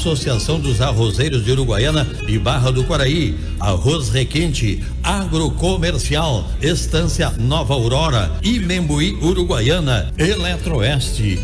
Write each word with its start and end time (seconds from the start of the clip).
Associação 0.00 0.58
dos 0.58 0.80
Arrozeiros 0.80 1.44
de 1.44 1.52
Uruguaiana 1.52 2.06
e 2.26 2.38
Barra 2.38 2.72
do 2.72 2.84
Quaraí, 2.84 3.36
Arroz 3.60 4.08
Requente, 4.08 4.82
Agrocomercial, 5.02 6.48
Estância 6.62 7.30
Nova 7.38 7.74
Aurora 7.74 8.32
e 8.42 8.58
Membuí 8.58 9.12
Uruguaiana, 9.20 10.10
Eletroeste. 10.16 11.38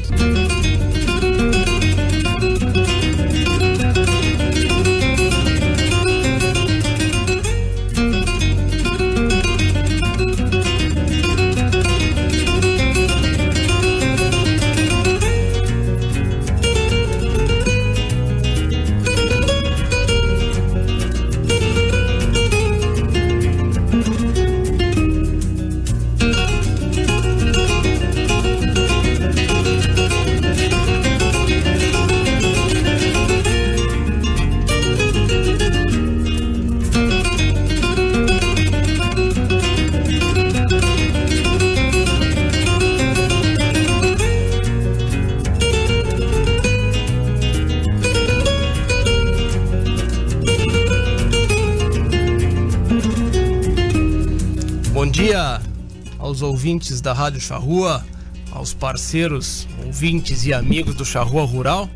Ouvintes 56.67 57.01
da 57.01 57.13
Rádio 57.13 57.41
Charrua, 57.41 58.05
aos 58.51 58.75
parceiros, 58.75 59.69
ouvintes 59.87 60.45
e 60.47 60.53
amigos 60.53 60.97
do 60.97 61.05
Charrua 61.05 61.45
Rural. 61.45 61.89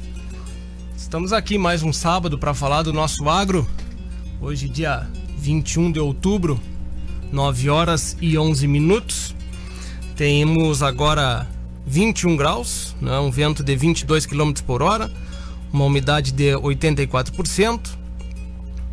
Estamos 0.96 1.32
aqui 1.32 1.58
mais 1.58 1.82
um 1.82 1.92
sábado 1.92 2.38
para 2.38 2.54
falar 2.54 2.82
do 2.82 2.92
nosso 2.92 3.28
agro. 3.28 3.66
Hoje, 4.40 4.68
dia 4.68 5.08
21 5.38 5.90
de 5.90 5.98
outubro, 5.98 6.60
9 7.32 7.68
horas 7.68 8.16
e 8.20 8.38
11 8.38 8.68
minutos. 8.68 9.34
Temos 10.14 10.84
agora 10.84 11.48
21 11.84 12.36
graus, 12.36 12.94
né? 13.00 13.18
um 13.18 13.28
vento 13.28 13.64
de 13.64 13.74
22 13.74 14.24
km 14.24 14.52
por 14.64 14.82
hora, 14.82 15.10
uma 15.72 15.84
umidade 15.84 16.30
de 16.30 16.52
84% 16.52 17.80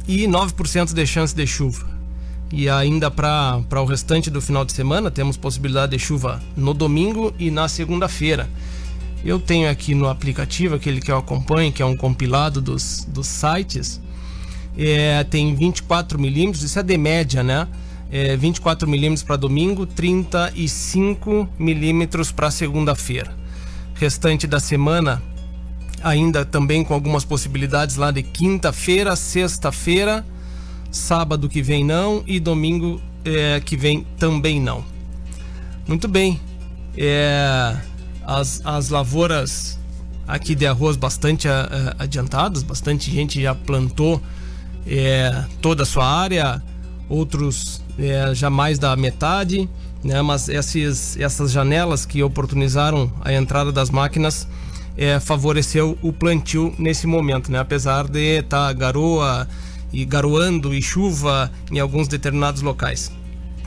e 0.07 0.25
9% 0.25 0.91
de 0.91 1.05
chance 1.05 1.35
de 1.35 1.45
chuva. 1.45 1.96
E 2.51 2.69
ainda 2.69 3.11
para 3.11 3.61
o 3.81 3.85
restante 3.85 4.29
do 4.29 4.41
final 4.41 4.63
de 4.63 4.71
semana, 4.71 5.11
temos 5.11 5.35
possibilidade 5.35 5.97
de 5.97 5.99
chuva 5.99 6.41
no 6.55 6.73
domingo 6.73 7.33
e 7.37 7.51
na 7.51 7.67
segunda-feira. 7.67 8.49
Eu 9.23 9.39
tenho 9.39 9.69
aqui 9.69 9.93
no 9.93 10.07
aplicativo, 10.07 10.75
aquele 10.75 11.01
que 11.01 11.11
eu 11.11 11.17
acompanho, 11.17 11.71
que 11.71 11.81
é 11.81 11.85
um 11.85 11.97
compilado 11.97 12.61
dos, 12.61 13.05
dos 13.09 13.27
sites, 13.27 13.99
é, 14.77 15.23
tem 15.23 15.53
24 15.55 16.19
milímetros, 16.19 16.63
isso 16.63 16.79
é 16.79 16.83
de 16.83 16.97
média, 16.97 17.43
né? 17.43 17.67
É, 18.09 18.37
24 18.37 18.87
milímetros 18.87 19.23
para 19.23 19.35
domingo, 19.35 19.85
35 19.85 21.49
milímetros 21.59 22.31
para 22.31 22.49
segunda-feira. 22.49 23.35
Restante 23.95 24.47
da 24.47 24.59
semana, 24.61 25.21
ainda 26.01 26.45
também 26.45 26.85
com 26.85 26.93
algumas 26.93 27.25
possibilidades 27.25 27.97
lá 27.97 28.11
de 28.11 28.23
quinta-feira, 28.23 29.15
sexta-feira 29.15 30.23
sábado 30.97 31.47
que 31.47 31.61
vem 31.61 31.83
não 31.83 32.23
e 32.27 32.39
domingo 32.39 33.01
é, 33.23 33.59
que 33.59 33.77
vem 33.77 34.05
também 34.17 34.59
não. 34.59 34.83
Muito 35.87 36.07
bem. 36.07 36.39
É, 36.97 37.77
as, 38.25 38.61
as 38.65 38.89
lavouras 38.89 39.79
aqui 40.27 40.53
de 40.53 40.67
arroz 40.67 40.97
bastante 40.97 41.47
a, 41.47 41.95
a, 41.97 42.03
adiantadas, 42.03 42.61
bastante 42.63 43.09
gente 43.09 43.41
já 43.41 43.55
plantou 43.55 44.21
é, 44.85 45.45
toda 45.61 45.83
a 45.83 45.85
sua 45.85 46.05
área, 46.05 46.61
outros 47.07 47.81
é, 47.97 48.33
já 48.33 48.49
mais 48.49 48.77
da 48.77 48.95
metade, 48.95 49.69
né? 50.03 50.21
mas 50.21 50.49
esses, 50.49 51.17
essas 51.17 51.51
janelas 51.51 52.05
que 52.05 52.21
oportunizaram 52.21 53.11
a 53.23 53.33
entrada 53.33 53.71
das 53.71 53.89
máquinas 53.89 54.47
é, 54.97 55.19
favoreceu 55.19 55.97
o 56.01 56.11
plantio 56.11 56.73
nesse 56.77 57.07
momento, 57.07 57.51
né? 57.51 57.59
apesar 57.59 58.07
de 58.07 58.39
estar 58.39 58.67
tá 58.67 58.73
garoa 58.73 59.47
e 59.91 60.05
garoando 60.05 60.73
e 60.73 60.81
chuva 60.81 61.51
em 61.71 61.79
alguns 61.79 62.07
determinados 62.07 62.61
locais. 62.61 63.11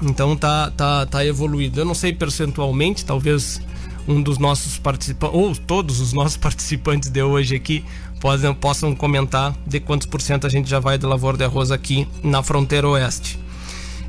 Então 0.02 0.36
tá, 0.36 0.70
tá, 0.70 1.06
tá 1.06 1.24
evoluído. 1.24 1.80
Eu 1.80 1.84
não 1.84 1.94
sei 1.94 2.12
percentualmente, 2.12 3.04
talvez 3.04 3.60
um 4.08 4.22
dos 4.22 4.38
nossos 4.38 4.78
participantes, 4.78 5.36
ou 5.36 5.54
todos 5.54 6.00
os 6.00 6.12
nossos 6.12 6.36
participantes 6.38 7.10
de 7.10 7.22
hoje 7.22 7.54
aqui, 7.54 7.84
possam, 8.20 8.54
possam 8.54 8.94
comentar 8.94 9.54
de 9.66 9.80
quantos 9.80 10.06
por 10.06 10.20
cento 10.20 10.46
a 10.46 10.50
gente 10.50 10.68
já 10.68 10.78
vai 10.78 10.98
da 10.98 11.08
lavoura 11.08 11.36
de 11.36 11.44
arroz 11.44 11.70
aqui 11.70 12.08
na 12.22 12.42
fronteira 12.42 12.88
oeste. 12.88 13.38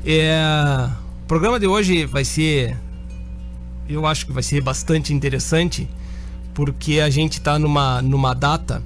É, 0.04 0.88
o 1.22 1.26
programa 1.26 1.60
de 1.60 1.66
hoje 1.66 2.04
vai 2.04 2.24
ser, 2.24 2.76
eu 3.88 4.06
acho 4.06 4.26
que 4.26 4.32
vai 4.32 4.42
ser 4.42 4.60
bastante 4.60 5.12
interessante, 5.12 5.88
porque 6.54 7.00
a 7.00 7.08
gente 7.08 7.34
está 7.34 7.58
numa, 7.58 8.02
numa 8.02 8.34
data, 8.34 8.82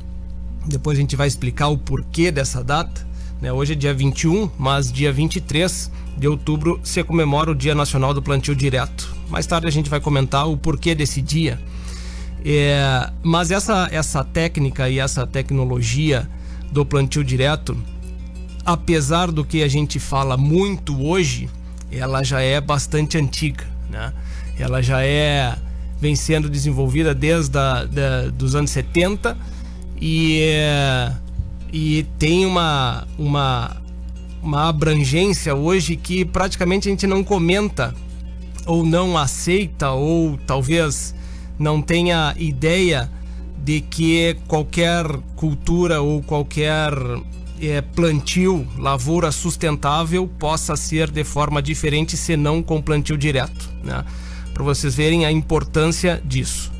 depois 0.66 0.98
a 0.98 1.00
gente 1.00 1.16
vai 1.16 1.26
explicar 1.26 1.68
o 1.68 1.78
porquê 1.78 2.30
dessa 2.30 2.62
data, 2.62 3.05
né? 3.40 3.52
Hoje 3.52 3.72
é 3.72 3.76
dia 3.76 3.94
21, 3.94 4.50
mas 4.58 4.92
dia 4.92 5.12
23 5.12 5.90
de 6.16 6.26
outubro 6.26 6.80
se 6.82 7.02
comemora 7.04 7.50
o 7.50 7.54
Dia 7.54 7.74
Nacional 7.74 8.14
do 8.14 8.22
Plantio 8.22 8.54
Direto. 8.54 9.14
Mais 9.28 9.46
tarde 9.46 9.66
a 9.66 9.70
gente 9.70 9.90
vai 9.90 10.00
comentar 10.00 10.48
o 10.48 10.56
porquê 10.56 10.94
desse 10.94 11.20
dia. 11.20 11.58
É, 12.44 13.10
mas 13.22 13.50
essa, 13.50 13.88
essa 13.90 14.22
técnica 14.22 14.88
e 14.88 14.98
essa 14.98 15.26
tecnologia 15.26 16.28
do 16.70 16.84
plantio 16.84 17.24
direto, 17.24 17.76
apesar 18.64 19.32
do 19.32 19.44
que 19.44 19.62
a 19.62 19.68
gente 19.68 19.98
fala 19.98 20.36
muito 20.36 21.02
hoje, 21.02 21.48
ela 21.90 22.22
já 22.22 22.40
é 22.40 22.60
bastante 22.60 23.18
antiga, 23.18 23.64
né? 23.90 24.12
Ela 24.58 24.82
já 24.82 25.02
é 25.02 25.56
vem 25.98 26.14
sendo 26.14 26.48
desenvolvida 26.48 27.14
desde 27.14 27.56
a, 27.58 27.84
da, 27.84 28.28
dos 28.28 28.54
anos 28.54 28.70
70 28.70 29.36
e 30.00 30.40
é, 30.42 31.12
e 31.78 32.04
tem 32.18 32.46
uma, 32.46 33.06
uma, 33.18 33.76
uma 34.42 34.66
abrangência 34.66 35.54
hoje 35.54 35.94
que 35.94 36.24
praticamente 36.24 36.88
a 36.88 36.90
gente 36.90 37.06
não 37.06 37.22
comenta 37.22 37.94
ou 38.64 38.82
não 38.82 39.18
aceita 39.18 39.90
ou 39.90 40.38
talvez 40.46 41.14
não 41.58 41.82
tenha 41.82 42.34
ideia 42.38 43.10
de 43.62 43.82
que 43.82 44.38
qualquer 44.48 45.04
cultura 45.34 46.00
ou 46.00 46.22
qualquer 46.22 46.94
é, 47.60 47.82
plantio, 47.82 48.66
lavoura 48.78 49.30
sustentável 49.30 50.26
possa 50.26 50.76
ser 50.76 51.10
de 51.10 51.24
forma 51.24 51.60
diferente 51.60 52.16
senão 52.16 52.62
com 52.62 52.80
plantio 52.80 53.18
direto, 53.18 53.70
né? 53.84 54.02
Para 54.54 54.64
vocês 54.64 54.94
verem 54.94 55.26
a 55.26 55.30
importância 55.30 56.22
disso. 56.24 56.72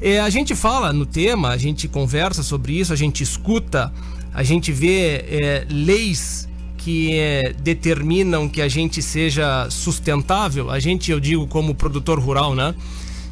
É, 0.00 0.20
a 0.20 0.30
gente 0.30 0.54
fala 0.54 0.90
no 0.90 1.04
tema, 1.04 1.50
a 1.50 1.58
gente 1.58 1.86
conversa 1.86 2.42
sobre 2.42 2.80
isso, 2.80 2.94
a 2.94 2.96
gente 2.96 3.22
escuta 3.22 3.92
a 4.32 4.42
gente 4.42 4.70
vê 4.72 5.24
é, 5.28 5.66
leis 5.68 6.48
que 6.76 7.18
é, 7.18 7.52
determinam 7.58 8.48
que 8.48 8.62
a 8.62 8.68
gente 8.68 9.02
seja 9.02 9.68
sustentável, 9.70 10.70
a 10.70 10.78
gente, 10.78 11.10
eu 11.10 11.20
digo 11.20 11.46
como 11.46 11.74
produtor 11.74 12.18
rural, 12.18 12.54
né? 12.54 12.74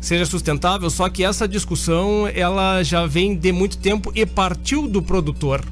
Seja 0.01 0.27
sustentável, 0.27 0.91
só 0.91 1.09
que 1.09 1.25
essa 1.25 1.49
discussão 1.49 2.29
ela 2.33 2.83
já 2.83 3.07
vem 3.07 3.35
de 3.35 3.51
muito 3.53 3.79
tempo 3.79 4.13
e 4.15 4.27
partiu 4.27 4.87
do 4.87 5.03
produtor. 5.03 5.65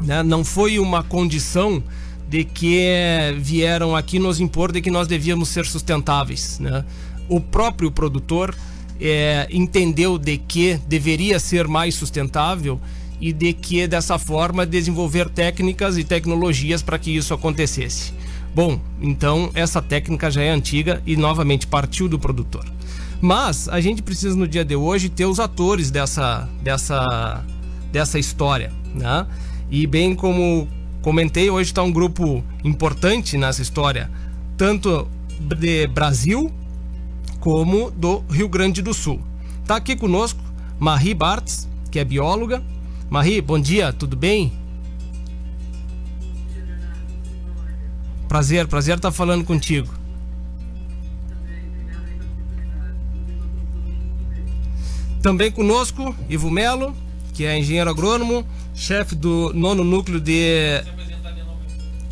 Né? 0.00 0.22
Não 0.22 0.44
foi 0.44 0.78
uma 0.78 1.02
condição 1.02 1.82
de 2.28 2.44
que 2.44 2.88
vieram 3.38 3.94
aqui 3.94 4.18
nos 4.18 4.40
impor 4.40 4.72
de 4.72 4.80
que 4.80 4.90
nós 4.90 5.06
devíamos 5.06 5.48
ser 5.50 5.66
sustentáveis. 5.66 6.58
Né? 6.58 6.84
O 7.28 7.40
próprio 7.40 7.90
produtor 7.90 8.54
é, 9.00 9.46
entendeu 9.50 10.18
de 10.18 10.36
que 10.36 10.80
deveria 10.88 11.38
ser 11.38 11.68
mais 11.68 11.94
sustentável 11.94 12.80
e 13.20 13.32
de 13.32 13.52
que 13.52 13.86
dessa 13.86 14.18
forma 14.18 14.64
desenvolver 14.64 15.28
técnicas 15.28 15.98
e 15.98 16.04
tecnologias 16.04 16.82
para 16.82 16.98
que 16.98 17.14
isso 17.14 17.34
acontecesse. 17.34 18.12
Bom, 18.54 18.80
então 19.00 19.50
essa 19.54 19.80
técnica 19.80 20.30
já 20.30 20.42
é 20.42 20.50
antiga 20.50 21.02
e 21.06 21.16
novamente 21.16 21.66
partiu 21.66 22.08
do 22.08 22.18
produtor. 22.18 22.64
Mas 23.20 23.68
a 23.68 23.80
gente 23.80 24.02
precisa 24.02 24.34
no 24.34 24.48
dia 24.48 24.64
de 24.64 24.74
hoje 24.74 25.08
ter 25.08 25.26
os 25.26 25.38
atores 25.38 25.90
dessa 25.90 26.48
dessa 26.62 27.44
dessa 27.92 28.18
história, 28.18 28.72
né? 28.94 29.26
E 29.70 29.86
bem 29.86 30.14
como 30.14 30.66
comentei, 31.02 31.50
hoje 31.50 31.70
está 31.70 31.82
um 31.82 31.92
grupo 31.92 32.42
importante 32.64 33.36
nessa 33.36 33.62
história, 33.62 34.10
tanto 34.56 35.06
de 35.38 35.86
Brasil 35.86 36.50
como 37.38 37.90
do 37.90 38.22
Rio 38.30 38.48
Grande 38.48 38.82
do 38.82 38.92
Sul. 38.92 39.20
Está 39.62 39.76
aqui 39.76 39.94
conosco 39.94 40.40
Marie 40.78 41.14
Bartz, 41.14 41.68
que 41.90 41.98
é 41.98 42.04
bióloga, 42.04 42.62
Marie, 43.10 43.40
bom 43.40 43.58
dia, 43.58 43.92
tudo 43.92 44.16
bem? 44.16 44.52
Prazer, 48.28 48.68
prazer 48.68 48.94
estar 48.94 49.10
falando 49.10 49.44
contigo. 49.44 49.92
Também 55.20 55.50
conosco, 55.50 56.14
Ivo 56.28 56.52
Melo, 56.52 56.94
que 57.34 57.44
é 57.44 57.58
engenheiro 57.58 57.90
agrônomo, 57.90 58.46
chefe 58.76 59.16
do 59.16 59.52
nono 59.54 59.82
núcleo 59.82 60.20
de. 60.20 60.80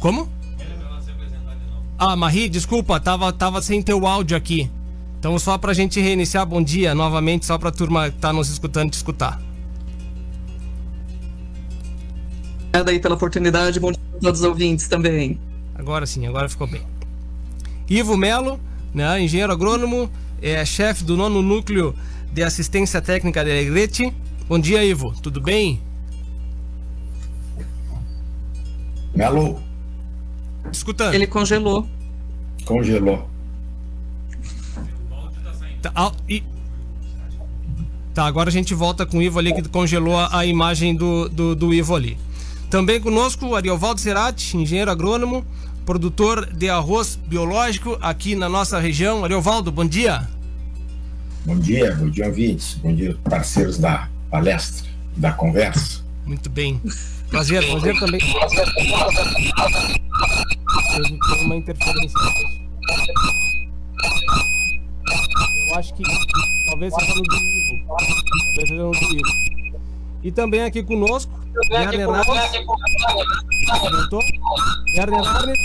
Como? 0.00 0.28
Ah, 1.96 2.16
Marie, 2.16 2.48
desculpa, 2.48 2.98
tava, 2.98 3.32
tava 3.32 3.62
sem 3.62 3.80
teu 3.80 4.04
áudio 4.04 4.36
aqui. 4.36 4.68
Então, 5.20 5.38
só 5.38 5.56
pra 5.56 5.72
gente 5.72 6.00
reiniciar, 6.00 6.44
bom 6.44 6.60
dia 6.60 6.92
novamente, 6.92 7.46
só 7.46 7.56
pra 7.56 7.70
turma 7.70 8.10
que 8.10 8.18
tá 8.18 8.32
nos 8.32 8.48
escutando 8.50 8.90
te 8.90 8.94
escutar. 8.94 9.47
Obrigada 12.78 12.90
aí 12.92 13.00
pela 13.00 13.16
oportunidade, 13.16 13.80
bom 13.80 13.90
dia 13.90 14.00
a 14.18 14.20
todos 14.20 14.40
os 14.40 14.46
ouvintes 14.46 14.86
também. 14.86 15.40
Agora 15.74 16.06
sim, 16.06 16.28
agora 16.28 16.48
ficou 16.48 16.66
bem. 16.66 16.82
Ivo 17.90 18.16
Melo, 18.16 18.60
né, 18.94 19.20
engenheiro 19.20 19.52
agrônomo, 19.52 20.08
é 20.40 20.64
chefe 20.64 21.02
do 21.02 21.16
nono 21.16 21.42
núcleo 21.42 21.92
de 22.32 22.40
assistência 22.40 23.02
técnica 23.02 23.44
da 23.44 23.50
Alegrete. 23.50 24.14
Bom 24.48 24.60
dia, 24.60 24.84
Ivo, 24.84 25.12
tudo 25.20 25.40
bem? 25.40 25.82
Melo. 29.12 29.60
Escutando. 30.70 31.14
Ele 31.14 31.26
congelou. 31.26 31.84
Congelou. 32.64 33.28
Tá, 35.82 35.90
ah, 35.96 36.12
e... 36.28 36.44
tá, 38.14 38.24
agora 38.24 38.50
a 38.50 38.52
gente 38.52 38.72
volta 38.72 39.04
com 39.04 39.18
o 39.18 39.22
Ivo 39.22 39.40
ali 39.40 39.52
que 39.52 39.68
congelou 39.68 40.16
a, 40.16 40.38
a 40.38 40.46
imagem 40.46 40.94
do, 40.94 41.28
do, 41.28 41.56
do, 41.56 41.74
Ivo 41.74 41.96
ali. 41.96 42.16
Também 42.70 43.00
conosco 43.00 43.46
o 43.46 43.56
Ariovaldo 43.56 43.98
Cerati, 43.98 44.56
engenheiro 44.56 44.90
agrônomo, 44.90 45.42
produtor 45.86 46.44
de 46.52 46.68
arroz 46.68 47.16
biológico 47.16 47.96
aqui 48.00 48.34
na 48.34 48.46
nossa 48.46 48.78
região. 48.78 49.24
Ariovaldo, 49.24 49.72
bom 49.72 49.86
dia. 49.86 50.28
Bom 51.46 51.58
dia, 51.58 51.96
bom 51.96 52.10
dia, 52.10 52.26
ouvintes. 52.26 52.74
Bom 52.74 52.94
dia, 52.94 53.16
parceiros 53.24 53.78
da 53.78 54.10
palestra, 54.30 54.86
da 55.16 55.32
conversa. 55.32 56.04
Muito 56.26 56.50
bem. 56.50 56.78
Prazer, 57.30 57.66
prazer 57.66 57.98
também. 57.98 58.20
Tem 61.30 61.44
uma 61.46 61.56
interferência. 61.56 62.18
Eu 65.68 65.74
acho 65.74 65.94
que 65.94 66.02
talvez 66.66 66.94
seja 66.94 67.14
no 67.14 67.22
do 67.22 67.34
Ivo. 67.34 67.86
Talvez 67.86 68.68
seja 68.68 68.74
no 68.74 68.90
do 68.90 68.98
Ivo. 68.98 69.48
E 70.22 70.30
também 70.30 70.62
aqui 70.62 70.82
conosco, 70.82 71.32
Werner 71.70 72.08
Arnes, 72.08 72.26
produtor. 73.80 74.24
Werner 74.96 75.26
Arnes, 75.26 75.58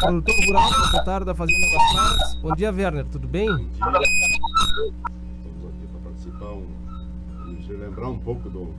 produtor 0.00 0.34
rural, 0.46 0.70
proprietário 0.70 1.26
da 1.26 1.34
Fazenda 1.34 1.66
das 1.72 1.92
Claras. 1.92 2.34
Bom 2.42 2.54
dia, 2.56 2.72
Werner, 2.72 3.06
tudo 3.06 3.28
bem? 3.28 3.46
Bom 3.46 3.56
dia. 3.56 3.66
Estamos 3.72 5.64
aqui 5.68 5.86
para 5.92 6.00
participar 6.04 6.52
um, 6.52 6.66
e 7.48 7.66
relembrar 7.66 8.10
um 8.10 8.18
pouco 8.18 8.50
do, 8.50 8.74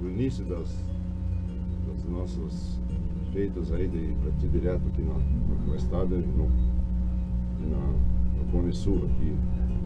do 0.00 0.10
início 0.10 0.44
das, 0.44 0.68
das 1.88 2.04
nossas 2.04 2.78
feitas 3.32 3.72
aí 3.72 3.88
de 3.88 4.14
plantio 4.22 4.48
direto 4.50 4.82
aqui 4.92 5.02
no, 5.02 5.18
no 5.66 5.76
estado 5.76 6.14
e 6.16 6.18
no, 6.18 6.48
na, 7.66 7.78
no 8.38 8.52
Cone 8.52 8.72
Sul, 8.72 9.08
aqui, 9.10 9.34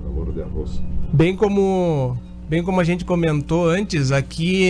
lavoura 0.05 0.33
de 0.33 0.43
arroz. 0.43 0.83
Bem 1.13 1.37
como, 1.37 2.19
bem 2.49 2.63
como 2.63 2.81
a 2.81 2.85
gente 2.85 3.05
comentou 3.05 3.69
antes, 3.69 4.11
aqui 4.11 4.69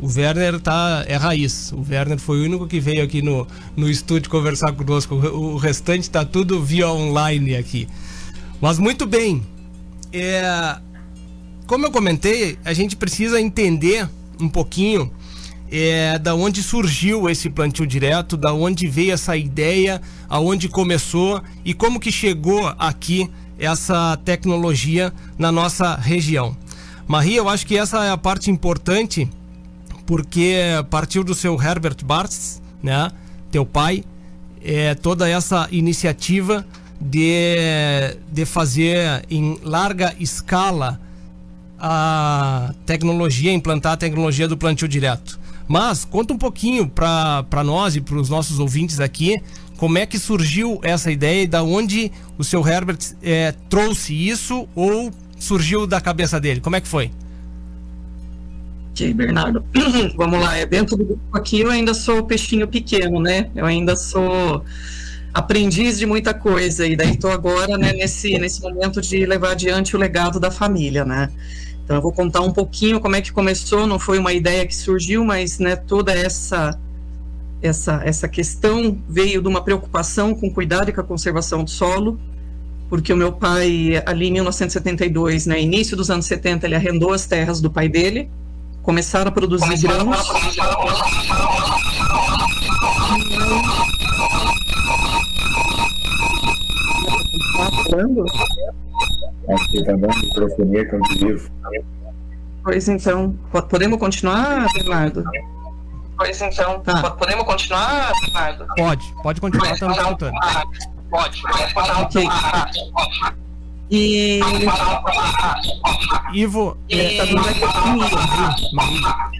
o 0.00 0.06
Werner 0.06 0.58
tá, 0.60 1.04
é 1.06 1.16
raiz. 1.16 1.72
O 1.72 1.84
Werner 1.88 2.18
foi 2.18 2.40
o 2.40 2.44
único 2.44 2.66
que 2.66 2.80
veio 2.80 3.02
aqui 3.02 3.22
no, 3.22 3.46
no 3.76 3.88
estúdio 3.88 4.30
conversar 4.30 4.72
conosco. 4.72 5.14
O, 5.14 5.54
o 5.54 5.56
restante 5.56 6.02
está 6.02 6.24
tudo 6.24 6.62
via 6.62 6.88
online 6.88 7.56
aqui. 7.56 7.86
Mas 8.60 8.78
muito 8.78 9.06
bem. 9.06 9.42
É, 10.12 10.76
como 11.66 11.86
eu 11.86 11.90
comentei, 11.90 12.58
a 12.64 12.72
gente 12.72 12.96
precisa 12.96 13.40
entender 13.40 14.08
um 14.40 14.48
pouquinho 14.48 15.10
é, 15.70 16.18
da 16.18 16.34
onde 16.34 16.62
surgiu 16.62 17.28
esse 17.28 17.48
plantio 17.48 17.86
direto, 17.86 18.36
da 18.36 18.52
onde 18.52 18.88
veio 18.88 19.12
essa 19.12 19.36
ideia, 19.36 20.00
aonde 20.28 20.68
começou 20.68 21.42
e 21.64 21.72
como 21.72 22.00
que 22.00 22.10
chegou 22.10 22.66
aqui 22.78 23.30
essa 23.58 24.16
tecnologia 24.24 25.12
na 25.38 25.52
nossa 25.52 25.94
região. 25.94 26.56
Maria, 27.06 27.38
eu 27.38 27.48
acho 27.48 27.66
que 27.66 27.76
essa 27.76 28.04
é 28.04 28.10
a 28.10 28.16
parte 28.16 28.50
importante, 28.50 29.28
porque 30.06 30.56
partiu 30.90 31.22
do 31.22 31.34
seu 31.34 31.60
Herbert 31.60 31.96
Bartz, 32.04 32.60
né, 32.82 33.10
teu 33.50 33.64
pai, 33.64 34.04
é, 34.62 34.94
toda 34.94 35.28
essa 35.28 35.68
iniciativa 35.70 36.66
de, 37.00 37.56
de 38.30 38.44
fazer 38.44 39.24
em 39.30 39.58
larga 39.62 40.14
escala 40.18 41.00
a 41.78 42.74
tecnologia, 42.84 43.52
implantar 43.52 43.92
a 43.92 43.96
tecnologia 43.96 44.46
do 44.46 44.56
plantio 44.56 44.86
direto. 44.86 45.40
Mas 45.66 46.04
conta 46.04 46.34
um 46.34 46.38
pouquinho 46.38 46.88
para 46.88 47.64
nós 47.64 47.96
e 47.96 48.00
para 48.00 48.16
os 48.16 48.28
nossos 48.28 48.58
ouvintes 48.58 49.00
aqui 49.00 49.40
como 49.80 49.96
é 49.96 50.04
que 50.04 50.18
surgiu 50.18 50.78
essa 50.82 51.10
ideia 51.10 51.44
e 51.44 51.46
da 51.46 51.62
onde 51.62 52.12
o 52.36 52.44
seu 52.44 52.66
Herbert 52.68 52.98
é, 53.22 53.54
trouxe 53.70 54.12
isso 54.12 54.68
ou 54.74 55.10
surgiu 55.38 55.86
da 55.86 56.02
cabeça 56.02 56.38
dele? 56.38 56.60
Como 56.60 56.76
é 56.76 56.82
que 56.82 56.86
foi? 56.86 57.10
Ok, 58.90 59.14
Bernardo. 59.14 59.64
Vamos 60.16 60.40
lá. 60.40 60.56
É, 60.56 60.66
dentro 60.66 60.96
do 60.96 61.04
grupo 61.04 61.22
aqui 61.32 61.60
eu 61.60 61.70
ainda 61.70 61.94
sou 61.94 62.24
peixinho 62.24 62.66
pequeno, 62.68 63.20
né? 63.20 63.50
Eu 63.54 63.66
ainda 63.66 63.96
sou 63.96 64.64
aprendiz 65.32 65.98
de 65.98 66.06
muita 66.06 66.34
coisa 66.34 66.86
e 66.86 66.96
daí 66.96 67.12
estou 67.12 67.30
agora 67.30 67.78
né, 67.78 67.92
nesse, 67.92 68.36
nesse 68.38 68.60
momento 68.60 69.00
de 69.00 69.24
levar 69.24 69.52
adiante 69.52 69.94
o 69.94 69.98
legado 69.98 70.40
da 70.40 70.50
família, 70.50 71.04
né? 71.04 71.30
Então 71.84 71.96
eu 71.96 72.02
vou 72.02 72.12
contar 72.12 72.40
um 72.40 72.52
pouquinho 72.52 73.00
como 73.00 73.16
é 73.16 73.20
que 73.20 73.32
começou, 73.32 73.86
não 73.86 73.98
foi 73.98 74.18
uma 74.18 74.32
ideia 74.32 74.66
que 74.66 74.74
surgiu, 74.74 75.24
mas 75.24 75.58
né, 75.58 75.76
toda 75.76 76.12
essa 76.12 76.78
essa 77.62 78.00
essa 78.04 78.28
questão 78.28 78.98
veio 79.08 79.42
de 79.42 79.48
uma 79.48 79.62
preocupação 79.62 80.34
com 80.34 80.50
cuidado 80.50 80.88
e 80.88 80.92
com 80.92 81.00
a 81.00 81.04
conservação 81.04 81.62
do 81.62 81.70
solo, 81.70 82.18
porque 82.88 83.12
o 83.12 83.16
meu 83.16 83.32
pai 83.32 84.02
ali 84.06 84.28
em 84.28 84.32
1972, 84.32 85.46
né, 85.46 85.60
início 85.60 85.96
dos 85.96 86.10
anos 86.10 86.26
70, 86.26 86.66
ele 86.66 86.74
arrendou 86.74 87.12
as 87.12 87.26
terras 87.26 87.60
do 87.60 87.70
pai 87.70 87.88
dele, 87.88 88.30
começaram 88.82 89.28
a 89.28 89.32
produzir 89.32 89.68
começaram 89.68 89.82
grãos. 89.82 90.30
A 97.58 97.90
produzir... 97.90 98.24
que 99.70 99.84
tá 99.84 99.92
dando 99.92 100.16
microfonia. 100.16 100.88
Pois 102.62 102.88
então, 102.88 103.38
podemos 103.68 103.98
continuar, 103.98 104.66
Bernardo? 104.74 105.24
Pois 106.16 106.40
então, 106.42 106.80
tá. 106.80 107.10
podemos 107.12 107.44
continuar, 107.44 108.12
Bernardo? 108.20 108.66
Pode, 108.76 109.14
pode 109.22 109.40
continuar, 109.40 109.72
estamos 109.72 109.96
escutando. 109.96 110.34
Pode, 111.10 111.42
pode. 111.74 111.90
Ok. 112.02 112.28
E. 113.90 114.40
Ivo, 116.32 116.78
é, 116.88 117.18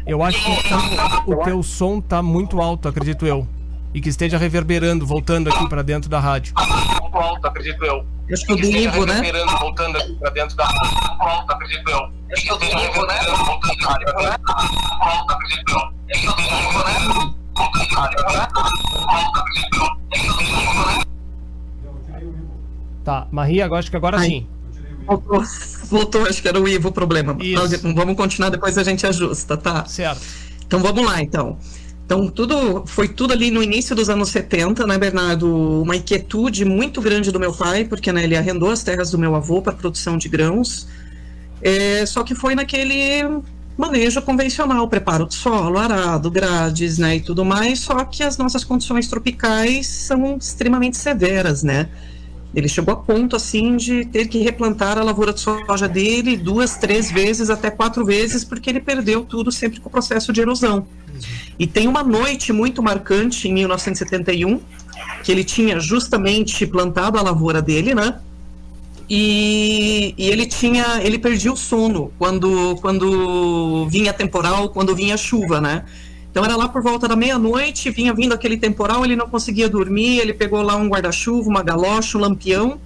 eu 0.06 0.22
acho 0.24 0.38
que 0.44 1.32
o 1.32 1.36
teu 1.44 1.62
som 1.62 2.00
tá 2.00 2.20
muito 2.20 2.60
alto, 2.60 2.88
acredito 2.88 3.24
eu. 3.24 3.46
E 3.94 4.00
que 4.00 4.08
esteja 4.08 4.36
reverberando, 4.38 5.06
voltando 5.06 5.48
aqui 5.48 5.68
para 5.68 5.82
dentro 5.82 6.10
da 6.10 6.18
rádio. 6.18 6.52
Muito 7.00 7.16
alto, 7.16 7.46
acredito 7.46 7.84
eu. 7.84 8.04
Acho 8.32 8.46
que 8.46 8.52
o 8.52 8.56
do 8.56 8.66
Ivo, 8.66 9.06
né? 9.06 9.22
voltando 9.58 9.98
aqui 9.98 10.14
pra 10.14 10.30
dentro 10.30 10.56
da 10.56 10.66
Pronto, 10.66 11.52
acredito 11.52 11.90
eu. 11.90 12.10
Acho 12.32 12.42
que 12.44 12.52
o 12.52 12.56
do 12.56 12.64
Ivo, 12.64 13.06
né? 13.06 13.20
Voltando 13.46 14.22
né? 14.22 14.36
Pronto, 14.98 15.32
acredito 15.32 15.70
eu. 15.70 15.80
Acho 16.12 16.20
que 16.20 16.28
o 16.28 16.32
do 16.34 16.42
Ivo, 16.42 16.84
né? 16.84 17.00
Tá, 23.04 23.26
Maria, 23.30 23.64
agora 23.64 23.80
acho 23.80 23.90
que 23.90 23.96
agora 23.96 24.18
Ai. 24.18 24.28
sim. 24.28 24.46
Voltou, 25.06 25.42
voltou, 25.84 26.26
acho 26.26 26.40
que 26.40 26.48
era 26.48 26.60
o 26.60 26.68
Ivo 26.68 26.88
o 26.88 26.92
problema. 26.92 27.36
Isso. 27.40 27.92
Vamos 27.94 28.16
continuar, 28.16 28.50
depois 28.50 28.76
a 28.78 28.82
gente 28.82 29.06
ajusta, 29.06 29.56
tá? 29.56 29.84
Certo. 29.86 30.20
Então 30.66 30.80
vamos 30.80 31.04
lá, 31.04 31.20
então. 31.20 31.58
Então, 32.10 32.28
tudo 32.28 32.84
foi 32.86 33.06
tudo 33.06 33.32
ali 33.32 33.52
no 33.52 33.62
início 33.62 33.94
dos 33.94 34.08
anos 34.08 34.30
70, 34.30 34.84
né, 34.84 34.98
Bernardo? 34.98 35.82
Uma 35.82 35.94
inquietude 35.94 36.64
muito 36.64 37.00
grande 37.00 37.30
do 37.30 37.38
meu 37.38 37.52
pai, 37.52 37.84
porque 37.84 38.12
né, 38.12 38.24
ele 38.24 38.36
arrendou 38.36 38.68
as 38.68 38.82
terras 38.82 39.12
do 39.12 39.18
meu 39.18 39.36
avô 39.36 39.62
para 39.62 39.72
produção 39.72 40.18
de 40.18 40.28
grãos. 40.28 40.88
É, 41.62 42.04
só 42.06 42.24
que 42.24 42.34
foi 42.34 42.56
naquele 42.56 43.42
manejo 43.78 44.20
convencional, 44.22 44.88
preparo 44.88 45.24
do 45.24 45.32
solo, 45.32 45.78
arado, 45.78 46.28
grades, 46.32 46.98
né, 46.98 47.14
e 47.14 47.20
tudo 47.20 47.44
mais. 47.44 47.78
Só 47.78 48.04
que 48.04 48.24
as 48.24 48.36
nossas 48.36 48.64
condições 48.64 49.06
tropicais 49.06 49.86
são 49.86 50.36
extremamente 50.36 50.96
severas, 50.96 51.62
né? 51.62 51.88
Ele 52.54 52.68
chegou 52.68 52.92
a 52.92 52.96
ponto 52.96 53.36
assim 53.36 53.76
de 53.76 54.04
ter 54.04 54.26
que 54.26 54.38
replantar 54.38 54.98
a 54.98 55.04
lavoura 55.04 55.32
de 55.32 55.40
soja 55.40 55.88
dele 55.88 56.36
duas, 56.36 56.76
três 56.76 57.10
vezes, 57.10 57.48
até 57.48 57.70
quatro 57.70 58.04
vezes, 58.04 58.44
porque 58.44 58.68
ele 58.68 58.80
perdeu 58.80 59.24
tudo 59.24 59.52
sempre 59.52 59.80
com 59.80 59.88
o 59.88 59.92
processo 59.92 60.32
de 60.32 60.40
erosão. 60.40 60.86
E 61.58 61.66
tem 61.66 61.86
uma 61.86 62.02
noite 62.02 62.52
muito 62.52 62.82
marcante 62.82 63.48
em 63.48 63.52
1971, 63.54 64.60
que 65.22 65.30
ele 65.30 65.44
tinha 65.44 65.78
justamente 65.78 66.66
plantado 66.66 67.18
a 67.18 67.22
lavoura 67.22 67.62
dele, 67.62 67.94
né? 67.94 68.18
E, 69.08 70.14
e, 70.16 70.28
ele 70.28 70.46
tinha, 70.46 71.00
ele 71.02 71.18
perdia 71.18 71.52
o 71.52 71.56
sono 71.56 72.12
quando, 72.16 72.76
quando 72.80 73.88
vinha 73.88 74.12
temporal, 74.12 74.68
quando 74.68 74.94
vinha 74.94 75.16
chuva, 75.16 75.60
né? 75.60 75.84
Então 76.30 76.44
era 76.44 76.56
lá 76.56 76.68
por 76.68 76.82
volta 76.82 77.08
da 77.08 77.16
meia-noite, 77.16 77.90
vinha 77.90 78.14
vindo 78.14 78.32
aquele 78.32 78.56
temporal, 78.56 79.04
ele 79.04 79.16
não 79.16 79.28
conseguia 79.28 79.68
dormir, 79.68 80.18
ele 80.18 80.32
pegou 80.32 80.62
lá 80.62 80.76
um 80.76 80.88
guarda-chuva, 80.88 81.48
uma 81.48 81.62
galocha, 81.62 82.16
um 82.16 82.20
lampião 82.20 82.80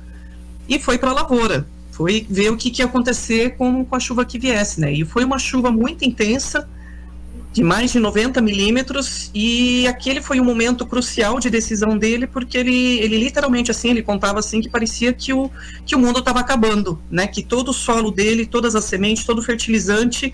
e 0.69 0.79
foi 0.79 0.99
para 0.99 1.11
a 1.11 1.15
lavoura. 1.15 1.67
Foi 1.91 2.27
ver 2.29 2.51
o 2.51 2.57
que, 2.57 2.71
que 2.71 2.83
ia 2.83 2.87
acontecer 2.87 3.57
com, 3.57 3.85
com 3.85 3.95
a 3.95 4.01
chuva 4.01 4.25
que 4.25 4.39
viesse, 4.39 4.81
né? 4.81 4.93
E 4.93 5.05
foi 5.05 5.25
uma 5.25 5.39
chuva 5.39 5.71
muito 5.71 6.05
intensa, 6.05 6.69
de 7.53 7.63
mais 7.63 7.93
de 7.93 8.01
90 8.01 8.41
milímetros, 8.41 9.31
e 9.33 9.87
aquele 9.87 10.21
foi 10.21 10.41
um 10.41 10.45
momento 10.45 10.85
crucial 10.85 11.39
de 11.39 11.49
decisão 11.49 11.97
dele, 11.97 12.27
porque 12.27 12.59
ele, 12.59 12.99
ele 12.99 13.17
literalmente 13.17 13.71
assim, 13.71 13.91
ele 13.91 14.03
contava 14.03 14.41
assim 14.41 14.61
que 14.61 14.69
parecia 14.69 15.13
que 15.13 15.33
o, 15.33 15.49
que 15.87 15.95
o 15.95 15.99
mundo 15.99 16.19
estava 16.19 16.41
acabando, 16.41 17.01
né? 17.09 17.29
Que 17.29 17.45
todo 17.45 17.69
o 17.69 17.73
solo 17.73 18.11
dele, 18.11 18.45
todas 18.45 18.75
as 18.75 18.87
sementes, 18.87 19.25
todo 19.25 19.39
o 19.39 19.43
fertilizante 19.43 20.33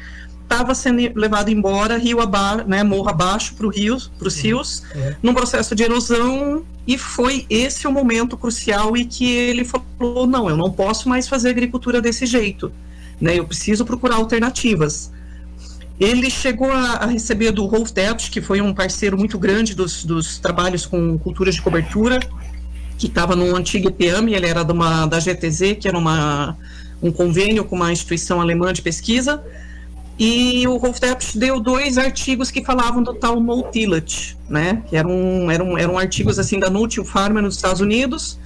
estava 0.51 0.75
sendo 0.75 1.01
levado 1.15 1.49
embora 1.49 1.97
rio 1.97 2.21
abaixo, 2.21 2.65
né, 2.67 2.83
morro 2.83 3.09
abaixo 3.09 3.55
para 3.55 3.69
rio, 3.71 3.97
para 4.19 4.27
os 4.27 4.37
uhum. 4.37 4.43
rios, 4.43 4.83
uhum. 4.95 5.15
num 5.23 5.35
processo 5.35 5.77
de 5.77 5.85
erosão 5.85 6.65
e 6.87 6.99
foi 6.99 7.47
esse 7.49 7.87
o 7.87 7.93
momento 7.93 8.37
crucial 8.37 8.97
e 8.97 9.05
que 9.05 9.31
ele 9.31 9.65
falou 9.65 10.27
não, 10.27 10.51
eu 10.51 10.57
não 10.57 10.73
posso 10.73 11.09
mais 11.09 11.29
fazer 11.29 11.51
agricultura 11.51 12.01
desse 12.03 12.27
jeito, 12.27 12.73
né, 13.21 13.39
eu 13.39 13.47
preciso 13.47 13.85
procurar 13.85 14.17
alternativas. 14.17 15.13
Ele 16.01 16.31
chegou 16.31 16.73
a, 16.73 16.95
a 16.95 17.07
receber 17.07 17.53
do 17.53 17.67
Rolf 17.67 17.91
Debs, 17.93 18.31
que 18.31 18.41
foi 18.41 18.63
um 18.63 18.73
parceiro 18.73 19.19
muito 19.19 19.39
grande 19.39 19.75
dos, 19.75 20.03
dos 20.03 20.39
trabalhos 20.39 20.87
com 20.87 21.19
culturas 21.19 21.55
de 21.55 21.63
cobertura, 21.63 22.19
que 22.97 23.07
estava 23.07 23.37
no 23.37 23.55
antigo 23.55 23.89
EPAM, 23.89 24.31
ele 24.31 24.47
era 24.47 24.65
de 24.65 24.73
uma, 24.73 25.05
da 25.05 25.21
GTZ, 25.21 25.77
que 25.79 25.87
era 25.87 25.99
uma, 25.99 26.57
um 27.03 27.13
convênio 27.13 27.67
com 27.67 27.77
uma 27.77 27.93
instituição 27.93 28.41
alemã 28.41 28.73
de 28.73 28.81
pesquisa, 28.81 29.45
e 30.23 30.69
o 30.69 30.77
Rolf 30.77 31.01
Depsch 31.01 31.35
deu 31.35 31.59
dois 31.59 31.97
artigos 31.97 32.51
que 32.51 32.63
falavam 32.63 33.03
do 33.03 33.15
tal 33.15 33.41
no 33.41 33.65
né? 34.51 34.83
Que 34.87 34.95
eram, 34.95 35.51
eram, 35.51 35.79
eram 35.79 35.99
artigos 35.99 36.39
assim 36.39 36.61
da 36.61 36.69
Nutil 36.69 37.07
Farmer 37.07 37.43
nos 37.43 37.57
Estados 37.57 37.81
Unidos. 37.81 38.39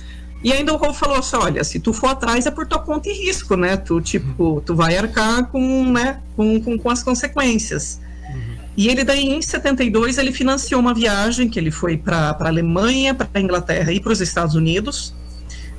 E 0.45 0.53
ainda 0.53 0.73
o 0.73 0.77
Rolf 0.77 0.97
falou 0.97 1.17
assim, 1.17 1.35
olha, 1.35 1.65
se 1.65 1.81
tu 1.81 1.93
for 1.93 2.11
atrás 2.11 2.47
é 2.47 2.51
por 2.53 2.65
tua 2.65 2.79
conta 2.79 3.09
e 3.09 3.13
risco, 3.13 3.57
né? 3.57 3.77
Tu, 3.77 4.01
tipo, 4.01 4.63
tu 4.65 4.77
vai 4.77 4.97
arcar 4.97 5.49
com, 5.49 5.91
né, 5.91 6.21
com, 6.37 6.61
com, 6.61 6.79
com 6.79 6.91
as 6.91 7.03
consequências. 7.03 8.01
Uhum. 8.33 8.55
E 8.77 8.89
ele 8.89 9.03
daí, 9.03 9.27
em 9.27 9.43
72, 9.43 10.17
ele 10.19 10.31
financiou 10.31 10.81
uma 10.81 10.95
viagem 10.95 11.49
que 11.49 11.59
ele 11.59 11.73
foi 11.73 11.97
para 11.97 12.37
a 12.39 12.47
Alemanha, 12.47 13.15
para 13.15 13.27
a 13.35 13.41
Inglaterra 13.41 13.91
e 13.91 13.99
para 13.99 14.13
os 14.13 14.21
Estados 14.21 14.55
Unidos. 14.55 15.13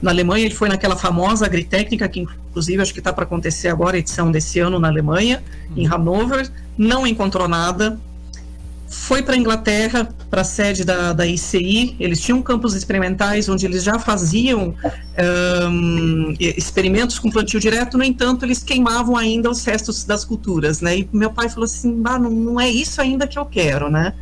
Na 0.01 0.11
Alemanha, 0.11 0.45
ele 0.45 0.53
foi 0.53 0.69
naquela 0.69 0.95
famosa 0.95 1.45
agritécnica, 1.45 2.07
que 2.07 2.21
inclusive 2.21 2.81
acho 2.81 2.93
que 2.93 2.99
está 2.99 3.11
para 3.11 3.23
acontecer 3.23 3.69
agora, 3.69 3.95
a 3.95 3.99
edição 3.99 4.31
desse 4.31 4.59
ano 4.59 4.79
na 4.79 4.87
Alemanha, 4.87 5.43
em 5.75 5.87
Hanover, 5.87 6.49
não 6.77 7.07
encontrou 7.07 7.47
nada. 7.47 7.99
Foi 8.87 9.23
para 9.23 9.33
a 9.33 9.37
Inglaterra, 9.37 10.07
para 10.29 10.41
a 10.41 10.43
sede 10.43 10.85
da, 10.85 11.11
da 11.11 11.25
ICI, 11.25 11.95
eles 11.99 12.21
tinham 12.21 12.41
campos 12.41 12.75
experimentais 12.75 13.49
onde 13.49 13.65
eles 13.65 13.83
já 13.83 13.97
faziam 13.97 14.75
um, 15.69 16.33
experimentos 16.39 17.17
com 17.17 17.31
plantio 17.31 17.59
direto, 17.59 17.97
no 17.97 18.03
entanto, 18.03 18.45
eles 18.45 18.63
queimavam 18.63 19.17
ainda 19.17 19.49
os 19.49 19.65
restos 19.65 20.03
das 20.03 20.23
culturas, 20.23 20.81
né? 20.81 20.99
E 20.99 21.09
meu 21.11 21.31
pai 21.31 21.49
falou 21.49 21.65
assim, 21.65 21.91
não, 21.91 22.19
não 22.19 22.59
é 22.59 22.69
isso 22.69 23.01
ainda 23.01 23.27
que 23.27 23.39
eu 23.39 23.45
quero, 23.45 23.89
né? 23.89 24.13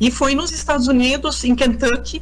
E 0.00 0.10
foi 0.10 0.34
nos 0.34 0.52
Estados 0.52 0.86
Unidos, 0.86 1.42
em 1.44 1.54
Kentucky, 1.54 2.20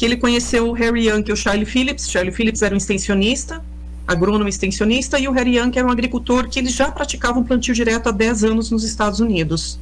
que 0.00 0.06
ele 0.06 0.16
conheceu 0.16 0.66
o 0.66 0.72
Harry 0.72 1.08
Young 1.08 1.22
e 1.28 1.30
o 1.30 1.36
Charlie 1.36 1.66
Phillips. 1.66 2.10
Charlie 2.10 2.32
Phillips 2.32 2.62
era 2.62 2.72
um 2.72 2.78
extensionista, 2.78 3.62
agrônomo 4.08 4.48
extensionista, 4.48 5.18
e 5.18 5.28
o 5.28 5.30
Harry 5.32 5.58
Young 5.58 5.72
era 5.76 5.86
um 5.86 5.90
agricultor 5.90 6.48
que 6.48 6.58
eles 6.58 6.72
já 6.72 6.90
praticavam 6.90 7.44
plantio 7.44 7.74
direto 7.74 8.08
há 8.08 8.10
10 8.10 8.44
anos 8.44 8.70
nos 8.70 8.82
Estados 8.82 9.20
Unidos. 9.20 9.78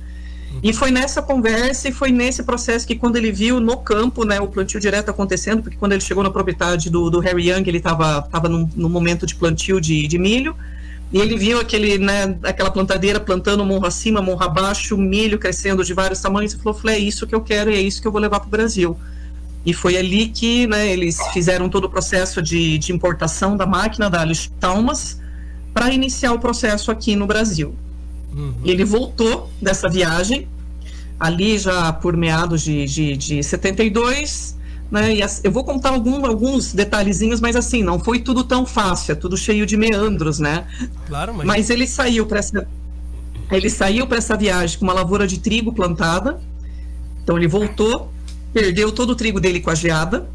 E 0.61 0.73
foi 0.73 0.91
nessa 0.91 1.23
conversa 1.23 1.89
e 1.89 1.93
foi 1.93 2.11
nesse 2.11 2.43
processo 2.43 2.85
que 2.85 2.97
quando 2.97 3.15
ele 3.15 3.31
viu 3.31 3.61
no 3.61 3.77
campo, 3.77 4.25
né, 4.25 4.41
o 4.41 4.49
plantio 4.49 4.81
direto 4.81 5.09
acontecendo, 5.09 5.63
porque 5.63 5.77
quando 5.77 5.93
ele 5.93 6.01
chegou 6.01 6.25
na 6.25 6.33
propriedade 6.33 6.91
do, 6.91 7.09
do 7.09 7.21
Harry 7.21 7.51
Young, 7.51 7.69
ele 7.69 7.79
estava 7.79 8.23
tava 8.23 8.49
no, 8.49 8.69
no, 8.75 8.89
momento 8.89 9.25
de 9.25 9.37
plantio 9.37 9.81
de, 9.81 10.09
de 10.09 10.19
milho, 10.19 10.57
e 11.13 11.21
ele 11.21 11.37
viu 11.37 11.61
aquele, 11.61 11.97
né, 11.97 12.37
aquela 12.43 12.73
plantadeira 12.73 13.21
plantando 13.21 13.65
morro 13.65 13.87
acima, 13.87 14.21
morro 14.21 14.43
abaixo, 14.43 14.99
milho 14.99 15.39
crescendo 15.39 15.85
de 15.85 15.95
vários 15.95 16.21
tamanhos, 16.21 16.55
e 16.55 16.59
falou, 16.59 16.77
é 16.87 16.99
isso 16.99 17.25
que 17.25 17.37
eu 17.37 17.41
quero 17.41 17.71
e 17.71 17.77
é 17.77 17.81
isso 17.81 18.03
que 18.03 18.09
eu 18.09 18.11
vou 18.11 18.21
levar 18.21 18.41
para 18.41 18.49
o 18.49 18.51
Brasil. 18.51 18.99
E 19.65 19.73
foi 19.73 19.97
ali 19.97 20.29
que 20.29 20.67
né, 20.67 20.89
eles 20.89 21.19
fizeram 21.33 21.69
todo 21.69 21.85
o 21.85 21.91
processo 21.91 22.41
de, 22.41 22.79
de 22.79 22.93
importação 22.93 23.57
da 23.57 23.67
máquina 23.67 24.09
da 24.09 24.23
Alice 24.23 24.51
Thomas 24.61 25.21
para 25.75 25.93
iniciar 25.93 26.33
o 26.33 26.39
processo 26.39 26.91
aqui 26.91 27.15
no 27.15 27.27
Brasil. 27.27 27.75
Uhum. 28.35 28.55
Ele 28.65 28.85
voltou 28.85 29.51
dessa 29.61 29.89
viagem, 29.89 30.49
ali 31.19 31.59
já 31.59 31.93
por 31.93 32.17
meados 32.17 32.63
de, 32.63 32.85
de, 32.87 33.17
de 33.17 33.43
72, 33.43 34.57
né, 34.91 35.15
e 35.15 35.21
eu 35.45 35.53
vou 35.53 35.65
contar 35.65 35.91
algum, 35.91 36.25
alguns 36.25 36.73
detalhezinhos, 36.73 37.41
mas 37.41 37.55
assim, 37.57 37.83
não 37.83 37.99
foi 37.99 38.21
tudo 38.21 38.43
tão 38.43 38.65
fácil, 38.65 39.13
é 39.13 39.15
tudo 39.15 39.37
cheio 39.37 39.67
de 39.67 39.77
meandros, 39.77 40.39
né? 40.39 40.67
Claro, 41.07 41.35
mas... 41.35 41.47
mas 41.47 41.71
ele 41.71 41.87
saiu 41.87 42.25
para 42.25 42.39
essa 42.39 42.67
ele 43.51 43.71
saiu 43.71 44.07
para 44.07 44.19
essa 44.19 44.37
viagem 44.37 44.79
com 44.79 44.85
uma 44.85 44.93
lavoura 44.93 45.27
de 45.27 45.39
trigo 45.39 45.73
plantada. 45.73 46.39
Então 47.23 47.37
ele 47.37 47.49
voltou 47.49 48.13
perdeu 48.53 48.93
todo 48.93 49.11
o 49.11 49.17
trigo 49.17 49.41
dele 49.41 49.61
com 49.61 49.71
a 49.71 49.75
geada, 49.75 50.29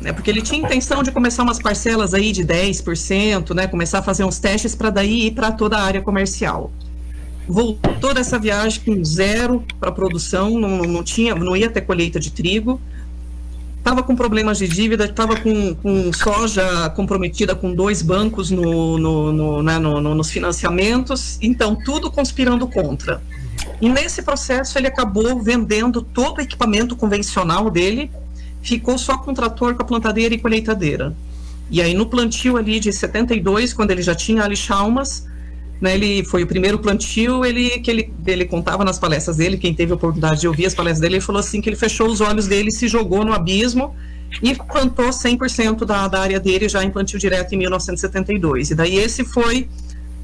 né, 0.00 0.12
porque 0.12 0.30
ele 0.30 0.42
tinha 0.42 0.60
intenção 0.60 1.02
de 1.02 1.10
começar 1.10 1.42
umas 1.42 1.60
parcelas 1.60 2.14
aí 2.14 2.32
de 2.32 2.44
10%, 2.44 3.54
né, 3.54 3.66
começar 3.66 3.98
a 3.98 4.02
fazer 4.02 4.24
uns 4.24 4.38
testes 4.38 4.74
para 4.74 4.90
daí 4.90 5.26
ir 5.26 5.30
para 5.32 5.50
toda 5.50 5.76
a 5.76 5.82
área 5.82 6.00
comercial. 6.00 6.70
Voltou 7.48 8.12
dessa 8.12 8.38
viagem 8.38 8.82
com 8.84 9.04
zero 9.04 9.64
para 9.80 9.90
produção, 9.90 10.58
não, 10.58 10.82
não, 10.82 11.02
tinha, 11.02 11.34
não 11.34 11.56
ia 11.56 11.70
ter 11.70 11.80
colheita 11.80 12.20
de 12.20 12.30
trigo, 12.30 12.80
estava 13.78 14.02
com 14.02 14.14
problemas 14.14 14.58
de 14.58 14.68
dívida, 14.68 15.06
estava 15.06 15.34
com, 15.34 15.74
com, 15.74 16.12
soja 16.12 16.90
comprometida 16.90 17.54
com 17.54 17.74
dois 17.74 18.02
bancos 18.02 18.50
no, 18.50 18.98
no, 18.98 19.32
no, 19.32 19.62
né, 19.62 19.78
nos 19.78 20.30
financiamentos, 20.30 21.38
então 21.40 21.74
tudo 21.74 22.10
conspirando 22.10 22.66
contra. 22.68 23.22
E 23.80 23.88
nesse 23.88 24.22
processo 24.22 24.78
ele 24.78 24.86
acabou 24.86 25.40
vendendo 25.40 26.02
todo 26.02 26.38
o 26.38 26.40
equipamento 26.40 26.96
convencional 26.96 27.70
dele, 27.70 28.10
ficou 28.62 28.98
só 28.98 29.18
com 29.18 29.32
trator, 29.32 29.74
com 29.74 29.82
a 29.82 29.84
plantadeira 29.84 30.34
e 30.34 30.38
colheitadeira. 30.38 31.14
E 31.70 31.82
aí 31.82 31.94
no 31.94 32.06
plantio 32.06 32.56
ali 32.56 32.80
de 32.80 32.92
72, 32.92 33.72
quando 33.72 33.90
ele 33.90 34.02
já 34.02 34.14
tinha 34.14 34.42
ali 34.42 34.56
Chalmas, 34.56 35.26
né, 35.80 35.94
ele 35.94 36.24
foi 36.24 36.42
o 36.42 36.46
primeiro 36.46 36.78
plantio, 36.78 37.44
ele 37.44 37.78
que 37.78 37.90
ele, 37.90 38.12
ele 38.26 38.44
contava 38.44 38.84
nas 38.84 38.98
palestras 38.98 39.36
dele, 39.36 39.56
quem 39.56 39.72
teve 39.72 39.92
a 39.92 39.94
oportunidade 39.94 40.40
de 40.40 40.48
ouvir 40.48 40.66
as 40.66 40.74
palestras 40.74 41.00
dele, 41.00 41.16
ele 41.16 41.24
falou 41.24 41.38
assim 41.38 41.60
que 41.60 41.68
ele 41.68 41.76
fechou 41.76 42.08
os 42.08 42.20
olhos 42.20 42.48
dele, 42.48 42.70
se 42.72 42.88
jogou 42.88 43.24
no 43.24 43.32
abismo 43.32 43.94
e 44.42 44.54
plantou 44.54 45.10
100% 45.10 45.84
da, 45.84 46.08
da 46.08 46.20
área 46.20 46.40
dele 46.40 46.68
já 46.68 46.82
em 46.82 46.90
plantio 46.90 47.18
direto 47.18 47.54
em 47.54 47.58
1972. 47.58 48.70
E 48.70 48.74
daí 48.74 48.96
esse 48.96 49.24
foi 49.24 49.68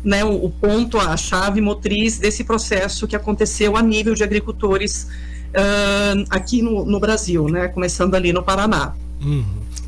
né, 0.04 0.24
o, 0.24 0.50
ponto, 0.50 0.98
a 0.98 1.16
chave 1.16 1.60
motriz 1.60 2.18
desse 2.18 2.44
processo 2.44 3.06
que 3.06 3.16
aconteceu 3.16 3.76
a 3.76 3.82
nível 3.82 4.14
de 4.14 4.22
agricultores 4.22 5.08
uh, 5.54 6.24
aqui 6.28 6.60
no, 6.60 6.84
no, 6.84 7.00
Brasil, 7.00 7.48
né, 7.48 7.68
começando 7.68 8.14
ali 8.14 8.32
no 8.32 8.42
Paraná. 8.42 8.94
Uhum. 9.22 9.44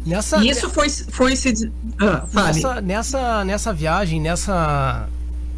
Nessa, 0.06 0.38
e 0.38 0.48
isso 0.48 0.70
foi, 0.70 0.88
foi 0.88 1.34
se. 1.34 1.70
Ah, 1.98 2.24
nessa, 2.32 2.80
nessa, 2.80 3.44
nessa 3.44 3.72
viagem, 3.72 4.20
nessa, 4.20 5.08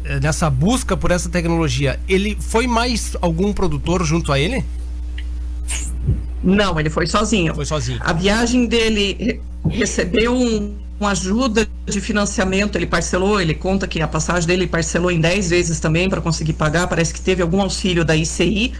eh, 0.03 0.19
nessa 0.19 0.49
busca 0.49 0.97
por 0.97 1.11
essa 1.11 1.29
tecnologia, 1.29 1.99
ele 2.09 2.35
foi 2.39 2.65
mais 2.65 3.15
algum 3.21 3.53
produtor 3.53 4.03
junto 4.03 4.31
a 4.31 4.39
ele? 4.39 4.65
Não, 6.43 6.79
ele 6.79 6.89
foi 6.89 7.05
sozinho. 7.05 7.53
Foi 7.53 7.65
sozinho. 7.65 7.99
A 8.01 8.11
viagem 8.11 8.65
dele 8.65 9.39
recebeu 9.69 10.33
um 10.33 10.75
com 10.99 11.07
ajuda 11.07 11.65
de 11.85 12.01
financiamento, 12.01 12.75
ele 12.75 12.85
parcelou, 12.85 13.39
ele 13.39 13.53
conta 13.53 13.87
que 13.87 14.01
a 14.01 14.07
passagem 14.07 14.45
dele 14.45 14.67
parcelou 14.67 15.09
em 15.09 15.21
10 15.21 15.49
vezes 15.49 15.79
também 15.79 16.09
para 16.09 16.19
conseguir 16.19 16.53
pagar, 16.53 16.87
parece 16.87 17.13
que 17.13 17.21
teve 17.21 17.41
algum 17.41 17.61
auxílio 17.61 18.03
da 18.03 18.17
ICI, 18.17 18.73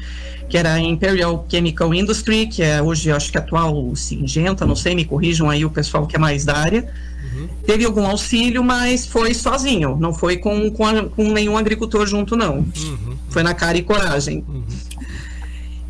que 0.50 0.58
era 0.58 0.74
a 0.74 0.80
Imperial 0.80 1.46
Chemical 1.50 1.94
Industry, 1.94 2.48
que 2.48 2.62
é 2.62 2.82
hoje, 2.82 3.10
acho 3.10 3.32
que 3.32 3.38
atual 3.38 3.96
Singenta, 3.96 4.66
não 4.66 4.76
sei, 4.76 4.94
me 4.96 5.06
corrijam 5.06 5.50
aí 5.50 5.64
o 5.64 5.70
pessoal 5.70 6.06
que 6.06 6.18
é 6.18 6.20
mais 6.20 6.44
da 6.44 6.58
área. 6.58 6.92
Uhum. 7.24 7.48
Teve 7.66 7.86
algum 7.86 8.06
auxílio, 8.06 8.62
mas 8.64 9.06
foi 9.06 9.34
sozinho, 9.34 9.96
não 9.98 10.14
foi 10.14 10.38
com, 10.38 10.70
com, 10.72 10.86
a, 10.86 11.06
com 11.06 11.32
nenhum 11.32 11.58
agricultor 11.58 12.06
junto, 12.06 12.36
não. 12.36 12.58
Uhum. 12.58 13.16
Foi 13.30 13.44
na 13.44 13.54
cara 13.54 13.78
e 13.78 13.82
coragem. 13.82 14.44
Uhum. 14.46 14.64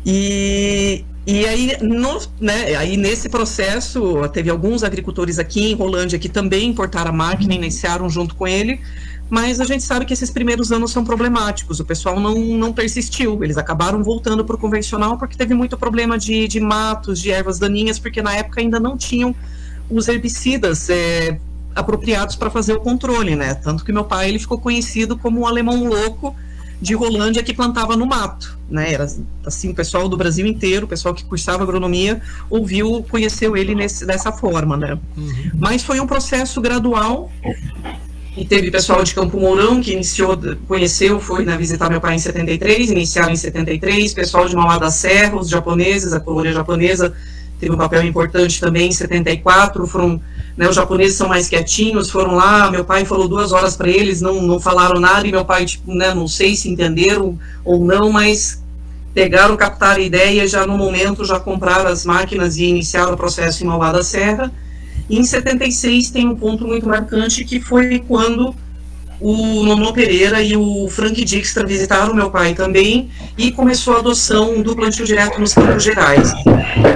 E 0.06 1.04
E 1.26 1.46
aí, 1.46 1.76
no, 1.82 2.18
né, 2.40 2.76
aí, 2.76 2.96
nesse 2.96 3.28
processo, 3.28 4.26
teve 4.32 4.48
alguns 4.48 4.82
agricultores 4.82 5.38
aqui 5.38 5.70
em 5.70 5.74
Rolândia 5.74 6.18
que 6.18 6.28
também 6.28 6.68
importaram 6.68 7.10
a 7.10 7.12
máquina 7.12 7.52
e 7.52 7.56
iniciaram 7.56 8.08
junto 8.08 8.34
com 8.34 8.48
ele, 8.48 8.80
mas 9.28 9.60
a 9.60 9.64
gente 9.64 9.84
sabe 9.84 10.06
que 10.06 10.12
esses 10.12 10.30
primeiros 10.30 10.72
anos 10.72 10.90
são 10.90 11.04
problemáticos, 11.04 11.78
o 11.78 11.84
pessoal 11.84 12.18
não, 12.18 12.34
não 12.34 12.72
persistiu, 12.72 13.44
eles 13.44 13.58
acabaram 13.58 14.02
voltando 14.02 14.44
para 14.44 14.56
o 14.56 14.58
convencional 14.58 15.18
porque 15.18 15.36
teve 15.36 15.54
muito 15.54 15.76
problema 15.76 16.18
de, 16.18 16.48
de 16.48 16.58
matos, 16.58 17.20
de 17.20 17.30
ervas 17.30 17.58
daninhas, 17.58 17.98
porque 17.98 18.22
na 18.22 18.34
época 18.34 18.60
ainda 18.60 18.80
não 18.80 18.96
tinham 18.96 19.34
os 19.90 20.08
herbicidas 20.08 20.88
é, 20.88 21.38
apropriados 21.74 22.34
para 22.34 22.50
fazer 22.50 22.72
o 22.72 22.80
controle, 22.80 23.36
né? 23.36 23.54
Tanto 23.54 23.84
que 23.84 23.92
meu 23.92 24.04
pai 24.04 24.30
ele 24.30 24.38
ficou 24.38 24.58
conhecido 24.58 25.16
como 25.16 25.40
um 25.40 25.46
alemão 25.46 25.84
louco 25.84 26.34
de 26.80 26.94
Rolândia 26.94 27.42
que 27.42 27.52
plantava 27.52 27.96
no 27.96 28.06
mato, 28.06 28.58
né? 28.68 28.92
Era 28.92 29.06
assim 29.44 29.70
o 29.70 29.74
pessoal 29.74 30.08
do 30.08 30.16
Brasil 30.16 30.46
inteiro, 30.46 30.86
o 30.86 30.88
pessoal 30.88 31.14
que 31.14 31.24
cursava 31.24 31.62
agronomia 31.62 32.20
ouviu, 32.48 33.04
conheceu 33.10 33.56
ele 33.56 33.74
nesse, 33.74 34.06
dessa 34.06 34.32
forma, 34.32 34.76
né? 34.76 34.98
Uhum. 35.16 35.50
Mas 35.58 35.82
foi 35.82 36.00
um 36.00 36.06
processo 36.06 36.60
gradual. 36.60 37.30
E 38.36 38.44
teve 38.44 38.70
pessoal 38.70 39.02
de 39.02 39.12
Campo 39.12 39.38
Mourão 39.38 39.80
que 39.80 39.92
iniciou, 39.92 40.38
conheceu, 40.66 41.20
foi 41.20 41.44
né, 41.44 41.56
visitar 41.56 41.90
meu 41.90 42.00
pai 42.00 42.14
em 42.14 42.18
73, 42.18 42.90
iniciaram 42.90 43.32
em 43.32 43.36
73, 43.36 44.14
pessoal 44.14 44.48
de 44.48 44.54
Mauá 44.54 44.78
da 44.78 44.90
Serra, 44.90 45.36
os 45.36 45.48
japoneses, 45.48 46.12
a 46.12 46.20
colônia 46.20 46.52
japonesa 46.52 47.12
teve 47.60 47.72
um 47.72 47.76
papel 47.76 48.02
importante 48.02 48.58
também 48.58 48.88
em 48.88 48.92
74, 48.92 49.86
foram, 49.86 50.20
né, 50.56 50.68
os 50.68 50.74
japoneses 50.74 51.16
são 51.16 51.28
mais 51.28 51.48
quietinhos, 51.48 52.10
foram 52.10 52.34
lá, 52.34 52.70
meu 52.70 52.84
pai 52.84 53.04
falou 53.04 53.28
duas 53.28 53.52
horas 53.52 53.76
para 53.76 53.90
eles, 53.90 54.22
não, 54.22 54.40
não 54.40 54.58
falaram 54.58 54.98
nada, 54.98 55.28
e 55.28 55.30
meu 55.30 55.44
pai, 55.44 55.66
tipo, 55.66 55.94
né, 55.94 56.14
não 56.14 56.26
sei 56.26 56.56
se 56.56 56.70
entenderam 56.70 57.38
ou 57.62 57.84
não, 57.84 58.10
mas 58.10 58.62
pegaram, 59.12 59.56
captaram 59.56 60.00
a 60.00 60.04
ideia, 60.04 60.48
já 60.48 60.66
no 60.66 60.78
momento 60.78 61.24
já 61.24 61.38
compraram 61.38 61.90
as 61.90 62.06
máquinas 62.06 62.56
e 62.56 62.64
iniciaram 62.64 63.12
o 63.12 63.16
processo 63.16 63.62
em 63.62 63.66
Mauá 63.66 63.92
da 63.92 64.02
Serra, 64.02 64.50
e 65.08 65.18
em 65.18 65.24
76 65.24 66.10
tem 66.10 66.26
um 66.26 66.36
ponto 66.36 66.66
muito 66.66 66.88
marcante 66.88 67.44
que 67.44 67.60
foi 67.60 67.98
quando 67.98 68.54
o 69.20 69.64
Nono 69.64 69.92
Pereira 69.92 70.42
e 70.42 70.56
o 70.56 70.88
Frank 70.88 71.22
Dixter 71.24 71.66
visitaram 71.66 72.14
meu 72.14 72.30
pai 72.30 72.54
também 72.54 73.10
e 73.36 73.52
começou 73.52 73.94
a 73.94 73.98
adoção 73.98 74.62
do 74.62 74.74
plantio 74.74 75.04
direto 75.04 75.38
nos 75.38 75.52
Campos 75.52 75.84
Gerais. 75.84 76.32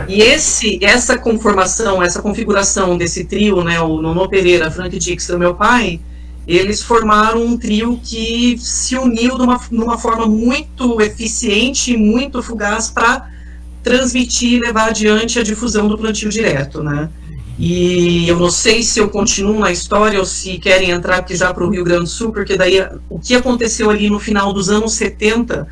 E 0.09 0.23
esse, 0.23 0.78
essa 0.83 1.19
conformação, 1.19 2.02
essa 2.02 2.23
configuração 2.23 2.97
desse 2.97 3.25
trio, 3.25 3.62
né, 3.62 3.81
o 3.81 4.00
Nono 4.00 4.28
Pereira, 4.28 4.71
Frank 4.71 4.99
Dixter 4.99 5.37
e 5.37 5.38
meu 5.38 5.54
pai, 5.54 6.00
eles 6.47 6.83
formaram 6.83 7.45
um 7.45 7.57
trio 7.57 7.99
que 8.02 8.57
se 8.59 8.97
uniu 8.97 9.37
de 9.37 9.43
uma, 9.43 9.59
de 9.59 9.76
uma 9.76 9.99
forma 9.99 10.26
muito 10.26 11.00
eficiente 11.00 11.93
e 11.93 11.97
muito 11.97 12.43
fugaz 12.43 12.90
para 12.90 13.31
transmitir 13.83 14.54
e 14.54 14.61
levar 14.61 14.88
adiante 14.88 15.38
a 15.38 15.43
difusão 15.43 15.88
do 15.88 15.99
plantio 15.99 16.31
direto, 16.31 16.83
né? 16.83 17.09
E 17.58 18.28
eu 18.28 18.37
não 18.37 18.50
sei 18.50 18.82
se 18.82 18.99
eu 18.99 19.08
continuo 19.08 19.61
na 19.61 19.70
história 19.70 20.18
ou 20.18 20.26
se 20.26 20.58
querem 20.58 20.90
entrar 20.90 21.18
aqui 21.18 21.37
já 21.37 21.54
para 21.54 21.64
o 21.64 21.70
Rio 21.70 21.84
Grande 21.84 22.04
do 22.04 22.08
Sul, 22.08 22.32
porque 22.32 22.56
daí 22.56 22.84
o 23.08 23.18
que 23.18 23.34
aconteceu 23.34 23.90
ali 23.90 24.11
no 24.11 24.18
final 24.18 24.52
dos 24.52 24.68
anos 24.68 24.94
70, 24.94 25.66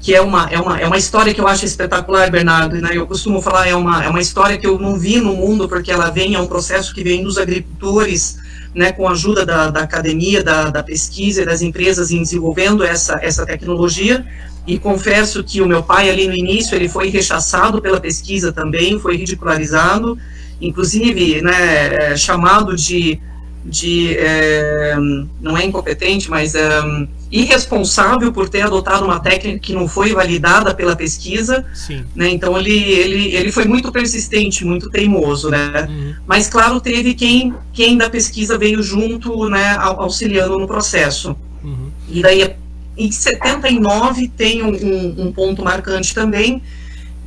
que 0.00 0.14
é 0.14 0.20
uma, 0.20 0.48
é 0.50 0.60
uma, 0.60 0.80
é 0.80 0.86
uma 0.86 0.96
história 0.96 1.34
que 1.34 1.40
eu 1.40 1.48
acho 1.48 1.64
espetacular, 1.64 2.30
Bernardo, 2.30 2.76
né? 2.80 2.90
eu 2.92 3.06
costumo 3.06 3.42
falar, 3.42 3.66
é 3.66 3.74
uma, 3.74 4.04
é 4.04 4.08
uma 4.08 4.20
história 4.20 4.56
que 4.56 4.66
eu 4.66 4.78
não 4.78 4.96
vi 4.96 5.18
no 5.18 5.34
mundo, 5.34 5.68
porque 5.68 5.90
ela 5.90 6.10
vem, 6.10 6.34
é 6.34 6.38
um 6.38 6.46
processo 6.46 6.94
que 6.94 7.02
vem 7.02 7.24
dos 7.24 7.36
agricultores, 7.36 8.36
né, 8.74 8.92
com 8.92 9.08
a 9.08 9.12
ajuda 9.12 9.46
da, 9.46 9.70
da 9.70 9.80
academia, 9.80 10.42
da, 10.42 10.68
da 10.68 10.82
pesquisa 10.82 11.42
e 11.42 11.46
das 11.46 11.62
empresas 11.62 12.10
em 12.10 12.20
desenvolvendo 12.20 12.84
essa, 12.84 13.18
essa 13.22 13.46
tecnologia, 13.46 14.26
e 14.66 14.78
confesso 14.78 15.42
que 15.42 15.60
o 15.60 15.66
meu 15.66 15.82
pai 15.82 16.10
ali 16.10 16.26
no 16.26 16.34
início, 16.34 16.74
ele 16.74 16.88
foi 16.88 17.08
rechaçado 17.08 17.80
pela 17.80 18.00
pesquisa 18.00 18.52
também, 18.52 18.98
foi 18.98 19.16
ridicularizado, 19.16 20.18
inclusive 20.60 21.42
né, 21.42 22.12
é, 22.12 22.16
chamado 22.16 22.74
de, 22.76 23.20
de 23.64 24.16
é, 24.16 24.96
não 25.40 25.56
é 25.56 25.64
incompetente, 25.64 26.30
mas 26.30 26.54
é, 26.54 26.70
irresponsável 27.30 28.32
por 28.32 28.48
ter 28.48 28.62
adotado 28.62 29.04
uma 29.04 29.18
técnica 29.20 29.58
que 29.58 29.72
não 29.72 29.88
foi 29.88 30.12
validada 30.12 30.74
pela 30.74 30.94
pesquisa. 30.94 31.64
Né, 32.14 32.30
então 32.30 32.58
ele, 32.58 32.76
ele, 32.76 33.34
ele 33.34 33.52
foi 33.52 33.64
muito 33.64 33.90
persistente, 33.90 34.64
muito 34.64 34.90
teimoso. 34.90 35.50
Né, 35.50 35.88
uhum. 35.88 36.14
Mas 36.26 36.48
claro, 36.48 36.80
teve 36.80 37.14
quem, 37.14 37.54
quem 37.72 37.96
da 37.96 38.08
pesquisa 38.08 38.56
veio 38.56 38.82
junto, 38.82 39.48
né, 39.48 39.76
auxiliando 39.78 40.58
no 40.58 40.66
processo. 40.66 41.36
Uhum. 41.62 41.90
E 42.08 42.22
daí 42.22 42.54
em 42.96 43.10
79 43.10 44.28
tem 44.28 44.62
um, 44.62 44.68
um, 44.68 45.26
um 45.26 45.32
ponto 45.32 45.64
marcante 45.64 46.14
também, 46.14 46.62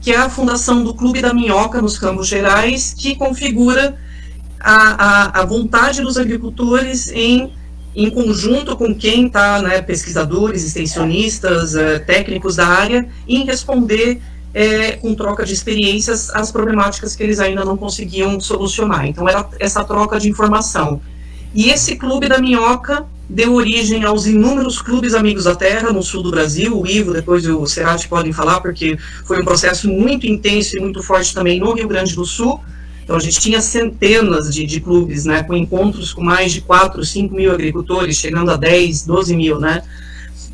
que 0.02 0.12
é 0.12 0.18
a 0.18 0.30
fundação 0.30 0.84
do 0.84 0.94
Clube 0.94 1.22
da 1.22 1.34
Minhoca 1.34 1.82
nos 1.82 1.98
Campos 1.98 2.28
Gerais, 2.28 2.94
que 2.98 3.16
configura 3.16 3.98
a, 4.60 5.40
a, 5.40 5.42
a 5.42 5.46
vontade 5.46 6.02
dos 6.02 6.18
agricultores 6.18 7.12
em, 7.12 7.54
em 7.96 8.10
conjunto 8.10 8.76
com 8.76 8.94
quem 8.94 9.28
está, 9.28 9.62
né, 9.62 9.82
pesquisadores, 9.82 10.64
extensionistas, 10.64 11.74
uh, 11.74 12.00
técnicos 12.06 12.56
da 12.56 12.68
área, 12.68 13.08
em 13.28 13.46
responder 13.46 14.22
é, 14.54 14.94
com 14.94 15.14
troca 15.14 15.46
de 15.46 15.54
experiências 15.54 16.30
as 16.32 16.52
problemáticas 16.52 17.16
que 17.16 17.22
eles 17.22 17.40
ainda 17.40 17.64
não 17.64 17.78
conseguiam 17.78 18.40
solucionar. 18.40 19.06
Então, 19.06 19.28
era 19.28 19.48
essa 19.60 19.84
troca 19.84 20.20
de 20.20 20.30
informação. 20.30 21.00
E 21.54 21.70
esse 21.70 21.96
Clube 21.96 22.28
da 22.28 22.40
Minhoca 22.40 23.06
deu 23.30 23.54
origem 23.54 24.04
aos 24.04 24.26
inúmeros 24.26 24.82
clubes 24.82 25.14
amigos 25.14 25.44
da 25.44 25.56
terra 25.56 25.92
no 25.92 26.02
sul 26.02 26.24
do 26.24 26.32
Brasil, 26.32 26.80
o 26.80 26.88
Ivo, 26.88 27.14
depois 27.14 27.46
o 27.46 27.66
Cerati 27.66 28.08
podem 28.08 28.32
falar, 28.32 28.62
porque 28.62 28.98
foi 29.26 29.42
um 29.42 29.44
processo 29.44 29.90
muito 29.90 30.26
intenso 30.26 30.78
e 30.78 30.80
muito 30.80 31.04
forte 31.04 31.34
também 31.34 31.60
no 31.60 31.74
Rio 31.74 31.88
Grande 31.88 32.16
do 32.16 32.26
Sul. 32.26 32.60
Então 33.04 33.16
a 33.16 33.20
gente 33.20 33.40
tinha 33.40 33.62
centenas 33.62 34.54
de, 34.54 34.66
de 34.66 34.80
clubes, 34.80 35.26
né, 35.26 35.44
com 35.44 35.56
encontros 35.56 36.14
com 36.14 36.22
mais 36.22 36.52
de 36.52 36.62
4, 36.62 37.04
5 37.04 37.34
mil 37.34 37.52
agricultores, 37.52 38.18
chegando 38.18 38.52
a 38.52 38.58
10, 38.58 39.06
12 39.06 39.36
mil, 39.36 39.60
né. 39.60 39.82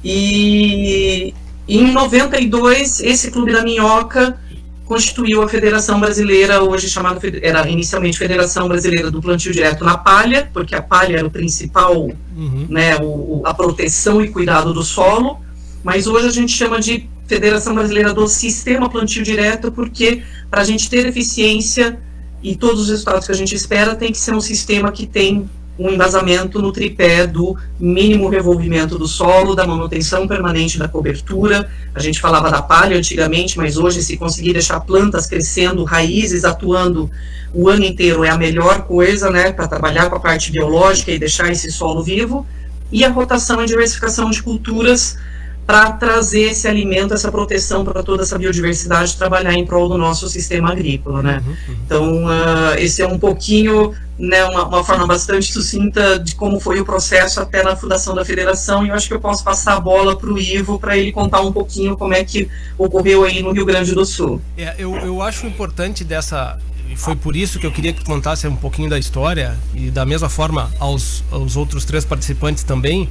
E 0.03 1.34
em 1.67 1.91
92, 1.91 2.99
esse 2.99 3.32
Clube 3.32 3.51
da 3.51 3.63
Minhoca 3.63 4.38
constituiu 4.86 5.41
a 5.41 5.48
Federação 5.48 6.00
Brasileira, 6.00 6.62
hoje 6.62 6.89
chamada, 6.89 7.19
era 7.41 7.67
inicialmente 7.69 8.17
Federação 8.17 8.67
Brasileira 8.67 9.10
do 9.10 9.22
Plantio 9.22 9.52
Direto 9.52 9.84
na 9.84 9.98
Palha, 9.98 10.50
porque 10.54 10.76
a 10.76 10.82
palha 10.82 11.17
era 11.17 11.28
o 11.28 11.32
principal, 11.32 12.10
uhum. 12.36 12.67
né, 12.69 12.98
o, 12.98 13.41
a 13.46 13.54
proteção 13.54 14.22
e 14.22 14.30
cuidado 14.30 14.74
do 14.74 14.84
solo, 14.84 15.39
mas 15.84 16.06
hoje 16.06 16.28
a 16.28 16.32
gente 16.32 16.52
chama 16.52 16.80
de 16.80 17.10
Federação 17.28 17.74
Brasileira 17.74 18.13
do 18.13 18.28
Sistema 18.28 18.89
Plantio 18.89 19.24
Direto, 19.24 19.72
porque 19.72 20.22
para 20.52 20.62
a 20.62 20.65
gente 20.65 20.89
ter 20.89 21.06
eficiência 21.06 22.00
e 22.41 22.56
todos 22.56 22.82
os 22.82 22.89
resultados 22.89 23.26
que 23.26 23.32
a 23.32 23.36
gente 23.36 23.56
espera, 23.56 23.96
tem 23.96 24.12
que 24.12 24.17
ser 24.17 24.34
um 24.34 24.41
sistema 24.41 24.91
que 24.91 25.08
tem 25.08 25.50
um 25.77 25.89
embasamento 25.89 26.62
no 26.62 26.71
tripé 26.71 27.25
do 27.25 27.57
mínimo 27.79 28.29
revolvimento 28.29 28.97
do 28.97 29.07
solo, 29.07 29.55
da 29.55 29.65
manutenção 29.65 30.27
permanente 30.27 30.77
da 30.77 30.88
cobertura. 30.88 31.69
A 31.95 31.99
gente 31.99 32.21
falava 32.21 32.51
da 32.51 32.62
palha 32.62 32.97
antigamente, 32.97 33.57
mas 33.57 33.77
hoje, 33.77 34.03
se 34.03 34.15
conseguir 34.17 34.53
deixar 34.53 34.79
plantas 34.81 35.25
crescendo, 35.25 35.83
raízes 35.83 36.45
atuando 36.45 37.09
o 37.53 37.69
ano 37.69 37.86
inteiro, 37.86 38.23
é 38.23 38.29
a 38.29 38.38
melhor 38.38 38.83
coisa, 38.83 39.29
né, 39.29 39.51
para 39.51 39.67
trabalhar 39.67 40.09
com 40.09 40.15
a 40.15 40.19
parte 40.19 40.51
biológica 40.51 41.12
e 41.12 41.19
deixar 41.19 41.51
esse 41.51 41.71
solo 41.71 42.03
vivo. 42.03 42.45
E 42.91 43.03
a 43.03 43.09
rotação 43.09 43.63
e 43.63 43.65
diversificação 43.65 44.29
de 44.29 44.43
culturas 44.43 45.17
para 45.65 45.91
trazer 45.93 46.52
esse 46.52 46.67
alimento, 46.67 47.13
essa 47.13 47.32
proteção 47.32 47.86
para 47.86 48.04
toda 48.04 48.23
essa 48.23 48.38
biodiversidade, 48.38 49.15
trabalhar 49.15 49.54
em 49.54 49.65
prol 49.65 49.88
do 49.88 49.97
nosso 49.97 50.28
sistema 50.28 50.71
agrícola, 50.71 51.23
né? 51.23 51.43
Uhum, 51.45 51.52
uhum. 51.52 51.76
Então, 51.86 52.26
uh, 52.26 52.78
esse 52.78 53.02
é 53.02 53.08
um 53.08 53.17
pouquinho, 53.17 53.93
né, 54.19 54.43
uma, 54.45 54.65
uma, 54.65 54.84
forma 54.84 55.08
bastante 55.08 55.52
sucinta 55.52 56.19
de 56.19 56.36
como 56.36 56.60
foi 56.60 56.80
o 56.80 56.86
processo 56.86 57.39
até 57.39 57.63
na 57.63 57.76
fundação 57.76 58.13
da 58.13 58.26
federação, 58.26 58.86
e 58.86 58.89
eu 58.89 58.95
acho 58.95 59.08
que 59.08 59.13
eu 59.13 59.21
posso 59.21 59.43
passar 59.43 59.78
a 59.78 59.80
bola 59.80 60.17
para 60.17 60.30
o 60.30 60.38
Ivo 60.38 60.78
para 60.78 60.97
ele 60.97 61.12
contar 61.12 61.41
um 61.41 61.52
pouquinho 61.52 61.95
como 61.95 62.13
é 62.13 62.23
que 62.23 62.49
ocorreu 62.78 63.23
aí 63.23 63.41
no 63.41 63.52
Rio 63.52 63.65
Grande 63.65 63.93
do 63.95 64.06
Sul. 64.06 64.41
É, 64.58 64.76
eu, 64.78 64.95
eu 64.97 65.21
acho 65.21 65.47
importante 65.47 66.04
dessa 66.04 66.60
foi 66.95 67.15
por 67.15 67.36
isso 67.36 67.60
que 67.60 67.65
eu 67.65 67.71
queria 67.71 67.93
que 67.93 68.04
contasse 68.04 68.47
um 68.47 68.56
pouquinho 68.56 68.89
da 68.89 68.99
história 68.99 69.58
e 69.73 69.89
da 69.89 70.06
mesma 70.06 70.30
forma 70.30 70.71
aos, 70.80 71.23
aos 71.32 71.56
outros 71.56 71.86
três 71.86 72.06
participantes 72.06 72.63
também, 72.63 73.10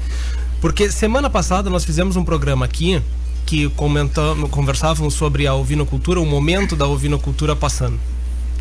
porque 0.62 0.92
semana 0.92 1.28
passada 1.28 1.68
nós 1.68 1.84
fizemos 1.84 2.14
um 2.14 2.22
programa 2.22 2.64
aqui 2.64 3.02
que 3.44 3.68
comentamos, 3.70 4.48
conversávamos 4.48 5.12
sobre 5.14 5.44
a 5.44 5.54
ovinocultura, 5.54 6.20
o 6.20 6.24
momento 6.24 6.76
da 6.76 6.86
ovinocultura 6.86 7.56
passando. 7.56 7.98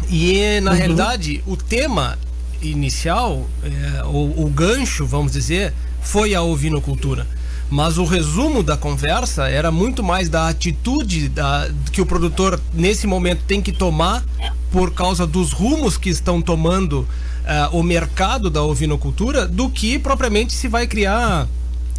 E 0.10 0.60
na 0.62 0.72
uhum. 0.72 0.78
realidade, 0.78 1.44
o 1.46 1.56
tema 1.56 2.18
inicial, 2.60 3.48
é, 3.64 4.04
o, 4.06 4.46
o 4.46 4.50
gancho, 4.50 5.06
vamos 5.06 5.32
dizer, 5.32 5.76
foi 6.02 6.34
a 6.34 6.42
ovinocultura. 6.42 7.28
Mas 7.70 8.00
o 8.00 8.04
resumo 8.04 8.64
da 8.64 8.76
conversa 8.76 9.48
era 9.48 9.72
muito 9.72 10.02
mais 10.04 10.28
da 10.28 10.48
atitude 10.48 11.30
da, 11.30 11.70
que 11.92 12.02
o 12.02 12.06
produtor 12.06 12.60
nesse 12.74 13.06
momento 13.06 13.44
tem 13.48 13.62
que 13.62 13.72
tomar 13.72 14.26
por 14.72 14.92
causa 14.92 15.28
dos 15.28 15.52
rumos 15.52 15.98
que 15.98 16.10
estão 16.10 16.42
tomando 16.42 17.02
uh, 17.02 17.78
o 17.78 17.84
mercado 17.84 18.50
da 18.50 18.64
ovinocultura 18.64 19.48
do 19.48 19.70
que 19.70 20.00
propriamente 20.00 20.52
se 20.54 20.68
vai 20.68 20.88
criar 20.88 21.48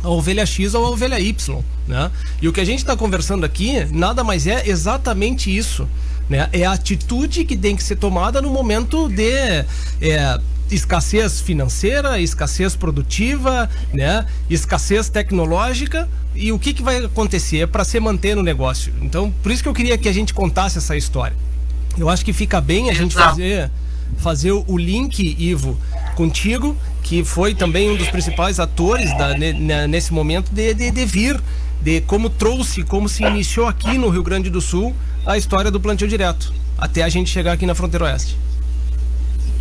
a 0.02 0.08
ovelha 0.08 0.44
X 0.44 0.74
ou 0.74 0.84
a 0.84 0.90
ovelha 0.90 1.20
Y, 1.20 1.62
né? 1.86 2.10
E 2.40 2.48
o 2.48 2.52
que 2.52 2.60
a 2.60 2.64
gente 2.64 2.78
está 2.78 2.96
conversando 2.96 3.44
aqui 3.44 3.84
nada 3.90 4.24
mais 4.24 4.46
é 4.46 4.68
exatamente 4.68 5.54
isso, 5.54 5.88
Né? 6.28 6.48
É 6.52 6.64
a 6.64 6.72
atitude 6.72 7.44
que 7.44 7.56
tem 7.56 7.76
que 7.76 7.82
ser 7.82 7.96
tomada 7.96 8.40
no 8.40 8.48
momento 8.48 9.08
de 9.08 9.64
é, 10.00 10.38
escassez 10.70 11.40
financeira, 11.40 12.18
escassez 12.20 12.74
produtiva, 12.74 13.68
né? 13.92 14.24
escassez 14.48 15.08
tecnológica. 15.08 16.08
E 16.34 16.50
o 16.50 16.58
que, 16.58 16.72
que 16.72 16.82
vai 16.82 17.04
acontecer 17.04 17.58
é 17.58 17.66
para 17.66 17.84
se 17.84 18.00
manter 18.00 18.34
no 18.34 18.42
negócio. 18.42 18.92
Então, 19.02 19.30
por 19.42 19.52
isso 19.52 19.62
que 19.62 19.68
eu 19.68 19.74
queria 19.74 19.98
que 19.98 20.08
a 20.08 20.12
gente 20.12 20.32
contasse 20.32 20.78
essa 20.78 20.96
história. 20.96 21.36
Eu 21.98 22.08
acho 22.08 22.24
que 22.24 22.32
fica 22.32 22.60
bem 22.60 22.88
a 22.88 22.94
gente 22.94 23.14
fazer, 23.14 23.70
fazer 24.16 24.52
o 24.52 24.78
link, 24.78 25.36
Ivo, 25.38 25.76
contigo, 26.14 26.77
que 27.03 27.25
foi 27.25 27.55
também 27.55 27.90
um 27.90 27.96
dos 27.96 28.09
principais 28.09 28.61
atores 28.61 29.11
da, 29.16 29.37
nesse 29.88 30.12
momento 30.12 30.51
de, 30.51 30.75
de, 30.75 30.90
de 30.90 31.05
vir, 31.05 31.40
de 31.81 32.01
como 32.03 32.31
trouxe, 32.31 32.83
como 32.83 33.09
se 33.09 33.25
iniciou 33.25 33.66
aqui 33.66 33.98
no 33.98 34.09
Rio 34.09 34.22
Grande 34.22 34.48
do 34.48 34.61
Sul 34.61 34.94
a 35.27 35.37
história 35.37 35.70
do 35.70 35.81
plantio 35.81 36.09
direto, 36.09 36.53
até 36.79 37.03
a 37.03 37.09
gente 37.09 37.31
chegar 37.31 37.53
aqui 37.53 37.66
na 37.66 37.75
fronteira 37.75 38.05
oeste. 38.05 38.37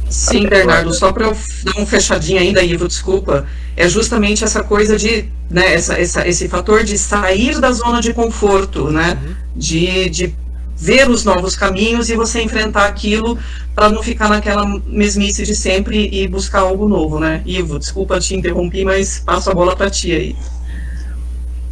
Sim, 0.09 0.45
Bernardo, 0.45 0.93
só 0.93 1.11
para 1.13 1.27
eu 1.27 1.37
dar 1.63 1.79
um 1.79 1.85
fechadinho 1.85 2.39
ainda, 2.39 2.61
Ivo, 2.61 2.85
desculpa, 2.85 3.45
é 3.77 3.87
justamente 3.87 4.43
essa 4.43 4.61
coisa 4.61 4.97
de, 4.97 5.25
né, 5.49 5.73
essa, 5.73 5.93
essa, 5.93 6.27
esse 6.27 6.49
fator 6.49 6.83
de 6.83 6.97
sair 6.97 7.59
da 7.61 7.71
zona 7.71 8.01
de 8.01 8.13
conforto, 8.13 8.89
né, 8.91 9.17
uhum. 9.23 9.35
de, 9.55 10.09
de 10.09 10.35
ver 10.81 11.07
os 11.07 11.23
novos 11.23 11.55
caminhos 11.55 12.09
e 12.09 12.15
você 12.15 12.41
enfrentar 12.41 12.87
aquilo 12.87 13.37
para 13.75 13.87
não 13.87 14.01
ficar 14.01 14.29
naquela 14.29 14.65
mesmice 14.87 15.45
de 15.45 15.55
sempre 15.55 16.09
e 16.11 16.27
buscar 16.27 16.61
algo 16.61 16.89
novo, 16.89 17.19
né? 17.19 17.43
Ivo, 17.45 17.77
desculpa 17.77 18.19
te 18.19 18.35
interromper, 18.35 18.83
mas 18.83 19.19
passo 19.19 19.51
a 19.51 19.53
bola 19.53 19.75
para 19.75 19.91
ti 19.91 20.11
aí. 20.11 20.35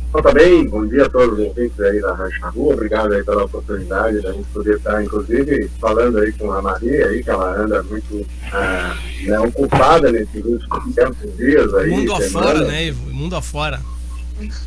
Então, 0.10 0.22
tá 0.22 0.32
bem, 0.32 0.68
bom 0.68 0.86
dia 0.86 1.06
a 1.06 1.10
todos 1.10 1.40
os 1.40 1.46
ouvintes 1.46 1.80
aí 1.80 2.00
da 2.02 2.14
Rancha 2.14 2.50
Rua, 2.50 2.74
obrigado 2.74 3.14
aí 3.14 3.24
pela 3.24 3.46
oportunidade 3.46 4.22
da 4.22 4.32
gente 4.32 4.48
poder 4.54 4.78
estar, 4.78 5.04
inclusive, 5.04 5.70
falando 5.80 6.20
aí 6.20 6.32
com 6.32 6.52
a 6.52 6.62
Maria 6.62 7.08
aí, 7.08 7.24
que 7.24 7.30
ela 7.30 7.60
anda 7.60 7.82
muito 7.84 8.26
ah, 8.52 8.96
né, 9.24 9.40
ocupada 9.40 10.12
nesses 10.12 10.44
últimos 10.46 11.38
dias 11.38 11.74
aí. 11.76 11.90
Mundo 11.90 12.16
semana. 12.18 12.48
afora, 12.48 12.66
né, 12.66 12.86
Ivo? 12.86 13.12
Mundo 13.12 13.36
afora. 13.36 13.82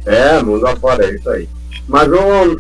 É, 0.05 0.43
mundo 0.43 0.67
afora, 0.67 1.07
é 1.07 1.15
isso 1.15 1.31
aí. 1.31 1.49
Mas 1.89 2.09
um, 2.09 2.57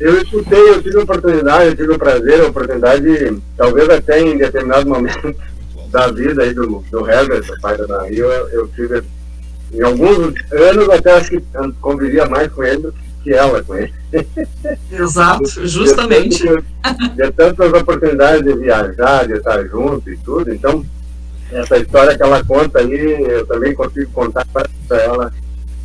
eu 0.00 0.22
escutei, 0.22 0.70
eu 0.70 0.82
tive 0.82 0.98
a 0.98 1.02
oportunidade, 1.02 1.66
eu 1.66 1.76
tive 1.76 1.92
o 1.92 1.98
prazer, 1.98 2.40
a 2.40 2.46
oportunidade, 2.46 3.42
talvez 3.56 3.88
até 3.90 4.20
em 4.20 4.38
determinado 4.38 4.88
momento 4.88 5.34
da 5.90 6.08
vida 6.08 6.42
aí 6.42 6.54
do, 6.54 6.84
do 6.90 7.10
Herbert, 7.10 7.44
o 7.50 7.60
pai 7.60 7.76
da 7.76 7.86
Maria, 7.86 8.24
eu, 8.24 8.48
eu 8.48 8.68
tive 8.68 9.02
em 9.72 9.82
alguns 9.82 10.34
anos 10.50 10.88
até 10.90 11.12
acho 11.12 11.30
que 11.30 11.44
convivia 11.80 12.26
mais 12.26 12.50
com 12.52 12.64
ele 12.64 12.82
do 12.82 12.94
que 13.22 13.32
ela 13.32 13.62
com 13.62 13.76
ele. 13.76 13.92
Exato, 14.90 15.66
justamente. 15.66 16.44
De 17.14 17.30
tantas 17.32 17.72
oportunidades 17.72 18.44
de 18.44 18.58
viajar, 18.58 19.26
de 19.26 19.34
estar 19.34 19.62
junto 19.66 20.10
e 20.10 20.16
tudo, 20.18 20.52
então 20.52 20.84
essa 21.50 21.76
história 21.78 22.16
que 22.16 22.22
ela 22.22 22.44
conta 22.44 22.78
aí, 22.78 23.22
eu 23.22 23.46
também 23.46 23.74
consigo 23.74 24.10
contar 24.12 24.46
para 24.52 25.02
ela 25.02 25.32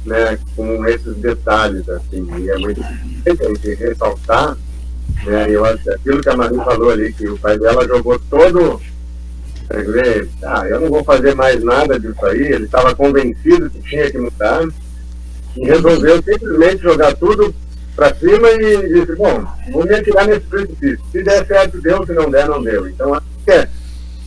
né, 0.05 0.37
com 0.55 0.85
esses 0.87 1.15
detalhes, 1.17 1.87
assim, 1.89 2.27
e 2.39 2.49
é 2.49 2.57
muito 2.57 2.81
importante 2.81 3.73
ressaltar, 3.75 4.57
né, 5.25 5.47
eu 5.49 5.65
acho 5.65 5.89
aquilo 5.91 6.21
que 6.21 6.29
a 6.29 6.35
Maria 6.35 6.63
falou 6.63 6.89
ali, 6.89 7.13
que 7.13 7.27
o 7.27 7.37
pai 7.37 7.57
dela 7.57 7.87
jogou 7.87 8.19
todo 8.29 8.81
escrever, 9.61 10.29
ah, 10.43 10.67
eu 10.67 10.81
não 10.81 10.89
vou 10.89 11.03
fazer 11.03 11.35
mais 11.35 11.63
nada 11.63 11.99
disso 11.99 12.25
aí, 12.25 12.41
ele 12.41 12.65
estava 12.65 12.93
convencido 12.93 13.69
que 13.69 13.81
tinha 13.81 14.11
que 14.11 14.17
mudar, 14.17 14.67
e 15.55 15.65
resolveu 15.65 16.21
simplesmente 16.21 16.83
jogar 16.83 17.15
tudo 17.15 17.53
para 17.95 18.13
cima 18.15 18.49
e 18.49 18.93
disse, 18.93 19.15
bom, 19.15 19.45
vou 19.71 19.85
me 19.85 19.95
atirar 19.95 20.27
nesse 20.27 20.41
precipício. 20.41 20.99
Se 21.11 21.23
der 21.23 21.45
certo, 21.45 21.79
deu, 21.79 22.05
se 22.05 22.13
não 22.13 22.29
der, 22.29 22.47
não 22.47 22.61
deu. 22.61 22.87
Então, 22.87 23.13
acho 23.13 23.25
que 23.45 23.51
é, 23.51 23.69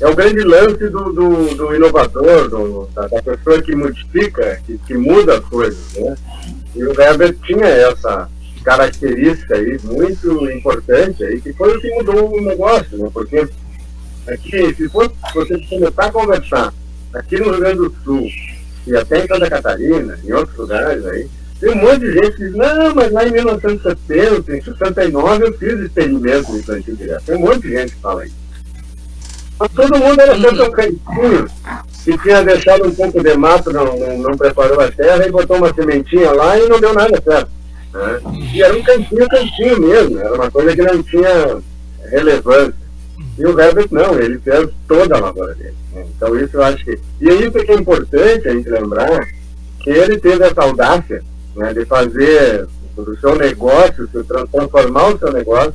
é 0.01 0.07
o 0.07 0.15
grande 0.15 0.43
lance 0.43 0.89
do, 0.89 1.13
do, 1.13 1.55
do 1.55 1.75
inovador, 1.75 2.49
do, 2.49 2.89
da, 2.95 3.07
da, 3.07 3.23
pessoa 3.23 3.63
que 3.63 3.75
modifica, 3.75 4.61
que, 4.67 4.79
que 4.79 4.95
muda 4.95 5.39
as 5.39 5.45
coisas, 5.45 5.95
né? 5.95 6.15
E 6.75 6.85
o 6.85 7.01
Herbert 7.01 7.37
tinha 7.47 7.67
essa 7.67 8.29
característica 8.63 9.55
aí 9.55 9.79
muito 9.85 10.51
importante 10.51 11.25
aí, 11.25 11.41
que 11.41 11.53
foi 11.53 11.77
o 11.77 11.81
que 11.81 11.91
mudou 11.95 12.37
o 12.37 12.41
negócio, 12.43 12.99
né? 12.99 13.09
Porque 13.13 13.49
Aqui, 14.27 14.75
se 14.75 14.89
você 14.89 15.67
começar 15.69 16.07
a 16.07 16.11
conversar 16.11 16.75
aqui 17.15 17.39
no 17.39 17.51
Rio 17.51 17.61
Grande 17.61 17.77
do 17.77 17.97
Sul 18.03 18.29
e 18.85 18.97
até 18.97 19.25
em 19.25 19.29
Santa 19.29 19.49
Catarina, 19.49 20.19
em 20.25 20.33
outros 20.33 20.57
lugares 20.59 21.07
aí, 21.07 21.29
tem 21.61 21.71
um 21.71 21.77
monte 21.77 22.01
de 22.01 22.13
gente 22.13 22.33
que 22.33 22.45
diz, 22.45 22.55
não, 22.55 22.95
mas 22.95 23.13
lá 23.13 23.25
em 23.25 23.31
1970, 23.31 24.57
em 24.57 24.61
69, 24.61 25.45
eu 25.45 25.53
fiz 25.57 25.79
experimento 25.79 26.63
plantio 26.65 26.97
direto. 26.97 27.25
Tem 27.25 27.37
um 27.37 27.41
monte 27.41 27.61
de 27.61 27.71
gente 27.71 27.95
que 27.95 28.01
fala 28.01 28.27
isso. 28.27 28.35
Mas 29.59 29.73
todo 29.73 29.99
mundo 29.99 30.21
era 30.21 30.37
só 30.39 30.49
um 30.51 30.71
cantinho 30.71 31.47
que 32.05 32.19
tinha 32.19 32.45
deixado 32.45 32.87
um 32.87 32.95
pouco 32.95 33.23
de 33.23 33.37
mato, 33.37 33.73
não, 33.73 33.85
não, 33.97 34.19
não, 34.19 34.37
preparou 34.37 34.81
a 34.81 34.91
terra 34.91 35.27
e 35.27 35.31
botou 35.33 35.57
uma 35.57 35.75
sementinha 35.75 36.31
lá 36.33 36.59
e 36.59 36.69
não 36.69 36.79
deu 36.79 36.95
nada 36.95 37.21
certo. 37.21 37.51
Né? 37.93 38.21
E 38.53 38.63
era 38.63 38.77
um 38.77 38.83
cantinho, 38.83 39.29
cantinho 39.29 39.81
mesmo, 39.81 40.19
era 40.21 40.35
uma 40.35 40.51
coisa 40.51 40.77
que 40.77 40.83
não 40.83 41.03
tinha 41.03 41.59
relevância. 42.11 42.87
E 43.39 43.45
o 43.45 43.59
Herbert 43.59 43.89
não, 43.91 44.19
ele 44.19 44.39
fez 44.39 44.71
toda 44.87 45.17
a 45.17 45.21
lavoura 45.21 45.55
dele. 45.55 45.75
Né? 45.93 46.07
Então 46.17 46.37
isso 46.39 46.57
eu 46.57 46.63
acho 46.63 46.85
que. 46.85 46.99
E 47.21 47.29
é 47.29 47.35
isso 47.35 47.53
que 47.53 47.73
é 47.73 47.75
importante 47.75 48.49
a 48.49 48.53
gente 48.53 48.69
lembrar, 48.69 49.27
que 49.81 49.91
ele 49.91 50.19
teve 50.19 50.45
essa 50.45 50.63
audácia 50.63 51.23
né, 51.55 51.73
de 51.73 51.85
fazer 51.87 52.69
o 52.97 53.17
seu 53.17 53.37
negócio, 53.37 54.09
se 54.09 54.23
transformar 54.25 55.09
o 55.09 55.19
seu 55.19 55.33
negócio, 55.33 55.75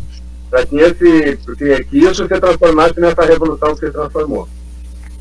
para 0.51 0.65
que, 0.65 0.75
esse, 0.75 1.37
que, 1.57 1.83
que 1.85 1.97
isso 1.97 2.27
se 2.27 2.39
transformasse 2.39 2.99
nessa 2.99 3.23
revolução 3.23 3.73
que 3.73 3.85
se 3.85 3.91
transformou. 3.91 4.47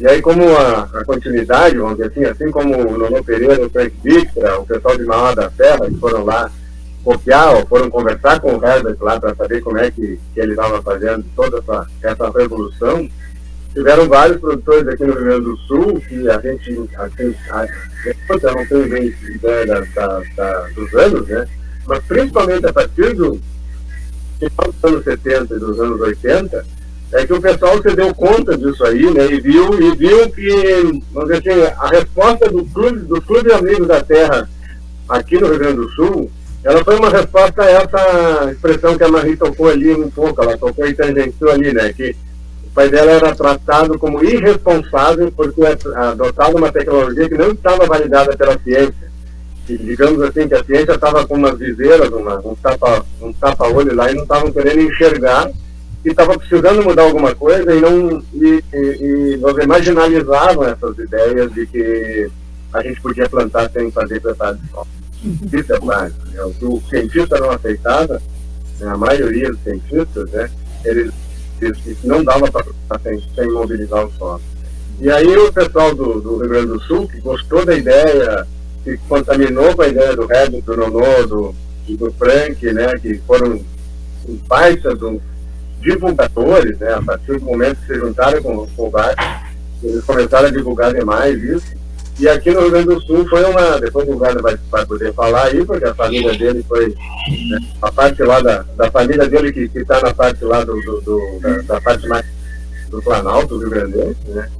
E 0.01 0.09
aí, 0.09 0.21
como 0.21 0.43
a, 0.57 0.89
a 0.93 1.05
continuidade, 1.05 1.79
vamos 1.79 1.99
dizer 1.99 2.09
assim, 2.09 2.25
assim 2.25 2.51
como 2.51 2.77
o 2.77 2.99
Nono 2.99 3.23
Pereira, 3.23 3.65
o 3.65 3.71
Frank 3.71 3.95
Victor, 4.03 4.61
o 4.61 4.67
pessoal 4.67 4.97
de 4.97 5.05
Mauá 5.05 5.35
da 5.35 5.51
Serra, 5.51 5.89
que 5.89 5.99
foram 5.99 6.25
lá 6.25 6.51
copiar 7.05 7.67
foram 7.67 7.89
conversar 7.91 8.41
com 8.41 8.57
o 8.57 8.65
Herbert 8.65 8.97
lá 9.01 9.19
para 9.19 9.35
saber 9.35 9.63
como 9.63 9.79
é 9.79 9.91
que, 9.91 10.19
que 10.35 10.41
ele 10.41 10.53
estava 10.53 10.83
fazendo 10.83 11.25
toda 11.37 11.59
essa, 11.59 11.87
essa 12.03 12.31
revolução. 12.39 13.09
Tiveram 13.73 14.09
vários 14.09 14.41
produtores 14.41 14.89
aqui 14.89 15.05
no 15.05 15.15
Rio 15.15 15.25
Grande 15.25 15.45
do 15.45 15.57
Sul 15.59 16.03
que 16.09 16.29
a 16.29 16.41
gente, 16.41 16.91
assim, 16.97 17.35
a, 17.51 17.67
eu 18.29 18.55
não 18.55 18.67
tenho 18.67 18.89
bem 18.89 19.15
ideia 19.35 19.67
da, 19.67 19.81
da, 19.81 20.23
da, 20.37 20.61
dos 20.75 20.93
anos, 20.95 21.29
né? 21.29 21.47
Mas 21.87 22.03
principalmente 22.05 22.67
a 22.67 22.73
partir 22.73 23.15
do 23.15 23.41
final 24.49 24.73
dos 24.73 24.85
anos 24.85 25.05
70 25.05 25.55
e 25.55 25.59
dos 25.59 25.81
anos 25.81 26.01
80, 26.01 26.65
é 27.13 27.27
que 27.27 27.33
o 27.33 27.41
pessoal 27.41 27.83
se 27.83 27.95
deu 27.95 28.15
conta 28.15 28.57
disso 28.57 28.85
aí, 28.85 29.13
né? 29.13 29.27
E 29.27 29.41
viu, 29.41 29.75
e 29.81 29.97
viu 29.97 30.31
que, 30.31 31.03
vamos 31.13 31.31
dizer 31.31 31.51
assim, 31.51 31.75
a 31.79 31.89
resposta 31.89 32.49
do 32.49 32.65
clube, 32.65 33.01
do 33.01 33.21
Clube 33.21 33.53
Amigos 33.53 33.89
da 33.89 34.03
Terra 34.03 34.49
aqui 35.09 35.39
no 35.39 35.49
Rio 35.49 35.59
Grande 35.59 35.77
do 35.77 35.91
Sul 35.91 36.31
ela 36.63 36.85
foi 36.85 36.97
uma 36.97 37.09
resposta 37.09 37.63
a 37.63 37.71
essa 37.71 38.53
expressão 38.53 38.97
que 38.97 39.05
a 39.05 39.09
Marie 39.09 39.37
tocou 39.37 39.69
ali 39.69 39.93
um 39.95 40.11
pouco, 40.11 40.43
ela 40.43 40.59
tocou 40.59 40.87
e 40.87 40.95
tangenciou 40.95 41.51
ali, 41.51 41.73
né? 41.73 41.93
Que 41.93 42.15
o 42.65 42.71
pai 42.75 42.91
dela 42.91 43.13
era 43.13 43.35
tratado 43.35 43.99
como 43.99 44.23
irresponsável 44.23 45.33
por 45.33 45.53
ter 45.53 45.79
adotado 45.97 46.59
uma 46.59 46.71
tecnologia 46.71 47.29
que 47.29 47.39
não 47.39 47.53
estava 47.53 47.87
validada 47.87 48.37
pela 48.37 48.59
ciência. 48.59 49.10
E, 49.71 49.79
digamos 49.79 50.21
assim, 50.23 50.49
que 50.49 50.55
a 50.55 50.65
ciência 50.65 50.93
estava 50.93 51.25
com 51.27 51.35
umas 51.35 51.57
viseiras, 51.59 52.09
uma, 52.11 52.39
um 52.45 52.55
tapa-olho 52.57 53.05
um 53.23 53.33
tapa 53.33 53.67
lá 53.95 54.11
e 54.11 54.15
não 54.15 54.23
estavam 54.25 54.51
querendo 54.51 54.81
enxergar 54.81 55.49
e 56.05 56.09
estava 56.09 56.37
precisando 56.39 56.83
mudar 56.83 57.03
alguma 57.03 57.35
coisa 57.35 57.73
e 57.73 57.81
não 57.81 58.23
e, 58.33 58.65
e, 58.73 59.35
e 59.35 59.37
nós 59.37 59.55
marginalizavam 59.67 60.65
essas 60.65 60.99
ideias 60.99 61.53
de 61.53 61.67
que 61.67 62.31
a 62.73 62.83
gente 62.83 63.01
podia 63.01 63.29
plantar 63.29 63.71
sem 63.71 63.91
fazer 63.93 64.21
preparo 64.21 64.57
de 64.57 64.69
sol. 64.71 64.87
Isso 65.53 65.73
é 65.73 65.79
básico. 65.79 66.27
Né? 66.27 66.43
O 66.43 66.53
que 66.53 66.65
o 66.65 66.83
cientista 66.89 67.39
não 67.39 67.51
aceitava, 67.51 68.21
né, 68.81 68.89
a 68.89 68.97
maioria 68.97 69.51
dos 69.51 69.63
cientistas, 69.63 70.31
né, 70.31 70.51
eles 70.85 71.13
que 71.61 71.97
não 72.03 72.25
dava 72.25 72.51
para 72.51 72.99
sem, 73.01 73.23
sem 73.35 73.51
mobilizar 73.51 74.07
o 74.07 74.13
solo. 74.13 74.41
E 74.99 75.11
aí 75.11 75.37
o 75.37 75.53
pessoal 75.53 75.95
do, 75.95 76.21
do, 76.21 76.39
Rio 76.39 76.49
Grande 76.49 76.67
do 76.69 76.81
Sul, 76.81 77.07
que 77.07 77.21
gostou 77.21 77.65
da 77.65 77.77
ideia, 77.77 78.47
que 78.85 78.97
contaminou 79.09 79.75
com 79.75 79.83
a 79.83 79.89
ideia 79.89 80.17
do 80.17 80.31
Herbert, 80.33 80.63
do 80.63 80.77
Nonô, 80.77 81.27
do, 81.27 81.55
do 81.89 82.13
Frank, 82.13 82.73
né, 82.73 82.99
que 82.99 83.19
foram 83.27 83.61
baita 84.47 84.95
dos 84.95 85.21
divulgadores, 85.81 86.79
né, 86.79 86.95
a 86.95 87.03
partir 87.03 87.39
do 87.39 87.45
momento 87.45 87.79
que 87.81 87.87
se 87.87 87.99
juntaram 87.99 88.43
com, 88.43 88.67
com 88.67 88.87
o 88.87 88.91
VAR, 88.91 89.15
eles 89.83 90.05
começaram 90.05 90.49
a 90.49 90.51
divulgar 90.51 90.93
demais 90.93 91.43
isso, 91.43 91.81
e 92.21 92.29
aqui 92.29 92.51
no 92.51 92.61
Rio 92.61 92.71
Grande 92.71 92.89
do 92.89 93.01
Sul 93.01 93.27
foi 93.31 93.43
uma. 93.45 93.81
Depois 93.81 94.07
o 94.07 94.15
Guarda 94.15 94.43
vai, 94.43 94.55
vai 94.71 94.85
poder 94.85 95.11
falar 95.15 95.47
aí, 95.47 95.65
porque 95.65 95.87
a 95.87 95.95
família 95.95 96.37
dele 96.37 96.63
foi. 96.69 96.89
Né, 96.89 97.59
a 97.81 97.91
parte 97.91 98.23
lá 98.23 98.41
da, 98.43 98.63
da 98.77 98.91
família 98.91 99.27
dele 99.27 99.51
que 99.51 99.71
está 99.79 100.03
na 100.03 100.13
parte 100.13 100.45
lá 100.45 100.63
do, 100.63 100.79
do, 100.83 101.01
do 101.01 101.41
da, 101.41 101.63
da, 101.63 101.81
parte 101.81 102.07
mais 102.07 102.27
do 102.91 103.01
Planalto, 103.01 103.59
do 103.59 103.61
Rio 103.61 103.71
Grande, 103.71 103.97
né? 104.29 104.51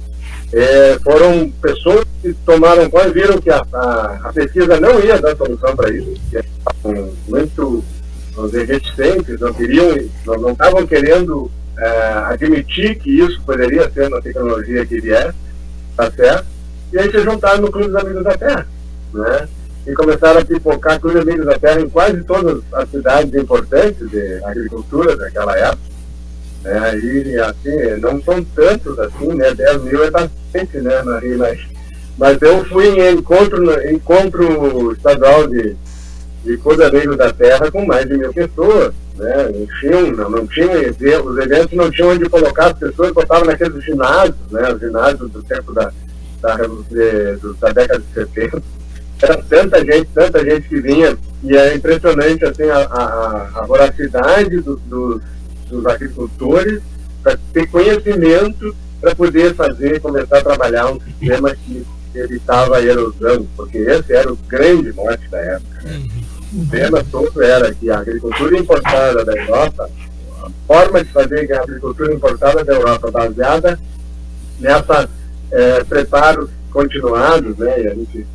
É, 0.53 0.99
foram 0.99 1.49
pessoas 1.61 2.05
que 2.21 2.33
tomaram 2.45 2.89
conta 2.89 3.09
viram 3.09 3.37
que 3.39 3.49
a, 3.49 3.65
a, 3.73 4.19
a, 4.25 4.33
pesquisa 4.33 4.79
não 4.81 4.99
ia 4.99 5.19
dar 5.21 5.35
solução 5.37 5.73
para 5.77 5.89
isso, 5.89 6.19
que 6.29 6.37
estavam 6.37 7.13
muito, 7.27 7.83
reticentes, 8.67 9.39
não 9.39 9.53
queriam, 9.53 9.95
não 10.25 10.51
estavam 10.51 10.85
querendo 10.85 11.49
é, 11.77 11.87
admitir 12.25 12.97
que 12.99 13.09
isso 13.09 13.41
poderia 13.43 13.89
ser 13.91 14.09
uma 14.09 14.21
tecnologia 14.21 14.85
que 14.85 14.99
viesse, 14.99 15.37
tá 15.95 16.11
certo? 16.11 16.45
E 16.91 16.99
aí 16.99 17.09
se 17.09 17.19
juntaram 17.19 17.61
no 17.61 17.71
Clube 17.71 17.87
dos 17.87 17.95
Amigos 17.95 18.23
da 18.23 18.37
Terra, 18.37 18.67
né? 19.13 19.47
E 19.87 19.93
começaram 19.93 20.41
a 20.41 20.45
pipocar 20.45 20.99
Clube 20.99 21.19
dos 21.19 21.27
Amigos 21.27 21.45
da 21.45 21.57
Terra 21.57 21.79
em 21.79 21.89
quase 21.89 22.23
todas 22.25 22.61
as 22.73 22.89
cidades 22.89 23.33
importantes 23.33 24.09
de 24.09 24.43
agricultura 24.43 25.15
daquela 25.15 25.57
época. 25.57 25.91
Né? 26.63 26.99
E 26.99 27.39
assim, 27.39 27.99
não 28.01 28.21
são 28.21 28.43
tantos 28.43 28.99
assim, 28.99 29.27
né? 29.33 29.53
10 29.53 29.83
mil 29.83 30.03
é 30.03 30.11
bastante, 30.11 30.77
né? 30.77 31.01
Mas, 31.37 31.59
mas 32.17 32.41
eu 32.41 32.63
fui 32.65 32.87
em 32.87 33.13
encontro, 33.13 33.89
encontro 33.89 34.91
estadual 34.93 35.47
de 35.47 35.75
de 36.43 36.57
Cordeiros 36.57 37.17
da 37.17 37.31
Terra 37.31 37.71
com 37.71 37.85
mais 37.85 38.07
de 38.07 38.17
mil 38.17 38.33
pessoas. 38.33 38.93
Né? 39.15 39.67
Não 39.83 40.11
não, 40.11 40.29
não 40.29 40.43
os 40.43 41.37
eventos 41.37 41.77
não 41.77 41.91
tinham 41.91 42.09
onde 42.09 42.29
colocar 42.29 42.67
as 42.67 42.79
pessoas, 42.79 43.11
botavam 43.11 43.45
naqueles 43.45 43.83
ginásios, 43.83 44.35
né? 44.49 44.73
os 44.73 44.79
ginásios 44.79 45.29
do 45.31 45.43
tempo 45.43 45.73
da, 45.73 45.91
da, 46.41 46.55
de, 46.55 47.37
da 47.59 47.69
década 47.71 47.99
de 47.99 48.13
70. 48.13 48.63
Era 49.21 49.37
tanta 49.43 49.85
gente, 49.85 50.09
tanta 50.15 50.43
gente 50.43 50.67
que 50.67 50.81
vinha, 50.81 51.15
e 51.43 51.55
é 51.55 51.75
impressionante 51.75 52.43
assim, 52.43 52.63
a, 52.63 52.77
a, 52.77 53.49
a 53.59 53.65
voracidade 53.67 54.59
do, 54.61 54.77
do, 54.87 55.21
dos 55.71 55.85
agricultores 55.85 56.81
para 57.23 57.37
ter 57.53 57.67
conhecimento 57.67 58.75
para 59.01 59.15
poder 59.15 59.55
fazer, 59.55 59.99
começar 59.99 60.37
a 60.37 60.43
trabalhar 60.43 60.91
um 60.91 60.99
sistema 61.01 61.55
que 61.55 61.83
evitava 62.13 62.77
a 62.77 62.81
erosão, 62.81 63.47
porque 63.55 63.79
esse 63.79 64.13
era 64.13 64.31
o 64.31 64.35
grande 64.47 64.93
mote 64.93 65.27
da 65.29 65.39
época. 65.39 65.81
Né? 65.83 66.01
Uhum. 66.53 66.63
O 66.63 66.69
tema 66.69 67.03
todo 67.09 67.41
era 67.41 67.73
que 67.73 67.89
a 67.89 67.99
agricultura 67.99 68.57
importada 68.57 69.25
da 69.25 69.33
Europa, 69.33 69.89
a 70.43 70.49
forma 70.67 71.03
de 71.03 71.11
fazer 71.11 71.51
a 71.53 71.63
agricultura 71.63 72.13
importada 72.13 72.63
da 72.63 72.73
Europa 72.73 73.09
baseada 73.09 73.79
nessa 74.59 75.09
é, 75.51 75.83
preparos 75.83 76.49
continuados, 76.71 77.57
né, 77.57 77.81
e 77.81 77.87
a 77.87 77.95
gente 77.95 78.27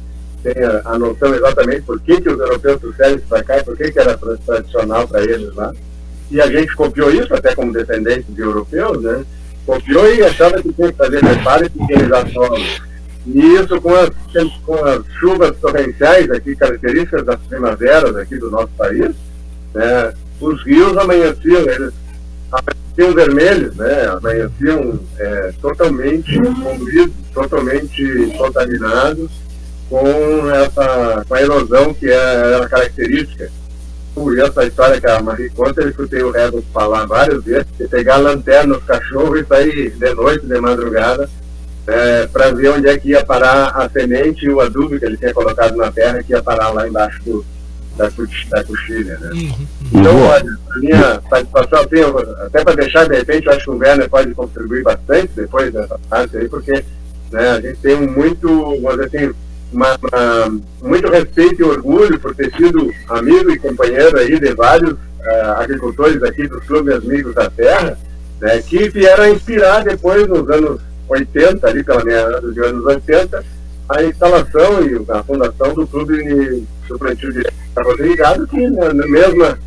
tem 0.43 0.65
a, 0.65 0.83
a, 0.85 0.99
noção 0.99 1.35
exatamente 1.35 1.83
por 1.83 2.01
que, 2.01 2.21
que 2.21 2.29
os 2.29 2.39
europeus 2.39 2.81
trouxeram 2.81 3.17
isso 3.17 3.27
para 3.29 3.45
cá 3.45 3.59
e 3.59 3.65
por 3.65 3.77
que, 3.77 3.91
que 3.91 3.99
era 3.99 4.17
tradicional 4.17 5.07
para 5.07 5.23
eles 5.23 5.55
lá. 5.55 5.73
E 6.31 6.41
a 6.41 6.47
gente 6.47 6.75
copiou 6.75 7.11
isso, 7.11 7.33
até 7.35 7.55
como 7.55 7.73
descendentes 7.73 8.35
de 8.35 8.41
europeus, 8.41 9.03
né, 9.03 9.25
copiou 9.65 10.13
e 10.13 10.23
achava 10.23 10.61
que 10.63 10.73
tinha 10.73 10.91
que 10.91 10.99
fazer 10.99 11.21
preparo 11.21 11.67
e 11.67 11.71
pequenizar 11.71 12.29
solos 12.33 12.81
e 13.27 13.41
isso 13.41 13.81
com 13.81 13.93
as, 13.93 14.11
com 14.65 14.75
as 14.85 15.05
chuvas 15.19 15.57
torrenciais 15.59 16.31
aqui, 16.31 16.55
características 16.55 17.25
das 17.25 17.41
primaveras 17.41 18.15
aqui 18.17 18.39
do 18.39 18.51
nosso 18.51 18.71
país, 18.79 19.15
né, 19.75 20.13
os 20.41 20.63
rios 20.65 20.97
amanheciam, 20.97 21.63
eles 21.63 21.93
amanheciam 22.53 23.15
vermelhos, 23.15 23.75
né, 23.75 24.07
amanheciam 24.07 25.01
é, 25.19 25.53
totalmente 25.61 26.41
poluídos, 26.41 27.15
totalmente 27.35 28.33
contaminados 28.39 29.31
com 29.91 30.51
essa 30.51 31.25
com 31.29 31.35
a 31.35 31.43
erosão 31.43 31.95
que 31.95 32.09
é, 32.09 32.15
era 32.15 32.69
característica. 32.69 33.51
Essa 34.39 34.65
história 34.65 35.01
que 35.01 35.07
a 35.07 35.21
Marie 35.21 35.51
conta, 35.51 35.83
eu 35.83 35.91
escutei 35.91 36.23
o 36.23 36.31
Redo 36.31 36.65
falar 36.73 37.07
várias 37.07 37.45
vezes, 37.45 37.67
de 37.79 37.87
pegar 37.87 38.15
a 38.15 38.19
lanterna 38.19 38.75
nos 38.75 38.85
cachorros 38.85 39.41
e 39.41 39.45
sair 39.45 39.91
de 39.91 40.15
noite, 40.15 40.47
de 40.47 40.59
madrugada, 40.59 41.29
é, 41.87 42.27
para 42.27 42.51
ver 42.51 42.71
onde 42.71 42.89
é 42.89 42.99
que 42.99 43.11
ia 43.11 43.25
parar 43.25 43.69
a 43.69 43.89
semente 43.91 44.47
e 44.47 44.51
o 44.51 44.61
adubo 44.61 44.99
que 44.99 45.05
ele 45.05 45.19
tinha 45.19 45.35
colocado 45.35 45.77
na 45.77 45.93
terra, 45.93 46.23
que 46.23 46.33
ia 46.33 46.43
parar 46.43 46.71
lá 46.71 46.89
embaixo 46.89 47.23
do, 47.25 47.45
da, 47.97 48.09
da 48.51 48.65
coxilha. 48.65 49.19
Né? 49.19 49.31
Uhum. 49.33 49.67
Então, 49.93 50.23
olha, 50.23 50.59
a 50.71 50.79
minha 50.79 51.23
participação, 51.29 51.81
assim, 51.81 52.45
até 52.47 52.65
para 52.65 52.75
deixar, 52.75 53.09
de 53.09 53.17
repente, 53.17 53.47
eu 53.47 53.53
acho 53.53 53.65
que 53.65 53.71
o 53.71 53.79
Werner 53.79 54.09
pode 54.09 54.35
contribuir 54.35 54.83
bastante 54.83 55.31
depois 55.37 55.73
dessa 55.73 55.99
parte 56.09 56.37
aí, 56.37 56.49
porque 56.49 56.73
né, 57.31 57.51
a 57.51 57.61
gente 57.61 57.79
tem 57.81 57.97
muito, 57.97 58.49
vamos 58.81 58.97
dizer 58.97 59.25
assim, 59.25 59.35
uma, 59.77 59.99
uma, 60.03 60.61
muito 60.83 61.09
respeito 61.11 61.61
e 61.61 61.65
orgulho 61.65 62.19
por 62.19 62.35
ter 62.35 62.51
sido 62.57 62.91
amigo 63.11 63.51
e 63.51 63.59
companheiro 63.59 64.19
aí 64.19 64.41
de 64.41 64.55
vários 64.55 64.93
uh, 64.93 65.51
agricultores 65.59 66.23
aqui 66.23 66.49
dos 66.49 66.65
clubes 66.65 66.97
amigos 66.97 67.35
da 67.35 67.51
terra, 67.51 67.99
né, 68.41 68.63
que 68.63 68.89
vieram 68.89 69.25
a 69.25 69.31
inspirar 69.31 69.85
depois 69.85 70.27
nos 70.27 70.49
anos 70.51 70.81
80, 71.09 71.69
ali 71.69 71.85
pela 71.85 72.05
meia 72.05 72.41
dos 72.41 72.57
anos 72.59 72.85
80, 72.87 73.45
a 73.89 74.03
instalação 74.03 74.83
e 74.83 75.13
a 75.13 75.23
fundação 75.23 75.75
do 75.75 75.87
clube 75.87 76.17
do 76.89 77.33
de 77.33 77.47
Arroz 77.77 78.01
Irrigado, 78.01 78.47
que 78.47 78.69
na, 78.71 78.93
na, 78.93 79.07
mesma, 79.07 79.59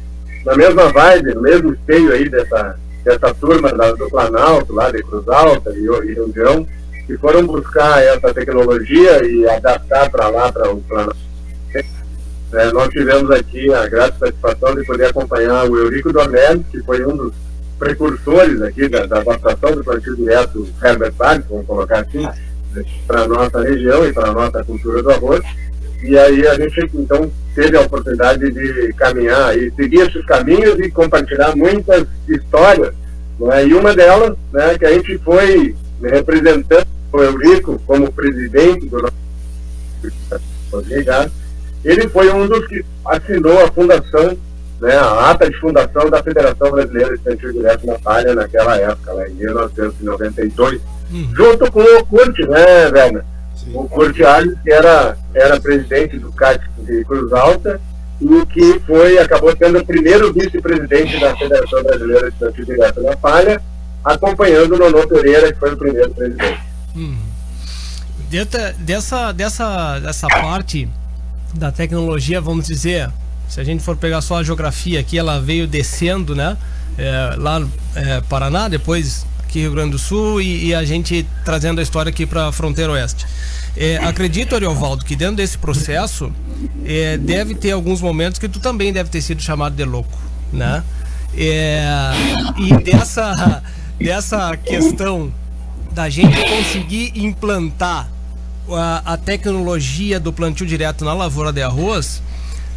na 0.45 0.55
mesma 0.55 0.91
vibe, 0.91 1.35
no 1.35 1.41
mesmo 1.41 1.73
esteio 1.73 2.11
aí 2.11 2.27
dessa, 2.27 2.75
dessa 3.03 3.33
turma 3.35 3.71
da, 3.71 3.91
do 3.91 4.09
Planalto, 4.09 4.73
lá 4.73 4.91
de 4.91 5.03
Cruz 5.03 5.27
Alta 5.27 5.71
e, 5.71 5.85
e 5.85 6.13
região, 6.13 6.67
que 7.09 7.17
foram 7.17 7.43
buscar 7.43 8.03
essa 8.03 8.31
tecnologia 8.31 9.25
e 9.25 9.49
adaptar 9.49 10.11
para 10.11 10.29
lá, 10.29 10.51
para 10.51 10.71
o 10.71 10.79
Planalto. 10.81 11.17
É, 12.53 12.71
nós 12.71 12.89
tivemos 12.89 13.31
aqui 13.31 13.73
a 13.73 13.87
grata 13.87 14.27
satisfação 14.27 14.75
de 14.75 14.85
poder 14.85 15.07
acompanhar 15.07 15.67
o 15.67 15.75
Eurico 15.75 16.13
Dornelles, 16.13 16.67
que 16.69 16.79
foi 16.83 17.03
um 17.03 17.17
dos 17.17 17.33
precursores 17.79 18.61
aqui 18.61 18.87
da, 18.87 19.07
da 19.07 19.21
adaptação 19.21 19.75
do 19.75 19.83
plantio 19.83 20.15
direto 20.15 20.67
Herbert 20.83 21.13
Park, 21.13 21.45
vamos 21.49 21.65
colocar 21.65 22.01
assim, 22.01 22.27
para 23.07 23.21
a 23.21 23.27
nossa 23.27 23.59
região 23.63 24.07
e 24.07 24.13
para 24.13 24.29
a 24.29 24.33
nossa 24.33 24.63
cultura 24.63 25.01
do 25.01 25.09
arroz. 25.09 25.41
E 26.03 26.15
aí 26.15 26.47
a 26.47 26.53
gente 26.59 26.91
então 26.93 27.31
teve 27.55 27.75
a 27.75 27.81
oportunidade 27.81 28.51
de 28.51 28.93
caminhar 28.93 29.57
e 29.57 29.71
seguir 29.71 30.01
esses 30.01 30.23
caminhos 30.27 30.79
e 30.79 30.91
compartilhar 30.91 31.55
muitas 31.55 32.05
histórias. 32.27 32.93
Né? 33.39 33.65
E 33.65 33.73
uma 33.73 33.95
delas, 33.95 34.37
né, 34.53 34.77
que 34.77 34.85
a 34.85 34.91
gente 34.91 35.17
foi 35.19 35.75
representando 36.03 36.98
o 37.11 37.23
Eurico 37.23 37.81
como 37.85 38.11
presidente 38.11 38.87
do 38.87 39.01
nosso 39.01 39.13
ele 41.83 42.07
foi 42.09 42.31
um 42.31 42.47
dos 42.47 42.67
que 42.67 42.85
assinou 43.05 43.63
a 43.63 43.71
fundação 43.71 44.37
né, 44.79 44.95
a 44.95 45.31
ata 45.31 45.49
de 45.49 45.59
fundação 45.59 46.09
da 46.09 46.23
Federação 46.23 46.71
Brasileira 46.71 47.17
de 47.17 47.23
Plantio 47.23 47.53
Direto 47.53 47.85
na 47.85 47.99
Palha 47.99 48.33
naquela 48.33 48.77
época, 48.77 49.13
lá 49.13 49.27
em 49.27 49.33
1992, 49.33 50.81
hum. 51.11 51.29
junto 51.35 51.71
com 51.71 51.81
o 51.81 52.05
Curte, 52.05 52.47
né, 52.47 52.89
velho? 52.89 53.23
O 53.73 53.83
Curte 53.89 54.23
Alves, 54.23 54.57
que 54.63 54.71
era, 54.71 55.17
era 55.33 55.59
presidente 55.59 56.17
do 56.17 56.31
CAT 56.31 56.61
de 56.79 57.03
Cruz 57.03 57.31
Alta 57.33 57.79
e 58.21 58.45
que 58.47 58.79
foi, 58.87 59.17
acabou 59.17 59.55
sendo 59.57 59.79
o 59.79 59.85
primeiro 59.85 60.33
vice-presidente 60.33 61.19
da 61.19 61.35
Federação 61.35 61.83
Brasileira 61.83 62.31
de 62.31 62.37
Plantio 62.37 62.65
Direto 62.65 63.01
na 63.01 63.15
Palha, 63.17 63.61
acompanhando 64.03 64.75
o 64.75 64.77
Nono 64.77 65.07
Pereira, 65.07 65.51
que 65.51 65.59
foi 65.59 65.73
o 65.73 65.77
primeiro 65.77 66.09
presidente. 66.11 66.68
Hum. 66.95 67.17
Dessa, 68.29 69.31
dessa, 69.31 69.99
dessa 69.99 70.27
parte 70.27 70.87
da 71.53 71.71
tecnologia, 71.71 72.39
vamos 72.39 72.67
dizer, 72.67 73.09
se 73.47 73.59
a 73.59 73.63
gente 73.63 73.83
for 73.83 73.97
pegar 73.97 74.21
só 74.21 74.37
a 74.37 74.43
geografia 74.43 74.99
aqui, 74.99 75.17
ela 75.17 75.39
veio 75.39 75.67
descendo, 75.67 76.35
né? 76.35 76.55
É, 76.97 77.35
lá 77.37 77.65
é, 77.95 78.21
Paraná, 78.21 78.67
depois 78.67 79.25
aqui 79.39 79.61
Rio 79.61 79.71
Grande 79.71 79.91
do 79.91 79.97
Sul 79.97 80.39
e, 80.41 80.67
e 80.67 80.75
a 80.75 80.83
gente 80.83 81.25
trazendo 81.43 81.79
a 81.79 81.81
história 81.81 82.11
aqui 82.11 82.25
para 82.25 82.47
a 82.47 82.51
fronteira 82.51 82.91
oeste. 82.91 83.25
É, 83.75 83.97
acredito, 83.97 84.55
Ariovaldo, 84.55 85.03
que 85.03 85.15
dentro 85.15 85.37
desse 85.37 85.57
processo 85.57 86.31
é, 86.85 87.17
deve 87.17 87.55
ter 87.55 87.71
alguns 87.71 88.01
momentos 88.01 88.39
que 88.39 88.47
tu 88.47 88.59
também 88.59 88.93
deve 88.93 89.09
ter 89.09 89.21
sido 89.21 89.41
chamado 89.41 89.75
de 89.75 89.83
louco, 89.83 90.17
né? 90.53 90.83
É, 91.35 91.89
e 92.57 92.83
dessa, 92.83 93.63
dessa 93.99 94.55
questão 94.57 95.31
da 95.99 96.07
gente 96.09 96.41
conseguir 96.45 97.11
implantar 97.13 98.09
a, 98.71 99.13
a 99.13 99.17
tecnologia 99.17 100.17
do 100.17 100.31
plantio 100.31 100.65
direto 100.65 101.03
na 101.03 101.13
lavoura 101.13 101.51
de 101.51 101.61
arroz, 101.61 102.23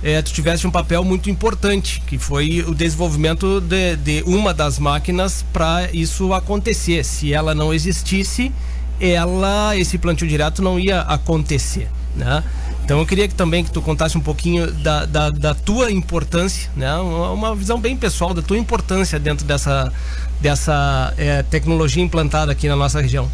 é, 0.02 0.20
tu 0.20 0.32
tivesse 0.32 0.66
um 0.66 0.72
papel 0.72 1.04
muito 1.04 1.30
importante, 1.30 2.02
que 2.04 2.18
foi 2.18 2.64
o 2.66 2.74
desenvolvimento 2.74 3.61
de, 3.61 3.94
de 3.94 4.24
uma 4.26 4.52
das 4.52 4.76
máquinas 4.80 5.44
para 5.52 5.88
isso 5.92 6.35
acontecer. 6.35 7.04
Se 7.04 7.32
ela 7.32 7.54
não 7.54 7.72
existisse, 7.72 8.50
ela 8.98 9.76
esse 9.76 9.98
plantio 9.98 10.26
direto 10.26 10.61
não 10.61 10.76
ia 10.76 11.02
acontecer, 11.02 11.88
né? 12.14 12.42
Então 12.85 12.98
eu 12.98 13.07
queria 13.07 13.29
que, 13.29 13.35
também 13.35 13.64
que 13.64 13.70
tu 13.70 13.81
contasse 13.81 14.18
um 14.18 14.20
pouquinho 14.20 14.70
da, 14.72 15.07
da, 15.07 15.31
da 15.31 15.55
tua 15.55 15.90
importância, 15.90 16.70
né? 16.77 16.94
Uma, 16.96 17.55
visão 17.55 17.81
bem 17.81 17.96
pessoal 17.96 18.35
da 18.35 18.42
tua 18.42 18.59
importância 18.59 19.18
dentro 19.18 19.46
dessa, 19.46 19.92
dessa 20.40 21.14
é, 21.16 21.42
tecnologia 21.42 22.03
implantada 22.03 22.53
aqui 22.53 22.68
na 22.68 22.77
nossa 22.77 23.01
região. 23.01 23.29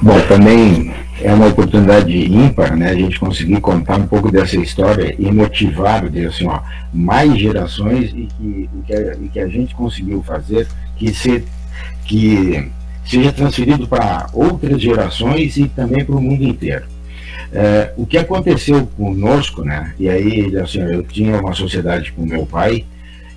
Bom, 0.00 0.20
também 0.28 0.92
é 1.20 1.32
uma 1.32 1.46
oportunidade 1.46 2.12
ímpar, 2.12 2.76
né? 2.76 2.90
A 2.90 2.94
gente 2.94 3.18
conseguir 3.18 3.60
contar 3.60 3.96
um 3.98 4.06
pouco 4.06 4.30
dessa 4.30 4.56
história 4.56 5.14
e 5.18 5.30
motivar, 5.30 6.04
assim, 6.28 6.46
ó, 6.46 6.60
mais 6.92 7.38
gerações 7.38 8.10
e 8.10 8.28
que, 8.36 8.70
e 8.72 8.82
que, 8.86 8.94
a, 8.94 9.14
e 9.14 9.28
que 9.28 9.40
a 9.40 9.48
gente 9.48 9.74
conseguiu 9.74 10.22
fazer 10.22 10.68
que, 10.96 11.14
se, 11.14 11.44
que 12.04 12.70
seja 13.04 13.32
transferido 13.32 13.86
para 13.86 14.28
outras 14.32 14.80
gerações 14.80 15.56
e 15.56 15.68
também 15.68 16.04
para 16.04 16.16
o 16.16 16.20
mundo 16.20 16.44
inteiro. 16.44 16.84
É, 17.52 17.92
o 17.96 18.06
que 18.06 18.16
aconteceu 18.16 18.86
conosco, 18.96 19.62
né? 19.62 19.94
E 19.98 20.08
aí, 20.08 20.56
assim, 20.56 20.80
eu 20.80 21.02
tinha 21.02 21.38
uma 21.38 21.52
sociedade 21.52 22.12
com 22.12 22.24
meu 22.24 22.46
pai 22.46 22.84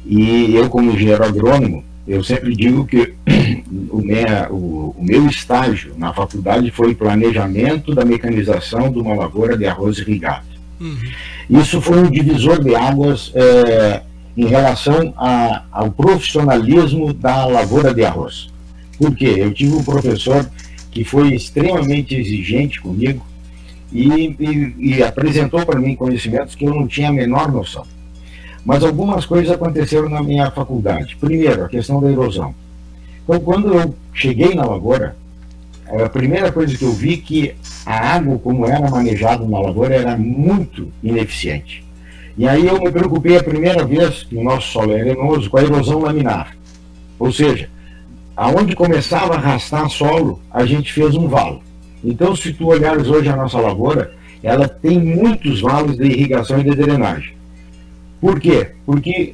e 0.05 0.55
eu, 0.55 0.69
como 0.69 0.91
engenheiro 0.91 1.23
agrônomo, 1.23 1.83
eu 2.07 2.23
sempre 2.23 2.55
digo 2.55 2.85
que 2.85 3.13
o, 3.89 3.97
minha, 3.97 4.47
o, 4.49 4.95
o, 4.97 5.03
meu 5.03 5.27
estágio 5.27 5.95
na 5.97 6.13
faculdade 6.13 6.69
foi 6.71 6.93
planejamento 6.93 7.93
da 7.95 8.05
mecanização 8.05 8.91
de 8.91 8.99
uma 8.99 9.15
lavoura 9.15 9.57
de 9.57 9.65
arroz 9.65 9.97
irrigado. 9.97 10.45
Uhum. 10.79 10.97
Isso 11.49 11.81
foi 11.81 11.97
um 11.97 12.09
divisor 12.09 12.63
de 12.63 12.75
águas 12.75 13.31
é, 13.33 14.01
em 14.37 14.45
relação 14.45 15.13
a, 15.17 15.63
ao 15.71 15.91
profissionalismo 15.91 17.11
da 17.11 17.45
lavoura 17.45 17.93
de 17.93 18.05
arroz. 18.05 18.53
Por 18.97 19.15
quê? 19.15 19.35
Eu 19.37 19.53
tive 19.53 19.75
um 19.75 19.83
professor 19.83 20.49
que 20.91 21.03
foi 21.03 21.33
extremamente 21.33 22.15
exigente 22.15 22.79
comigo 22.79 23.25
e, 23.91 24.35
e, 24.39 24.75
e 24.77 25.03
apresentou 25.03 25.65
para 25.65 25.79
mim 25.79 25.95
conhecimentos 25.95 26.55
que 26.55 26.65
eu 26.65 26.73
não 26.73 26.87
tinha 26.87 27.09
a 27.09 27.13
menor 27.13 27.51
noção. 27.51 27.85
Mas 28.63 28.83
algumas 28.83 29.25
coisas 29.25 29.51
aconteceram 29.53 30.09
na 30.09 30.23
minha 30.23 30.49
faculdade. 30.49 31.15
Primeiro, 31.17 31.65
a 31.65 31.69
questão 31.69 32.01
da 32.01 32.09
erosão. 32.09 32.55
Então, 33.23 33.39
quando 33.39 33.73
eu 33.73 33.93
cheguei 34.13 34.55
na 34.55 34.65
lavoura, 34.65 35.15
a 35.87 36.09
primeira 36.09 36.51
coisa 36.51 36.75
que 36.75 36.83
eu 36.83 36.91
vi 36.91 37.17
que 37.17 37.55
a 37.85 38.15
água, 38.15 38.39
como 38.39 38.65
era 38.65 38.89
manejada 38.89 39.45
na 39.45 39.59
lavoura, 39.59 39.93
era 39.95 40.17
muito 40.17 40.91
ineficiente. 41.03 41.85
E 42.37 42.47
aí 42.47 42.67
eu 42.67 42.81
me 42.81 42.91
preocupei 42.91 43.37
a 43.37 43.43
primeira 43.43 43.85
vez 43.85 44.23
que 44.23 44.35
o 44.35 44.43
nosso 44.43 44.71
solo 44.71 44.93
arenoso 44.93 45.49
com 45.49 45.57
a 45.57 45.63
erosão 45.63 45.99
laminar. 45.99 46.57
Ou 47.19 47.31
seja, 47.31 47.69
aonde 48.35 48.75
começava 48.75 49.33
a 49.33 49.37
arrastar 49.37 49.89
solo, 49.89 50.39
a 50.51 50.65
gente 50.65 50.91
fez 50.91 51.15
um 51.15 51.27
valo. 51.27 51.61
Então, 52.03 52.35
se 52.35 52.53
tu 52.53 52.67
olhares 52.67 53.07
hoje 53.07 53.29
a 53.29 53.35
nossa 53.35 53.59
lavoura, 53.59 54.13
ela 54.43 54.67
tem 54.67 54.99
muitos 54.99 55.61
valos 55.61 55.97
de 55.97 56.05
irrigação 56.05 56.59
e 56.59 56.63
de 56.63 56.75
drenagem. 56.75 57.33
Por 58.21 58.39
quê? 58.39 58.71
Porque 58.85 59.33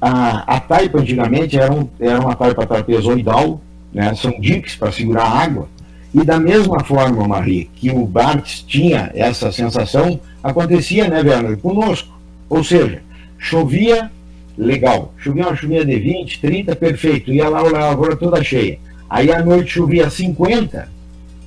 a, 0.00 0.56
a 0.56 0.60
taipa 0.60 0.98
antigamente 0.98 1.58
era, 1.58 1.72
um, 1.72 1.88
era 1.98 2.20
uma 2.20 2.34
taipa 2.34 2.66
trapezoidal, 2.66 3.60
né? 3.92 4.14
são 4.14 4.32
diques 4.40 4.76
para 4.76 4.92
segurar 4.92 5.24
a 5.24 5.38
água, 5.38 5.68
e 6.14 6.24
da 6.24 6.38
mesma 6.38 6.80
forma, 6.84 7.26
Marie, 7.26 7.70
que 7.74 7.90
o 7.90 8.06
Bartz 8.06 8.60
tinha 8.60 9.10
essa 9.14 9.50
sensação, 9.50 10.20
acontecia, 10.42 11.08
né, 11.08 11.22
Werner, 11.22 11.56
conosco. 11.56 12.12
Ou 12.50 12.62
seja, 12.62 13.02
chovia, 13.38 14.10
legal. 14.56 15.12
Chovia 15.16 15.46
uma 15.46 15.56
chuvinha 15.56 15.84
de 15.84 15.98
20, 15.98 16.40
30, 16.40 16.76
perfeito. 16.76 17.32
Lá 17.32 17.58
a 17.58 17.62
lavoura 17.62 18.16
toda 18.16 18.42
cheia. 18.42 18.78
Aí 19.08 19.32
à 19.32 19.44
noite 19.44 19.72
chovia 19.72 20.08
50 20.08 20.88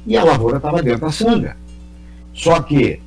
e 0.06 0.18
a 0.18 0.24
lavoura 0.24 0.58
estava 0.58 0.84
dentro 0.84 1.02
da 1.02 1.12
sanga. 1.12 1.58
Só 2.34 2.62
que 2.62 3.00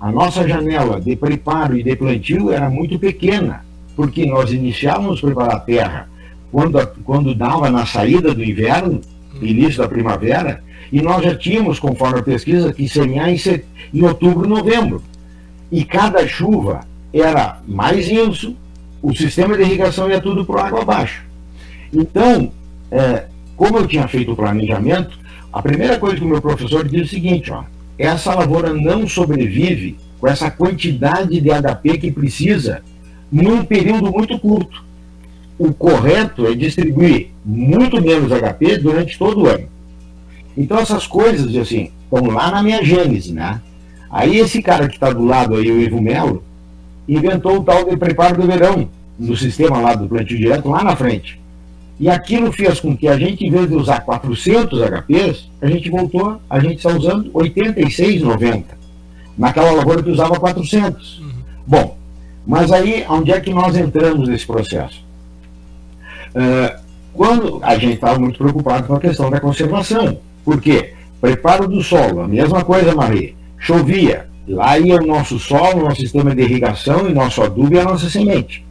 a 0.00 0.12
nossa 0.12 0.46
janela 0.46 1.00
de 1.00 1.16
preparo 1.16 1.76
e 1.76 1.82
de 1.82 1.96
plantio 1.96 2.52
era 2.52 2.68
muito 2.68 2.98
pequena, 2.98 3.64
porque 3.96 4.26
nós 4.26 4.52
iniciávamos 4.52 5.18
a 5.18 5.26
preparar 5.26 5.56
a 5.56 5.60
terra 5.60 6.08
quando, 6.52 6.86
quando 7.04 7.34
dava 7.34 7.70
na 7.70 7.86
saída 7.86 8.34
do 8.34 8.44
inverno, 8.44 9.00
início 9.40 9.82
da 9.82 9.88
primavera, 9.88 10.62
e 10.92 11.02
nós 11.02 11.24
já 11.24 11.34
tínhamos, 11.34 11.80
conforme 11.80 12.20
a 12.20 12.22
pesquisa, 12.22 12.72
que 12.72 12.88
semear 12.88 13.28
em, 13.30 13.36
em 13.92 14.02
outubro, 14.04 14.48
novembro. 14.48 15.02
E 15.72 15.84
cada 15.84 16.24
chuva 16.28 16.80
era 17.12 17.60
mais 17.66 18.08
inso, 18.08 18.54
o 19.04 19.14
sistema 19.14 19.54
de 19.54 19.62
irrigação 19.62 20.08
ia 20.08 20.18
tudo 20.18 20.46
para 20.46 20.64
água 20.64 20.80
abaixo. 20.80 21.26
Então, 21.92 22.50
é, 22.90 23.26
como 23.54 23.76
eu 23.76 23.86
tinha 23.86 24.08
feito 24.08 24.32
o 24.32 24.36
planejamento, 24.36 25.18
a 25.52 25.60
primeira 25.60 25.98
coisa 25.98 26.16
que 26.16 26.24
o 26.24 26.28
meu 26.28 26.40
professor 26.40 26.88
disse 26.88 27.02
é 27.02 27.04
o 27.04 27.08
seguinte, 27.08 27.52
ó, 27.52 27.64
essa 27.98 28.34
lavoura 28.34 28.72
não 28.72 29.06
sobrevive 29.06 29.98
com 30.18 30.26
essa 30.26 30.50
quantidade 30.50 31.38
de 31.38 31.50
HP 31.50 31.98
que 31.98 32.10
precisa 32.10 32.80
num 33.30 33.62
período 33.62 34.10
muito 34.10 34.38
curto. 34.38 34.82
O 35.58 35.70
correto 35.74 36.46
é 36.46 36.54
distribuir 36.54 37.28
muito 37.44 38.00
menos 38.00 38.32
HP 38.32 38.78
durante 38.78 39.18
todo 39.18 39.42
o 39.42 39.46
ano. 39.46 39.68
Então 40.56 40.78
essas 40.78 41.06
coisas, 41.06 41.54
assim, 41.56 41.90
estão 42.04 42.24
lá 42.30 42.50
na 42.50 42.62
minha 42.62 42.82
gênese, 42.82 43.34
né? 43.34 43.60
Aí 44.10 44.38
esse 44.38 44.62
cara 44.62 44.88
que 44.88 44.94
está 44.94 45.12
do 45.12 45.26
lado 45.26 45.56
aí, 45.56 45.70
o 45.70 45.78
Ivo 45.78 46.00
Melo, 46.00 46.42
inventou 47.08 47.58
o 47.58 47.64
tal 47.64 47.84
de 47.84 47.96
preparo 47.96 48.40
do 48.40 48.46
verão, 48.46 48.88
no 49.18 49.36
sistema 49.36 49.80
lá 49.80 49.94
do 49.94 50.08
plantio 50.08 50.38
direto, 50.38 50.68
lá 50.68 50.82
na 50.82 50.96
frente. 50.96 51.40
E 51.98 52.08
aquilo 52.08 52.50
fez 52.52 52.80
com 52.80 52.96
que 52.96 53.06
a 53.06 53.16
gente, 53.16 53.46
em 53.46 53.50
vez 53.50 53.68
de 53.68 53.74
usar 53.74 54.00
400 54.00 54.80
HPs, 54.80 55.48
a 55.62 55.66
gente 55.66 55.90
voltou, 55.90 56.40
a 56.50 56.58
gente 56.58 56.76
está 56.76 56.90
usando 56.90 57.30
86, 57.32 58.22
90. 58.22 58.76
Naquela 59.38 59.72
lavoura 59.72 60.02
que 60.02 60.10
usava 60.10 60.38
400. 60.38 61.20
Uhum. 61.20 61.32
Bom, 61.66 61.96
mas 62.46 62.72
aí, 62.72 63.04
onde 63.08 63.30
é 63.30 63.40
que 63.40 63.52
nós 63.52 63.76
entramos 63.76 64.28
nesse 64.28 64.46
processo? 64.46 65.04
Uh, 66.30 66.84
quando 67.14 67.60
a 67.62 67.78
gente 67.78 67.94
estava 67.94 68.18
muito 68.18 68.38
preocupado 68.38 68.86
com 68.88 68.94
a 68.96 69.00
questão 69.00 69.30
da 69.30 69.40
conservação. 69.40 70.18
Por 70.44 70.60
quê? 70.60 70.94
Preparo 71.20 71.68
do 71.68 71.82
solo, 71.82 72.20
a 72.20 72.28
mesma 72.28 72.64
coisa, 72.64 72.94
Maria. 72.94 73.32
Chovia, 73.56 74.28
Lá 74.46 74.78
ia 74.78 74.96
o 74.96 75.06
nosso 75.06 75.38
solo, 75.38 75.80
o 75.80 75.84
nosso 75.84 76.00
sistema 76.00 76.34
de 76.34 76.42
irrigação, 76.42 77.08
e 77.08 77.14
nosso 77.14 77.42
adubo 77.42 77.74
e 77.74 77.78
a 77.78 77.84
nossa 77.84 78.08
semente. 78.10 78.64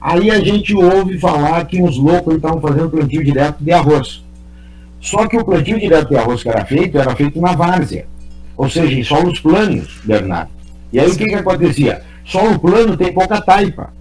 Aí 0.00 0.30
a 0.30 0.38
gente 0.38 0.74
ouve 0.74 1.18
falar 1.18 1.64
que 1.66 1.82
uns 1.82 1.96
loucos 1.96 2.36
estavam 2.36 2.60
fazendo 2.60 2.90
plantio 2.90 3.24
direto 3.24 3.62
de 3.62 3.72
arroz. 3.72 4.22
Só 5.00 5.26
que 5.26 5.36
o 5.36 5.44
plantio 5.44 5.78
direto 5.80 6.08
de 6.10 6.16
arroz 6.16 6.42
que 6.42 6.48
era 6.48 6.64
feito, 6.64 6.98
era 6.98 7.14
feito 7.16 7.40
na 7.40 7.52
várzea. 7.52 8.06
Ou 8.56 8.70
seja, 8.70 8.98
em 8.98 9.02
solos 9.02 9.40
planos, 9.40 10.00
Bernardo. 10.04 10.50
E 10.92 11.00
aí 11.00 11.08
o 11.08 11.16
que, 11.16 11.26
que 11.26 11.34
acontecia? 11.34 12.02
Solo 12.24 12.58
plano 12.58 12.96
tem 12.96 13.12
pouca 13.12 13.40
taipa. 13.40 13.92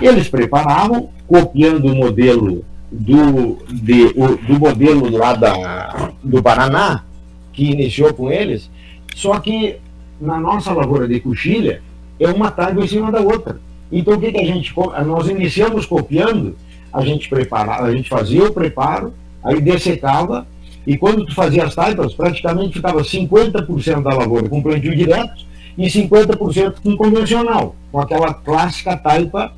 Eles 0.00 0.28
preparavam, 0.28 1.08
copiando 1.26 1.86
o 1.86 1.94
modelo 1.94 2.64
do, 2.90 3.58
de, 3.68 4.12
o, 4.16 4.36
do 4.36 4.58
modelo 4.58 5.10
lá 5.16 5.34
da, 5.34 6.12
do 6.22 6.42
Paraná, 6.42 7.04
que 7.52 7.70
iniciou 7.70 8.12
com 8.12 8.30
eles, 8.30 8.70
só 9.14 9.38
que 9.38 9.76
na 10.20 10.38
nossa 10.38 10.72
lavoura 10.72 11.06
de 11.08 11.20
coxilha, 11.20 11.82
é 12.18 12.28
uma 12.28 12.50
taipa 12.50 12.82
em 12.82 12.88
cima 12.88 13.10
da 13.10 13.20
outra. 13.20 13.60
Então, 13.90 14.14
o 14.14 14.20
que, 14.20 14.32
que 14.32 14.40
a 14.40 14.44
gente. 14.44 14.74
Nós 15.06 15.28
iniciamos 15.28 15.86
copiando, 15.86 16.56
a 16.92 17.04
gente, 17.04 17.28
prepara, 17.28 17.82
a 17.82 17.94
gente 17.94 18.08
fazia 18.08 18.44
o 18.44 18.52
preparo, 18.52 19.12
aí 19.42 19.60
dessecava, 19.60 20.46
e 20.86 20.96
quando 20.96 21.24
tu 21.24 21.34
fazia 21.34 21.64
as 21.64 21.74
taipas, 21.74 22.14
praticamente 22.14 22.74
ficava 22.74 23.00
50% 23.02 24.02
da 24.02 24.14
lavoura 24.14 24.48
com 24.48 24.62
plantio 24.62 24.94
direto 24.94 25.44
e 25.76 25.86
50% 25.86 26.74
com 26.82 26.96
convencional, 26.96 27.74
com 27.90 28.00
aquela 28.00 28.34
clássica 28.34 28.96
taipa 28.96 29.52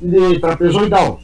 de 0.00 0.38
trapezoidal. 0.40 1.20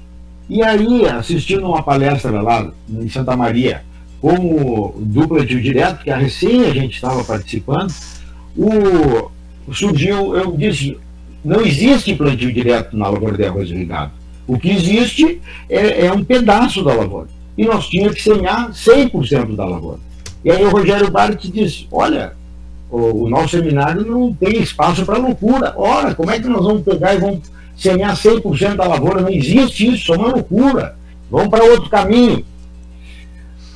E 0.48 0.62
aí, 0.62 1.06
assistindo 1.06 1.66
uma 1.66 1.82
palestra 1.82 2.40
lá 2.40 2.70
em 2.88 3.08
Santa 3.08 3.36
Maria, 3.36 3.82
como 4.20 4.94
do 4.98 5.28
plantio 5.28 5.60
direto, 5.60 6.02
que 6.02 6.10
a 6.10 6.16
recém 6.16 6.64
a 6.64 6.70
gente 6.70 6.94
estava 6.94 7.22
participando, 7.24 7.92
o, 8.56 9.30
surgiu, 9.72 10.36
eu 10.36 10.56
disse, 10.56 10.96
não 11.44 11.60
existe 11.60 12.14
plantio 12.14 12.52
direto 12.52 12.96
na 12.96 13.08
lavoura 13.08 13.36
de 13.36 13.44
arroz 13.44 13.70
irrigado. 13.70 14.12
O 14.46 14.58
que 14.58 14.70
existe 14.70 15.40
é, 15.68 16.06
é 16.06 16.12
um 16.12 16.24
pedaço 16.24 16.82
da 16.82 16.94
lavoura. 16.94 17.28
E 17.56 17.64
nós 17.64 17.86
tínhamos 17.88 18.14
que 18.14 18.22
semear 18.22 18.70
100% 18.70 19.54
da 19.54 19.64
lavoura. 19.64 20.00
E 20.44 20.50
aí 20.50 20.64
o 20.64 20.70
Rogério 20.70 21.10
Bart 21.10 21.44
disse, 21.46 21.86
olha, 21.90 22.32
o, 22.90 23.24
o 23.24 23.28
nosso 23.28 23.50
seminário 23.50 24.06
não 24.06 24.32
tem 24.32 24.62
espaço 24.62 25.04
para 25.04 25.18
loucura. 25.18 25.74
Ora, 25.76 26.14
como 26.14 26.30
é 26.30 26.38
que 26.38 26.48
nós 26.48 26.64
vamos 26.64 26.82
pegar 26.82 27.14
e 27.14 27.18
vamos 27.18 27.40
semear 27.76 28.16
100% 28.16 28.76
da 28.76 28.86
lavoura? 28.86 29.20
Não 29.20 29.28
existe 29.28 29.92
isso, 29.92 30.14
é 30.14 30.16
uma 30.16 30.28
loucura. 30.28 30.96
Vamos 31.30 31.48
para 31.48 31.64
outro 31.64 31.90
caminho. 31.90 32.44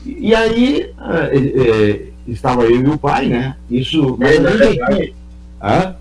E 0.06 0.34
aí, 0.34 0.90
é, 1.10 1.36
é, 1.36 2.11
estava 2.26 2.64
eu 2.64 2.80
e 2.80 2.88
o 2.88 2.98
pai, 2.98 3.28
né? 3.28 3.56
Isso. 3.70 4.16
Mas 4.18 4.36
é 4.38 5.12
Hã? 5.62 5.94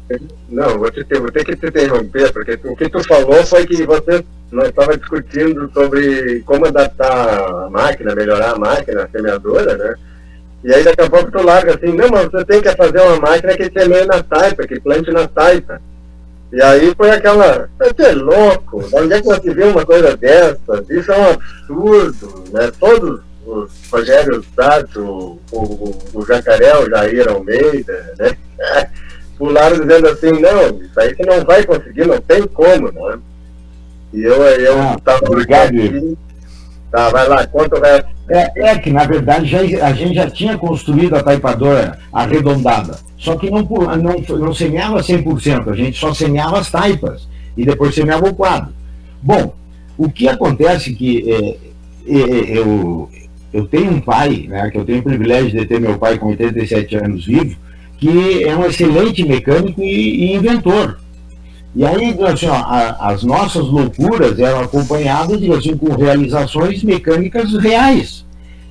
Não, 0.49 0.79
vou, 0.79 0.89
te, 0.89 1.03
vou 1.19 1.31
ter 1.31 1.45
que 1.45 1.55
te 1.55 1.67
interromper, 1.67 2.33
porque 2.33 2.59
o 2.67 2.75
que 2.75 2.89
tu 2.89 3.03
falou 3.07 3.45
foi 3.45 3.65
que 3.67 3.85
você 3.85 4.25
nós 4.51 4.67
estava 4.67 4.97
discutindo 4.97 5.71
sobre 5.71 6.41
como 6.41 6.65
adaptar 6.65 7.65
a 7.65 7.69
máquina, 7.69 8.15
melhorar 8.15 8.51
a 8.51 8.59
máquina, 8.59 9.03
a 9.03 9.07
semeadora, 9.07 9.77
né? 9.77 9.95
E 10.63 10.73
aí 10.73 10.83
daqui 10.83 11.01
a 11.01 11.09
pouco 11.09 11.31
tu 11.31 11.41
larga 11.41 11.75
assim, 11.75 11.95
não, 11.95 12.09
mas 12.09 12.29
você 12.29 12.43
tem 12.43 12.61
que 12.61 12.75
fazer 12.75 13.01
uma 13.01 13.19
máquina 13.19 13.55
que 13.55 13.71
semeie 13.71 14.05
na 14.05 14.21
taipa, 14.21 14.67
que 14.67 14.79
plante 14.79 15.09
na 15.11 15.27
taipa. 15.27 15.81
E 16.51 16.61
aí 16.61 16.93
foi 16.95 17.11
aquela, 17.11 17.69
você 17.79 18.03
é 18.03 18.11
louco, 18.11 18.83
onde 18.93 19.13
é 19.13 19.21
que 19.21 19.27
você 19.27 19.53
viu 19.53 19.69
uma 19.69 19.85
coisa 19.85 20.17
dessa? 20.17 20.83
Isso 20.89 21.11
é 21.11 21.17
um 21.17 21.29
absurdo, 21.29 22.43
né? 22.51 22.71
Todos 22.77 23.21
o 23.51 23.67
Rogério 23.91 24.43
Sato, 24.55 25.39
o, 25.51 25.57
o, 25.57 25.97
o 26.13 26.25
Jacaré, 26.25 26.77
o 26.77 26.89
Jair 26.89 27.29
Almeida, 27.29 28.13
né? 28.17 28.37
Pularam 29.37 29.79
dizendo 29.79 30.07
assim, 30.07 30.31
não, 30.31 30.81
isso 30.81 30.99
aí 30.99 31.15
você 31.15 31.23
não 31.23 31.43
vai 31.43 31.63
conseguir, 31.65 32.07
não 32.07 32.21
tem 32.21 32.47
como, 32.47 32.91
né? 32.91 33.19
E 34.13 34.21
eu, 34.21 34.41
eu 34.43 34.79
ah, 34.79 34.97
Obrigado, 35.23 35.69
aqui, 35.69 36.17
Tá, 36.91 37.09
vai 37.09 37.27
lá, 37.27 37.47
conta 37.47 37.79
o 37.79 37.81
resto. 37.81 38.09
É, 38.29 38.69
é, 38.69 38.77
que, 38.77 38.91
na 38.91 39.05
verdade, 39.05 39.45
já, 39.45 39.59
a 39.85 39.93
gente 39.93 40.13
já 40.13 40.29
tinha 40.29 40.57
construído 40.57 41.15
a 41.15 41.23
taipadora 41.23 41.97
arredondada. 42.11 42.99
Só 43.17 43.37
que 43.37 43.49
não, 43.49 43.61
não, 43.61 44.37
não 44.37 44.53
semeava 44.53 44.99
100%, 44.99 45.69
a 45.69 45.75
gente 45.75 45.97
só 45.97 46.13
semeava 46.13 46.59
as 46.59 46.69
taipas. 46.69 47.27
E 47.55 47.65
depois 47.65 47.95
semeava 47.95 48.27
o 48.27 48.35
quadro. 48.35 48.73
Bom, 49.21 49.53
o 49.97 50.09
que 50.09 50.27
acontece 50.27 50.93
que 50.93 51.31
é, 51.31 51.71
é, 52.07 52.19
é, 52.19 52.57
eu, 52.57 53.09
eu 53.53 53.65
tenho 53.65 53.91
um 53.91 53.99
pai, 53.99 54.45
né, 54.47 54.69
que 54.69 54.77
eu 54.77 54.85
tenho 54.85 54.99
o 54.99 55.03
privilégio 55.03 55.51
de 55.51 55.65
ter 55.65 55.79
meu 55.79 55.97
pai 55.97 56.17
com 56.17 56.27
87 56.27 56.95
anos 56.95 57.25
vivo, 57.25 57.55
que 57.97 58.43
é 58.43 58.55
um 58.55 58.65
excelente 58.65 59.25
mecânico 59.25 59.81
e, 59.81 60.25
e 60.25 60.35
inventor. 60.35 60.99
E 61.75 61.85
aí, 61.85 62.17
assim, 62.23 62.47
ó, 62.47 62.55
a, 62.55 63.09
as 63.11 63.23
nossas 63.23 63.65
loucuras 63.65 64.37
eram 64.39 64.61
acompanhadas 64.61 65.41
assim, 65.51 65.77
com 65.77 65.93
realizações 65.95 66.83
mecânicas 66.83 67.53
reais. 67.53 68.25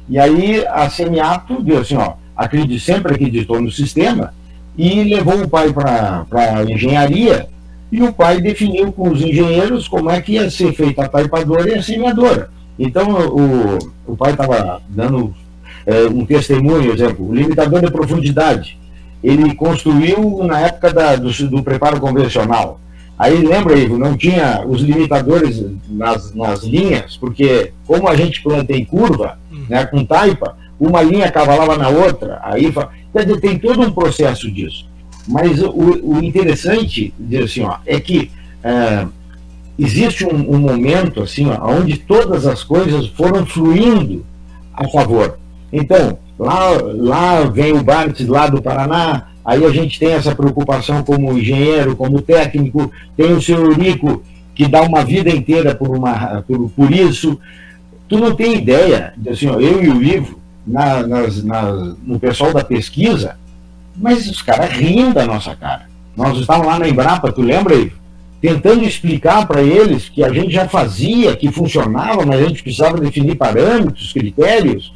E 0.09 0.19
aí 0.19 0.67
a 0.67 0.91
Semiato 0.91 1.63
deu 1.63 1.79
assim, 1.79 1.97
ó, 1.97 2.15
acredito, 2.37 2.83
sempre 2.83 3.15
acreditou 3.15 3.61
no 3.61 3.71
sistema 3.71 4.35
e 4.77 5.05
levou 5.05 5.43
o 5.43 5.49
pai 5.49 5.73
para 5.73 6.27
a 6.31 6.65
engenharia 6.65 7.49
e 7.93 8.03
o 8.03 8.13
pai 8.13 8.41
definiu 8.41 8.93
com 8.93 9.11
os 9.11 9.21
engenheiros 9.21 9.89
como 9.89 10.11
é 10.11 10.21
que 10.21 10.33
ia 10.33 10.51
ser 10.51 10.73
feita 10.73 11.05
a 11.05 11.09
taipadora 11.09 11.71
e 11.71 11.75
a 11.75 11.83
semeadora. 11.83 12.51
Então 12.81 13.11
o, 13.11 13.79
o 14.07 14.17
pai 14.17 14.33
estava 14.33 14.81
dando 14.89 15.35
é, 15.85 16.07
um 16.07 16.25
testemunho, 16.25 16.91
exemplo, 16.91 17.29
o 17.29 17.35
limitador 17.35 17.83
de 17.83 17.91
profundidade. 17.91 18.79
Ele 19.23 19.55
construiu 19.55 20.43
na 20.45 20.61
época 20.61 20.91
da, 20.91 21.15
do, 21.15 21.31
do 21.49 21.63
preparo 21.63 22.01
convencional. 22.01 22.81
Aí 23.19 23.37
lembra, 23.47 23.77
Ivo, 23.77 23.99
não 23.99 24.17
tinha 24.17 24.65
os 24.67 24.81
limitadores 24.81 25.63
nas, 25.91 26.35
nas 26.35 26.63
linhas, 26.63 27.19
porque 27.19 27.71
como 27.87 28.09
a 28.09 28.17
gente 28.17 28.43
planta 28.43 28.73
em 28.73 28.83
curva, 28.83 29.39
hum. 29.53 29.67
né, 29.69 29.85
com 29.85 30.03
taipa, 30.03 30.57
uma 30.81 31.03
linha 31.03 31.31
cavalava 31.31 31.77
na 31.77 31.91
outra, 31.91 32.41
aí 32.43 32.73
quer 33.13 33.27
dizer, 33.27 33.41
tem 33.43 33.59
todo 33.59 33.83
um 33.83 33.93
processo 33.93 34.51
disso. 34.51 34.89
Mas 35.29 35.63
o, 35.63 35.69
o 35.71 36.25
interessante 36.25 37.13
assim, 37.45 37.63
ó, 37.63 37.77
é 37.85 38.01
que 38.01 38.31
é, 38.65 39.07
existe 39.83 40.25
um, 40.25 40.55
um, 40.55 40.59
momento 40.59 41.23
assim, 41.23 41.47
onde 41.63 41.97
todas 41.97 42.47
as 42.47 42.63
coisas 42.63 43.07
foram 43.09 43.47
fluindo 43.47 44.25
a 44.75 44.87
favor. 44.89 45.39
Então, 45.73 46.19
lá, 46.39 46.71
lá 46.83 47.45
vem 47.45 47.73
o 47.73 47.83
Bartz 47.83 48.27
lá 48.27 48.49
do 48.49 48.63
Paraná, 48.63 49.31
Aí 49.45 49.65
a 49.65 49.71
gente 49.71 49.99
tem 49.99 50.13
essa 50.13 50.35
preocupação 50.35 51.03
como 51.03 51.37
engenheiro, 51.37 51.97
como 51.97 52.21
técnico, 52.21 52.93
tem 53.17 53.33
o 53.33 53.41
senhor 53.41 53.65
Eurico, 53.65 54.23
que 54.55 54.69
dá 54.69 54.83
uma 54.83 55.05
vida 55.05 55.31
inteira 55.31 55.75
por, 55.75 55.91
uma, 55.91 56.45
por, 56.47 56.71
por 56.71 56.93
isso. 56.93 57.39
Tu 58.09 58.19
não 58.19 58.35
tem 58.35 58.57
ideia, 58.57 59.15
assim, 59.29 59.49
ó, 59.49 59.59
eu 59.59 59.83
e 59.83 59.89
o 59.89 60.03
Ivo, 60.03 60.39
na, 60.67 61.07
nas, 61.07 61.43
na, 61.43 61.73
no 62.03 62.21
pessoal 62.21 62.53
da 62.53 62.63
pesquisa, 62.63 63.37
mas 63.97 64.29
os 64.29 64.43
caras 64.43 64.71
riam 64.71 65.13
da 65.13 65.25
nossa 65.25 65.57
cara. 65.57 65.89
Nós 66.17 66.39
estávamos 66.39 66.69
lá 66.69 66.79
na 66.79 66.89
Embrapa, 66.89 67.33
tu 67.33 67.41
lembra, 67.41 67.75
Ivo? 67.75 67.99
Tentando 68.41 68.85
explicar 68.85 69.47
para 69.47 69.63
eles 69.63 70.09
que 70.09 70.25
a 70.25 70.33
gente 70.33 70.53
já 70.53 70.69
fazia, 70.69 71.37
que 71.37 71.53
funcionava, 71.53 72.25
mas 72.25 72.41
a 72.41 72.49
gente 72.49 72.63
precisava 72.63 72.99
definir 72.99 73.37
parâmetros, 73.37 74.13
critérios. 74.13 74.95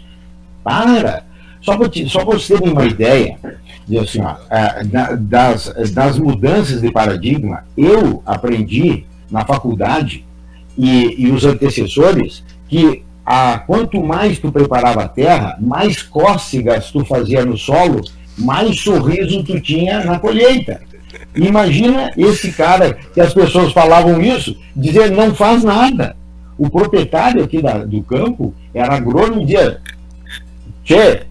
Para! 0.63 1.25
Só 1.61 1.77
para 1.77 1.89
vocês 1.89 2.47
terem 2.47 2.73
uma 2.73 2.85
ideia, 2.85 3.39
assim, 4.01 4.21
ó, 4.21 4.37
é, 4.51 4.85
das, 5.17 5.73
das 5.93 6.19
mudanças 6.19 6.83
de 6.83 6.93
paradigma, 6.93 7.65
eu 7.77 8.23
aprendi 8.27 9.07
na 9.31 9.47
faculdade 9.47 10.25
e, 10.77 11.25
e 11.25 11.31
os 11.31 11.45
antecessores 11.45 12.45
que 12.69 13.03
a, 13.25 13.59
quanto 13.59 14.03
mais 14.03 14.39
tu 14.39 14.53
preparava 14.53 15.05
a 15.05 15.09
terra, 15.09 15.57
mais 15.59 16.03
cócegas 16.03 16.91
tu 16.91 17.05
fazia 17.05 17.45
no 17.45 17.57
solo, 17.57 18.03
mais 18.37 18.79
sorriso 18.81 19.43
tu 19.43 19.59
tinha 19.61 20.05
na 20.05 20.19
colheita. 20.19 20.83
Imagina 21.35 22.13
esse 22.17 22.53
cara 22.53 22.95
que 23.13 23.21
as 23.21 23.35
pessoas 23.35 23.73
falavam 23.73 24.21
isso, 24.21 24.57
dizer 24.75 25.11
não 25.11 25.35
faz 25.35 25.65
nada. 25.65 26.17
O 26.57 26.71
proprietário 26.71 27.43
aqui 27.43 27.61
da, 27.61 27.79
do 27.85 28.03
campo 28.03 28.55
era 28.73 28.95
agrônomo 28.95 29.43
e 29.43 29.47
dizia, 29.47 29.81
Tchê, 30.85 31.23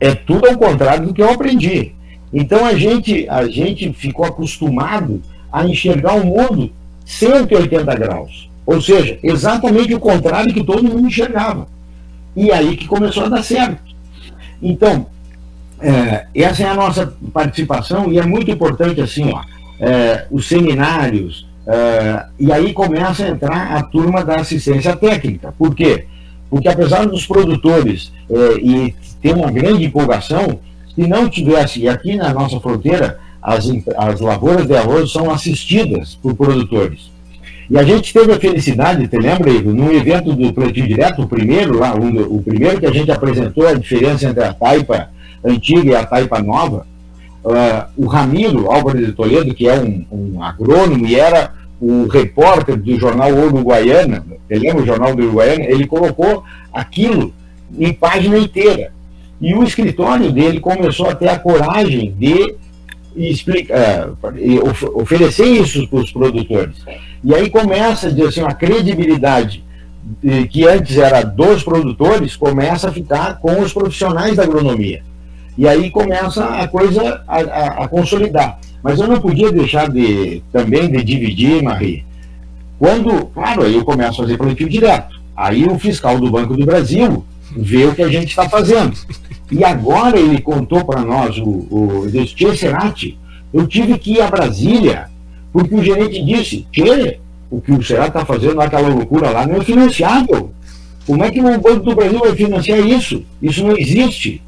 é 0.00 0.14
tudo 0.14 0.48
ao 0.48 0.56
contrário 0.56 1.06
do 1.06 1.14
que 1.14 1.20
eu 1.20 1.30
aprendi. 1.30 1.92
Então 2.32 2.64
a 2.64 2.74
gente, 2.74 3.28
a 3.28 3.48
gente 3.48 3.92
ficou 3.92 4.24
acostumado 4.24 5.20
a 5.50 5.66
enxergar 5.66 6.14
o 6.14 6.26
mundo 6.26 6.70
180 7.04 7.94
graus. 7.96 8.48
Ou 8.64 8.80
seja, 8.80 9.18
exatamente 9.22 9.94
o 9.94 10.00
contrário 10.00 10.52
que 10.52 10.62
todo 10.62 10.84
mundo 10.84 11.08
enxergava. 11.08 11.66
E 12.36 12.52
aí 12.52 12.76
que 12.76 12.86
começou 12.86 13.24
a 13.24 13.28
dar 13.28 13.42
certo. 13.42 13.82
Então, 14.62 15.06
é, 15.80 16.26
essa 16.34 16.62
é 16.62 16.68
a 16.68 16.74
nossa 16.74 17.12
participação 17.32 18.12
e 18.12 18.18
é 18.18 18.24
muito 18.24 18.50
importante 18.50 19.00
assim, 19.00 19.30
ó, 19.32 19.40
é, 19.80 20.26
os 20.30 20.48
seminários, 20.48 21.46
é, 21.66 22.24
e 22.38 22.52
aí 22.52 22.72
começa 22.72 23.24
a 23.24 23.28
entrar 23.28 23.76
a 23.76 23.82
turma 23.82 24.24
da 24.24 24.36
assistência 24.36 24.96
técnica. 24.96 25.54
Por 25.56 25.74
quê? 25.74 26.06
Porque 26.50 26.68
apesar 26.68 27.06
dos 27.06 27.26
produtores 27.26 28.12
é, 28.30 28.54
e 28.60 28.94
ter 29.20 29.34
uma 29.34 29.50
grande 29.50 29.84
empolgação, 29.84 30.60
se 30.94 31.06
não 31.06 31.28
tivesse, 31.28 31.80
e 31.80 31.88
aqui 31.88 32.16
na 32.16 32.32
nossa 32.32 32.58
fronteira, 32.58 33.18
as, 33.40 33.66
as 33.96 34.20
lavouras 34.20 34.66
de 34.66 34.76
arroz 34.76 35.12
são 35.12 35.30
assistidas 35.30 36.14
por 36.16 36.34
produtores. 36.34 37.10
E 37.70 37.78
a 37.78 37.82
gente 37.82 38.14
teve 38.14 38.32
a 38.32 38.40
felicidade, 38.40 39.06
te 39.06 39.18
lembra, 39.18 39.50
Ivo, 39.50 39.74
num 39.74 39.92
evento 39.92 40.32
do 40.32 40.52
Plantio 40.54 40.86
Direto, 40.86 41.22
o 41.22 41.28
primeiro 41.28 41.78
lá, 41.78 41.94
um, 41.94 42.36
o 42.36 42.42
primeiro 42.42 42.80
que 42.80 42.86
a 42.86 42.92
gente 42.92 43.10
apresentou 43.10 43.68
a 43.68 43.74
diferença 43.74 44.26
entre 44.26 44.42
a 44.42 44.54
taipa 44.54 45.10
antiga 45.44 45.90
e 45.90 45.94
a 45.94 46.04
taipa 46.04 46.40
nova, 46.40 46.86
uh, 47.44 47.90
o 47.96 48.06
Ramiro 48.06 48.70
Álvares 48.70 49.06
de 49.06 49.12
Toledo, 49.12 49.54
que 49.54 49.68
é 49.68 49.78
um, 49.78 50.04
um 50.10 50.42
agrônomo 50.42 51.06
e 51.06 51.14
era 51.14 51.52
o 51.80 52.06
repórter 52.06 52.76
do 52.76 52.98
jornal 52.98 53.30
Uruguaiana, 53.32 54.24
você 54.46 54.58
lembra 54.58 54.82
o 54.82 54.86
jornal 54.86 55.14
do 55.14 55.22
Uruguaiana? 55.22 55.64
Ele 55.64 55.86
colocou 55.86 56.42
aquilo 56.72 57.32
em 57.78 57.92
página 57.92 58.36
inteira. 58.38 58.92
E 59.40 59.54
o 59.54 59.62
escritório 59.62 60.32
dele 60.32 60.58
começou 60.58 61.08
a 61.08 61.14
ter 61.14 61.28
a 61.28 61.38
coragem 61.38 62.12
de 62.18 62.56
explicar, 63.14 64.08
uh, 64.10 65.00
oferecer 65.00 65.46
isso 65.46 65.86
para 65.86 66.00
os 66.00 66.10
produtores. 66.10 66.76
E 67.22 67.34
aí 67.34 67.48
começa 67.48 68.10
dizer 68.10 68.28
assim, 68.28 68.42
a 68.42 68.52
credibilidade 68.52 69.64
que 70.50 70.66
antes 70.66 70.96
era 70.96 71.22
dos 71.22 71.62
produtores 71.62 72.36
começa 72.36 72.88
a 72.88 72.92
ficar 72.92 73.38
com 73.38 73.60
os 73.60 73.72
profissionais 73.72 74.36
da 74.36 74.44
agronomia. 74.44 75.02
E 75.58 75.66
aí 75.66 75.90
começa 75.90 76.44
a 76.44 76.68
coisa 76.68 77.20
a, 77.26 77.40
a, 77.40 77.66
a 77.84 77.88
consolidar. 77.88 78.60
Mas 78.80 79.00
eu 79.00 79.08
não 79.08 79.20
podia 79.20 79.50
deixar 79.50 79.90
de 79.90 80.40
também 80.52 80.88
de 80.88 81.02
dividir, 81.02 81.60
Marie. 81.64 82.04
Quando, 82.78 83.26
claro, 83.26 83.64
eu 83.64 83.84
começo 83.84 84.20
a 84.22 84.24
fazer 84.24 84.38
plantio 84.38 84.68
direto. 84.68 85.20
Aí 85.36 85.66
o 85.66 85.76
fiscal 85.76 86.20
do 86.20 86.30
Banco 86.30 86.56
do 86.56 86.64
Brasil 86.64 87.24
vê 87.56 87.86
o 87.86 87.94
que 87.94 88.02
a 88.02 88.08
gente 88.08 88.28
está 88.28 88.48
fazendo. 88.48 88.96
E 89.50 89.64
agora 89.64 90.16
ele 90.16 90.40
contou 90.40 90.84
para 90.84 91.00
nós, 91.00 91.36
o, 91.38 91.48
o 91.48 92.06
Tia 92.36 92.54
Serati, 92.54 93.18
eu 93.52 93.66
tive 93.66 93.98
que 93.98 94.12
ir 94.12 94.20
a 94.20 94.30
Brasília, 94.30 95.08
porque 95.52 95.74
o 95.74 95.82
gerente 95.82 96.22
disse, 96.22 96.66
que 96.70 97.18
o 97.50 97.60
que 97.60 97.72
o 97.72 97.82
Serati 97.82 98.10
está 98.10 98.24
fazendo 98.24 98.56
naquela 98.56 98.88
loucura 98.88 99.30
lá 99.30 99.44
não 99.44 99.56
é 99.56 99.64
financiável. 99.64 100.52
Como 101.04 101.24
é 101.24 101.30
que 101.32 101.40
o 101.40 101.60
Banco 101.60 101.80
do 101.80 101.96
Brasil 101.96 102.20
vai 102.20 102.36
financiar 102.36 102.78
isso? 102.78 103.24
Isso 103.42 103.66
não 103.66 103.76
existe. 103.76 104.40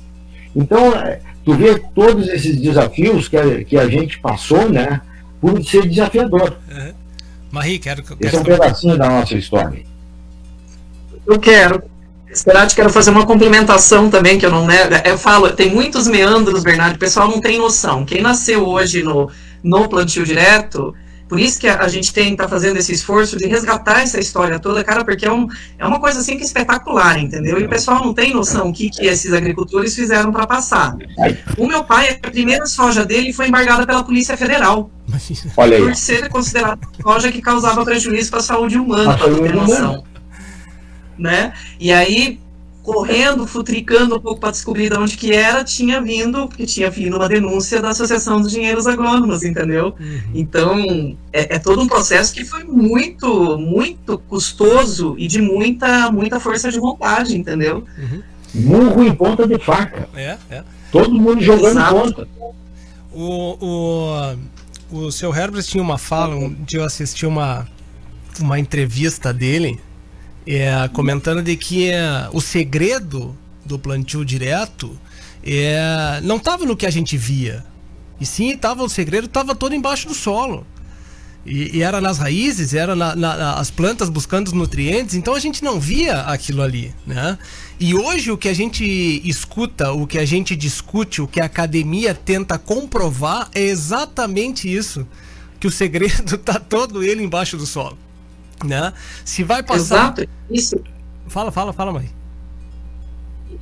Então, 0.54 0.92
é, 0.94 1.20
tu 1.44 1.54
vê 1.54 1.78
todos 1.94 2.28
esses 2.28 2.56
desafios 2.56 3.28
que 3.28 3.36
a, 3.36 3.64
que 3.64 3.76
a 3.76 3.88
gente 3.88 4.18
passou, 4.18 4.68
né, 4.70 5.00
por 5.40 5.62
ser 5.64 5.88
desafiador. 5.88 6.56
Uhum. 6.70 6.92
Marie, 7.50 7.78
quero, 7.78 8.02
quero 8.02 8.18
Esse 8.20 8.36
é 8.36 8.40
um 8.40 8.44
pedacinho 8.44 8.96
da 8.96 9.08
nossa 9.08 9.34
história. 9.34 9.82
Eu 11.26 11.38
quero. 11.38 11.82
Esperati, 12.32 12.76
quero 12.76 12.90
fazer 12.90 13.10
uma 13.10 13.26
complementação 13.26 14.08
também, 14.08 14.38
que 14.38 14.46
eu 14.46 14.50
não 14.50 14.64
né, 14.64 14.76
eu 15.04 15.18
falo, 15.18 15.50
tem 15.50 15.68
muitos 15.68 16.06
meandros, 16.06 16.62
Bernardo, 16.62 16.94
o 16.94 16.98
pessoal 16.98 17.28
não 17.28 17.40
tem 17.40 17.58
noção. 17.58 18.04
Quem 18.04 18.20
nasceu 18.20 18.64
hoje 18.68 19.02
no, 19.02 19.28
no 19.64 19.88
plantio 19.88 20.24
direto, 20.24 20.94
por 21.30 21.38
isso 21.38 21.60
que 21.60 21.68
a, 21.68 21.78
a 21.78 21.86
gente 21.86 22.12
tem 22.12 22.34
tá 22.34 22.48
fazendo 22.48 22.76
esse 22.76 22.92
esforço 22.92 23.36
de 23.36 23.46
resgatar 23.46 24.02
essa 24.02 24.18
história 24.18 24.58
toda, 24.58 24.82
cara, 24.82 25.04
porque 25.04 25.24
é, 25.24 25.32
um, 25.32 25.46
é 25.78 25.86
uma 25.86 26.00
coisa 26.00 26.18
assim 26.18 26.36
que 26.36 26.42
é 26.42 26.44
espetacular, 26.44 27.20
entendeu? 27.20 27.60
E 27.60 27.64
o 27.64 27.68
pessoal 27.68 28.04
não 28.04 28.12
tem 28.12 28.34
noção 28.34 28.70
o 28.70 28.72
que, 28.72 28.90
que 28.90 29.06
esses 29.06 29.32
agricultores 29.32 29.94
fizeram 29.94 30.32
para 30.32 30.44
passar. 30.44 30.96
O 31.56 31.68
meu 31.68 31.84
pai, 31.84 32.18
a 32.20 32.30
primeira 32.30 32.66
soja 32.66 33.04
dele 33.04 33.32
foi 33.32 33.46
embargada 33.46 33.86
pela 33.86 34.02
Polícia 34.02 34.36
Federal. 34.36 34.90
Olha 35.56 35.76
aí. 35.76 35.82
Por 35.84 35.94
ser 35.94 36.28
considerada 36.28 36.80
soja 37.00 37.30
que 37.30 37.40
causava 37.40 37.84
prejuízo 37.84 38.28
para 38.30 38.40
a 38.40 38.42
saúde 38.42 38.76
humana, 38.76 39.16
para 39.16 39.32
ter 39.32 39.54
noção 39.54 40.04
né? 41.20 41.52
E 41.78 41.92
aí 41.92 42.40
correndo, 42.92 43.46
futricando 43.46 44.16
um 44.16 44.20
pouco 44.20 44.40
para 44.40 44.50
descobrir 44.50 44.90
de 44.90 44.96
onde 44.96 45.16
que 45.16 45.32
era, 45.32 45.62
tinha 45.62 46.00
vindo, 46.00 46.48
porque 46.48 46.66
tinha 46.66 46.90
vindo 46.90 47.16
uma 47.16 47.28
denúncia 47.28 47.80
da 47.80 47.90
Associação 47.90 48.40
dos 48.40 48.50
Dinheiros 48.50 48.86
Agrônomos, 48.88 49.44
entendeu? 49.44 49.94
Uhum. 49.98 50.20
Então, 50.34 51.16
é, 51.32 51.54
é, 51.54 51.58
todo 51.60 51.80
um 51.80 51.86
processo 51.86 52.34
que 52.34 52.44
foi 52.44 52.64
muito, 52.64 53.56
muito 53.58 54.18
custoso 54.18 55.14
e 55.16 55.28
de 55.28 55.40
muita, 55.40 56.10
muita 56.10 56.40
força 56.40 56.70
de 56.70 56.80
vontade, 56.80 57.38
entendeu? 57.38 57.84
Uhum. 57.96 58.22
Murro 58.52 59.04
em 59.04 59.14
ponta 59.14 59.46
de 59.46 59.58
faca. 59.58 60.08
É, 60.14 60.36
é. 60.50 60.64
Todo 60.90 61.14
mundo 61.14 61.40
jogando 61.40 61.78
Exato. 61.78 61.94
ponta. 61.94 62.28
O, 63.12 64.36
o, 64.90 65.06
o 65.06 65.12
seu 65.12 65.32
Herbert 65.32 65.62
tinha 65.62 65.82
uma 65.82 65.98
fala, 65.98 66.34
um 66.34 66.52
dia 66.64 66.80
eu 66.80 66.84
assisti 66.84 67.24
uma, 67.24 67.68
uma 68.40 68.58
entrevista 68.58 69.32
dele 69.32 69.78
é, 70.46 70.88
comentando 70.88 71.42
de 71.42 71.56
que 71.56 71.90
é, 71.90 72.28
o 72.32 72.40
segredo 72.40 73.36
do 73.64 73.78
plantio 73.78 74.24
direto 74.24 74.98
é, 75.42 76.20
não 76.22 76.36
estava 76.36 76.64
no 76.64 76.76
que 76.76 76.86
a 76.86 76.90
gente 76.90 77.16
via. 77.16 77.64
E 78.20 78.26
sim, 78.26 78.56
tava, 78.56 78.82
o 78.82 78.88
segredo 78.88 79.26
estava 79.26 79.54
todo 79.54 79.74
embaixo 79.74 80.06
do 80.06 80.14
solo. 80.14 80.66
E, 81.44 81.78
e 81.78 81.82
era 81.82 82.00
nas 82.02 82.18
raízes, 82.18 82.74
era 82.74 82.94
na, 82.94 83.16
na, 83.16 83.54
as 83.54 83.70
plantas 83.70 84.10
buscando 84.10 84.48
os 84.48 84.52
nutrientes, 84.52 85.14
então 85.14 85.34
a 85.34 85.40
gente 85.40 85.64
não 85.64 85.80
via 85.80 86.20
aquilo 86.20 86.60
ali, 86.60 86.94
né? 87.06 87.38
E 87.78 87.94
hoje 87.94 88.30
o 88.30 88.36
que 88.36 88.46
a 88.46 88.52
gente 88.52 88.84
escuta, 89.24 89.90
o 89.90 90.06
que 90.06 90.18
a 90.18 90.24
gente 90.26 90.54
discute, 90.54 91.22
o 91.22 91.26
que 91.26 91.40
a 91.40 91.46
academia 91.46 92.14
tenta 92.14 92.58
comprovar 92.58 93.48
é 93.54 93.62
exatamente 93.62 94.70
isso, 94.70 95.06
que 95.58 95.66
o 95.66 95.70
segredo 95.70 96.34
está 96.34 96.60
todo 96.60 97.02
ele 97.02 97.22
embaixo 97.22 97.56
do 97.56 97.64
solo 97.64 97.96
né? 98.64 98.92
Se 99.24 99.42
vai 99.42 99.62
passar. 99.62 99.96
Exato, 99.96 100.28
isso. 100.50 100.80
Fala, 101.28 101.50
fala, 101.50 101.72
fala, 101.72 101.92
mãe. 101.92 102.20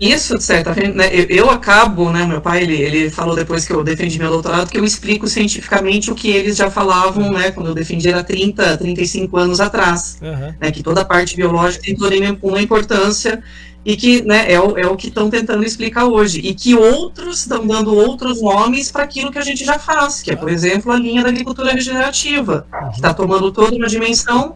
Isso, 0.00 0.36
de 0.36 0.44
certa 0.44 0.72
forma, 0.72 0.94
né, 0.94 1.10
eu, 1.28 1.50
acabo, 1.50 2.12
né, 2.12 2.24
meu 2.24 2.40
pai, 2.40 2.62
ele, 2.62 2.76
ele 2.76 3.10
falou 3.10 3.34
depois 3.34 3.66
que 3.66 3.72
eu 3.72 3.82
defendi 3.82 4.18
meu 4.18 4.30
doutorado, 4.30 4.70
que 4.70 4.78
eu 4.78 4.84
explico 4.84 5.26
cientificamente 5.26 6.10
o 6.10 6.14
que 6.14 6.28
eles 6.28 6.56
já 6.56 6.70
falavam, 6.70 7.32
né, 7.32 7.50
quando 7.50 7.68
eu 7.68 7.74
defendi 7.74 8.08
era 8.08 8.22
30, 8.22 8.76
35 8.76 9.36
anos 9.36 9.60
atrás, 9.60 10.18
uhum. 10.22 10.54
né, 10.60 10.70
que 10.70 10.84
toda 10.84 11.00
a 11.00 11.04
parte 11.04 11.34
biológica 11.34 11.84
tem 11.84 11.96
toda 11.96 12.14
uma 12.42 12.62
importância 12.62 13.42
e 13.84 13.96
que, 13.96 14.22
né, 14.22 14.52
é 14.52 14.60
o, 14.60 14.78
é 14.78 14.86
o 14.86 14.94
que 14.94 15.08
estão 15.08 15.28
tentando 15.28 15.64
explicar 15.64 16.04
hoje, 16.04 16.38
e 16.40 16.54
que 16.54 16.76
outros 16.76 17.40
estão 17.40 17.66
dando 17.66 17.92
outros 17.92 18.40
nomes 18.40 18.92
para 18.92 19.02
aquilo 19.02 19.32
que 19.32 19.38
a 19.38 19.44
gente 19.44 19.64
já 19.64 19.80
faz, 19.80 20.22
que 20.22 20.30
é, 20.30 20.36
por 20.36 20.48
exemplo, 20.48 20.92
a 20.92 20.96
linha 20.96 21.24
da 21.24 21.30
agricultura 21.30 21.72
regenerativa, 21.72 22.66
que 22.90 22.96
está 22.96 23.12
tomando 23.12 23.50
toda 23.50 23.74
uma 23.74 23.88
dimensão 23.88 24.54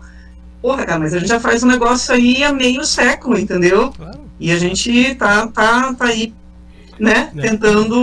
porra, 0.63 0.87
cara, 0.87 1.01
mas 1.01 1.13
a 1.13 1.19
gente 1.19 1.29
já 1.29 1.41
faz 1.41 1.65
um 1.65 1.67
negócio 1.67 2.15
aí 2.15 2.45
há 2.45 2.53
meio 2.53 2.85
século, 2.85 3.37
entendeu? 3.37 3.91
Claro. 3.91 4.21
E 4.39 4.53
a 4.53 4.59
gente 4.59 5.15
tá, 5.17 5.47
tá, 5.49 5.93
tá 5.93 6.07
aí, 6.07 6.33
né, 6.99 7.31
é. 7.37 7.41
tentando 7.41 8.01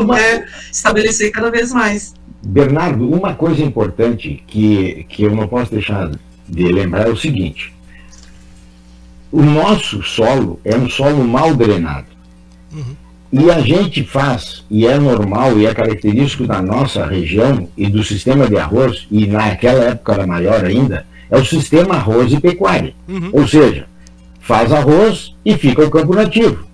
uma... 0.00 0.18
é, 0.18 0.46
estabelecer 0.70 1.32
cada 1.32 1.50
vez 1.50 1.72
mais. 1.72 2.14
Bernardo, 2.44 3.10
uma 3.10 3.34
coisa 3.34 3.62
importante 3.62 4.42
que, 4.46 5.04
que 5.08 5.24
eu 5.24 5.34
não 5.34 5.48
posso 5.48 5.72
deixar 5.72 6.12
de 6.48 6.72
lembrar 6.72 7.08
é 7.08 7.10
o 7.10 7.16
seguinte: 7.16 7.74
o 9.32 9.42
nosso 9.42 10.02
solo 10.02 10.60
é 10.64 10.76
um 10.76 10.88
solo 10.88 11.26
mal 11.26 11.54
drenado. 11.54 12.06
Uhum. 12.72 12.94
E 13.32 13.50
a 13.50 13.60
gente 13.60 14.04
faz, 14.04 14.64
e 14.70 14.86
é 14.86 14.96
normal, 14.98 15.58
e 15.58 15.66
é 15.66 15.74
característico 15.74 16.46
da 16.46 16.62
nossa 16.62 17.04
região 17.04 17.68
e 17.76 17.88
do 17.88 18.02
sistema 18.04 18.48
de 18.48 18.56
arroz, 18.56 19.06
e 19.10 19.26
naquela 19.26 19.84
época 19.84 20.14
era 20.14 20.26
maior 20.26 20.64
ainda, 20.64 21.04
é 21.30 21.36
o 21.36 21.44
sistema 21.44 21.96
arroz 21.96 22.32
e 22.32 22.40
pecuária. 22.40 22.94
Uhum. 23.08 23.30
Ou 23.32 23.46
seja, 23.46 23.86
faz 24.40 24.72
arroz 24.72 25.34
e 25.44 25.56
fica 25.56 25.84
o 25.84 25.90
campo 25.90 26.14
nativo. 26.14 26.66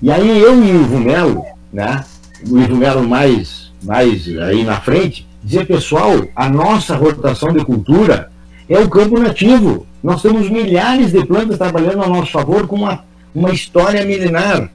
E 0.00 0.10
aí 0.10 0.40
eu 0.40 0.64
e 0.64 0.72
o 0.72 0.82
Ivo 0.82 0.98
Melo, 0.98 1.44
né, 1.72 2.04
o 2.48 2.58
Ivo 2.58 2.76
Melo 2.76 3.06
mais, 3.08 3.72
mais 3.82 4.26
aí 4.38 4.64
na 4.64 4.80
frente, 4.80 5.26
dizia, 5.42 5.64
pessoal, 5.64 6.24
a 6.34 6.48
nossa 6.48 6.96
rotação 6.96 7.52
de 7.52 7.64
cultura 7.64 8.30
é 8.68 8.78
o 8.78 8.88
campo 8.88 9.18
nativo. 9.18 9.86
Nós 10.02 10.22
temos 10.22 10.48
milhares 10.48 11.12
de 11.12 11.24
plantas 11.24 11.58
trabalhando 11.58 12.02
a 12.02 12.08
nosso 12.08 12.32
favor 12.32 12.66
com 12.66 12.76
uma, 12.76 13.04
uma 13.34 13.50
história 13.50 14.04
milenar. 14.04 14.70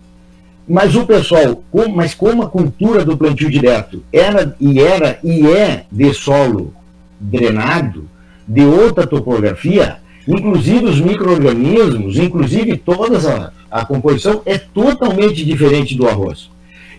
Mas 0.67 0.95
o 0.95 1.05
pessoal, 1.05 1.63
com, 1.71 1.87
mas 1.89 2.13
como 2.13 2.43
a 2.43 2.49
cultura 2.49 3.05
do 3.05 3.17
plantio 3.17 3.49
direto 3.49 4.03
era 4.11 4.55
e 4.59 4.81
era 4.81 5.17
e 5.23 5.47
é 5.47 5.85
de 5.89 6.13
solo 6.13 6.73
drenado, 7.19 8.07
de 8.47 8.63
outra 8.63 9.05
topografia, 9.05 9.97
inclusive 10.27 10.85
os 10.85 11.01
micro-organismos, 11.01 12.17
inclusive 12.17 12.77
toda 12.77 13.51
a, 13.71 13.79
a 13.81 13.85
composição 13.85 14.41
é 14.45 14.57
totalmente 14.57 15.43
diferente 15.43 15.95
do 15.95 16.07
arroz. 16.07 16.49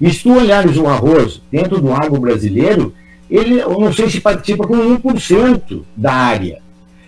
E 0.01 0.13
se 0.13 0.23
tu 0.23 0.33
olhares 0.33 0.77
um 0.77 0.89
arroz 0.89 1.41
dentro 1.51 1.81
do 1.81 1.93
agro 1.93 2.21
brasileiro, 2.21 2.95
ele, 3.31 3.61
eu 3.61 3.79
não 3.79 3.93
sei 3.93 4.09
se 4.09 4.21
participa 4.21 4.67
com 4.67 4.77
1% 4.77 5.83
da 5.97 6.13
área. 6.13 6.61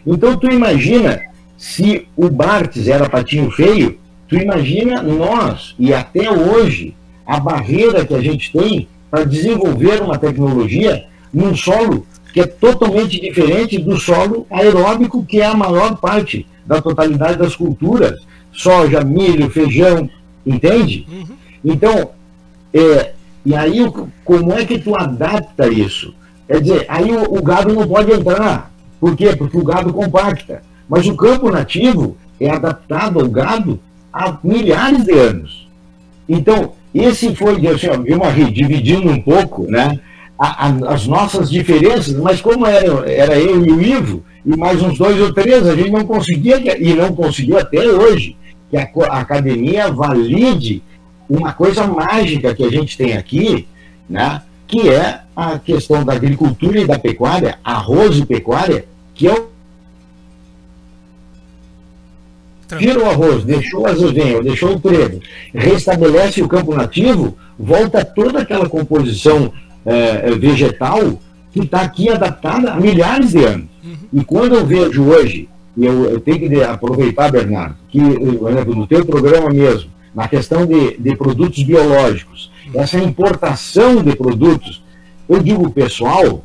Então 0.06 0.36
tu 0.36 0.50
imagina, 0.50 1.20
se 1.56 2.06
o 2.16 2.28
Bartes 2.28 2.88
era 2.88 3.08
patinho 3.08 3.50
feio, 3.50 3.98
tu 4.28 4.36
imagina 4.36 5.02
nós, 5.02 5.74
e 5.78 5.92
até 5.94 6.30
hoje, 6.30 6.94
a 7.26 7.38
barreira 7.38 8.04
que 8.04 8.14
a 8.14 8.20
gente 8.20 8.52
tem 8.52 8.88
para 9.10 9.24
desenvolver 9.24 10.02
uma 10.02 10.18
tecnologia 10.18 11.04
num 11.32 11.54
solo 11.54 12.06
que 12.32 12.40
é 12.40 12.46
totalmente 12.46 13.20
diferente 13.20 13.78
do 13.78 13.98
solo 13.98 14.46
aeróbico, 14.50 15.24
que 15.24 15.40
é 15.40 15.46
a 15.46 15.54
maior 15.54 15.96
parte 15.96 16.46
da 16.66 16.80
totalidade 16.80 17.38
das 17.38 17.56
culturas, 17.56 18.20
soja, 18.52 19.02
milho, 19.02 19.50
feijão, 19.50 20.08
entende? 20.46 21.06
Uhum. 21.10 21.36
Então, 21.64 22.10
é, 22.72 23.12
e 23.44 23.54
aí 23.54 23.80
como 24.24 24.52
é 24.52 24.64
que 24.64 24.78
tu 24.78 24.94
adapta 24.94 25.68
isso? 25.68 26.14
Quer 26.46 26.60
dizer, 26.60 26.86
aí 26.88 27.10
o, 27.12 27.38
o, 27.38 27.42
gado 27.42 27.72
não 27.72 27.86
pode 27.86 28.12
entrar. 28.12 28.72
Por 28.98 29.16
quê? 29.16 29.34
Porque 29.36 29.56
o 29.56 29.64
gado 29.64 29.92
compacta. 29.92 30.62
Mas 30.88 31.06
o 31.06 31.16
campo 31.16 31.50
nativo 31.50 32.16
é 32.40 32.50
adaptado 32.50 33.20
ao 33.20 33.28
gado 33.28 33.78
há 34.12 34.36
milhares 34.42 35.04
de 35.04 35.12
anos. 35.12 35.68
Então, 36.28 36.72
esse 36.94 37.34
foi, 37.36 37.66
assim, 37.68 37.88
ó, 37.88 37.94
uma, 37.94 38.32
dividindo 38.32 39.08
um 39.10 39.20
pouco, 39.20 39.70
né? 39.70 40.00
A, 40.40 40.68
a, 40.68 40.94
as 40.94 41.06
nossas 41.06 41.50
diferenças, 41.50 42.14
mas 42.14 42.40
como 42.40 42.64
era, 42.64 43.10
era 43.10 43.38
eu 43.38 43.62
e 43.62 43.70
o 43.70 43.82
Ivo, 43.82 44.24
e 44.44 44.56
mais 44.56 44.80
uns 44.80 44.96
dois 44.96 45.20
ou 45.20 45.34
três, 45.34 45.66
a 45.66 45.76
gente 45.76 45.90
não 45.90 46.06
conseguia, 46.06 46.56
e 46.82 46.94
não 46.94 47.14
conseguiu 47.14 47.58
até 47.58 47.86
hoje, 47.86 48.34
que 48.70 48.76
a, 48.78 48.88
a 49.10 49.20
academia 49.20 49.92
valide 49.92 50.82
uma 51.28 51.52
coisa 51.52 51.86
mágica 51.86 52.54
que 52.54 52.64
a 52.64 52.70
gente 52.70 52.96
tem 52.96 53.18
aqui, 53.18 53.68
né, 54.08 54.40
que 54.66 54.88
é 54.88 55.20
a 55.36 55.58
questão 55.58 56.02
da 56.02 56.14
agricultura 56.14 56.80
e 56.80 56.86
da 56.86 56.98
pecuária, 56.98 57.58
arroz 57.62 58.16
e 58.16 58.24
pecuária, 58.24 58.86
que 59.14 59.28
é 59.28 59.34
o 59.34 59.50
tira 62.78 63.00
o 63.00 63.10
arroz, 63.10 63.42
deixou 63.44 63.84
a 63.84 63.90
azuvinha, 63.90 64.40
deixou 64.40 64.76
o 64.76 64.80
trevo, 64.80 65.20
restabelece 65.52 66.40
o 66.40 66.46
campo 66.46 66.72
nativo, 66.72 67.36
volta 67.58 68.04
toda 68.04 68.40
aquela 68.40 68.68
composição 68.68 69.52
é, 69.84 70.30
é, 70.30 70.30
vegetal 70.32 71.20
que 71.52 71.60
está 71.60 71.80
aqui 71.80 72.08
adaptada 72.08 72.72
há 72.72 72.80
milhares 72.80 73.30
de 73.30 73.44
anos. 73.44 73.68
Uhum. 73.82 73.96
E 74.12 74.24
quando 74.24 74.54
eu 74.54 74.66
vejo 74.66 75.04
hoje, 75.04 75.48
e 75.76 75.84
eu, 75.84 76.04
eu, 76.04 76.20
tenho 76.20 76.48
que 76.48 76.62
aproveitar, 76.62 77.30
Bernardo, 77.30 77.76
que 77.88 78.00
no 78.00 78.86
teu 78.86 79.04
programa 79.04 79.50
mesmo, 79.50 79.90
na 80.14 80.28
questão 80.28 80.66
de, 80.66 80.96
de 80.98 81.16
produtos 81.16 81.62
biológicos, 81.62 82.50
uhum. 82.66 82.80
essa 82.80 82.98
importação 82.98 84.02
de 84.02 84.14
produtos, 84.14 84.82
eu 85.28 85.42
digo, 85.42 85.70
pessoal, 85.70 86.44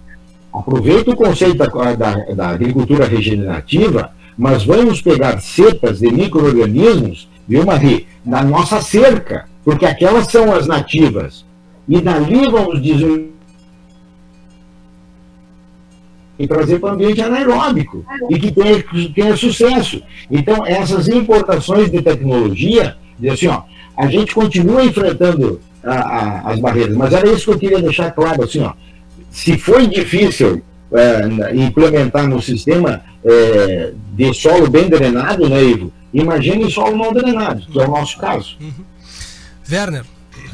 aproveita 0.54 1.12
o 1.12 1.16
conceito 1.16 1.58
da, 1.58 1.68
da, 1.68 2.16
da 2.34 2.50
agricultura 2.50 3.06
regenerativa, 3.06 4.12
mas 4.38 4.64
vamos 4.64 5.02
pegar 5.02 5.40
cepas 5.40 6.00
de 6.00 6.12
micro-organismos, 6.12 7.30
viu, 7.48 7.66
Marie, 7.66 8.08
na 8.26 8.44
nossa 8.44 8.82
cerca, 8.82 9.46
porque 9.64 9.86
aquelas 9.86 10.28
são 10.28 10.54
as 10.54 10.68
nativas. 10.68 11.46
E 11.88 12.02
dali 12.02 12.50
vamos 12.50 12.82
dizer 12.82 13.36
e 16.38 16.48
trazer 16.48 16.80
para 16.80 16.90
o 16.90 16.94
ambiente 16.94 17.22
anaeróbico 17.22 18.06
e 18.30 18.38
que 18.38 18.52
tenha, 18.52 18.84
que 18.84 19.14
tenha 19.14 19.36
sucesso. 19.38 20.02
Então, 20.30 20.66
essas 20.66 21.08
importações 21.08 21.90
de 21.90 22.02
tecnologia, 22.02 22.98
de 23.18 23.30
assim, 23.30 23.48
ó, 23.48 23.64
a 23.98 24.08
gente 24.08 24.34
continua 24.34 24.84
enfrentando 24.84 25.62
a, 25.84 25.94
a, 25.94 26.52
as 26.52 26.60
barreiras, 26.60 26.96
mas 26.96 27.14
era 27.14 27.30
isso 27.30 27.46
que 27.46 27.52
eu 27.52 27.60
queria 27.60 27.82
deixar 27.82 28.12
claro, 28.12 28.44
assim, 28.44 28.62
ó, 28.62 28.74
se 29.32 29.58
foi 29.58 29.88
difícil 29.88 30.62
é, 30.94 31.56
implementar 31.56 32.28
no 32.28 32.42
sistema 32.42 33.02
é, 33.24 33.94
de 34.14 34.34
solo 34.34 34.70
bem 34.70 34.90
drenado, 34.90 35.48
né, 35.50 35.64
Ivo? 35.64 35.92
Imagine 36.14 36.70
solo 36.72 36.98
não 36.98 37.14
drenado, 37.14 37.66
que 37.66 37.80
é 37.80 37.84
o 37.84 37.92
nosso 37.92 38.18
caso. 38.18 38.58
Uhum. 38.60 38.86
Werner, 39.70 40.04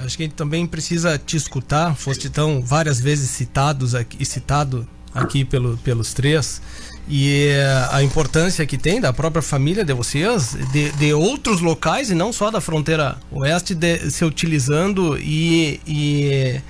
acho 0.05 0.17
que 0.17 0.27
também 0.27 0.65
precisa 0.65 1.17
te 1.17 1.37
escutar. 1.37 1.95
Foste 1.95 2.29
tão 2.29 2.61
várias 2.61 2.99
vezes 2.99 3.29
citados 3.29 3.95
aqui, 3.95 4.23
citado 4.25 4.87
aqui 5.13 5.43
pelo, 5.43 5.77
pelos 5.77 6.13
três. 6.13 6.61
e 7.09 7.49
a 7.91 8.01
importância 8.01 8.65
que 8.65 8.77
tem 8.77 9.01
da 9.01 9.11
própria 9.11 9.41
família 9.41 9.83
de 9.83 9.93
vocês, 9.93 10.55
de, 10.71 10.91
de 10.91 11.13
outros 11.13 11.59
locais 11.59 12.09
e 12.09 12.15
não 12.15 12.31
só 12.31 12.49
da 12.49 12.61
fronteira 12.61 13.17
oeste, 13.31 13.75
de, 13.75 14.09
se 14.09 14.23
utilizando 14.23 15.17
e, 15.17 15.79
e 15.85 16.61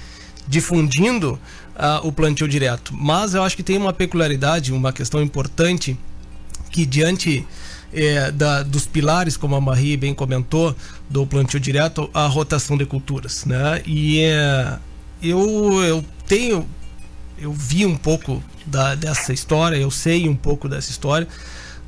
difundindo 0.48 1.40
uh, 1.76 2.08
o 2.08 2.12
plantio 2.12 2.48
direto. 2.48 2.94
Mas 2.96 3.34
eu 3.34 3.44
acho 3.44 3.56
que 3.56 3.64
tem 3.64 3.78
uma 3.78 3.94
peculiaridade, 3.94 4.74
uma 4.74 4.92
questão 4.92 5.22
importante, 5.22 5.98
que 6.72 6.86
diante 6.86 7.46
é, 7.94 8.32
da, 8.32 8.64
dos 8.64 8.86
pilares, 8.86 9.36
como 9.36 9.56
a 9.56 9.62
Marie 9.62 9.98
bem 9.98 10.14
comentou, 10.14 10.76
do 11.12 11.28
plantio 11.28 11.60
direto, 11.60 12.10
a 12.14 12.26
rotação 12.26 12.78
de 12.78 12.86
culturas. 12.86 13.46
Né? 13.46 13.82
E 13.86 14.22
é, 14.22 14.78
eu, 15.22 15.84
eu 15.84 16.06
tenho, 16.26 16.68
eu 17.38 17.52
vi 17.52 17.86
um 17.86 17.98
pouco 17.98 18.42
da, 18.66 18.96
dessa 18.96 19.34
história, 19.34 19.76
eu 19.76 19.92
sei 19.92 20.28
um 20.28 20.36
pouco 20.36 20.68
dessa 20.70 20.90
história. 20.90 21.28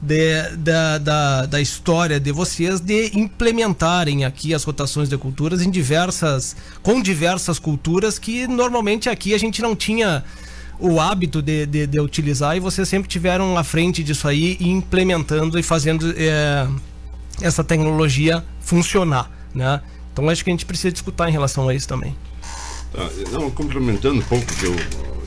De, 0.01 0.57
da, 0.57 0.97
da, 0.97 1.45
da 1.45 1.61
história 1.61 2.19
de 2.19 2.29
vocês 2.33 2.81
de 2.81 3.17
implementarem 3.17 4.25
aqui 4.25 4.53
as 4.53 4.61
rotações 4.65 5.07
de 5.07 5.17
culturas 5.17 5.61
em 5.61 5.71
diversas 5.71 6.57
com 6.81 7.01
diversas 7.01 7.57
culturas 7.57 8.19
que 8.19 8.45
normalmente 8.45 9.07
aqui 9.07 9.33
a 9.33 9.37
gente 9.37 9.61
não 9.61 9.73
tinha 9.77 10.21
o 10.77 10.99
hábito 10.99 11.41
de, 11.41 11.65
de, 11.65 11.87
de, 11.87 12.01
utilizar 12.01 12.57
e 12.57 12.59
vocês 12.59 12.89
sempre 12.89 13.07
tiveram 13.07 13.57
à 13.57 13.63
frente 13.63 14.03
disso 14.03 14.27
aí 14.27 14.57
implementando 14.59 15.57
e 15.57 15.63
fazendo 15.63 16.13
é, 16.17 16.67
essa 17.41 17.63
tecnologia 17.63 18.43
funcionar, 18.59 19.31
né? 19.53 19.81
Então 20.11 20.29
acho 20.29 20.43
que 20.43 20.49
a 20.49 20.53
gente 20.53 20.65
precisa 20.65 20.91
discutir 20.91 21.27
em 21.27 21.31
relação 21.31 21.67
a 21.67 21.73
isso 21.73 21.87
também. 21.87 22.15
Tá, 22.91 23.09
não, 23.31 23.49
complementando 23.49 24.19
um 24.19 24.23
pouco 24.23 24.45
que 24.45 24.67
o 24.67 24.75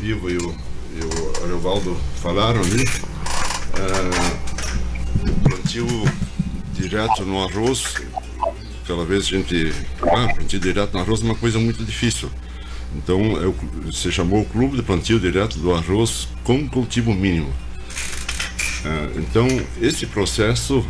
Ivo 0.00 0.30
e 0.30 0.36
o, 0.36 0.54
e 0.94 1.04
o 1.04 1.44
Ariovaldo 1.44 1.96
falaram 2.22 2.61
ali, 2.61 2.84
é, 3.74 4.46
plantio 5.48 5.86
direto 6.72 7.24
no 7.24 7.42
arroz, 7.42 7.94
aquela 8.84 9.04
vez 9.04 9.24
a 9.24 9.28
gente, 9.28 9.72
ah, 10.02 10.32
plantio 10.34 10.61
direto 10.61 10.92
no 10.92 11.00
arroz 11.00 11.20
é 11.22 11.24
uma 11.24 11.34
coisa 11.34 11.59
muito 11.59 11.84
difícil. 11.84 12.30
Então, 12.94 13.20
eu, 13.36 13.54
se 13.92 14.11
chamou 14.11 14.40
o 14.40 14.44
Clube 14.44 14.76
de 14.76 14.82
Plantio 14.82 15.20
Direto 15.20 15.59
do 15.59 15.74
Arroz 15.74 16.28
com 16.44 16.66
cultivo 16.68 17.12
mínimo. 17.12 17.48
Uh, 17.48 19.20
então, 19.20 19.46
esse 19.80 20.07
processo 20.07 20.86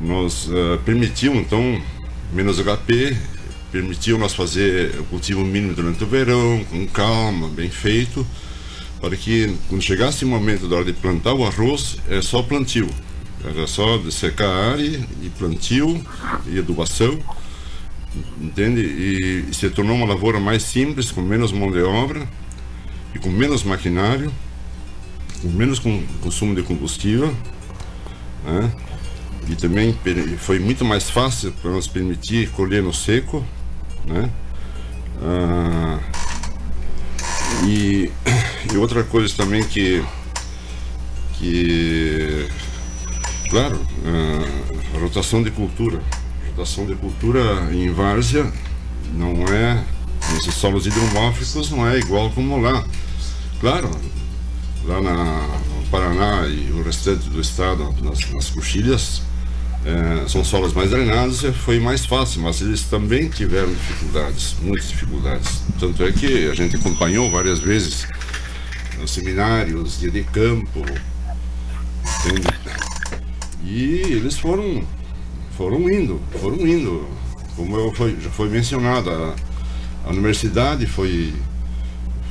nos 0.00 0.46
uh, 0.48 0.78
permitiu, 0.84 1.34
então, 1.34 1.80
menos 2.32 2.58
HP, 2.58 3.16
permitiu 3.72 4.18
nós 4.18 4.34
fazer 4.34 4.98
o 5.00 5.04
cultivo 5.04 5.44
mínimo 5.44 5.74
durante 5.74 6.02
o 6.04 6.06
verão, 6.06 6.64
com 6.70 6.86
calma, 6.86 7.48
bem 7.48 7.70
feito, 7.70 8.26
para 9.00 9.16
que 9.16 9.54
quando 9.68 9.82
chegasse 9.82 10.24
o 10.24 10.28
momento 10.28 10.68
da 10.68 10.76
hora 10.76 10.84
de 10.84 10.92
plantar 10.92 11.34
o 11.34 11.44
arroz, 11.46 11.96
é 12.08 12.20
só 12.20 12.42
plantio. 12.42 12.88
Era 13.44 13.66
só 13.66 14.00
secar 14.10 14.48
a 14.48 14.72
área 14.72 15.00
e 15.22 15.28
plantio 15.38 16.04
e 16.46 16.58
adubação 16.58 17.18
entende? 18.40 18.80
E, 18.80 19.50
e 19.50 19.54
se 19.54 19.68
tornou 19.70 19.96
uma 19.96 20.06
lavoura 20.06 20.40
mais 20.40 20.62
simples, 20.62 21.10
com 21.10 21.20
menos 21.20 21.52
mão 21.52 21.70
de 21.70 21.82
obra 21.82 22.26
e 23.14 23.18
com 23.18 23.30
menos 23.30 23.62
maquinário, 23.62 24.32
com 25.42 25.48
menos 25.48 25.78
com, 25.78 26.02
consumo 26.22 26.54
de 26.54 26.62
combustível, 26.62 27.34
né? 28.44 28.72
E 29.48 29.54
também 29.54 29.96
foi 30.38 30.58
muito 30.58 30.84
mais 30.84 31.08
fácil 31.08 31.52
para 31.62 31.70
nos 31.70 31.86
permitir 31.86 32.50
colher 32.50 32.82
no 32.82 32.92
seco, 32.92 33.44
né? 34.04 34.30
Ah, 35.22 35.98
e, 37.64 38.10
e 38.72 38.76
outra 38.76 39.04
coisa 39.04 39.34
também 39.36 39.64
que 39.64 40.04
que 41.38 42.48
claro, 43.50 43.80
ah, 44.04 44.98
rotação 44.98 45.42
de 45.42 45.50
cultura 45.50 46.00
ação 46.62 46.86
de 46.86 46.94
cultura 46.94 47.68
em 47.72 47.92
várzea 47.92 48.50
não 49.14 49.44
é, 49.48 49.84
nesses 50.32 50.54
solos 50.54 50.86
hidromórficos, 50.86 51.70
não 51.70 51.86
é 51.86 51.98
igual 51.98 52.30
como 52.30 52.60
lá. 52.60 52.84
Claro, 53.60 53.90
lá 54.84 55.00
na, 55.00 55.14
no 55.14 55.86
Paraná 55.90 56.46
e 56.46 56.70
o 56.72 56.82
restante 56.82 57.28
do 57.28 57.40
estado, 57.40 57.94
nas, 58.02 58.30
nas 58.32 58.50
coxilhas, 58.50 59.22
é, 59.86 60.28
são 60.28 60.44
solos 60.44 60.72
mais 60.72 60.90
drenados 60.90 61.42
foi 61.64 61.78
mais 61.78 62.04
fácil, 62.04 62.42
mas 62.42 62.60
eles 62.60 62.82
também 62.82 63.28
tiveram 63.28 63.72
dificuldades, 63.72 64.56
muitas 64.60 64.88
dificuldades. 64.88 65.62
Tanto 65.78 66.02
é 66.02 66.10
que 66.10 66.48
a 66.50 66.54
gente 66.54 66.74
acompanhou 66.74 67.30
várias 67.30 67.60
vezes 67.60 68.04
nos 68.98 69.12
seminários, 69.12 70.00
dia 70.00 70.10
de 70.10 70.24
campo, 70.24 70.80
entende? 72.26 72.48
E 73.62 74.00
eles 74.12 74.36
foram 74.36 74.84
foram 75.56 75.88
indo, 75.88 76.20
foram 76.40 76.66
indo. 76.66 77.06
Como 77.54 77.76
eu 77.76 77.94
foi, 77.94 78.18
já 78.20 78.28
foi 78.30 78.48
mencionado, 78.48 79.08
a, 79.08 79.34
a 80.04 80.10
universidade 80.10 80.84
foi, 80.86 81.32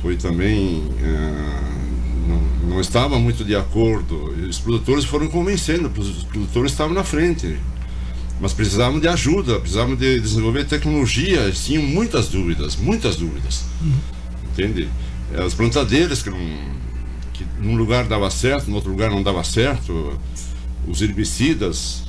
foi 0.02 0.16
também. 0.16 0.84
É, 1.02 1.85
não, 2.26 2.70
não 2.70 2.80
estava 2.80 3.18
muito 3.18 3.44
de 3.44 3.54
acordo. 3.54 4.34
Os 4.48 4.58
produtores 4.58 5.04
foram 5.04 5.28
convencendo, 5.28 5.90
os 5.96 6.24
produtores 6.24 6.72
estavam 6.72 6.94
na 6.94 7.04
frente. 7.04 7.56
Mas 8.40 8.52
precisavam 8.52 9.00
de 9.00 9.08
ajuda, 9.08 9.58
precisavam 9.58 9.96
de 9.96 10.20
desenvolver 10.20 10.64
tecnologia, 10.64 11.50
tinham 11.52 11.82
muitas 11.82 12.28
dúvidas, 12.28 12.76
muitas 12.76 13.16
dúvidas. 13.16 13.64
Uhum. 13.80 13.94
Entende? 14.52 14.88
As 15.44 15.54
plantadeiras 15.54 16.22
que, 16.22 16.28
não, 16.28 16.38
que 17.32 17.46
num 17.60 17.76
lugar 17.76 18.04
dava 18.04 18.30
certo, 18.30 18.68
no 18.68 18.76
outro 18.76 18.90
lugar 18.90 19.10
não 19.10 19.22
dava 19.22 19.42
certo, 19.42 20.18
os 20.86 21.00
herbicidas, 21.00 22.04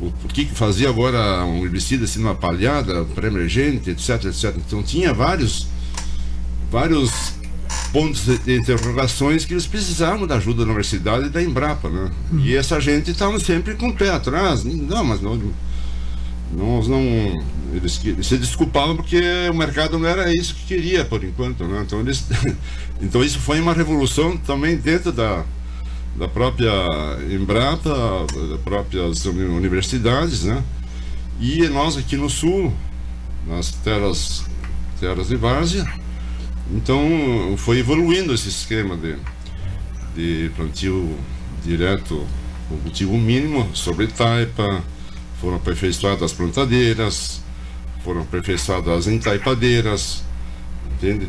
o, 0.00 0.12
que 0.28 0.44
fazia 0.46 0.88
agora 0.88 1.44
um 1.44 1.64
herbicida 1.64 2.04
assim 2.04 2.20
numa 2.20 2.34
palhada, 2.34 3.04
pré-emergente, 3.14 3.90
etc, 3.90 4.24
etc. 4.24 4.56
Então 4.56 4.82
tinha 4.82 5.12
vários, 5.12 5.68
vários 6.70 7.37
pontos 7.92 8.26
de 8.26 8.56
interrogações 8.56 9.44
que 9.44 9.54
eles 9.54 9.66
precisavam 9.66 10.26
da 10.26 10.36
ajuda 10.36 10.58
da 10.58 10.64
universidade 10.64 11.26
e 11.26 11.30
da 11.30 11.42
Embrapa, 11.42 11.88
né? 11.88 12.10
Uhum. 12.32 12.40
E 12.40 12.56
essa 12.56 12.80
gente 12.80 13.10
estava 13.10 13.38
sempre 13.40 13.74
com 13.74 13.88
o 13.88 13.94
pé 13.94 14.10
atrás. 14.10 14.64
Não, 14.64 15.04
mas 15.04 15.20
não, 15.20 15.40
nós 16.52 16.88
não. 16.88 17.02
Eles, 17.74 18.00
eles 18.04 18.26
se 18.26 18.38
desculpavam 18.38 18.96
porque 18.96 19.20
o 19.50 19.54
mercado 19.54 19.98
não 19.98 20.08
era 20.08 20.32
isso 20.32 20.54
que 20.54 20.64
queria 20.66 21.04
por 21.04 21.22
enquanto, 21.22 21.64
né? 21.64 21.82
Então, 21.84 22.00
eles, 22.00 22.24
então 23.00 23.22
isso 23.22 23.38
foi 23.38 23.60
uma 23.60 23.74
revolução 23.74 24.36
também 24.36 24.76
dentro 24.76 25.12
da, 25.12 25.44
da 26.16 26.26
própria 26.26 26.72
Embrapa, 27.30 28.26
das 28.50 28.60
próprias 28.60 29.24
universidades, 29.26 30.44
né? 30.44 30.62
E 31.40 31.68
nós 31.68 31.96
aqui 31.96 32.16
no 32.16 32.28
sul, 32.28 32.72
nas 33.46 33.70
terras, 33.70 34.44
terras 34.98 35.28
de 35.28 35.36
várzea, 35.36 35.86
então 36.70 37.54
foi 37.56 37.78
evoluindo 37.78 38.34
esse 38.34 38.48
esquema 38.48 38.96
de, 38.96 39.16
de 40.14 40.50
plantio 40.54 41.16
direto 41.64 42.26
com 42.68 42.76
cultivo 42.78 43.16
mínimo 43.16 43.68
sobre 43.74 44.06
taipa, 44.06 44.82
foram 45.40 45.56
aperfeiçoadas 45.56 46.22
as 46.24 46.32
plantadeiras, 46.32 47.40
foram 48.04 48.22
aperfeiçoadas 48.22 48.98
as 48.98 49.06
entaipadeiras, 49.06 50.22
entende? 50.92 51.28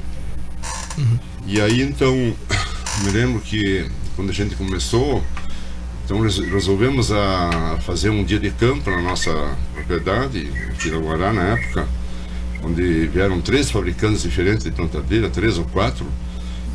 Uhum. 0.97 1.19
E 1.47 1.61
aí 1.61 1.81
então, 1.81 2.13
me 3.03 3.11
lembro 3.11 3.39
que 3.39 3.89
quando 4.15 4.31
a 4.31 4.33
gente 4.33 4.55
começou, 4.55 5.23
então 6.03 6.19
resolvemos 6.19 7.11
a 7.11 7.77
fazer 7.85 8.09
um 8.09 8.23
dia 8.23 8.39
de 8.39 8.51
campo 8.51 8.89
na 8.89 9.01
nossa 9.01 9.55
propriedade, 9.73 10.51
Piraguará 10.77 11.31
na 11.31 11.43
época, 11.53 11.87
onde 12.63 13.07
vieram 13.07 13.41
três 13.41 13.71
fabricantes 13.71 14.21
diferentes 14.21 14.63
de 14.63 14.71
plantadeira, 14.71 15.29
três 15.29 15.57
ou 15.57 15.65
quatro, 15.65 16.05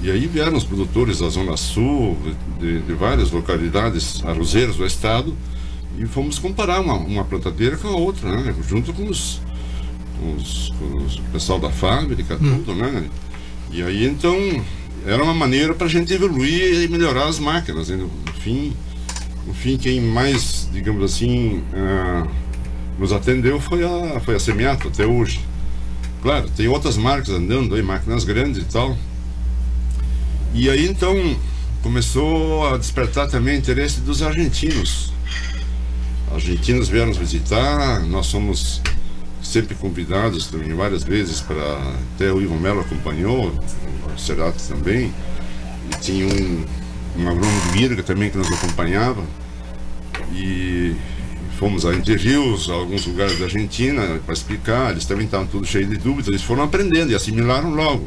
e 0.02 0.10
aí 0.10 0.26
vieram 0.26 0.56
os 0.56 0.64
produtores 0.64 1.20
da 1.20 1.28
Zona 1.28 1.56
Sul, 1.56 2.18
de, 2.60 2.80
de 2.82 2.92
várias 2.92 3.30
localidades 3.30 4.22
arrozeiras 4.24 4.76
do 4.76 4.84
estado, 4.84 5.34
e 5.98 6.06
fomos 6.06 6.38
comparar 6.38 6.80
uma, 6.80 6.94
uma 6.94 7.24
plantadeira 7.24 7.76
com 7.76 7.88
a 7.88 7.96
outra, 7.96 8.30
né? 8.30 8.54
junto 8.68 8.92
com 8.92 9.06
os, 9.08 9.40
com 10.20 10.34
os, 10.34 10.72
com 10.78 10.96
os 11.04 11.20
pessoal 11.32 11.58
da 11.58 11.70
fábrica, 11.70 12.34
hum. 12.34 12.62
tudo, 12.64 12.74
né? 12.74 13.08
E 13.70 13.82
aí 13.82 14.06
então 14.06 14.36
era 15.06 15.22
uma 15.22 15.34
maneira 15.34 15.74
para 15.74 15.86
a 15.86 15.90
gente 15.90 16.12
evoluir 16.12 16.82
e 16.82 16.88
melhorar 16.88 17.26
as 17.26 17.38
máquinas. 17.38 17.88
Né? 17.88 17.96
No 17.96 18.32
fim, 18.40 18.72
no 19.46 19.54
fim, 19.54 19.76
quem 19.76 20.00
mais, 20.00 20.68
digamos 20.72 21.02
assim, 21.04 21.62
uh, 21.72 22.28
nos 22.98 23.12
atendeu 23.12 23.60
foi 23.60 23.84
a, 23.84 24.20
foi 24.20 24.34
a 24.34 24.40
Semiato 24.40 24.88
até 24.88 25.06
hoje. 25.06 25.40
Claro, 26.24 26.48
tem 26.56 26.66
outras 26.68 26.96
marcas 26.96 27.28
andando 27.28 27.74
aí, 27.74 27.82
máquinas 27.82 28.24
grandes 28.24 28.62
e 28.62 28.64
tal. 28.64 28.96
E 30.54 30.70
aí 30.70 30.88
então 30.88 31.14
começou 31.82 32.66
a 32.66 32.78
despertar 32.78 33.28
também 33.28 33.58
interesse 33.58 34.00
dos 34.00 34.22
argentinos. 34.22 35.12
Argentinos 36.32 36.88
vieram 36.88 37.08
nos 37.08 37.18
visitar, 37.18 38.00
nós 38.06 38.24
somos 38.24 38.80
sempre 39.42 39.74
convidados 39.74 40.46
também 40.46 40.72
várias 40.72 41.04
vezes 41.04 41.42
para 41.42 41.62
até 42.14 42.32
o 42.32 42.40
Ivo 42.40 42.58
Melo 42.58 42.80
acompanhou, 42.80 43.52
o 44.06 44.18
Cerati 44.18 44.66
também, 44.66 45.12
e 45.92 46.00
tinha 46.00 46.26
um, 46.26 46.64
um 47.18 47.28
agrônomo 47.28 47.72
do 47.72 47.76
IRGA 47.76 48.02
também 48.02 48.30
que 48.30 48.38
nos 48.38 48.50
acompanhava. 48.50 49.22
E 50.32 50.96
fomos 51.58 51.86
a 51.86 51.94
Entre 51.94 52.16
Rios, 52.16 52.68
a 52.68 52.74
alguns 52.74 53.06
lugares 53.06 53.38
da 53.38 53.46
Argentina, 53.46 54.20
para 54.24 54.34
explicar. 54.34 54.92
Eles 54.92 55.04
também 55.04 55.24
estavam 55.24 55.46
tudo 55.46 55.66
cheios 55.66 55.88
de 55.88 55.96
dúvidas, 55.96 56.28
eles 56.28 56.42
foram 56.42 56.62
aprendendo 56.62 57.12
e 57.12 57.14
assimilaram 57.14 57.74
logo. 57.74 58.06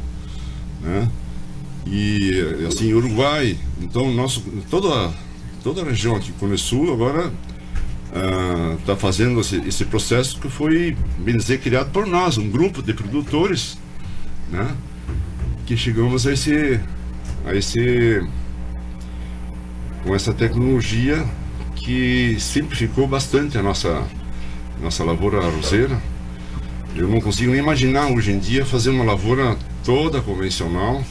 Né? 0.80 1.08
E 1.86 2.64
assim, 2.66 2.92
Uruguai, 2.92 3.56
então 3.80 4.12
nosso, 4.12 4.42
toda, 4.70 5.12
toda 5.62 5.82
a 5.82 5.84
região 5.84 6.16
aqui 6.16 6.32
com 6.32 6.46
o 6.46 6.58
Sul 6.58 6.92
agora 6.92 7.32
está 8.78 8.92
ah, 8.92 8.96
fazendo 8.96 9.40
esse, 9.40 9.56
esse, 9.66 9.84
processo 9.84 10.40
que 10.40 10.48
foi, 10.48 10.96
bem 11.18 11.36
dizer, 11.36 11.60
criado 11.60 11.90
por 11.90 12.06
nós, 12.06 12.38
um 12.38 12.50
grupo 12.50 12.82
de 12.82 12.94
produtores, 12.94 13.78
né? 14.50 14.74
Que 15.66 15.76
chegamos 15.76 16.26
a 16.26 16.32
esse, 16.32 16.80
a 17.44 17.54
esse, 17.54 18.26
com 20.02 20.14
essa 20.14 20.32
tecnologia 20.32 21.26
que 21.88 22.36
simplificou 22.38 23.08
bastante 23.08 23.56
a 23.56 23.62
nossa, 23.62 24.06
nossa 24.78 25.02
lavoura 25.02 25.38
arrozeira. 25.38 25.98
Eu 26.94 27.08
não 27.08 27.18
consigo 27.18 27.50
nem 27.50 27.60
imaginar 27.60 28.08
hoje 28.08 28.30
em 28.30 28.38
dia 28.38 28.66
fazer 28.66 28.90
uma 28.90 29.02
lavoura 29.02 29.56
toda 29.82 30.20
convencional. 30.20 31.02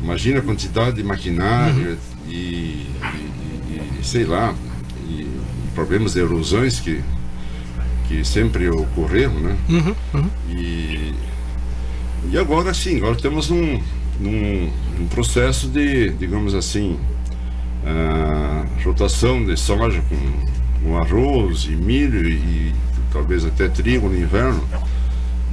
Imagina 0.00 0.38
a 0.38 0.42
quantidade 0.42 0.94
de 0.94 1.02
maquinário 1.02 1.90
uhum. 1.90 1.96
e, 2.28 2.32
e, 2.32 3.82
e, 4.00 4.04
sei 4.04 4.24
lá, 4.24 4.54
problemas 5.74 6.12
de 6.12 6.20
erosões 6.20 6.78
que, 6.78 7.02
que 8.06 8.24
sempre 8.24 8.70
ocorreram, 8.70 9.34
né? 9.34 9.56
Uhum, 9.68 9.94
uhum. 10.14 10.30
E, 10.48 11.12
e 12.30 12.38
agora 12.38 12.72
sim, 12.72 12.98
agora 12.98 13.16
temos 13.16 13.50
um, 13.50 13.80
num, 14.20 14.70
num 14.96 15.08
processo 15.08 15.66
de, 15.66 16.10
digamos 16.10 16.54
assim, 16.54 17.00
uh, 17.84 18.84
rotação 18.84 19.44
de 19.44 19.56
soja 19.56 20.02
com, 20.08 20.82
com, 20.82 20.98
arroz 20.98 21.64
e 21.64 21.76
milho 21.76 22.28
e, 22.28 22.74
talvez 23.12 23.44
até 23.44 23.68
trigo 23.68 24.08
no 24.08 24.18
inverno. 24.18 24.62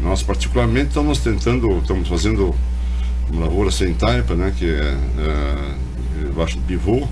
Nós 0.02 0.22
particularmente 0.22 0.90
estamos 0.90 1.20
tentando, 1.20 1.78
estamos 1.80 2.08
fazendo 2.08 2.54
uma 3.32 3.46
lavoura 3.46 3.72
sem 3.72 3.94
taipa, 3.94 4.36
né, 4.36 4.54
que 4.56 4.66
é 4.66 4.94
uh, 4.94 6.26
debaixo 6.28 6.58
do 6.58 6.64
pivô, 6.64 7.08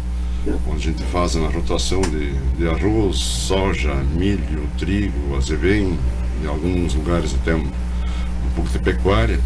onde 0.67 0.89
a 0.89 0.91
gente 0.91 1.03
faz 1.03 1.35
uma 1.35 1.49
rotação 1.49 2.01
de, 2.01 2.33
de 2.57 2.67
arroz, 2.67 3.17
soja, 3.17 3.93
milho, 4.15 4.67
trigo, 4.77 5.35
azevém, 5.37 5.97
em 6.43 6.47
alguns 6.47 6.93
lugares 6.93 7.33
até 7.33 7.55
um, 7.55 7.63
um 7.63 8.49
pouco 8.55 8.69
de 8.69 8.79
pecuária. 8.79 9.39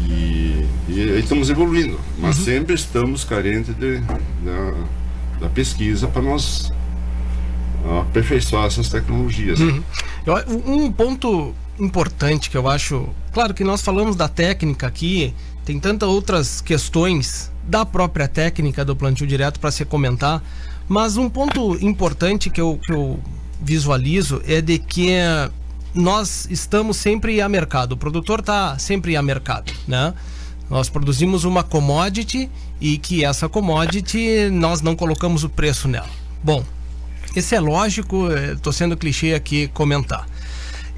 E, 0.00 0.66
e 0.88 1.18
estamos 1.18 1.50
evoluindo, 1.50 1.98
mas 2.18 2.38
uhum. 2.38 2.44
sempre 2.44 2.74
estamos 2.74 3.24
carentes 3.24 3.74
de, 3.74 4.00
da, 4.00 4.74
da 5.40 5.48
pesquisa 5.48 6.06
para 6.06 6.22
nós 6.22 6.72
aperfeiçoar 8.00 8.66
essas 8.66 8.88
tecnologias. 8.88 9.60
Uhum. 9.60 9.82
Um 10.66 10.92
ponto 10.92 11.54
importante 11.78 12.50
que 12.50 12.56
eu 12.56 12.68
acho, 12.68 13.08
claro 13.32 13.54
que 13.54 13.64
nós 13.64 13.80
falamos 13.82 14.16
da 14.16 14.28
técnica 14.28 14.86
aqui, 14.86 15.34
tem 15.64 15.78
tantas 15.78 16.08
outras 16.08 16.60
questões 16.60 17.50
da 17.64 17.84
própria 17.84 18.26
técnica 18.26 18.84
do 18.84 18.96
plantio 18.96 19.26
direto 19.26 19.60
para 19.60 19.70
se 19.70 19.84
comentar, 19.84 20.42
mas 20.88 21.16
um 21.16 21.28
ponto 21.28 21.76
importante 21.84 22.50
que 22.50 22.60
eu, 22.60 22.80
que 22.82 22.92
eu 22.92 23.20
visualizo 23.60 24.42
é 24.46 24.60
de 24.60 24.78
que 24.78 25.10
nós 25.94 26.46
estamos 26.50 26.96
sempre 26.96 27.40
a 27.40 27.48
mercado, 27.48 27.92
o 27.92 27.96
produtor 27.96 28.40
está 28.40 28.78
sempre 28.78 29.16
a 29.16 29.22
mercado, 29.22 29.72
né? 29.86 30.14
Nós 30.68 30.88
produzimos 30.88 31.44
uma 31.44 31.62
commodity 31.62 32.50
e 32.80 32.98
que 32.98 33.24
essa 33.24 33.48
commodity 33.48 34.50
nós 34.50 34.82
não 34.82 34.94
colocamos 34.94 35.42
o 35.42 35.48
preço 35.48 35.88
nela. 35.88 36.10
Bom, 36.42 36.62
esse 37.34 37.54
é 37.54 37.60
lógico, 37.60 38.30
estou 38.30 38.72
sendo 38.72 38.96
clichê 38.96 39.32
aqui 39.32 39.68
comentar. 39.68 40.26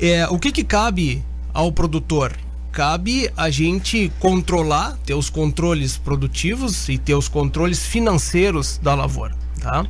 É, 0.00 0.26
o 0.28 0.38
que, 0.38 0.50
que 0.50 0.64
cabe 0.64 1.24
ao 1.54 1.70
produtor? 1.70 2.36
cabe 2.70 3.30
a 3.36 3.50
gente 3.50 4.12
controlar, 4.18 4.96
ter 5.04 5.14
os 5.14 5.28
controles 5.28 5.96
produtivos 5.96 6.88
e 6.88 6.98
ter 6.98 7.14
os 7.14 7.28
controles 7.28 7.84
financeiros 7.84 8.78
da 8.78 8.94
lavoura, 8.94 9.34
tá? 9.60 9.86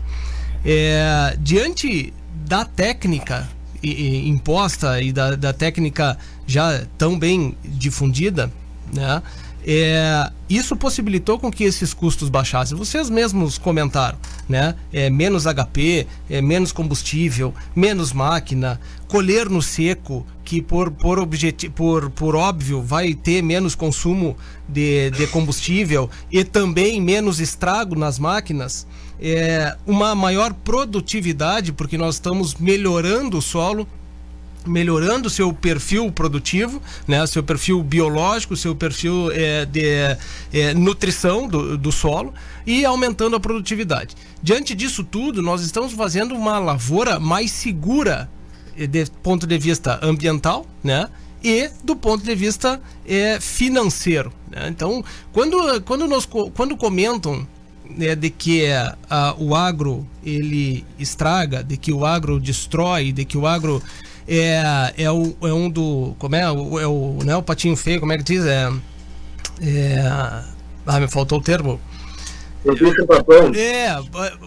É, 0.64 1.36
diante 1.38 2.12
da 2.46 2.64
técnica 2.64 3.48
imposta 3.82 5.00
e 5.00 5.12
da, 5.12 5.36
da 5.36 5.52
técnica 5.52 6.18
já 6.46 6.84
tão 6.98 7.18
bem 7.18 7.56
difundida, 7.64 8.52
né? 8.92 9.22
É, 9.66 10.30
isso 10.48 10.74
possibilitou 10.74 11.38
com 11.38 11.50
que 11.50 11.64
esses 11.64 11.92
custos 11.92 12.28
baixassem. 12.28 12.76
Vocês 12.76 13.10
mesmos 13.10 13.58
comentaram, 13.58 14.18
né? 14.48 14.74
É, 14.92 15.10
menos 15.10 15.44
HP, 15.44 16.06
é, 16.30 16.40
menos 16.40 16.72
combustível, 16.72 17.54
menos 17.76 18.12
máquina, 18.12 18.80
colher 19.06 19.50
no 19.50 19.60
seco, 19.60 20.26
que 20.44 20.62
por, 20.62 20.90
por, 20.90 21.18
por, 21.74 22.10
por 22.10 22.34
óbvio 22.34 22.82
vai 22.82 23.14
ter 23.14 23.42
menos 23.42 23.74
consumo 23.74 24.36
de, 24.68 25.10
de 25.10 25.26
combustível 25.26 26.08
e 26.30 26.42
também 26.42 27.00
menos 27.00 27.38
estrago 27.38 27.94
nas 27.94 28.18
máquinas. 28.18 28.86
É, 29.20 29.76
uma 29.86 30.14
maior 30.14 30.54
produtividade, 30.54 31.72
porque 31.72 31.98
nós 31.98 32.14
estamos 32.14 32.54
melhorando 32.54 33.38
o 33.38 33.42
solo, 33.42 33.86
melhorando 34.66 35.28
seu 35.30 35.52
perfil 35.52 36.10
produtivo, 36.10 36.82
né, 37.06 37.26
seu 37.26 37.42
perfil 37.42 37.82
biológico, 37.82 38.56
seu 38.56 38.74
perfil 38.74 39.30
é, 39.32 39.64
de 39.64 40.16
é, 40.52 40.74
nutrição 40.74 41.48
do, 41.48 41.76
do 41.76 41.92
solo 41.92 42.32
e 42.66 42.84
aumentando 42.84 43.36
a 43.36 43.40
produtividade. 43.40 44.14
Diante 44.42 44.74
disso 44.74 45.04
tudo, 45.04 45.42
nós 45.42 45.62
estamos 45.62 45.92
fazendo 45.92 46.34
uma 46.34 46.58
lavoura 46.58 47.18
mais 47.18 47.50
segura 47.50 48.30
eh, 48.76 48.86
de 48.86 49.06
ponto 49.22 49.46
de 49.46 49.58
vista 49.58 49.98
ambiental, 50.02 50.66
né? 50.82 51.08
E 51.42 51.70
do 51.82 51.96
ponto 51.96 52.22
de 52.22 52.34
vista 52.34 52.80
é, 53.06 53.40
financeiro. 53.40 54.30
Né? 54.50 54.68
Então, 54.68 55.02
quando, 55.32 55.80
quando, 55.82 56.06
nos, 56.06 56.26
quando 56.26 56.76
comentam 56.76 57.48
né, 57.96 58.14
de 58.14 58.30
que 58.30 58.64
o 59.38 59.54
agro 59.54 60.06
ele 60.24 60.84
estraga, 60.98 61.62
de 61.62 61.76
que 61.76 61.92
o 61.92 62.04
agro 62.04 62.38
destrói, 62.38 63.12
de 63.12 63.24
que 63.24 63.38
o 63.38 63.46
agro 63.46 63.82
é, 64.32 64.94
é, 64.96 65.10
o, 65.10 65.34
é 65.42 65.52
um 65.52 65.68
do. 65.68 66.14
Como 66.18 66.36
é? 66.36 66.48
O, 66.50 66.78
é 66.78 66.86
o, 66.86 67.18
não 67.24 67.32
é 67.34 67.36
o 67.36 67.42
patinho 67.42 67.76
feio, 67.76 67.98
como 67.98 68.12
é 68.12 68.18
que 68.18 68.22
diz? 68.22 68.44
É. 68.44 68.70
é 69.60 69.98
ah, 70.86 71.00
me 71.00 71.08
faltou 71.08 71.38
o 71.38 71.42
termo. 71.42 71.80
O 72.64 72.72
bicho 72.72 73.06
papão. 73.06 73.52
É, 73.54 73.96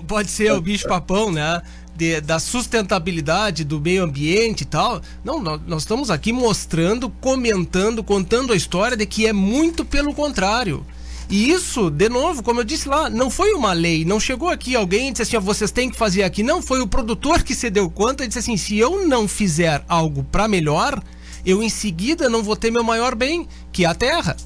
pode 0.08 0.30
ser 0.30 0.52
o 0.54 0.62
bicho 0.62 0.88
papão, 0.88 1.32
né? 1.32 1.62
De, 1.96 2.22
da 2.22 2.40
sustentabilidade 2.40 3.64
do 3.64 3.80
meio 3.80 4.04
ambiente 4.04 4.62
e 4.62 4.66
tal. 4.66 5.02
Não, 5.24 5.42
nós, 5.42 5.62
nós, 5.68 5.82
estamos 5.84 6.10
aqui 6.10 6.32
mostrando, 6.32 7.10
comentando, 7.10 8.04
contando 8.04 8.54
a 8.54 8.56
história 8.56 8.96
de 8.96 9.06
que 9.06 9.28
é 9.28 9.34
muito 9.34 9.84
pelo 9.84 10.14
contrário. 10.14 10.86
E 11.34 11.50
isso, 11.50 11.90
de 11.90 12.10
novo, 12.10 12.44
como 12.44 12.60
eu 12.60 12.64
disse 12.64 12.88
lá, 12.88 13.10
não 13.10 13.28
foi 13.28 13.54
uma 13.54 13.74
lei, 13.74 14.06
não 14.06 14.20
chegou 14.20 14.50
aqui 14.50 14.76
alguém 14.76 15.10
e 15.10 15.12
disse 15.12 15.24
assim, 15.24 15.36
ó, 15.36 15.40
vocês 15.40 15.72
têm 15.72 15.90
que 15.90 15.98
fazer 15.98 16.22
aqui. 16.22 16.44
Não, 16.44 16.62
foi 16.62 16.80
o 16.80 16.86
produtor 16.86 17.42
que 17.42 17.56
se 17.56 17.72
deu 17.72 17.90
conta 17.90 18.24
e 18.24 18.28
disse 18.28 18.38
assim, 18.38 18.56
se 18.56 18.78
eu 18.78 19.08
não 19.08 19.28
fizer 19.28 19.84
algo 19.90 20.24
para 20.26 20.48
melhor, 20.48 21.02
eu 21.44 21.64
em 21.64 21.70
seguida 21.70 22.30
não 22.30 22.44
vou 22.44 22.56
ter 22.56 22.70
meu 22.70 22.84
maior 22.84 23.16
bem, 23.16 23.48
que 23.72 23.84
é 23.84 23.88
a 23.88 23.96
terra. 23.96 24.38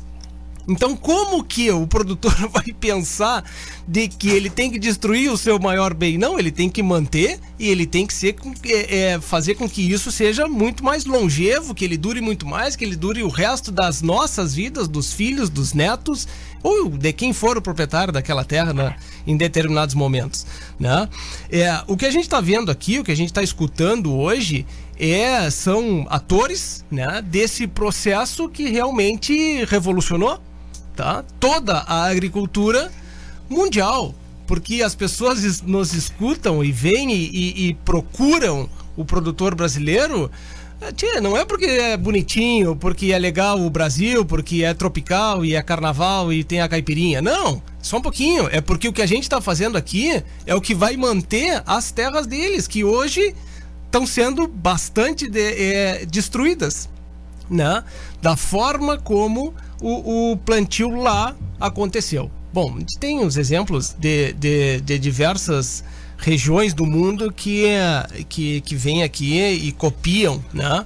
Então, 0.68 0.98
como 0.98 1.44
que 1.44 1.72
o 1.72 1.88
produtor 1.88 2.34
vai 2.52 2.74
pensar 2.78 3.44
de 3.88 4.08
que 4.10 4.30
ele 4.30 4.50
tem 4.50 4.70
que 4.70 4.78
destruir 4.78 5.32
o 5.32 5.38
seu 5.38 5.58
maior 5.58 5.94
bem? 5.94 6.18
Não, 6.18 6.38
ele 6.38 6.52
tem 6.52 6.70
que 6.70 6.84
manter 6.84 7.40
e 7.58 7.70
ele 7.70 7.86
tem 7.86 8.06
que 8.06 8.14
ser, 8.14 8.36
é, 8.66 8.98
é, 8.98 9.22
fazer 9.22 9.56
com 9.56 9.70
que 9.70 9.82
isso 9.82 10.12
seja 10.12 10.48
muito 10.48 10.84
mais 10.84 11.06
longevo, 11.06 11.74
que 11.74 11.86
ele 11.86 11.96
dure 11.96 12.20
muito 12.20 12.46
mais, 12.46 12.76
que 12.76 12.84
ele 12.84 12.98
dure 12.98 13.24
o 13.24 13.30
resto 13.30 13.72
das 13.72 14.02
nossas 14.02 14.54
vidas, 14.54 14.90
dos 14.90 15.14
filhos, 15.14 15.50
dos 15.50 15.74
netos 15.74 16.28
ou 16.62 16.90
de 16.90 17.14
quem 17.14 17.32
for 17.32 17.58
o 17.58 17.62
proprietário 17.62 18.12
daquela 18.12 18.44
terra 18.44 18.74
né, 18.74 18.96
em 19.26 19.38
determinados 19.38 19.96
momentos. 19.96 20.46
Né? 20.78 21.08
É, 21.50 21.82
o 21.88 21.96
que 21.96 22.06
a 22.06 22.12
gente 22.12 22.24
está 22.24 22.42
vendo 22.42 22.70
aqui, 22.70 23.00
o 23.00 23.04
que 23.06 23.12
a 23.12 23.16
gente 23.16 23.30
está 23.30 23.42
escutando 23.42 24.14
hoje, 24.14 24.66
é, 25.00 25.50
são 25.50 26.06
atores 26.10 26.84
né, 26.92 27.22
desse 27.22 27.68
processo 27.68 28.50
que 28.50 28.68
realmente 28.70 29.64
revolucionou 29.66 30.42
tá? 30.98 31.24
toda 31.40 31.80
a 31.80 32.06
agricultura 32.06 32.92
mundial. 33.50 34.14
Porque 34.46 34.82
as 34.82 34.96
pessoas 34.96 35.62
nos 35.62 35.94
escutam 35.94 36.64
e 36.64 36.72
vêm 36.72 37.12
e, 37.12 37.28
e, 37.28 37.68
e 37.68 37.74
procuram 37.74 38.70
o 38.96 39.06
produtor 39.06 39.54
brasileiro 39.54 40.32
tia, 40.96 41.20
não 41.20 41.36
é 41.36 41.44
porque 41.44 41.66
é 41.66 41.98
bonitinho, 41.98 42.76
porque 42.76 43.12
é 43.12 43.18
legal 43.18 43.60
o 43.60 43.70
Brasil, 43.70 44.24
porque 44.24 44.64
é 44.64 44.74
tropical 44.74 45.44
e 45.44 45.56
é 45.56 45.62
carnaval 45.62 46.32
e 46.32 46.44
tem 46.44 46.62
a 46.62 46.68
caipirinha. 46.68 47.22
Não, 47.22 47.62
só 47.82 47.98
um 47.98 48.02
pouquinho. 48.02 48.48
É 48.52 48.62
porque 48.62 48.88
o 48.88 48.94
que 48.94 49.02
a 49.02 49.06
gente 49.06 49.24
está 49.24 49.42
fazendo 49.42 49.78
aqui 49.78 50.24
é 50.46 50.54
o 50.54 50.62
que 50.62 50.76
vai 50.76 50.96
manter 50.96 51.64
as 51.66 51.92
terras 51.92 52.28
deles, 52.28 52.68
que 52.68 52.84
hoje 52.84 53.34
estão 53.86 54.06
sendo 54.06 54.48
bastante 54.48 55.28
de, 55.28 55.40
é, 55.40 56.06
destruídas, 56.06 56.88
né? 57.50 57.84
Da 58.22 58.36
forma 58.38 58.98
como 58.98 59.54
o, 59.82 60.32
o 60.32 60.38
plantio 60.38 60.90
lá 60.96 61.36
aconteceu. 61.60 62.32
Bom, 62.54 62.78
tem 63.00 63.24
os 63.24 63.38
exemplos 63.38 63.96
de, 64.00 64.34
de, 64.34 64.82
de 64.82 65.00
diversas 65.00 65.84
regiões 66.18 66.74
do 66.74 66.86
mundo 66.86 67.32
que, 67.32 67.68
que, 68.28 68.62
que 68.62 68.76
vêm 68.76 69.04
aqui 69.04 69.40
e 69.40 69.72
copiam, 69.72 70.44
né? 70.54 70.86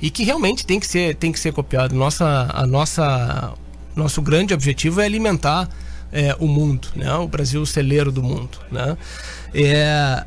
E 0.00 0.10
que 0.10 0.24
realmente 0.24 0.64
tem 0.64 0.78
que 0.78 0.86
ser, 0.86 1.16
tem 1.16 1.32
que 1.32 1.40
ser 1.40 1.52
copiado. 1.52 1.94
Nossa, 1.94 2.48
a 2.52 2.66
nossa, 2.66 3.54
nosso 3.94 4.22
grande 4.22 4.54
objetivo 4.54 5.00
é 5.00 5.04
alimentar 5.04 5.68
é, 6.12 6.34
o 6.38 6.46
mundo, 6.46 6.88
né? 6.94 7.12
O 7.16 7.28
Brasil 7.28 7.60
o 7.60 7.66
celeiro 7.66 8.12
do 8.12 8.22
mundo, 8.22 8.58
né? 8.70 8.96
É, 9.52 10.24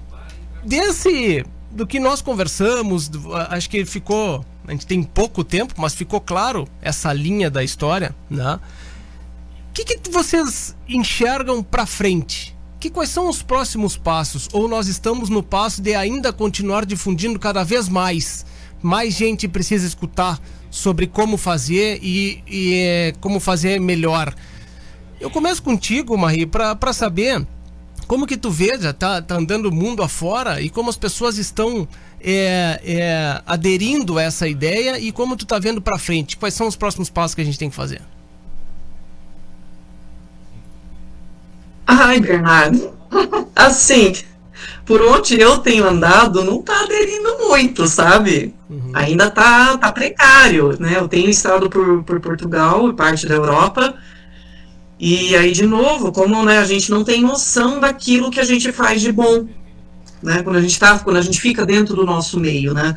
desse 0.63 1.45
do 1.71 1.87
que 1.87 1.99
nós 1.99 2.21
conversamos, 2.21 3.09
acho 3.49 3.69
que 3.69 3.83
ficou, 3.85 4.45
a 4.67 4.71
gente 4.71 4.87
tem 4.87 5.03
pouco 5.03 5.43
tempo, 5.43 5.73
mas 5.77 5.93
ficou 5.93 6.21
claro 6.21 6.67
essa 6.81 7.11
linha 7.11 7.49
da 7.49 7.63
história, 7.63 8.15
né? 8.29 8.59
O 9.69 9.73
que, 9.73 9.83
que 9.83 10.11
vocês 10.11 10.75
enxergam 10.87 11.63
para 11.63 11.85
frente? 11.85 12.55
Que 12.79 12.89
quais 12.89 13.09
são 13.09 13.27
os 13.27 13.41
próximos 13.41 13.97
passos? 13.97 14.47
Ou 14.53 14.67
nós 14.67 14.87
estamos 14.87 15.29
no 15.29 15.41
passo 15.41 15.81
de 15.81 15.95
ainda 15.95 16.31
continuar 16.31 16.85
difundindo 16.85 17.39
cada 17.39 17.63
vez 17.63 17.89
mais? 17.89 18.45
Mais 18.81 19.13
gente 19.13 19.47
precisa 19.47 19.87
escutar 19.87 20.39
sobre 20.69 21.07
como 21.07 21.37
fazer 21.37 21.99
e, 22.03 22.43
e 22.47 22.73
é, 22.73 23.13
como 23.19 23.39
fazer 23.39 23.79
melhor. 23.79 24.33
Eu 25.19 25.29
começo 25.29 25.63
contigo, 25.63 26.17
Marie, 26.17 26.45
para 26.45 26.93
saber 26.93 27.45
como 28.03 28.27
que 28.27 28.37
tu 28.37 28.49
vê, 28.49 28.77
já 28.79 28.93
tá, 28.93 29.21
tá 29.21 29.35
andando 29.35 29.67
o 29.67 29.71
mundo 29.71 30.03
afora 30.03 30.61
e 30.61 30.69
como 30.69 30.89
as 30.89 30.97
pessoas 30.97 31.37
estão 31.37 31.87
é, 32.21 32.79
é, 32.83 33.41
aderindo 33.45 34.17
a 34.17 34.23
essa 34.23 34.47
ideia 34.47 34.99
e 34.99 35.11
como 35.11 35.35
tu 35.35 35.45
tá 35.45 35.59
vendo 35.59 35.81
para 35.81 35.97
frente? 35.97 36.37
Quais 36.37 36.53
são 36.53 36.67
os 36.67 36.75
próximos 36.75 37.09
passos 37.09 37.35
que 37.35 37.41
a 37.41 37.45
gente 37.45 37.59
tem 37.59 37.69
que 37.69 37.75
fazer? 37.75 38.01
Ai, 41.85 42.19
Bernardo, 42.19 42.93
assim, 43.55 44.13
por 44.85 45.01
onde 45.01 45.39
eu 45.39 45.57
tenho 45.59 45.87
andado, 45.87 46.43
não 46.43 46.61
tá 46.61 46.81
aderindo 46.81 47.37
muito, 47.39 47.87
sabe? 47.87 48.53
Uhum. 48.69 48.91
Ainda 48.93 49.29
tá, 49.29 49.77
tá 49.77 49.91
precário, 49.91 50.77
né? 50.79 50.97
Eu 50.97 51.07
tenho 51.07 51.29
estado 51.29 51.69
por, 51.69 52.03
por 52.03 52.19
Portugal 52.19 52.89
e 52.89 52.93
parte 52.93 53.27
da 53.27 53.35
Europa, 53.35 53.95
e 54.99 55.35
aí, 55.35 55.51
de 55.51 55.65
novo, 55.65 56.11
como 56.11 56.43
né, 56.43 56.59
a 56.59 56.65
gente 56.65 56.89
não 56.89 57.03
tem 57.03 57.21
noção 57.21 57.79
daquilo 57.79 58.31
que 58.31 58.39
a 58.39 58.45
gente 58.45 58.71
faz 58.71 59.01
de 59.01 59.11
bom, 59.11 59.47
né? 60.21 60.41
Quando 60.43 60.57
a 60.57 60.61
gente 60.61 60.79
tá, 60.79 60.99
quando 60.99 61.17
a 61.17 61.21
gente 61.21 61.41
fica 61.41 61.65
dentro 61.65 61.95
do 61.95 62.05
nosso 62.05 62.39
meio, 62.39 62.73
né? 62.73 62.95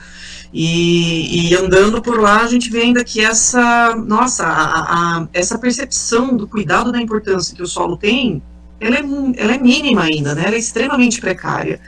E, 0.52 1.50
e 1.50 1.54
andando 1.56 2.00
por 2.00 2.20
lá, 2.20 2.42
a 2.42 2.46
gente 2.46 2.70
vê 2.70 2.82
ainda 2.82 3.04
que 3.04 3.20
essa, 3.20 3.94
nossa, 3.96 4.46
a, 4.46 5.18
a, 5.18 5.28
essa 5.32 5.58
percepção 5.58 6.36
do 6.36 6.46
cuidado 6.46 6.92
da 6.92 7.00
importância 7.00 7.54
que 7.54 7.62
o 7.62 7.66
solo 7.66 7.96
tem, 7.96 8.40
ela 8.80 8.96
é, 8.96 9.02
ela 9.36 9.54
é 9.54 9.58
mínima 9.58 10.02
ainda, 10.04 10.34
né? 10.34 10.44
Ela 10.46 10.54
é 10.54 10.58
extremamente 10.58 11.20
precária. 11.20 11.80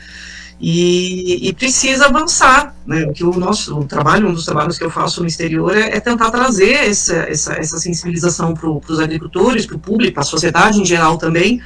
E, 0.60 1.48
e, 1.48 1.52
precisa 1.52 2.06
avançar. 2.06 2.74
Né? 2.84 3.04
O 3.04 3.12
que 3.12 3.24
o 3.24 3.32
nosso 3.32 3.78
o 3.78 3.84
trabalho, 3.84 4.28
um 4.28 4.32
dos 4.32 4.44
trabalhos 4.44 4.76
que 4.76 4.84
eu 4.84 4.90
faço 4.90 5.20
no 5.20 5.26
exterior 5.26 5.76
é, 5.76 5.96
é 5.96 6.00
tentar 6.00 6.30
trazer 6.30 6.72
essa, 6.72 7.14
essa, 7.14 7.52
essa 7.54 7.78
sensibilização 7.78 8.54
para 8.54 8.68
os 8.68 8.98
agricultores, 8.98 9.66
para 9.66 9.76
o 9.76 9.78
público, 9.78 10.14
para 10.14 10.22
a 10.22 10.26
sociedade 10.26 10.80
em 10.80 10.84
geral 10.84 11.16
também, 11.16 11.62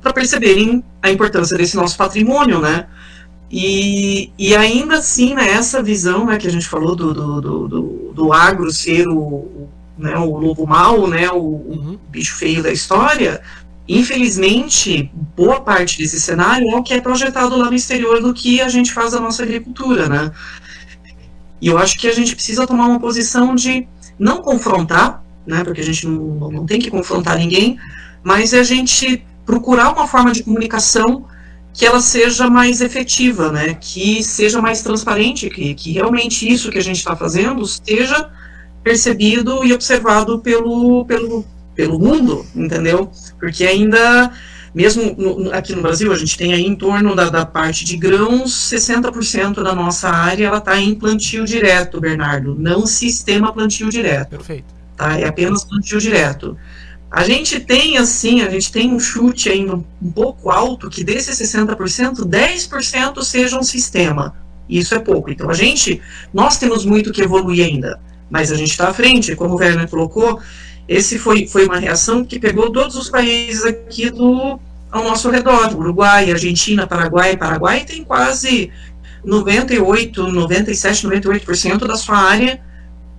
para 0.00 0.12
perceberem 0.12 0.82
a 1.00 1.10
importância 1.10 1.56
desse 1.56 1.76
nosso 1.76 1.96
patrimônio, 1.96 2.60
né? 2.60 2.86
E, 3.48 4.32
e 4.38 4.56
ainda 4.56 4.96
assim, 4.96 5.34
né, 5.34 5.50
essa 5.50 5.82
visão 5.82 6.24
né, 6.24 6.38
que 6.38 6.48
a 6.48 6.50
gente 6.50 6.66
falou 6.66 6.96
do, 6.96 7.12
do, 7.12 7.40
do, 7.40 8.12
do, 8.14 8.32
agro 8.32 8.72
ser 8.72 9.06
o, 9.06 9.68
né, 9.98 10.16
o 10.16 10.38
lobo 10.38 10.66
mau, 10.66 11.06
né, 11.06 11.30
o, 11.30 11.36
uhum. 11.36 11.98
o 12.02 12.10
bicho 12.10 12.34
feio 12.34 12.62
da 12.62 12.72
história, 12.72 13.42
Infelizmente, 13.88 15.10
boa 15.36 15.60
parte 15.60 15.98
desse 15.98 16.20
cenário 16.20 16.70
é 16.70 16.76
o 16.76 16.82
que 16.82 16.94
é 16.94 17.00
projetado 17.00 17.56
lá 17.56 17.66
no 17.66 17.74
exterior 17.74 18.20
do 18.20 18.32
que 18.32 18.60
a 18.60 18.68
gente 18.68 18.92
faz 18.92 19.12
da 19.12 19.20
nossa 19.20 19.42
agricultura, 19.42 20.08
né? 20.08 20.30
E 21.60 21.68
eu 21.68 21.78
acho 21.78 21.98
que 21.98 22.08
a 22.08 22.12
gente 22.12 22.34
precisa 22.34 22.66
tomar 22.66 22.86
uma 22.86 23.00
posição 23.00 23.54
de 23.54 23.86
não 24.18 24.40
confrontar, 24.40 25.22
né? 25.46 25.64
Porque 25.64 25.80
a 25.80 25.84
gente 25.84 26.06
não, 26.06 26.50
não 26.50 26.66
tem 26.66 26.80
que 26.80 26.90
confrontar 26.90 27.36
ninguém, 27.36 27.78
mas 28.22 28.52
é 28.52 28.60
a 28.60 28.64
gente 28.64 29.24
procurar 29.44 29.92
uma 29.92 30.06
forma 30.06 30.32
de 30.32 30.44
comunicação 30.44 31.26
que 31.74 31.86
ela 31.86 32.00
seja 32.00 32.48
mais 32.48 32.80
efetiva, 32.80 33.50
né? 33.50 33.74
Que 33.74 34.22
seja 34.22 34.60
mais 34.60 34.82
transparente, 34.82 35.50
que, 35.50 35.74
que 35.74 35.92
realmente 35.92 36.48
isso 36.48 36.70
que 36.70 36.78
a 36.78 36.82
gente 36.82 36.98
está 36.98 37.16
fazendo 37.16 37.66
seja 37.66 38.30
percebido 38.82 39.64
e 39.64 39.72
observado 39.72 40.40
pelo, 40.40 41.04
pelo, 41.04 41.44
pelo 41.74 41.98
mundo, 41.98 42.44
entendeu? 42.54 43.10
Porque 43.38 43.64
ainda, 43.64 44.30
mesmo 44.74 45.14
no, 45.16 45.52
aqui 45.52 45.74
no 45.74 45.82
Brasil, 45.82 46.12
a 46.12 46.16
gente 46.16 46.36
tem 46.36 46.52
aí 46.52 46.66
em 46.66 46.76
torno 46.76 47.14
da, 47.14 47.28
da 47.28 47.46
parte 47.46 47.84
de 47.84 47.96
grãos, 47.96 48.52
60% 48.70 49.62
da 49.62 49.74
nossa 49.74 50.08
área 50.08 50.46
ela 50.46 50.58
está 50.58 50.78
em 50.80 50.94
plantio 50.94 51.44
direto, 51.44 52.00
Bernardo, 52.00 52.54
não 52.58 52.86
sistema 52.86 53.52
plantio 53.52 53.88
direto. 53.88 54.30
Perfeito. 54.30 54.74
Tá? 54.96 55.18
É 55.18 55.26
apenas 55.26 55.64
plantio 55.64 56.00
direto. 56.00 56.56
A 57.12 57.24
gente 57.24 57.60
tem, 57.60 57.98
assim, 57.98 58.40
a 58.40 58.48
gente 58.48 58.72
tem 58.72 58.90
um 58.90 58.98
chute 58.98 59.50
ainda 59.50 59.74
um 59.74 60.12
pouco 60.12 60.50
alto, 60.50 60.88
que 60.88 61.04
desses 61.04 61.38
60%, 61.38 62.24
10% 62.24 63.22
seja 63.22 63.58
um 63.58 63.62
sistema. 63.62 64.34
Isso 64.66 64.94
é 64.94 64.98
pouco. 64.98 65.30
Então, 65.30 65.50
a 65.50 65.52
gente, 65.52 66.00
nós 66.32 66.56
temos 66.56 66.86
muito 66.86 67.12
que 67.12 67.20
evoluir 67.20 67.66
ainda, 67.66 68.00
mas 68.30 68.50
a 68.50 68.56
gente 68.56 68.70
está 68.70 68.88
à 68.88 68.94
frente, 68.94 69.36
como 69.36 69.54
o 69.54 69.58
Werner 69.58 69.86
colocou, 69.90 70.40
esse 70.92 71.18
foi, 71.18 71.46
foi 71.46 71.66
uma 71.66 71.78
reação 71.78 72.24
que 72.24 72.38
pegou 72.38 72.70
todos 72.70 72.96
os 72.96 73.08
países 73.08 73.64
aqui 73.64 74.10
do, 74.10 74.58
ao 74.90 75.04
nosso 75.04 75.30
redor, 75.30 75.74
Uruguai, 75.74 76.30
Argentina, 76.30 76.86
Paraguai. 76.86 77.36
Paraguai 77.36 77.84
tem 77.84 78.04
quase 78.04 78.70
98, 79.24 80.30
97, 80.30 81.06
98% 81.06 81.86
da 81.86 81.96
sua 81.96 82.18
área 82.18 82.60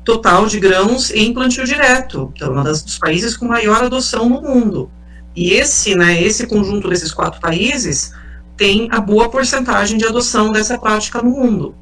total 0.05 0.45
de 0.45 0.59
grãos 0.59 1.11
em 1.11 1.34
plantio 1.34 1.65
direto. 1.65 2.32
Então, 2.36 2.55
é 2.55 2.59
um 2.59 2.63
dos 2.63 2.97
países 2.99 3.36
com 3.36 3.47
maior 3.47 3.84
adoção 3.84 4.30
no 4.30 4.41
mundo. 4.41 4.91
E 5.36 5.53
esse, 5.53 5.95
né, 5.95 6.21
esse 6.21 6.45
conjunto 6.45 6.89
desses 6.89 7.11
quatro 7.11 7.41
países 7.41 8.13
tem 8.55 8.88
a 8.91 8.99
boa 8.99 9.30
porcentagem 9.30 9.97
de 9.97 10.05
adoção 10.05 10.51
dessa 10.51 10.78
prática 10.78 11.21
no 11.21 11.32
mundo. 11.32 11.76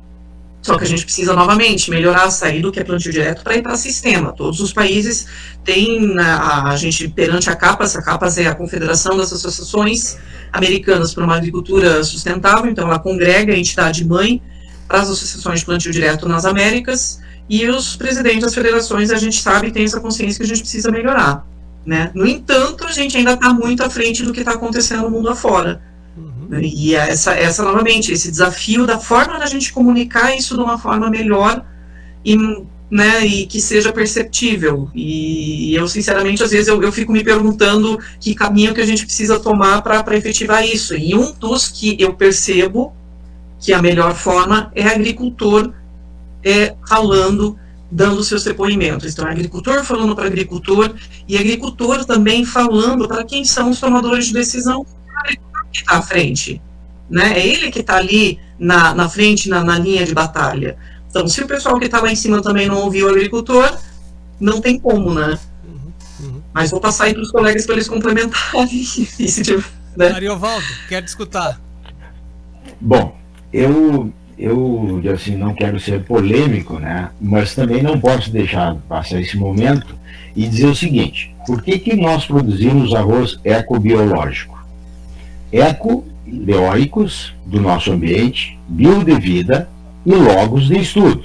Só 0.62 0.78
que 0.78 0.84
a 0.84 0.88
gente 0.88 1.04
precisa 1.04 1.34
novamente 1.34 1.90
melhorar 1.90 2.26
a 2.26 2.32
saída 2.32 2.62
do 2.62 2.72
que 2.72 2.80
é 2.80 2.84
plantio 2.84 3.12
direto 3.12 3.44
para 3.44 3.56
ir 3.56 3.64
para 3.64 3.76
sistema. 3.76 4.32
Todos 4.32 4.60
os 4.60 4.72
países 4.72 5.26
têm 5.64 6.16
a, 6.20 6.70
a, 6.70 6.76
gente 6.76 7.08
perante 7.08 7.50
a 7.50 7.56
CAPAS, 7.56 7.96
a 7.96 8.02
CAPAS 8.02 8.38
é 8.38 8.48
a 8.48 8.54
Confederação 8.54 9.18
das 9.18 9.34
Associações 9.34 10.18
Americanas 10.54 11.14
para 11.14 11.24
uma 11.24 11.36
Agricultura 11.36 12.04
Sustentável, 12.04 12.70
então 12.70 12.88
ela 12.88 13.00
congrega 13.00 13.54
a 13.54 13.58
entidade 13.58 14.06
mãe 14.06 14.42
para 14.88 15.00
as 15.00 15.10
associações 15.10 15.62
de 15.62 15.66
plantio 15.66 15.92
direto 15.92 16.28
nas 16.28 16.46
Américas 16.46 17.20
e 17.50 17.68
os 17.68 17.96
presidentes 17.96 18.42
das 18.42 18.54
federações 18.54 19.10
a 19.10 19.18
gente 19.18 19.42
sabe 19.42 19.72
tem 19.72 19.84
essa 19.84 20.00
consciência 20.00 20.38
que 20.38 20.44
a 20.44 20.48
gente 20.48 20.62
precisa 20.62 20.92
melhorar. 20.92 21.46
Né? 21.86 22.12
No 22.14 22.28
entanto, 22.28 22.86
a 22.86 22.92
gente 22.92 23.18
ainda 23.18 23.34
está 23.34 23.52
muito 23.54 23.84
à 23.84 23.90
frente 23.90 24.24
do 24.24 24.32
que 24.32 24.42
está 24.42 24.52
acontecendo 24.52 25.04
no 25.04 25.10
mundo 25.10 25.30
afora. 25.30 25.82
E 26.60 26.96
essa, 26.96 27.34
essa, 27.34 27.64
novamente, 27.64 28.12
esse 28.12 28.30
desafio 28.30 28.86
da 28.86 29.00
forma 29.00 29.40
da 29.40 29.46
gente 29.46 29.72
comunicar 29.72 30.36
isso 30.36 30.56
de 30.56 30.62
uma 30.62 30.78
forma 30.78 31.10
melhor 31.10 31.64
e, 32.26 32.36
né, 32.90 33.26
e 33.26 33.46
que 33.46 33.62
seja 33.62 33.94
perceptível. 33.94 34.90
E 34.94 35.74
eu, 35.74 35.88
sinceramente, 35.88 36.44
às 36.44 36.52
vezes 36.52 36.68
eu, 36.68 36.82
eu 36.82 36.92
fico 36.92 37.14
me 37.14 37.24
perguntando 37.24 37.98
que 38.20 38.36
caminho 38.36 38.74
que 38.74 38.82
a 38.82 38.86
gente 38.86 39.06
precisa 39.06 39.40
tomar 39.40 39.82
para 39.82 40.18
efetivar 40.18 40.66
isso. 40.66 40.94
E 40.96 41.16
um 41.16 41.32
dos 41.32 41.70
que 41.70 41.96
eu 41.98 42.14
percebo 42.14 42.94
que 43.58 43.72
a 43.72 43.82
melhor 43.82 44.14
forma 44.14 44.72
é 44.76 44.84
agricultor 44.84 45.72
é, 46.44 46.76
falando, 46.90 47.58
dando 47.90 48.24
seus 48.24 48.44
depoimentos. 48.44 49.14
Então, 49.14 49.26
agricultor 49.26 49.86
falando 49.86 50.16
para 50.16 50.26
agricultor 50.26 50.94
e 51.28 51.38
agricultor 51.38 52.04
também 52.04 52.44
falando 52.44 53.08
para 53.08 53.24
quem 53.24 53.46
são 53.46 53.70
os 53.70 53.80
tomadores 53.80 54.26
de 54.26 54.34
decisão 54.34 54.86
que 55.72 55.80
está 55.80 55.98
à 55.98 56.02
frente. 56.02 56.62
Né? 57.10 57.40
É 57.40 57.48
ele 57.48 57.72
que 57.72 57.80
está 57.80 57.98
ali 57.98 58.40
na, 58.58 58.94
na 58.94 59.10
frente, 59.10 59.50
na, 59.50 59.64
na 59.64 59.78
linha 59.78 60.06
de 60.06 60.14
batalha. 60.14 60.78
Então, 61.10 61.28
se 61.28 61.42
o 61.42 61.48
pessoal 61.48 61.78
que 61.78 61.86
está 61.86 62.00
lá 62.00 62.12
em 62.12 62.16
cima 62.16 62.42
também 62.42 62.68
não 62.68 62.78
ouviu 62.78 63.08
o 63.08 63.10
agricultor, 63.10 63.78
não 64.40 64.62
tem 64.62 64.80
como, 64.80 65.14
né? 65.14 65.38
Uhum, 65.66 65.92
uhum. 66.28 66.42
Mas 66.54 66.72
vou 66.72 66.80
passar 66.80 67.06
aí 67.06 67.14
para 67.14 67.22
os 67.22 67.32
colegas 67.32 67.66
para 67.66 67.76
eles 67.76 67.90
complementarem. 67.90 68.86
né? 69.98 70.08
Ariovaldo, 70.08 70.66
quero 70.88 71.06
te 71.06 71.10
escutar. 71.10 71.60
Bom, 72.80 73.18
eu, 73.52 74.12
eu 74.38 75.02
assim, 75.14 75.36
não 75.36 75.54
quero 75.54 75.80
ser 75.80 76.04
polêmico, 76.04 76.80
né? 76.80 77.10
Mas 77.20 77.54
também 77.54 77.84
não 77.84 78.00
posso 78.00 78.32
deixar 78.32 78.76
passar 78.88 79.20
esse 79.20 79.36
momento 79.38 79.96
e 80.36 80.48
dizer 80.48 80.68
o 80.68 80.76
seguinte: 80.76 81.36
por 81.46 81.62
que, 81.62 81.78
que 81.78 81.96
nós 81.96 82.26
produzimos 82.26 82.96
arroz 82.96 83.38
ecobiológico? 83.44 84.61
Eco-leóicos 85.52 87.34
do 87.46 87.60
nosso 87.60 87.92
ambiente, 87.92 88.58
bio 88.68 89.04
de 89.04 89.16
vida 89.20 89.70
e 90.06 90.14
logos 90.14 90.68
de 90.68 90.80
estudo. 90.80 91.24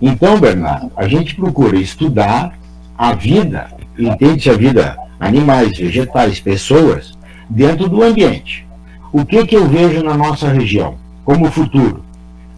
Então, 0.00 0.40
Bernardo, 0.40 0.90
a 0.96 1.06
gente 1.06 1.34
procura 1.34 1.76
estudar 1.76 2.58
a 2.96 3.14
vida, 3.14 3.70
entende-se 3.98 4.50
a 4.50 4.54
vida 4.54 4.96
animais, 5.18 5.76
vegetais, 5.76 6.40
pessoas, 6.40 7.16
dentro 7.48 7.88
do 7.88 8.02
ambiente. 8.02 8.66
O 9.12 9.24
que, 9.24 9.46
que 9.46 9.56
eu 9.56 9.68
vejo 9.68 10.02
na 10.02 10.16
nossa 10.16 10.48
região 10.48 10.96
como 11.24 11.50
futuro? 11.50 12.02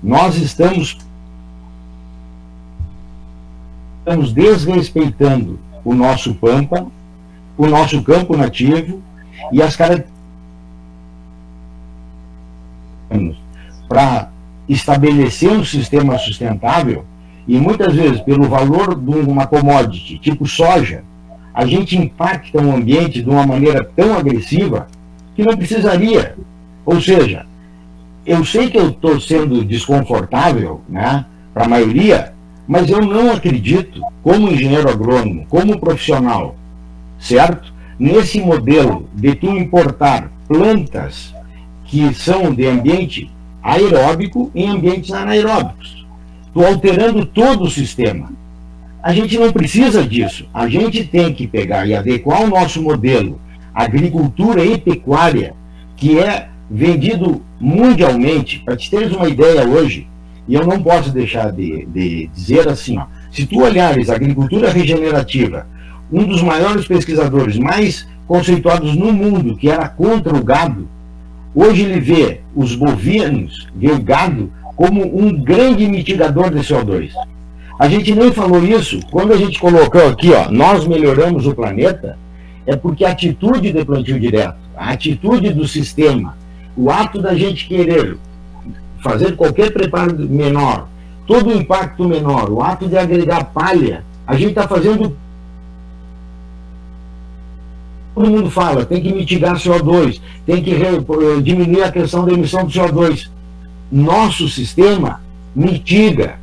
Nós 0.03 0.37
estamos, 0.37 0.99
estamos 3.99 4.33
desrespeitando 4.33 5.59
o 5.85 5.95
nosso 5.95 6.35
pampa, 6.35 6.87
o 7.57 7.67
nosso 7.67 8.03
campo 8.03 8.37
nativo 8.37 9.03
e 9.51 9.61
as 9.61 9.77
características 9.77 10.12
para 13.89 14.31
estabelecer 14.69 15.51
um 15.51 15.65
sistema 15.65 16.17
sustentável 16.19 17.05
e 17.47 17.59
muitas 17.59 17.95
vezes 17.95 18.21
pelo 18.21 18.49
valor 18.49 18.95
de 18.95 19.11
uma 19.11 19.47
commodity 19.47 20.19
tipo 20.19 20.47
soja, 20.47 21.03
a 21.53 21.67
gente 21.67 21.97
impacta 21.97 22.63
o 22.63 22.75
ambiente 22.75 23.23
de 23.23 23.29
uma 23.29 23.47
maneira 23.47 23.85
tão 23.97 24.17
agressiva 24.17 24.87
que 25.35 25.43
não 25.43 25.57
precisaria. 25.57 26.37
Ou 26.85 27.01
seja, 27.01 27.47
eu 28.25 28.45
sei 28.45 28.71
que 28.71 28.79
eu 28.79 28.91
estou 28.91 29.21
sendo 29.21 29.65
desconfortável 29.65 30.81
né, 30.89 31.27
para 31.53 31.65
a 31.65 31.69
maioria, 31.69 32.33
mas 32.67 32.89
eu 32.89 33.03
não 33.03 33.33
acredito, 33.33 34.01
como 34.23 34.49
engenheiro 34.49 34.89
agrônomo, 34.89 35.45
como 35.49 35.79
profissional, 35.79 36.57
certo? 37.19 37.73
Nesse 37.99 38.41
modelo 38.41 39.09
de 39.15 39.35
tu 39.35 39.47
importar 39.47 40.31
plantas 40.49 41.35
que 41.93 42.15
são 42.15 42.55
de 42.55 42.67
ambiente 42.67 43.31
aeróbico 43.63 44.51
em 44.55 44.67
ambientes 44.67 45.13
anaeróbicos. 45.13 46.07
Estou 46.47 46.65
alterando 46.67 47.27
todo 47.27 47.65
o 47.65 47.71
sistema. 47.71 48.33
A 49.03 49.13
gente 49.13 49.39
não 49.39 49.53
precisa 49.53 50.03
disso. 50.03 50.47
A 50.55 50.67
gente 50.71 51.05
tem 51.05 51.35
que 51.35 51.47
pegar 51.47 51.87
e 51.87 51.95
adequar 51.95 52.45
o 52.45 52.49
nosso 52.49 52.81
modelo 52.81 53.39
agricultura 53.75 54.65
e 54.65 54.79
pecuária, 54.79 55.55
que 55.95 56.19
é 56.19 56.49
vendido 56.71 57.43
mundialmente. 57.61 58.61
Para 58.61 58.75
te 58.75 58.91
teres 58.91 59.13
uma 59.13 59.29
ideia 59.29 59.69
hoje, 59.69 60.09
e 60.49 60.55
eu 60.55 60.65
não 60.65 60.83
posso 60.83 61.11
deixar 61.11 61.53
de, 61.53 61.85
de 61.93 62.31
dizer 62.35 62.69
assim, 62.69 62.97
ó, 62.97 63.05
se 63.31 63.45
tu 63.45 63.61
olhares 63.61 64.09
a 64.09 64.15
agricultura 64.15 64.71
regenerativa, 64.71 65.67
um 66.11 66.25
dos 66.25 66.43
maiores 66.43 66.87
pesquisadores 66.87 67.59
mais 67.59 68.09
conceituados 68.27 68.97
no 68.97 69.13
mundo, 69.13 69.59
que 69.59 69.69
era 69.69 69.87
contra 69.91 70.35
o 70.35 70.43
gado, 70.43 70.89
Hoje 71.55 71.83
ele 71.83 72.01
vê 72.01 72.41
os 72.55 72.75
bovinos, 72.75 73.69
vê 73.75 73.91
o 73.91 74.03
gado, 74.03 74.51
como 74.77 75.03
um 75.03 75.33
grande 75.43 75.87
mitigador 75.87 76.51
de 76.51 76.61
CO2. 76.61 77.13
A 77.79 77.89
gente 77.89 78.15
nem 78.15 78.33
falou 78.33 78.63
isso, 78.65 79.01
quando 79.11 79.33
a 79.33 79.37
gente 79.37 79.59
colocou 79.59 80.07
aqui, 80.09 80.33
ó, 80.33 80.51
nós 80.51 80.87
melhoramos 80.87 81.47
o 81.47 81.55
planeta, 81.55 82.19
é 82.67 82.77
porque 82.77 83.05
a 83.05 83.11
atitude 83.11 83.73
de 83.73 83.85
plantio 83.85 84.19
direto, 84.19 84.57
a 84.77 84.91
atitude 84.91 85.53
do 85.53 85.67
sistema, 85.67 86.37
o 86.77 86.91
ato 86.91 87.21
da 87.21 87.35
gente 87.35 87.67
querer 87.67 88.17
fazer 89.03 89.37
qualquer 89.37 89.73
preparo 89.73 90.17
menor, 90.17 90.89
todo 91.27 91.51
o 91.51 91.57
impacto 91.57 92.09
menor, 92.09 92.51
o 92.51 92.63
ato 92.63 92.87
de 92.87 92.97
agregar 92.97 93.45
palha, 93.47 94.05
a 94.27 94.35
gente 94.37 94.51
está 94.51 94.69
fazendo 94.69 95.17
todo 98.15 98.31
mundo 98.31 98.51
fala, 98.51 98.85
tem 98.85 99.03
que 99.03 99.13
mitigar 99.13 99.57
CO2, 99.57 100.21
tem 100.45 100.63
que 100.63 100.73
eh, 100.73 101.41
diminuir 101.43 101.83
a 101.83 101.93
questão 101.93 102.25
da 102.25 102.33
emissão 102.33 102.67
de 102.67 102.79
CO2. 102.79 103.29
Nosso 103.91 104.49
sistema 104.49 105.21
mitiga, 105.55 106.39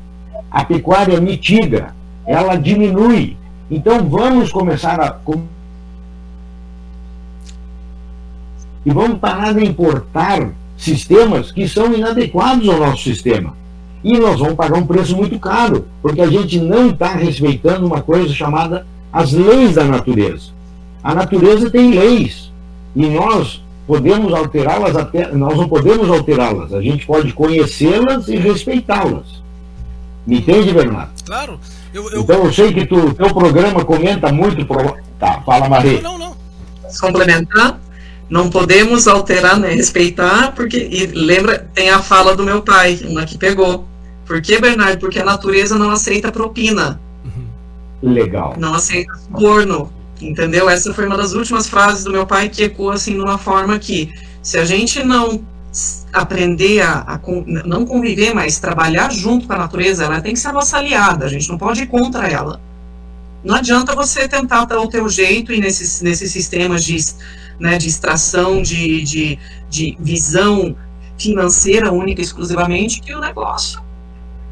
a 0.49 0.63
pecuária 0.63 1.19
mitiga, 1.19 1.93
ela 2.25 2.55
diminui. 2.55 3.37
Então 3.69 4.07
vamos 4.07 4.51
começar 4.51 4.99
a. 4.99 5.19
E 8.85 8.91
vamos 8.91 9.19
parar 9.19 9.53
de 9.53 9.65
importar 9.65 10.51
sistemas 10.77 11.51
que 11.51 11.67
são 11.67 11.93
inadequados 11.93 12.67
ao 12.67 12.79
nosso 12.79 13.03
sistema. 13.03 13.55
E 14.03 14.17
nós 14.17 14.39
vamos 14.39 14.55
pagar 14.55 14.77
um 14.77 14.87
preço 14.87 15.15
muito 15.15 15.37
caro, 15.37 15.85
porque 16.01 16.21
a 16.21 16.27
gente 16.27 16.59
não 16.59 16.89
está 16.89 17.13
respeitando 17.13 17.85
uma 17.85 18.01
coisa 18.01 18.33
chamada 18.33 18.87
as 19.11 19.33
leis 19.33 19.75
da 19.75 19.83
natureza. 19.83 20.58
A 21.03 21.15
natureza 21.15 21.69
tem 21.69 21.91
leis 21.91 22.51
e 22.95 23.05
nós 23.07 23.63
podemos 23.87 24.33
alterá-las 24.33 24.95
até 24.95 25.31
nós 25.31 25.57
não 25.57 25.67
podemos 25.67 26.09
alterá-las. 26.09 26.73
A 26.73 26.81
gente 26.81 27.05
pode 27.05 27.33
conhecê-las 27.33 28.27
e 28.27 28.35
respeitá-las. 28.35 29.41
Me 30.27 30.37
entende, 30.39 30.73
Bernardo? 30.73 31.11
Claro. 31.25 31.59
Eu, 31.93 32.09
eu... 32.11 32.21
Então 32.21 32.45
eu 32.45 32.53
sei 32.53 32.71
que 32.73 32.93
o 32.93 33.13
teu 33.13 33.33
programa 33.33 33.83
comenta 33.83 34.31
muito. 34.31 34.65
Pro... 34.65 34.95
Tá, 35.19 35.41
fala, 35.45 35.67
Maria. 35.67 36.01
Não, 36.01 36.17
não, 36.17 36.29
não. 36.29 36.37
Complementar. 36.99 37.79
Não 38.29 38.47
podemos 38.47 39.07
alterar 39.07 39.59
nem 39.59 39.75
respeitar, 39.75 40.53
porque. 40.53 40.77
E 40.77 41.07
lembra, 41.07 41.67
tem 41.73 41.89
a 41.89 41.99
fala 41.99 42.35
do 42.35 42.43
meu 42.43 42.61
pai, 42.61 42.99
uma 43.05 43.25
que 43.25 43.37
pegou. 43.37 43.87
Por 44.25 44.39
que, 44.39 44.59
Bernardo? 44.59 44.99
Porque 44.99 45.17
a 45.17 45.25
natureza 45.25 45.79
não 45.79 45.89
aceita 45.89 46.31
propina. 46.31 47.01
Legal. 48.03 48.53
Não 48.57 48.75
aceita 48.75 49.11
corno. 49.31 49.91
Entendeu? 50.21 50.69
Essa 50.69 50.93
foi 50.93 51.05
uma 51.05 51.17
das 51.17 51.33
últimas 51.33 51.67
frases 51.67 52.03
do 52.03 52.11
meu 52.11 52.25
pai 52.25 52.49
que 52.49 52.63
ecoa 52.63 52.95
assim 52.95 53.13
de 53.13 53.19
uma 53.19 53.37
forma 53.37 53.79
que 53.79 54.13
se 54.41 54.57
a 54.57 54.65
gente 54.65 55.03
não 55.03 55.43
aprender 56.11 56.81
a, 56.81 57.01
a, 57.01 57.19
não 57.65 57.85
conviver, 57.85 58.33
mas 58.33 58.59
trabalhar 58.59 59.11
junto 59.11 59.47
com 59.47 59.53
a 59.53 59.57
natureza, 59.57 60.05
ela 60.05 60.21
tem 60.21 60.33
que 60.33 60.39
ser 60.39 60.47
a 60.49 60.53
nossa 60.53 60.77
aliada, 60.77 61.25
a 61.25 61.29
gente 61.29 61.47
não 61.47 61.57
pode 61.57 61.83
ir 61.83 61.87
contra 61.87 62.27
ela. 62.27 62.59
Não 63.43 63.55
adianta 63.55 63.95
você 63.95 64.27
tentar 64.27 64.65
dar 64.65 64.79
o 64.79 64.87
teu 64.87 65.07
jeito 65.07 65.53
e 65.53 65.59
nesses, 65.59 66.01
nesses 66.01 66.31
sistemas 66.31 66.83
de, 66.83 66.97
né, 67.59 67.77
de 67.77 67.87
extração, 67.87 68.61
de, 68.61 69.01
de, 69.03 69.39
de 69.69 69.97
visão 69.99 70.75
financeira 71.17 71.91
única 71.91 72.21
exclusivamente, 72.21 73.01
que 73.01 73.13
o 73.13 73.19
negócio, 73.19 73.81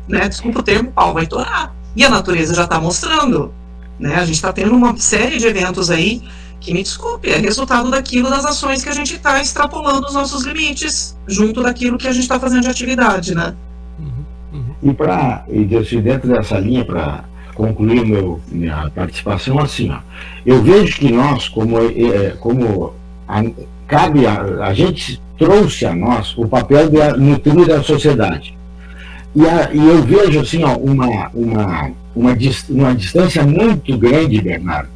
né, 0.07 0.29
desculpa 0.29 0.59
o 0.59 0.63
termo, 0.63 0.91
pau 0.91 1.13
vai 1.13 1.27
torar. 1.27 1.75
E 1.95 2.05
a 2.05 2.09
natureza 2.09 2.53
já 2.53 2.63
está 2.63 2.79
mostrando. 2.79 3.51
Né? 3.99 4.15
A 4.15 4.25
gente 4.25 4.35
está 4.35 4.53
tendo 4.53 4.75
uma 4.75 4.95
série 4.97 5.37
de 5.37 5.47
eventos 5.47 5.89
aí 5.89 6.21
que, 6.59 6.73
me 6.73 6.83
desculpe, 6.83 7.29
é 7.29 7.37
resultado 7.37 7.89
daquilo 7.89 8.29
das 8.29 8.45
ações 8.45 8.83
que 8.83 8.89
a 8.89 8.93
gente 8.93 9.15
está 9.15 9.41
extrapolando 9.41 10.07
os 10.07 10.13
nossos 10.13 10.43
limites, 10.43 11.17
junto 11.27 11.61
daquilo 11.61 11.97
que 11.97 12.07
a 12.07 12.11
gente 12.11 12.23
está 12.23 12.39
fazendo 12.39 12.63
de 12.63 12.69
atividade, 12.69 13.35
né? 13.35 13.53
Uhum, 13.99 14.25
uhum. 14.53 14.75
E 14.83 14.93
para, 14.93 15.45
e 15.49 15.65
dentro 15.65 16.27
dessa 16.27 16.59
linha, 16.59 16.83
para 16.83 17.23
concluir 17.53 18.05
meu, 18.05 18.39
minha 18.51 18.91
participação, 18.93 19.59
assim, 19.59 19.89
ó, 19.89 19.99
eu 20.45 20.61
vejo 20.61 20.99
que 20.99 21.11
nós, 21.11 21.47
como, 21.47 21.77
é, 21.79 22.31
como 22.39 22.93
a, 23.27 23.43
cabe 23.87 24.25
a, 24.27 24.65
a 24.65 24.73
gente 24.73 25.21
trouxe 25.37 25.85
a 25.85 25.95
nós 25.95 26.37
o 26.37 26.47
papel 26.47 26.89
de 26.89 27.17
nutrir 27.17 27.71
a 27.71 27.81
sociedade. 27.81 28.57
E, 29.35 29.45
a, 29.45 29.71
e 29.71 29.87
eu 29.87 30.03
vejo 30.03 30.39
assim, 30.39 30.63
ó, 30.63 30.75
uma, 30.77 31.29
uma 31.33 31.91
uma, 32.17 32.35
uma 32.69 32.95
distância 32.95 33.43
muito 33.43 33.97
grande, 33.97 34.41
Bernardo, 34.41 34.89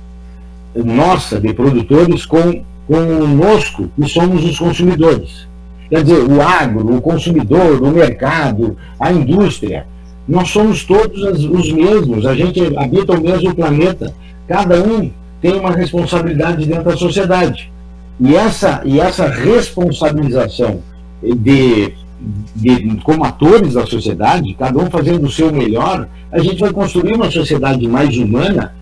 nossa, 0.75 1.39
de 1.39 1.53
produtores, 1.53 2.25
com, 2.25 2.63
conosco, 2.87 3.89
que 3.95 4.09
somos 4.09 4.43
os 4.43 4.57
consumidores. 4.57 5.47
Quer 5.89 6.03
dizer, 6.03 6.23
o 6.23 6.41
agro, 6.41 6.95
o 6.95 7.01
consumidor, 7.01 7.81
o 7.81 7.91
mercado, 7.91 8.77
a 8.99 9.11
indústria, 9.11 9.85
nós 10.27 10.49
somos 10.49 10.83
todos 10.83 11.43
os 11.45 11.71
mesmos, 11.71 12.25
a 12.25 12.33
gente 12.33 12.61
habita 12.77 13.13
o 13.13 13.21
mesmo 13.21 13.53
planeta, 13.53 14.13
cada 14.47 14.81
um 14.81 15.11
tem 15.41 15.59
uma 15.59 15.71
responsabilidade 15.71 16.65
dentro 16.65 16.85
da 16.85 16.97
sociedade. 16.97 17.71
E 18.19 18.35
essa, 18.35 18.81
e 18.85 18.99
essa 18.99 19.27
responsabilização 19.27 20.79
de 21.21 21.93
de, 22.55 22.97
como 23.03 23.23
atores 23.23 23.73
da 23.73 23.85
sociedade, 23.85 24.53
cada 24.53 24.77
um 24.77 24.89
fazendo 24.89 25.25
o 25.25 25.31
seu 25.31 25.51
melhor, 25.51 26.07
a 26.31 26.39
gente 26.39 26.59
vai 26.59 26.71
construir 26.71 27.13
uma 27.13 27.31
sociedade 27.31 27.87
mais 27.87 28.15
humana, 28.17 28.75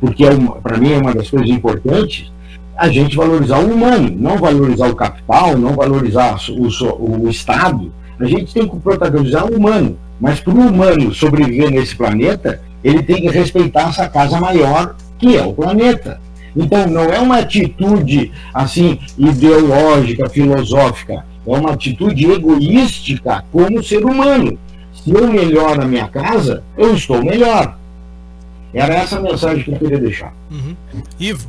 porque 0.00 0.24
é 0.24 0.30
para 0.62 0.78
mim 0.78 0.92
é 0.92 0.98
uma 0.98 1.14
das 1.14 1.28
coisas 1.28 1.48
importantes, 1.48 2.30
a 2.76 2.88
gente 2.88 3.16
valorizar 3.16 3.58
o 3.58 3.72
humano, 3.72 4.10
não 4.16 4.36
valorizar 4.38 4.88
o 4.88 4.94
capital, 4.94 5.58
não 5.58 5.74
valorizar 5.74 6.38
o, 6.48 7.24
o 7.24 7.28
Estado. 7.28 7.92
A 8.20 8.24
gente 8.24 8.54
tem 8.54 8.68
que 8.68 8.78
protagonizar 8.78 9.46
o 9.46 9.56
humano, 9.56 9.98
mas 10.20 10.38
para 10.38 10.54
o 10.54 10.60
humano 10.60 11.12
sobreviver 11.12 11.70
nesse 11.70 11.96
planeta, 11.96 12.60
ele 12.84 13.02
tem 13.02 13.20
que 13.20 13.28
respeitar 13.28 13.88
essa 13.88 14.08
casa 14.08 14.40
maior, 14.40 14.94
que 15.18 15.36
é 15.36 15.42
o 15.42 15.52
planeta. 15.52 16.20
Então, 16.56 16.86
não 16.86 17.04
é 17.04 17.18
uma 17.18 17.38
atitude 17.38 18.32
assim 18.54 18.98
ideológica, 19.18 20.28
filosófica 20.28 21.24
é 21.54 21.58
uma 21.58 21.72
atitude 21.72 22.30
egoística 22.30 23.44
como 23.52 23.82
ser 23.82 24.04
humano. 24.04 24.58
Se 24.92 25.10
eu 25.10 25.28
melhoro 25.28 25.82
a 25.82 25.86
minha 25.86 26.08
casa, 26.08 26.62
eu 26.76 26.94
estou 26.94 27.22
melhor. 27.22 27.76
Era 28.72 28.94
essa 28.94 29.16
a 29.16 29.20
mensagem 29.20 29.64
que 29.64 29.72
eu 29.72 29.78
queria 29.78 29.98
deixar. 29.98 30.34
Uhum. 30.50 30.76
Ivo? 31.18 31.48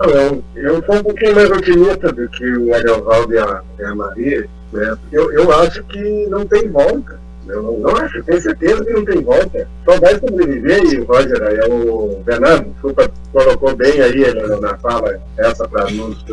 Eu, 0.00 0.44
eu 0.54 0.84
sou 0.84 0.96
um 0.96 1.02
pouquinho 1.02 1.34
mais 1.34 1.50
otimista 1.50 2.12
do 2.12 2.28
que 2.28 2.56
o 2.56 2.72
Ariovaldo 2.72 3.34
e 3.34 3.38
a, 3.38 3.62
e 3.78 3.84
a 3.84 3.94
Maria. 3.94 4.48
Né? 4.72 4.96
Eu, 5.10 5.32
eu 5.32 5.52
acho 5.60 5.82
que 5.84 6.26
não 6.28 6.46
tem 6.46 6.68
volta. 6.70 7.18
Eu 7.48 7.62
não, 7.62 7.78
não 7.78 7.96
acho, 7.96 8.22
tenho 8.22 8.40
certeza 8.40 8.84
que 8.84 8.92
não 8.92 9.04
tem 9.04 9.22
volta. 9.22 9.68
Só 9.84 9.98
vai 9.98 10.14
sobreviver 10.18 10.84
e 10.84 11.00
o 11.00 11.04
Roger, 11.04 11.42
é 11.42 11.66
o 11.66 12.22
Bernardo, 12.24 12.70
desculpa, 12.70 13.10
colocou 13.32 13.74
bem 13.74 14.00
aí 14.00 14.22
na 14.60 14.76
fala 14.78 15.20
essa 15.36 15.66
para 15.66 15.90
nos, 15.90 16.24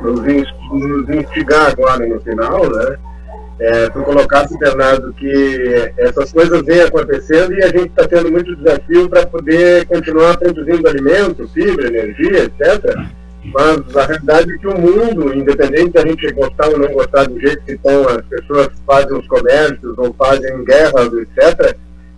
nos, 0.00 1.08
instigar 1.08 1.70
agora 1.72 2.06
no 2.06 2.20
final, 2.20 2.70
né? 2.70 2.96
É, 3.60 3.88
tu 3.88 4.02
colocasse, 4.02 4.58
Bernardo, 4.58 5.12
que 5.12 5.92
essas 5.96 6.32
coisas 6.32 6.60
vêm 6.62 6.80
acontecendo 6.80 7.52
e 7.54 7.62
a 7.62 7.68
gente 7.68 7.86
está 7.86 8.06
tendo 8.06 8.30
muito 8.30 8.56
desafio 8.56 9.08
para 9.08 9.24
poder 9.26 9.86
continuar 9.86 10.36
produzindo 10.36 10.88
alimento, 10.88 11.48
fibra, 11.48 11.86
energia, 11.86 12.44
etc. 12.44 12.96
Mas 13.44 13.96
a 13.96 14.06
realidade 14.06 14.52
é 14.52 14.58
que 14.58 14.66
o 14.66 14.78
mundo, 14.78 15.32
independente 15.34 15.90
da 15.90 16.00
gente 16.00 16.32
gostar 16.32 16.68
ou 16.68 16.78
não 16.78 16.92
gostar 16.92 17.28
do 17.28 17.38
jeito 17.38 17.62
que 17.64 17.72
estão 17.72 18.08
as 18.08 18.26
pessoas 18.26 18.68
fazem 18.86 19.18
os 19.18 19.28
comércios 19.28 19.98
ou 19.98 20.12
fazem 20.14 20.64
guerras, 20.64 21.12
etc., 21.12 21.76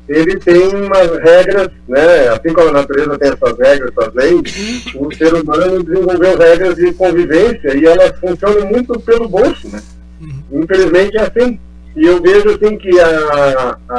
ele 0.09 0.37
tem 0.39 0.69
umas 0.69 1.11
regras, 1.19 1.69
né? 1.89 2.29
assim 2.29 2.53
como 2.53 2.69
a 2.69 2.73
natureza 2.73 3.19
tem 3.19 3.33
essas 3.33 3.59
regras, 3.59 3.93
essas 3.97 4.15
leis, 4.15 4.95
o 4.95 5.13
ser 5.13 5.35
humano 5.35 5.83
desenvolveu 5.83 6.39
regras 6.39 6.77
de 6.77 6.93
convivência 6.93 7.77
e 7.77 7.85
elas 7.85 8.19
funcionam 8.21 8.67
muito 8.67 8.99
pelo 9.01 9.29
bolso. 9.29 9.69
Né? 9.69 9.83
Uhum. 10.21 10.63
Infelizmente 10.63 11.17
é 11.17 11.23
assim. 11.23 11.59
E 11.97 12.05
eu 12.05 12.21
vejo 12.21 12.51
assim 12.51 12.77
que 12.77 13.01
a, 13.01 13.79
a, 13.89 13.97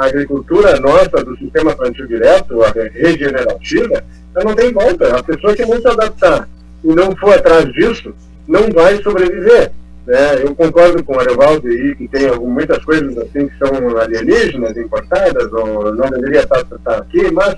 a 0.00 0.06
agricultura 0.06 0.80
nossa, 0.80 1.24
do 1.24 1.36
sistema 1.38 1.76
plantio 1.76 2.06
direto, 2.08 2.60
a 2.62 2.72
regenerativa, 2.92 4.02
ela 4.34 4.44
não 4.44 4.54
tem 4.54 4.72
volta. 4.72 5.16
A 5.16 5.22
pessoa 5.22 5.54
que 5.54 5.64
não 5.64 5.80
se 5.80 5.86
adaptar 5.86 6.48
e 6.84 6.88
não 6.88 7.14
for 7.16 7.34
atrás 7.34 7.64
disso, 7.72 8.12
não 8.48 8.68
vai 8.70 9.00
sobreviver. 9.00 9.70
Né? 10.06 10.42
Eu 10.42 10.54
concordo 10.54 11.02
com 11.02 11.16
o 11.16 11.20
Arevaldo 11.20 11.66
aí 11.66 11.94
que 11.96 12.06
tem 12.08 12.30
muitas 12.38 12.84
coisas 12.84 13.18
assim 13.18 13.48
que 13.48 13.58
são 13.58 13.98
alienígenas, 13.98 14.76
importadas, 14.76 15.52
ou 15.52 15.94
não 15.94 16.08
deveria 16.10 16.40
estar, 16.40 16.60
estar 16.60 16.98
aqui, 16.98 17.30
mas 17.32 17.56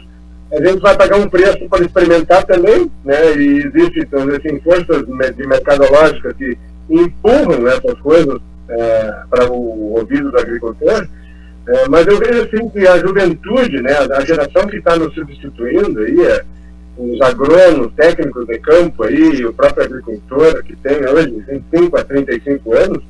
a 0.51 0.65
gente 0.65 0.81
vai 0.81 0.97
pagar 0.97 1.19
um 1.19 1.29
preço 1.29 1.69
para 1.69 1.85
experimentar 1.85 2.43
também, 2.45 2.91
né? 3.05 3.37
e 3.37 3.59
existem 3.59 4.03
então, 4.03 4.23
assim, 4.31 4.59
forças 4.61 5.05
de 5.37 5.47
mercadológicas 5.47 6.35
que 6.37 6.57
empurram 6.89 7.69
essas 7.69 8.01
coisas 8.01 8.41
é, 8.71 9.15
para 9.29 9.51
o 9.51 9.99
ouvido 9.99 10.31
do 10.31 10.39
agricultor, 10.39 11.07
é, 11.69 11.89
mas 11.89 12.07
eu 12.07 12.19
vejo 12.19 12.43
assim 12.45 12.69
que 12.71 12.87
a 12.89 12.99
juventude, 12.99 13.83
né, 13.83 13.93
a 13.93 14.25
geração 14.25 14.67
que 14.67 14.77
está 14.79 14.97
nos 14.97 15.13
substituindo 15.15 16.01
aí, 16.01 16.19
é, 16.27 16.45
os 16.99 17.21
agrônomos, 17.21 17.93
técnicos 17.95 18.47
de 18.47 18.59
campo 18.59 19.05
aí, 19.05 19.45
o 19.45 19.53
próprio 19.53 19.85
agricultor 19.85 20.63
que 20.65 20.75
tem 20.77 20.97
hoje 21.07 21.45
25 21.49 21.97
a 21.97 22.05
35 22.05 22.75
anos, 22.75 23.03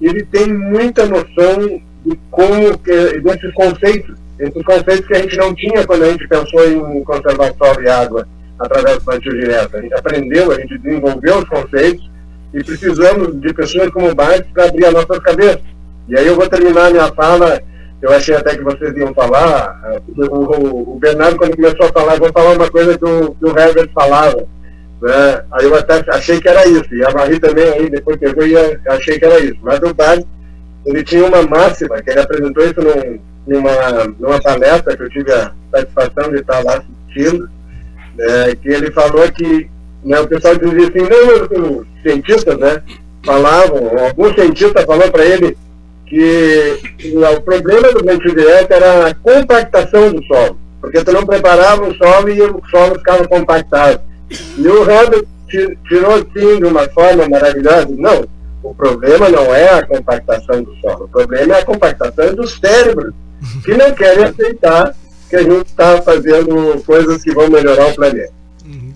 ele 0.00 0.24
tem 0.26 0.52
muita 0.52 1.06
noção 1.06 1.80
de 2.04 2.18
como, 2.30 2.78
que, 2.78 3.20
desses 3.20 3.52
conceitos, 3.54 4.16
esses 4.38 4.62
conceitos 4.64 5.06
que 5.06 5.14
a 5.14 5.20
gente 5.20 5.36
não 5.36 5.54
tinha 5.54 5.86
quando 5.86 6.04
a 6.04 6.10
gente 6.10 6.26
pensou 6.28 6.68
em 6.68 7.04
conservar 7.04 7.52
solo 7.58 7.90
água 7.90 8.28
através 8.58 8.98
do 8.98 9.04
plantio 9.04 9.32
direto. 9.32 9.76
A 9.76 9.80
gente 9.80 9.94
aprendeu, 9.94 10.52
a 10.52 10.60
gente 10.60 10.78
desenvolveu 10.78 11.38
os 11.38 11.48
conceitos 11.48 12.10
e 12.54 12.62
precisamos 12.62 13.40
de 13.40 13.52
pessoas 13.54 13.90
como 13.90 14.10
o 14.10 14.14
Bartes 14.14 14.50
para 14.52 14.66
abrir 14.66 14.86
as 14.86 14.92
nossas 14.92 15.18
cabeças. 15.18 15.62
E 16.08 16.16
aí 16.16 16.26
eu 16.26 16.36
vou 16.36 16.48
terminar 16.48 16.90
minha 16.90 17.10
fala 17.12 17.60
eu 18.02 18.12
achei 18.12 18.34
até 18.34 18.56
que 18.56 18.64
vocês 18.64 18.96
iam 18.96 19.14
falar, 19.14 19.80
eh, 19.84 20.00
o, 20.28 20.94
o 20.94 20.98
Bernardo, 20.98 21.36
quando 21.36 21.54
começou 21.54 21.86
a 21.86 21.92
falar, 21.92 22.18
vou 22.18 22.32
falar 22.32 22.56
uma 22.56 22.68
coisa 22.68 22.98
que 22.98 23.04
o, 23.04 23.32
que 23.32 23.44
o 23.44 23.56
Herbert 23.56 23.90
falava. 23.94 24.44
Né? 25.00 25.44
Aí 25.52 25.64
eu 25.66 25.74
até 25.76 26.04
achei 26.08 26.40
que 26.40 26.48
era 26.48 26.66
isso, 26.66 26.92
e 26.92 27.04
a 27.04 27.12
Marie 27.12 27.38
também 27.38 27.64
aí, 27.64 27.88
depois 27.88 28.18
pegou 28.18 28.44
e 28.44 28.56
achei 28.88 29.20
que 29.20 29.24
era 29.24 29.38
isso. 29.38 29.58
Mas 29.62 29.78
o 29.80 29.94
Bart, 29.94 30.20
ele 30.84 31.04
tinha 31.04 31.24
uma 31.24 31.42
máxima, 31.42 32.02
que 32.02 32.10
ele 32.10 32.20
apresentou 32.20 32.64
isso 32.64 32.80
num, 32.82 33.20
numa, 33.46 34.04
numa 34.18 34.42
palestra 34.42 34.96
que 34.96 35.02
eu 35.04 35.10
tive 35.10 35.32
a 35.32 35.52
satisfação 35.72 36.32
de 36.32 36.40
estar 36.40 36.64
lá 36.64 36.82
assistindo, 36.82 37.48
né? 38.16 38.54
que 38.60 38.68
ele 38.68 38.90
falou 38.90 39.30
que 39.30 39.70
né, 40.04 40.18
o 40.18 40.26
pessoal 40.26 40.56
dizia 40.56 40.88
assim, 40.88 41.08
não, 41.08 41.78
os 41.78 41.86
cientistas, 42.02 42.58
né, 42.58 42.82
falavam, 43.24 43.96
algum 43.96 44.34
cientista 44.34 44.84
falou 44.84 45.08
para 45.12 45.24
ele 45.24 45.56
que 46.12 46.78
o 47.16 47.40
problema 47.40 47.90
do 47.90 48.04
plantio 48.04 48.36
direto 48.36 48.70
era 48.70 49.08
a 49.08 49.14
compactação 49.14 50.12
do 50.12 50.22
solo, 50.26 50.58
porque 50.78 51.02
tu 51.02 51.10
não 51.10 51.24
preparava 51.24 51.88
o 51.88 51.94
solo 51.94 52.28
e 52.28 52.42
o 52.42 52.60
solo 52.70 52.96
ficava 52.96 53.26
compactado. 53.26 53.98
E 54.58 54.68
o 54.68 54.90
Herbert 54.90 55.24
tirou 55.88 56.18
sim 56.18 56.58
de 56.58 56.64
uma 56.66 56.86
forma 56.90 57.26
maravilhosa. 57.26 57.88
Não, 57.96 58.28
o 58.62 58.74
problema 58.74 59.30
não 59.30 59.54
é 59.54 59.70
a 59.70 59.86
compactação 59.86 60.62
do 60.62 60.76
solo, 60.82 61.06
o 61.06 61.08
problema 61.08 61.54
é 61.54 61.60
a 61.60 61.64
compactação 61.64 62.34
dos 62.34 62.58
cérebros, 62.60 63.14
que 63.64 63.74
não 63.74 63.90
querem 63.94 64.24
aceitar 64.24 64.94
que 65.30 65.36
a 65.36 65.42
gente 65.42 65.64
está 65.64 66.02
fazendo 66.02 66.82
coisas 66.84 67.22
que 67.22 67.32
vão 67.32 67.48
melhorar 67.48 67.86
o 67.86 67.94
planeta. 67.94 68.34
Uhum. 68.66 68.92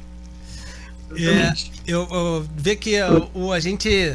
É, 1.16 1.54
eu, 1.86 2.06
eu 2.12 2.44
ver 2.58 2.76
que 2.76 2.98
o, 3.32 3.52
a 3.52 3.58
gente 3.58 4.14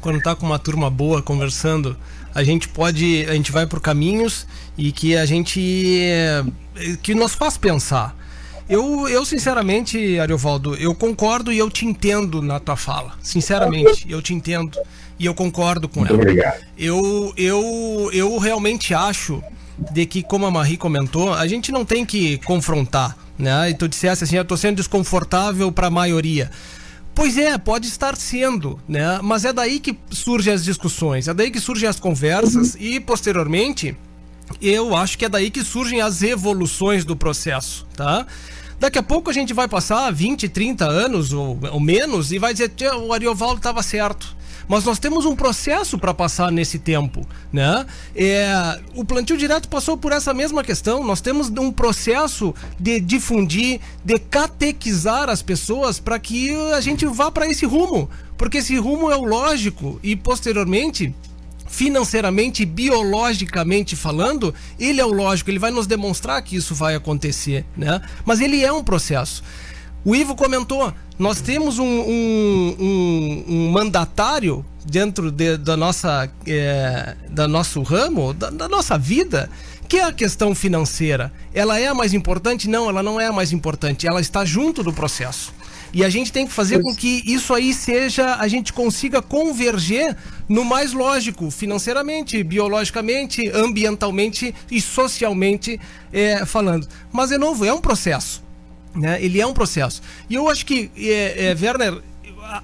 quando 0.00 0.20
tá 0.20 0.34
com 0.34 0.46
uma 0.46 0.58
turma 0.58 0.90
boa 0.90 1.22
conversando, 1.22 1.96
a 2.34 2.42
gente 2.44 2.68
pode, 2.68 3.24
a 3.28 3.34
gente 3.34 3.50
vai 3.50 3.66
por 3.66 3.80
caminhos 3.80 4.46
e 4.76 4.92
que 4.92 5.16
a 5.16 5.24
gente 5.24 5.60
que 7.02 7.14
nos 7.14 7.34
faz 7.34 7.56
pensar. 7.56 8.16
Eu, 8.68 9.08
eu 9.08 9.24
sinceramente, 9.24 10.18
Ariovaldo, 10.18 10.74
eu 10.74 10.94
concordo 10.94 11.52
e 11.52 11.58
eu 11.58 11.70
te 11.70 11.86
entendo 11.86 12.42
na 12.42 12.58
tua 12.58 12.76
fala. 12.76 13.12
Sinceramente, 13.22 14.06
eu 14.10 14.20
te 14.20 14.34
entendo 14.34 14.76
e 15.18 15.24
eu 15.24 15.34
concordo 15.34 15.88
com 15.88 16.00
Muito 16.00 16.12
ela. 16.12 16.22
Obrigado. 16.22 16.64
Eu, 16.76 17.32
eu, 17.36 18.10
eu 18.12 18.38
realmente 18.38 18.92
acho 18.92 19.42
de 19.78 20.04
que, 20.04 20.22
como 20.22 20.46
a 20.46 20.50
Marie 20.50 20.76
comentou, 20.76 21.32
a 21.32 21.46
gente 21.46 21.70
não 21.70 21.84
tem 21.84 22.04
que 22.04 22.38
confrontar, 22.38 23.16
né? 23.38 23.70
E 23.70 23.74
tu 23.74 23.88
dissesse 23.88 24.24
assim, 24.24 24.36
eu 24.36 24.44
tô 24.44 24.56
sendo 24.56 24.76
desconfortável 24.76 25.70
para 25.70 25.86
a 25.86 25.90
maioria. 25.90 26.50
Pois 27.16 27.38
é, 27.38 27.56
pode 27.56 27.88
estar 27.88 28.14
sendo, 28.14 28.78
né? 28.86 29.20
Mas 29.22 29.46
é 29.46 29.52
daí 29.52 29.80
que 29.80 29.98
surgem 30.10 30.52
as 30.52 30.62
discussões, 30.62 31.26
é 31.26 31.32
daí 31.32 31.50
que 31.50 31.58
surgem 31.58 31.88
as 31.88 31.98
conversas 31.98 32.76
e 32.78 33.00
posteriormente 33.00 33.96
eu 34.60 34.94
acho 34.94 35.16
que 35.16 35.24
é 35.24 35.28
daí 35.28 35.50
que 35.50 35.64
surgem 35.64 36.02
as 36.02 36.22
evoluções 36.22 37.06
do 37.06 37.16
processo, 37.16 37.86
tá? 37.96 38.26
Daqui 38.78 38.98
a 38.98 39.02
pouco 39.02 39.30
a 39.30 39.32
gente 39.32 39.54
vai 39.54 39.66
passar 39.66 40.12
20, 40.12 40.46
30 40.46 40.84
anos 40.84 41.32
ou, 41.32 41.58
ou 41.72 41.80
menos 41.80 42.32
e 42.32 42.38
vai 42.38 42.52
dizer 42.52 42.70
o 43.00 43.10
Ariovaldo 43.10 43.56
estava 43.56 43.82
certo 43.82 44.36
mas 44.68 44.84
nós 44.84 44.98
temos 44.98 45.24
um 45.24 45.36
processo 45.36 45.98
para 45.98 46.12
passar 46.12 46.50
nesse 46.50 46.78
tempo, 46.78 47.26
né? 47.52 47.86
É, 48.14 48.80
o 48.94 49.04
plantio 49.04 49.36
direto 49.36 49.68
passou 49.68 49.96
por 49.96 50.12
essa 50.12 50.34
mesma 50.34 50.64
questão. 50.64 51.04
Nós 51.04 51.20
temos 51.20 51.48
um 51.50 51.70
processo 51.70 52.54
de 52.78 53.00
difundir, 53.00 53.80
de 54.04 54.18
catequizar 54.18 55.28
as 55.28 55.42
pessoas 55.42 56.00
para 56.00 56.18
que 56.18 56.54
a 56.72 56.80
gente 56.80 57.06
vá 57.06 57.30
para 57.30 57.48
esse 57.48 57.64
rumo, 57.64 58.10
porque 58.36 58.58
esse 58.58 58.76
rumo 58.76 59.10
é 59.10 59.16
o 59.16 59.24
lógico 59.24 60.00
e 60.02 60.16
posteriormente 60.16 61.14
financeiramente, 61.68 62.64
biologicamente 62.64 63.96
falando, 63.96 64.54
ele 64.78 65.00
é 65.00 65.04
o 65.04 65.12
lógico, 65.12 65.50
ele 65.50 65.58
vai 65.58 65.70
nos 65.70 65.86
demonstrar 65.86 66.40
que 66.42 66.56
isso 66.56 66.74
vai 66.74 66.94
acontecer, 66.94 67.64
né? 67.76 68.00
Mas 68.24 68.40
ele 68.40 68.64
é 68.64 68.72
um 68.72 68.84
processo. 68.84 69.42
O 70.04 70.14
Ivo 70.14 70.36
comentou, 70.36 70.94
nós 71.18 71.40
temos 71.40 71.78
um, 71.78 71.84
um, 71.84 72.76
um, 72.78 73.44
um 73.48 73.70
mandatário 73.70 74.64
dentro 74.84 75.30
de, 75.30 75.56
da 75.56 75.76
nossa 75.76 76.30
é, 76.46 77.16
da 77.30 77.48
nosso 77.48 77.82
ramo, 77.82 78.34
da, 78.34 78.50
da 78.50 78.68
nossa 78.68 78.98
vida, 78.98 79.48
que 79.88 79.96
é 79.96 80.04
a 80.04 80.12
questão 80.12 80.54
financeira. 80.54 81.32
Ela 81.54 81.78
é 81.78 81.86
a 81.88 81.94
mais 81.94 82.12
importante? 82.12 82.68
Não, 82.68 82.88
ela 82.88 83.02
não 83.02 83.20
é 83.20 83.26
a 83.26 83.32
mais 83.32 83.52
importante. 83.52 84.06
Ela 84.06 84.20
está 84.20 84.44
junto 84.44 84.82
do 84.82 84.92
processo. 84.92 85.54
E 85.92 86.04
a 86.04 86.10
gente 86.10 86.30
tem 86.30 86.46
que 86.46 86.52
fazer 86.52 86.82
com 86.82 86.94
que 86.94 87.22
isso 87.24 87.54
aí 87.54 87.72
seja, 87.72 88.36
a 88.36 88.48
gente 88.48 88.72
consiga 88.72 89.22
converger 89.22 90.16
no 90.48 90.64
mais 90.64 90.92
lógico, 90.92 91.50
financeiramente, 91.50 92.42
biologicamente, 92.42 93.48
ambientalmente 93.48 94.54
e 94.70 94.80
socialmente 94.80 95.80
é, 96.12 96.44
falando. 96.44 96.86
Mas, 97.10 97.30
de 97.30 97.38
novo, 97.38 97.64
é 97.64 97.72
um 97.72 97.80
processo. 97.80 98.45
Né? 98.96 99.22
Ele 99.22 99.40
é 99.40 99.46
um 99.46 99.52
processo. 99.52 100.02
E 100.28 100.34
eu 100.34 100.48
acho 100.48 100.64
que, 100.64 100.90
é, 100.96 101.48
é, 101.48 101.56
Werner, 101.60 102.02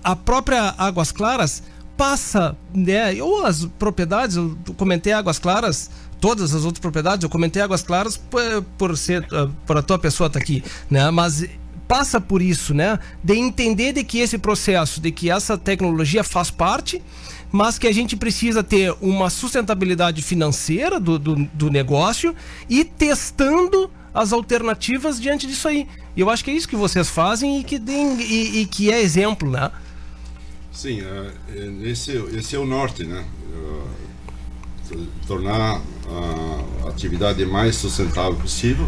a, 0.02 0.16
própria 0.16 0.74
Águas 0.78 1.12
Claras 1.12 1.62
passa, 1.96 2.56
né? 2.74 3.22
Ou 3.22 3.44
as 3.44 3.66
propriedades, 3.78 4.36
eu 4.36 4.56
comentei 4.76 5.12
Águas 5.12 5.38
Claras, 5.38 5.90
todas 6.20 6.54
as 6.54 6.64
outras 6.64 6.80
propriedades, 6.80 7.22
eu 7.22 7.30
comentei 7.30 7.60
Águas 7.60 7.82
Claras 7.82 8.16
por, 8.16 8.42
por 8.78 8.96
ser, 8.96 9.26
ah, 9.32 9.48
por 9.66 9.76
a 9.76 9.82
tua 9.82 9.98
pessoa 9.98 10.28
estar 10.28 10.38
tá 10.38 10.42
aqui, 10.42 10.64
né? 10.90 11.10
Mas 11.10 11.44
passa 11.86 12.20
por 12.20 12.40
isso, 12.40 12.72
né? 12.72 12.98
De 13.22 13.34
entender 13.34 13.92
de 13.92 14.02
que 14.02 14.18
esse 14.18 14.38
processo, 14.38 15.00
de 15.00 15.10
que 15.12 15.30
essa 15.30 15.58
tecnologia 15.58 16.24
faz 16.24 16.50
parte, 16.50 17.02
mas 17.50 17.78
que 17.78 17.86
a 17.86 17.92
gente 17.92 18.16
precisa 18.16 18.62
ter 18.62 18.94
uma 19.00 19.28
sustentabilidade 19.28 20.22
financeira 20.22 20.98
do, 20.98 21.18
do, 21.18 21.34
do 21.52 21.70
negócio 21.70 22.34
e 22.68 22.82
testando 22.82 23.90
as 24.14 24.32
alternativas 24.32 25.20
diante 25.20 25.46
disso 25.46 25.68
aí. 25.68 25.88
E 26.16 26.20
eu 26.20 26.30
acho 26.30 26.44
que 26.44 26.50
é 26.50 26.54
isso 26.54 26.68
que 26.68 26.76
vocês 26.76 27.08
fazem 27.08 27.60
e 27.60 27.64
que, 27.64 27.78
tem, 27.78 28.20
e, 28.20 28.60
e 28.60 28.66
que 28.66 28.90
é 28.92 29.00
exemplo, 29.00 29.50
né? 29.50 29.70
Sim, 30.70 31.02
uh, 31.02 31.32
esse, 31.84 32.12
esse 32.34 32.56
é 32.56 32.58
o 32.58 32.66
norte, 32.66 33.04
né? 33.04 33.24
Uh, 33.54 34.02
tornar 35.26 35.80
a 36.84 36.88
atividade 36.88 37.44
mais 37.46 37.76
sustentável 37.76 38.34
possível, 38.34 38.86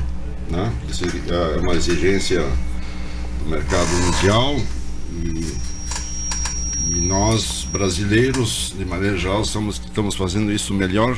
né? 0.51 0.71
Isso 0.89 1.05
é 1.05 1.61
uma 1.61 1.75
exigência 1.75 2.41
do 3.43 3.49
mercado 3.49 3.89
mundial 3.89 4.57
e, 5.13 5.57
e 6.91 7.01
nós 7.07 7.67
brasileiros, 7.73 8.75
de 8.77 8.85
maneira 8.85 9.17
geral, 9.17 9.41
estamos, 9.43 9.81
estamos 9.83 10.15
fazendo 10.15 10.53
isso 10.53 10.75
melhor 10.75 11.17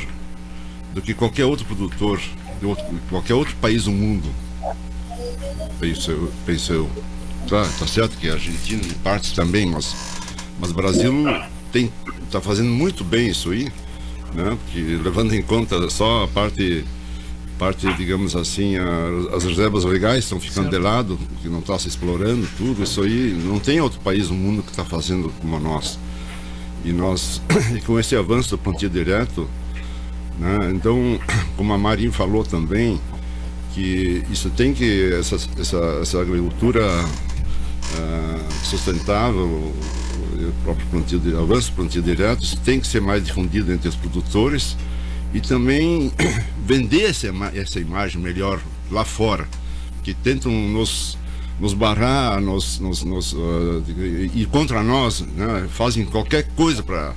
do 0.94 1.02
que 1.02 1.12
qualquer 1.12 1.44
outro 1.44 1.64
produtor 1.66 2.20
de 2.58 2.66
outro, 2.66 2.84
qualquer 3.08 3.34
outro 3.34 3.54
país 3.56 3.84
do 3.84 3.92
mundo. 3.92 4.28
Penso 5.80 6.10
eu. 6.10 6.32
Penso 6.44 6.72
eu. 6.72 6.90
Tá, 7.48 7.62
tá 7.78 7.86
certo 7.86 8.16
que 8.18 8.28
a 8.28 8.34
Argentina 8.34 8.82
em 8.84 8.98
partes 8.98 9.32
também, 9.32 9.66
mas, 9.66 9.94
mas 10.58 10.70
o 10.70 10.74
Brasil 10.74 11.12
tem, 11.70 11.92
tá 12.30 12.40
fazendo 12.40 12.70
muito 12.70 13.04
bem 13.04 13.28
isso 13.28 13.50
aí, 13.52 13.70
né? 14.34 14.58
Porque 14.64 14.80
levando 14.80 15.32
em 15.32 15.42
conta 15.42 15.88
só 15.88 16.24
a 16.24 16.28
parte 16.28 16.84
parte, 17.58 17.90
digamos 17.94 18.36
assim, 18.36 18.76
a, 18.76 19.34
as 19.34 19.44
reservas 19.44 19.84
legais 19.84 20.24
estão 20.24 20.38
ficando 20.38 20.64
certo. 20.64 20.76
de 20.76 20.78
lado, 20.78 21.18
que 21.40 21.48
não 21.48 21.60
está 21.60 21.78
se 21.78 21.88
explorando 21.88 22.46
tudo, 22.56 22.82
isso 22.82 23.02
aí 23.02 23.32
não 23.44 23.58
tem 23.58 23.80
outro 23.80 23.98
país 24.00 24.28
no 24.28 24.36
mundo 24.36 24.62
que 24.62 24.70
está 24.70 24.84
fazendo 24.84 25.32
como 25.40 25.58
nós. 25.58 25.98
E 26.84 26.92
nós, 26.92 27.40
e 27.74 27.80
com 27.80 27.98
esse 27.98 28.14
avanço 28.14 28.50
do 28.50 28.58
plantio 28.58 28.90
direto, 28.90 29.48
né, 30.38 30.72
então, 30.74 31.18
como 31.56 31.72
a 31.72 31.78
Marinho 31.78 32.12
falou 32.12 32.44
também, 32.44 33.00
que 33.74 34.24
isso 34.30 34.50
tem 34.50 34.72
que, 34.72 35.12
essa, 35.12 35.36
essa, 35.58 35.98
essa 36.00 36.20
agricultura 36.20 36.82
uh, 37.04 38.64
sustentável, 38.64 39.44
o 39.44 40.52
próprio 40.64 40.86
plantio, 40.88 41.20
o 41.34 41.42
avanço 41.42 41.72
plantio 41.72 42.02
direto, 42.02 42.56
tem 42.60 42.80
que 42.80 42.86
ser 42.86 43.00
mais 43.00 43.24
difundido 43.24 43.72
entre 43.72 43.88
os 43.88 43.94
produtores, 43.94 44.76
e 45.34 45.40
também 45.40 46.10
vender 46.64 47.10
essa, 47.10 47.28
essa 47.54 47.80
imagem 47.80 48.20
melhor 48.20 48.60
lá 48.90 49.04
fora, 49.04 49.46
que 50.02 50.14
tentam 50.14 50.52
nos, 50.52 51.18
nos 51.60 51.74
barrar, 51.74 52.40
nos, 52.40 52.78
nos, 52.78 53.02
nos 53.02 53.32
uh, 53.32 53.84
e 54.34 54.46
contra 54.46 54.82
nós, 54.82 55.20
né? 55.20 55.66
fazem 55.68 56.04
qualquer 56.04 56.48
coisa 56.54 56.82
para, 56.82 57.14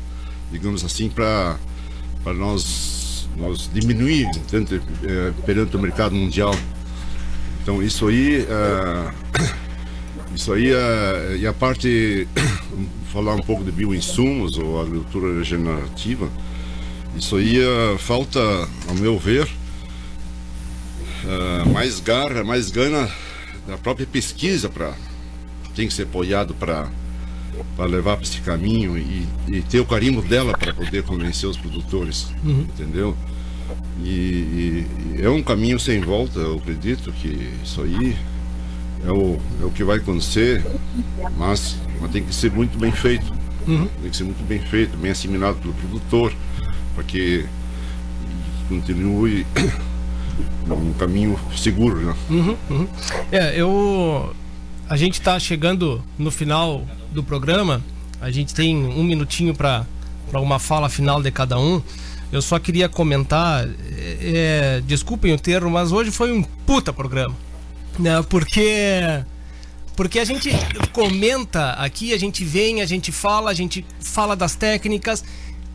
digamos 0.51 0.83
assim, 0.83 1.09
para 1.09 1.57
nós, 2.35 2.98
nós 3.39 3.69
diminuir 3.73 4.29
tanto, 4.49 4.75
uh, 4.75 5.33
perante 5.45 5.75
o 5.75 5.79
mercado 5.79 6.13
mundial. 6.15 6.53
Então 7.61 7.81
isso 7.81 8.07
aí, 8.07 8.41
uh, 8.41 9.13
isso 10.35 10.53
aí 10.53 10.71
uh, 10.71 11.37
e 11.37 11.47
a 11.47 11.53
parte, 11.53 12.27
falar 13.11 13.35
um 13.35 13.41
pouco 13.41 13.63
de 13.63 13.71
bioinsumos 13.71 14.57
ou 14.57 14.81
agricultura 14.81 15.33
regenerativa, 15.37 16.29
isso 17.17 17.37
aí 17.37 17.57
falta, 17.97 18.39
ao 18.87 18.95
meu 18.95 19.17
ver, 19.17 19.49
mais 21.73 21.99
garra, 21.99 22.43
mais 22.43 22.69
gana 22.69 23.09
da 23.67 23.77
própria 23.77 24.05
pesquisa 24.05 24.69
para 24.69 24.93
tem 25.75 25.87
que 25.87 25.93
ser 25.93 26.03
apoiado 26.03 26.53
para 26.53 26.87
para 27.75 27.85
levar 27.85 28.15
para 28.15 28.25
esse 28.25 28.41
caminho 28.41 28.97
e, 28.97 29.27
e, 29.47 29.61
ter 29.61 29.79
o 29.79 29.85
carimbo 29.85 30.21
dela 30.21 30.57
para 30.57 30.73
poder 30.73 31.03
convencer 31.03 31.49
os 31.49 31.57
produtores, 31.57 32.27
uhum. 32.43 32.61
entendeu? 32.61 33.17
E, 34.03 34.85
e, 35.17 35.21
é 35.21 35.29
um 35.29 35.43
caminho 35.43 35.79
sem 35.79 35.99
volta, 35.99 36.39
eu 36.39 36.57
acredito 36.57 37.11
que 37.11 37.51
isso 37.63 37.81
aí 37.81 38.15
é 39.05 39.11
o, 39.11 39.37
é 39.61 39.65
o 39.65 39.71
que 39.71 39.83
vai 39.83 39.97
acontecer, 39.97 40.63
mas, 41.37 41.77
mas 41.99 42.11
tem 42.11 42.23
que 42.23 42.33
ser 42.33 42.51
muito 42.51 42.77
bem 42.77 42.91
feito. 42.91 43.31
Uhum. 43.67 43.87
Tem 44.01 44.09
que 44.09 44.17
ser 44.17 44.23
muito 44.23 44.43
bem 44.47 44.59
feito, 44.59 44.97
bem 44.97 45.11
assimilado 45.11 45.57
pelo 45.57 45.73
produtor, 45.73 46.33
para 46.95 47.03
que 47.03 47.45
continue 48.67 49.45
um 50.69 50.93
caminho 50.93 51.39
seguro. 51.55 51.99
Né? 51.99 52.15
Uhum, 52.29 52.57
uhum. 52.69 52.87
É, 53.31 53.59
eu. 53.59 54.33
A 54.87 54.97
gente 54.97 55.15
está 55.15 55.39
chegando 55.39 56.03
no 56.17 56.31
final 56.31 56.83
do 57.11 57.23
programa. 57.23 57.81
A 58.21 58.31
gente 58.31 58.53
tem 58.53 58.75
um 58.75 59.03
minutinho 59.03 59.53
para 59.53 59.85
uma 60.33 60.59
fala 60.59 60.89
final 60.89 61.21
de 61.21 61.31
cada 61.31 61.59
um. 61.59 61.81
Eu 62.31 62.41
só 62.41 62.59
queria 62.59 62.87
comentar, 62.87 63.67
é, 63.67 64.17
é, 64.21 64.81
desculpem 64.85 65.33
o 65.33 65.39
termo, 65.39 65.69
mas 65.69 65.91
hoje 65.91 66.11
foi 66.11 66.31
um 66.31 66.43
puta 66.43 66.93
programa. 66.93 67.35
Né? 67.97 68.21
Porque 68.29 69.23
porque 69.95 70.19
a 70.19 70.23
gente 70.23 70.49
comenta 70.93 71.71
aqui, 71.71 72.13
a 72.13 72.17
gente 72.17 72.45
vem, 72.45 72.81
a 72.81 72.85
gente 72.85 73.11
fala, 73.11 73.51
a 73.51 73.53
gente 73.53 73.85
fala 73.99 74.33
das 74.33 74.55
técnicas 74.55 75.23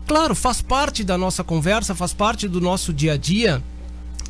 Claro, 0.07 0.35
faz 0.35 0.61
parte 0.61 1.03
da 1.03 1.17
nossa 1.17 1.43
conversa, 1.43 1.95
faz 1.95 2.13
parte 2.13 2.47
do 2.47 2.61
nosso 2.61 2.93
dia 2.93 3.13
a 3.13 3.17
dia. 3.17 3.61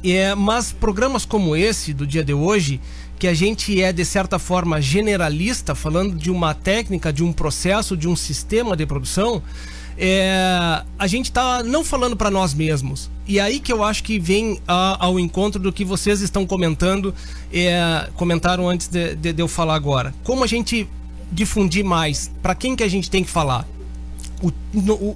É, 0.03 0.33
mas 0.33 0.71
programas 0.71 1.25
como 1.25 1.55
esse 1.55 1.93
do 1.93 2.07
dia 2.07 2.23
de 2.23 2.33
hoje, 2.33 2.79
que 3.19 3.27
a 3.27 3.33
gente 3.33 3.81
é 3.81 3.91
de 3.91 4.05
certa 4.05 4.39
forma 4.39 4.81
generalista, 4.81 5.75
falando 5.75 6.15
de 6.15 6.31
uma 6.31 6.53
técnica, 6.53 7.11
de 7.11 7.23
um 7.23 7.33
processo, 7.33 7.97
de 7.97 8.07
um 8.07 8.15
sistema 8.15 8.75
de 8.77 8.85
produção, 8.85 9.43
é, 9.97 10.83
a 10.99 11.07
gente 11.07 11.25
está 11.25 11.63
não 11.63 11.83
falando 11.83 12.15
para 12.15 12.29
nós 12.29 12.53
mesmos. 12.53 13.09
E 13.27 13.39
aí 13.39 13.59
que 13.59 13.71
eu 13.71 13.83
acho 13.83 14.03
que 14.03 14.19
vem 14.19 14.59
a, 14.67 15.05
ao 15.05 15.19
encontro 15.19 15.61
do 15.61 15.71
que 15.71 15.85
vocês 15.85 16.21
estão 16.21 16.45
comentando, 16.45 17.13
é, 17.51 18.09
comentaram 18.15 18.69
antes 18.69 18.87
de, 18.87 19.15
de, 19.15 19.33
de 19.33 19.41
eu 19.41 19.47
falar 19.47 19.75
agora. 19.75 20.13
Como 20.23 20.43
a 20.43 20.47
gente 20.47 20.87
difundir 21.31 21.83
mais? 21.83 22.31
Para 22.41 22.53
quem 22.53 22.75
que 22.75 22.83
a 22.83 22.87
gente 22.87 23.09
tem 23.09 23.23
que 23.23 23.29
falar? 23.29 23.67
O, 24.41 24.51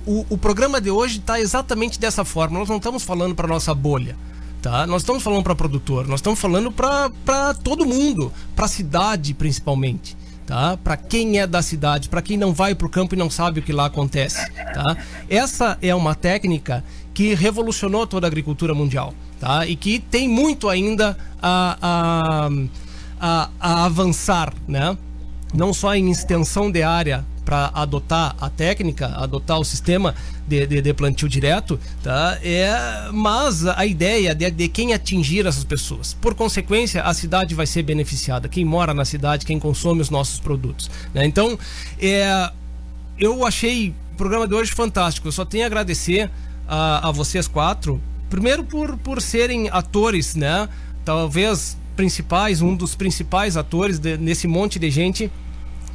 o, 0.08 0.26
o 0.30 0.38
programa 0.38 0.80
de 0.80 0.90
hoje 0.90 1.20
está 1.20 1.40
exatamente 1.40 2.00
dessa 2.00 2.24
forma. 2.24 2.58
Nós 2.58 2.70
não 2.70 2.78
estamos 2.78 3.04
falando 3.04 3.36
para 3.36 3.48
nossa 3.48 3.74
bolha. 3.74 4.16
Tá? 4.62 4.86
Nós 4.86 5.04
estamos 5.04 5.24
falando 5.24 5.44
para 5.44 5.56
produtor, 5.56 6.06
nós 6.06 6.20
estamos 6.20 6.38
falando 6.38 6.70
para 6.70 7.54
todo 7.64 7.86
mundo, 7.86 8.32
para 8.54 8.66
a 8.66 8.68
cidade 8.68 9.34
principalmente, 9.34 10.18
tá? 10.50 10.76
Para 10.84 10.98
quem 10.98 11.40
é 11.40 11.46
da 11.46 11.62
cidade, 11.62 12.10
para 12.10 12.24
quem 12.24 12.36
não 12.36 12.52
vai 12.52 12.74
para 12.74 12.88
o 12.88 12.90
campo 12.90 13.14
e 13.14 13.18
não 13.18 13.30
sabe 13.30 13.60
o 13.60 13.64
que 13.64 13.72
lá 13.72 13.86
acontece, 13.86 14.52
tá? 14.74 14.98
Essa 15.30 15.78
é 15.80 15.94
uma 15.94 16.16
técnica 16.16 16.84
que 17.14 17.36
revolucionou 17.36 18.08
toda 18.08 18.26
a 18.26 18.30
agricultura 18.30 18.74
mundial, 18.74 19.14
tá? 19.40 19.68
E 19.68 19.76
que 19.76 20.00
tem 20.00 20.28
muito 20.28 20.68
ainda 20.68 21.16
a, 21.40 21.78
a, 21.80 22.50
a, 23.22 23.50
a 23.60 23.86
avançar, 23.86 24.52
né? 24.68 24.98
Não 25.54 25.72
só 25.72 25.94
em 25.94 26.10
extensão 26.10 26.72
de 26.72 26.82
área 26.82 27.24
para 27.50 27.72
adotar 27.74 28.36
a 28.40 28.48
técnica, 28.48 29.08
adotar 29.08 29.60
o 29.60 29.66
sistema 29.66 30.14
de, 30.48 30.68
de, 30.68 30.82
de, 30.84 30.94
plantio 30.94 31.28
direto, 31.28 31.80
tá? 32.04 32.38
É, 32.44 33.10
mas 33.12 33.66
a 33.66 33.88
ideia 33.88 34.36
de, 34.36 34.52
de 34.52 34.68
quem 34.68 34.94
atingir 34.94 35.48
essas 35.48 35.64
pessoas. 35.64 36.14
Por 36.14 36.36
consequência, 36.36 37.02
a 37.02 37.12
cidade 37.12 37.56
vai 37.56 37.66
ser 37.66 37.82
beneficiada. 37.82 38.48
Quem 38.48 38.64
mora 38.64 38.94
na 38.94 39.04
cidade, 39.04 39.48
quem 39.48 39.60
consome 39.60 40.00
os 40.00 40.12
nossos 40.12 40.40
produtos. 40.40 40.92
Né? 41.12 41.26
Então, 41.26 41.58
é, 42.00 42.52
eu 43.18 43.44
achei 43.44 43.96
o 44.14 44.16
programa 44.16 44.48
de 44.48 44.54
hoje 44.54 44.72
fantástico. 44.72 45.28
Eu 45.28 45.32
só 45.32 45.44
tenho 45.44 45.64
a 45.64 45.66
agradecer 45.66 46.30
a, 46.68 47.08
a 47.08 47.12
vocês 47.12 47.48
quatro. 47.48 48.00
Primeiro 48.30 48.64
por, 48.64 48.96
por 48.98 49.24
serem 49.24 49.70
atores, 49.70 50.36
né? 50.36 50.70
Talvez 51.04 51.76
principais, 51.96 52.62
um 52.62 52.76
dos 52.76 52.94
principais 52.94 53.58
atores 53.58 53.98
de, 53.98 54.20
nesse 54.20 54.48
monte 54.48 54.78
de 54.78 54.92
gente 54.92 55.32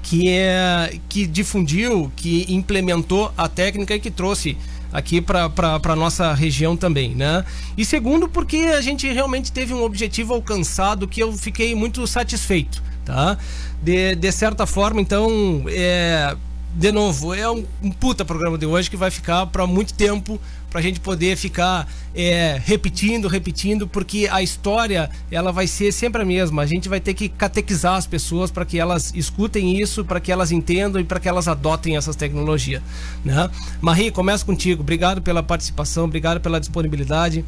que 0.05 0.29
é 0.29 0.99
que 1.09 1.27
difundiu, 1.27 2.13
que 2.15 2.47
implementou 2.49 3.33
a 3.37 3.49
técnica 3.49 3.95
e 3.95 3.99
que 3.99 4.11
trouxe 4.11 4.57
aqui 4.93 5.21
para 5.21 5.51
a 5.83 5.97
nossa 5.97 6.33
região 6.35 6.77
também, 6.77 7.15
né? 7.15 7.45
E 7.77 7.85
segundo, 7.85 8.29
porque 8.29 8.59
a 8.59 8.81
gente 8.83 9.11
realmente 9.11 9.51
teve 9.51 9.73
um 9.73 9.83
objetivo 9.83 10.35
alcançado 10.35 11.09
que 11.09 11.21
eu 11.21 11.33
fiquei 11.33 11.75
muito 11.75 12.07
satisfeito, 12.07 12.83
tá? 13.05 13.37
De, 13.83 14.15
de 14.15 14.31
certa 14.31 14.67
forma, 14.67 15.01
então, 15.01 15.65
é, 15.69 16.37
de 16.77 16.91
novo, 16.91 17.33
é 17.33 17.49
um, 17.49 17.65
um 17.83 17.91
puta 17.91 18.25
programa 18.25 18.59
de 18.59 18.67
hoje 18.67 18.91
que 18.91 18.97
vai 18.97 19.11
ficar 19.11 19.47
para 19.47 19.65
muito 19.65 19.95
tempo 19.95 20.41
para 20.69 20.81
a 20.81 20.83
gente 20.83 20.99
poder 20.99 21.37
ficar 21.37 21.89
é, 22.13 22.61
repetindo, 22.65 23.29
repetindo, 23.29 23.87
porque 23.87 24.29
a 24.29 24.43
história 24.43 25.09
ela 25.31 25.53
vai 25.53 25.69
ser 25.69 25.93
sempre 25.93 26.23
a 26.23 26.25
mesma. 26.25 26.63
A 26.63 26.67
gente 26.67 26.89
vai 26.89 26.99
ter 26.99 27.15
que 27.15 27.29
catequizar 27.29 27.95
as 27.95 28.09
pessoas 28.09 28.51
para 28.51 28.65
que 28.65 28.77
elas 28.77 29.13
escutem 29.15 29.81
isso, 29.81 30.05
para 30.05 30.19
que 30.19 30.33
elas 30.33 30.51
entendam 30.51 31.01
e 31.01 31.05
para 31.05 31.21
que 31.21 31.29
elas 31.29 31.47
adotem 31.47 31.97
essas 31.97 32.17
tecnologias. 32.17 32.83
Né? 33.25 33.49
Marie, 33.81 34.11
começa 34.11 34.45
contigo. 34.45 34.83
Obrigado 34.83 35.23
pela 35.23 35.45
participação, 35.45 36.07
obrigado 36.07 36.41
pela 36.41 36.59
disponibilidade. 36.59 37.45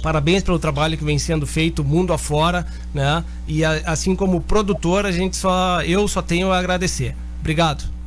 Parabéns 0.00 0.44
pelo 0.44 0.60
trabalho 0.60 0.96
que 0.96 1.04
vem 1.04 1.18
sendo 1.18 1.48
feito 1.48 1.82
mundo 1.82 2.12
afora, 2.12 2.64
né? 2.94 3.24
E 3.48 3.64
a, 3.64 3.82
assim 3.84 4.14
como 4.14 4.40
produtor, 4.40 5.04
a 5.04 5.10
gente 5.10 5.36
só 5.36 5.82
eu 5.82 6.06
só 6.06 6.22
tenho 6.22 6.52
a 6.52 6.58
agradecer. 6.58 7.16
Obrigado. 7.40 7.99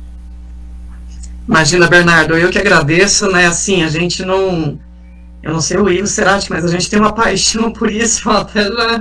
Imagina, 1.46 1.88
Bernardo, 1.88 2.36
eu 2.36 2.50
que 2.50 2.58
agradeço, 2.58 3.30
né? 3.30 3.46
Assim, 3.46 3.82
a 3.82 3.88
gente 3.88 4.24
não. 4.24 4.78
Eu 5.42 5.52
não 5.52 5.60
sei 5.60 5.76
o 5.76 5.90
Ivo 5.90 6.06
Serati, 6.06 6.50
mas 6.50 6.64
a 6.64 6.68
gente 6.68 6.88
tem 6.88 6.98
uma 6.98 7.12
paixão 7.12 7.70
por 7.70 7.90
isso, 7.90 8.28
até 8.30 8.64
já, 8.64 9.00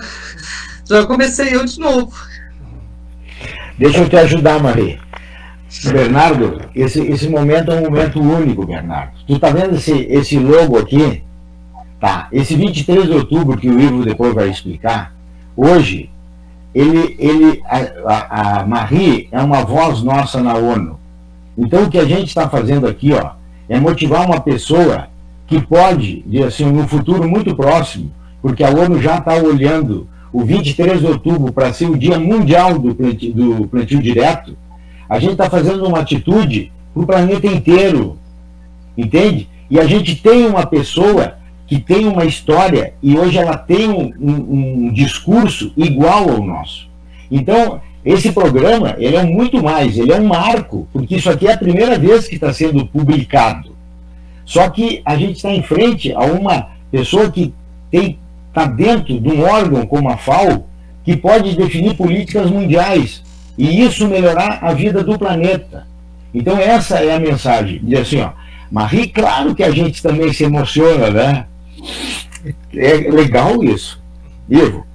já 0.89 1.05
comecei 1.05 1.55
eu 1.55 1.63
de 1.63 1.79
novo. 1.79 2.13
Deixa 3.77 3.99
eu 3.99 4.09
te 4.09 4.17
ajudar, 4.17 4.61
Maria. 4.61 4.99
Bernardo, 5.85 6.61
esse, 6.75 6.99
esse 7.01 7.27
momento 7.27 7.71
é 7.71 7.75
um 7.75 7.83
momento 7.83 8.21
único, 8.21 8.65
Bernardo. 8.65 9.13
Tu 9.25 9.39
tá 9.39 9.49
vendo 9.49 9.75
esse, 9.75 9.91
esse 10.09 10.37
logo 10.37 10.77
aqui? 10.77 11.23
Tá, 11.99 12.27
esse 12.31 12.55
23 12.55 13.05
de 13.05 13.11
outubro 13.11 13.57
que 13.57 13.69
o 13.69 13.79
Ivo 13.79 14.03
depois 14.03 14.35
vai 14.35 14.49
explicar, 14.49 15.15
hoje, 15.55 16.09
ele, 16.75 17.15
ele, 17.17 17.63
a, 17.65 18.59
a 18.59 18.65
Marie 18.65 19.29
é 19.31 19.41
uma 19.41 19.63
voz 19.63 20.03
nossa 20.03 20.43
na 20.43 20.53
ONU. 20.55 20.99
Então 21.57 21.83
o 21.83 21.89
que 21.89 21.97
a 21.97 22.05
gente 22.05 22.27
está 22.27 22.49
fazendo 22.49 22.87
aqui, 22.87 23.13
ó, 23.13 23.31
é 23.69 23.79
motivar 23.79 24.25
uma 24.25 24.39
pessoa 24.39 25.07
que 25.47 25.61
pode, 25.61 26.23
assim, 26.45 26.65
no 26.65 26.87
futuro 26.87 27.27
muito 27.27 27.55
próximo, 27.55 28.11
porque 28.41 28.63
a 28.63 28.69
ONU 28.69 29.01
já 29.01 29.17
está 29.17 29.35
olhando 29.35 30.07
o 30.31 30.43
23 30.43 30.99
de 30.99 31.05
outubro 31.05 31.53
para 31.53 31.71
ser 31.71 31.89
o 31.89 31.97
Dia 31.97 32.17
Mundial 32.19 32.79
do 32.79 32.95
plantio, 32.95 33.33
do 33.33 33.67
plantio 33.67 34.01
direto, 34.01 34.57
a 35.07 35.19
gente 35.19 35.33
está 35.33 35.49
fazendo 35.49 35.85
uma 35.85 35.99
atitude 35.99 36.71
para 36.93 37.03
o 37.03 37.05
planeta 37.05 37.45
inteiro, 37.45 38.17
entende? 38.97 39.47
E 39.69 39.79
a 39.79 39.85
gente 39.85 40.15
tem 40.15 40.47
uma 40.47 40.65
pessoa 40.65 41.35
que 41.67 41.79
tem 41.79 42.07
uma 42.07 42.25
história 42.25 42.93
e 43.01 43.17
hoje 43.17 43.37
ela 43.37 43.57
tem 43.57 43.89
um, 43.89 44.11
um, 44.19 44.87
um 44.87 44.93
discurso 44.93 45.71
igual 45.77 46.29
ao 46.29 46.43
nosso. 46.43 46.89
Então, 47.29 47.79
esse 48.05 48.31
programa 48.31 48.95
ele 48.97 49.15
é 49.15 49.23
muito 49.23 49.63
mais, 49.63 49.97
ele 49.97 50.11
é 50.11 50.19
um 50.19 50.27
marco, 50.27 50.87
porque 50.91 51.15
isso 51.15 51.29
aqui 51.29 51.47
é 51.47 51.53
a 51.53 51.57
primeira 51.57 51.97
vez 51.97 52.27
que 52.27 52.35
está 52.35 52.51
sendo 52.51 52.85
publicado. 52.85 53.73
Só 54.45 54.69
que 54.69 55.01
a 55.05 55.15
gente 55.15 55.37
está 55.37 55.49
em 55.49 55.63
frente 55.63 56.13
a 56.13 56.21
uma 56.21 56.67
pessoa 56.91 57.31
que 57.31 57.53
está 57.91 58.65
dentro 58.65 59.19
de 59.19 59.29
um 59.29 59.41
órgão 59.41 59.85
como 59.85 60.09
a 60.09 60.17
FAO, 60.17 60.67
que 61.03 61.15
pode 61.15 61.55
definir 61.55 61.95
políticas 61.95 62.49
mundiais 62.49 63.23
e 63.57 63.81
isso 63.81 64.07
melhorar 64.07 64.59
a 64.61 64.73
vida 64.73 65.03
do 65.03 65.17
planeta. 65.17 65.87
Então 66.33 66.57
essa 66.57 66.99
é 66.99 67.15
a 67.15 67.19
mensagem. 67.19 67.79
Diz 67.83 67.99
assim, 67.99 68.21
ó, 68.21 68.31
Marie, 68.71 69.07
claro 69.07 69.53
que 69.53 69.63
a 69.63 69.71
gente 69.71 70.01
também 70.01 70.33
se 70.33 70.43
emociona, 70.43 71.09
né? 71.09 71.45
É 72.75 72.93
legal 73.09 73.63
isso. 73.63 74.01
Ivo. 74.49 74.85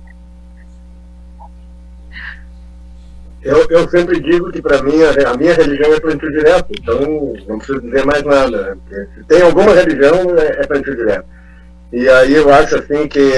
Eu, 3.48 3.66
eu 3.70 3.88
sempre 3.88 4.20
digo 4.20 4.52
que 4.52 4.60
para 4.60 4.82
mim 4.82 5.02
a, 5.02 5.30
a, 5.30 5.36
minha 5.36 5.54
religião 5.54 5.94
é 5.94 6.00
plantio 6.00 6.30
direto, 6.30 6.66
então 6.70 7.32
não 7.48 7.56
preciso 7.56 7.80
dizer 7.80 8.04
mais 8.04 8.22
nada. 8.22 8.78
Né? 8.90 9.06
Se 9.14 9.24
tem 9.24 9.40
alguma 9.40 9.72
religião, 9.72 10.36
é, 10.36 10.60
é 10.60 10.66
plantio 10.66 10.94
direto. 10.94 11.24
E 11.90 12.06
aí 12.06 12.34
eu 12.34 12.52
acho 12.52 12.76
assim 12.76 13.08
que 13.08 13.32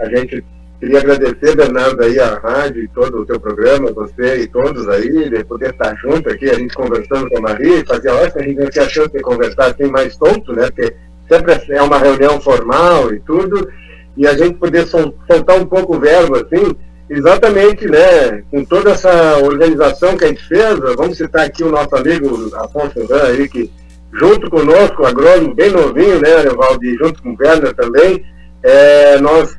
a 0.00 0.08
gente 0.10 0.44
queria 0.78 0.98
agradecer, 0.98 1.56
Bernardo, 1.56 2.02
aí 2.02 2.20
a 2.20 2.38
rádio 2.40 2.82
e 2.82 2.88
todo 2.88 3.22
o 3.22 3.24
teu 3.24 3.40
programa, 3.40 3.90
você 3.90 4.42
e 4.42 4.46
todos 4.48 4.86
aí, 4.86 5.30
de 5.30 5.42
poder 5.44 5.70
estar 5.70 5.96
junto 5.96 6.28
aqui, 6.28 6.50
a 6.50 6.54
gente 6.54 6.74
conversando 6.74 7.30
com 7.30 7.38
a 7.38 7.40
Maria, 7.40 7.78
e 7.78 7.86
fazia 7.86 8.12
hora 8.12 8.30
que 8.30 8.38
a 8.40 8.42
gente 8.42 8.60
não 8.60 8.68
tinha 8.68 8.88
chance 8.90 9.12
de 9.12 9.22
conversar 9.22 9.68
assim 9.70 9.90
mais 9.90 10.14
solto, 10.14 10.52
né? 10.52 10.66
Porque 10.66 10.94
sempre 11.26 11.58
é 11.70 11.80
uma 11.80 11.98
reunião 11.98 12.38
formal 12.38 13.14
e 13.14 13.20
tudo, 13.20 13.66
e 14.14 14.26
a 14.26 14.34
gente 14.36 14.58
poder 14.58 14.86
soltar 14.86 15.58
um 15.58 15.64
pouco 15.64 15.96
o 15.96 16.00
verbo 16.00 16.36
assim, 16.36 16.76
exatamente, 17.08 17.86
né, 17.86 18.42
com 18.50 18.64
toda 18.64 18.92
essa 18.92 19.38
organização 19.38 20.16
que 20.16 20.24
a 20.24 20.28
gente 20.28 20.46
fez, 20.46 20.78
vamos 20.96 21.16
citar 21.16 21.46
aqui 21.46 21.62
o 21.62 21.70
nosso 21.70 21.94
amigo 21.96 22.50
Afonso 22.56 23.06
Dan 23.06 23.24
aí, 23.24 23.48
que 23.48 23.70
junto 24.14 24.48
conosco, 24.48 25.04
agrônomo 25.04 25.54
bem 25.54 25.70
novinho, 25.70 26.20
né, 26.20 26.44
Valdir, 26.56 26.96
junto 26.98 27.22
com 27.22 27.30
o 27.30 27.36
Werner 27.38 27.74
também, 27.74 28.24
é, 28.62 29.18
nós 29.20 29.56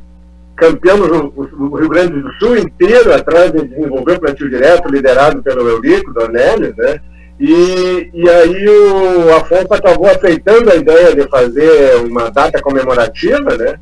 campeamos 0.55 1.09
o, 1.09 1.33
o, 1.35 1.75
Rio 1.75 1.89
Grande 1.89 2.21
do 2.21 2.31
Sul 2.35 2.57
inteiro 2.57 3.13
atrás 3.13 3.51
de 3.51 3.67
desenvolver 3.67 4.13
o 4.13 4.19
plantio 4.21 4.49
direto, 4.49 4.89
liderado 4.89 5.43
pelo 5.43 5.67
Eurico 5.67 6.13
Dornelles, 6.13 6.75
né, 6.77 6.99
e, 7.39 8.09
e 8.13 8.29
aí 8.29 8.69
o 8.69 9.35
Afonso 9.35 9.73
acabou 9.73 10.07
aceitando 10.07 10.71
a 10.71 10.75
ideia 10.75 11.13
de 11.13 11.29
fazer 11.29 11.97
uma 11.97 12.31
data 12.31 12.61
comemorativa, 12.61 13.57
né, 13.57 13.75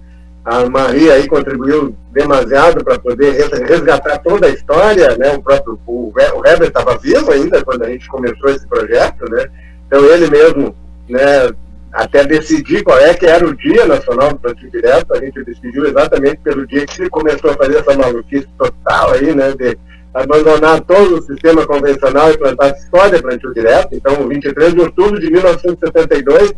a 0.45 0.69
Maria 0.69 1.13
aí 1.13 1.27
contribuiu 1.27 1.95
demasiado 2.11 2.83
para 2.83 2.99
poder 2.99 3.31
resgatar 3.31 4.17
toda 4.19 4.47
a 4.47 4.49
história, 4.49 5.15
né? 5.17 5.31
O 5.33 5.41
próprio 5.41 5.79
o, 5.87 6.11
o 6.13 6.47
Heber 6.47 6.67
estava 6.67 6.97
vivo 6.97 7.31
ainda 7.31 7.63
quando 7.63 7.83
a 7.83 7.89
gente 7.89 8.07
começou 8.09 8.49
esse 8.49 8.67
projeto, 8.67 9.29
né? 9.31 9.47
Então 9.87 10.03
ele 10.05 10.29
mesmo, 10.29 10.75
né? 11.07 11.49
Até 11.93 12.25
decidir 12.25 12.83
qual 12.83 12.97
é 12.97 13.13
que 13.13 13.25
era 13.25 13.45
o 13.45 13.55
dia 13.55 13.85
nacional 13.85 14.29
do 14.29 14.39
plantio 14.39 14.69
direto, 14.71 15.13
a 15.13 15.19
gente 15.19 15.43
decidiu 15.43 15.85
exatamente 15.85 16.37
pelo 16.37 16.65
dia 16.65 16.85
que 16.87 17.01
ele 17.01 17.09
começou 17.09 17.51
a 17.51 17.55
fazer 17.55 17.77
essa 17.77 17.95
maluquice 17.95 18.47
total 18.57 19.11
aí, 19.13 19.33
né? 19.33 19.53
De 19.53 19.77
abandonar 20.13 20.81
todo 20.81 21.19
o 21.19 21.21
sistema 21.21 21.65
convencional 21.65 22.31
e 22.31 22.37
plantar 22.37 22.75
só 22.89 23.07
de 23.07 23.21
plantio 23.21 23.53
direto. 23.53 23.89
Então, 23.93 24.27
23 24.27 24.73
de 24.73 24.81
outubro 24.81 25.19
de 25.19 25.31
1972 25.31 26.53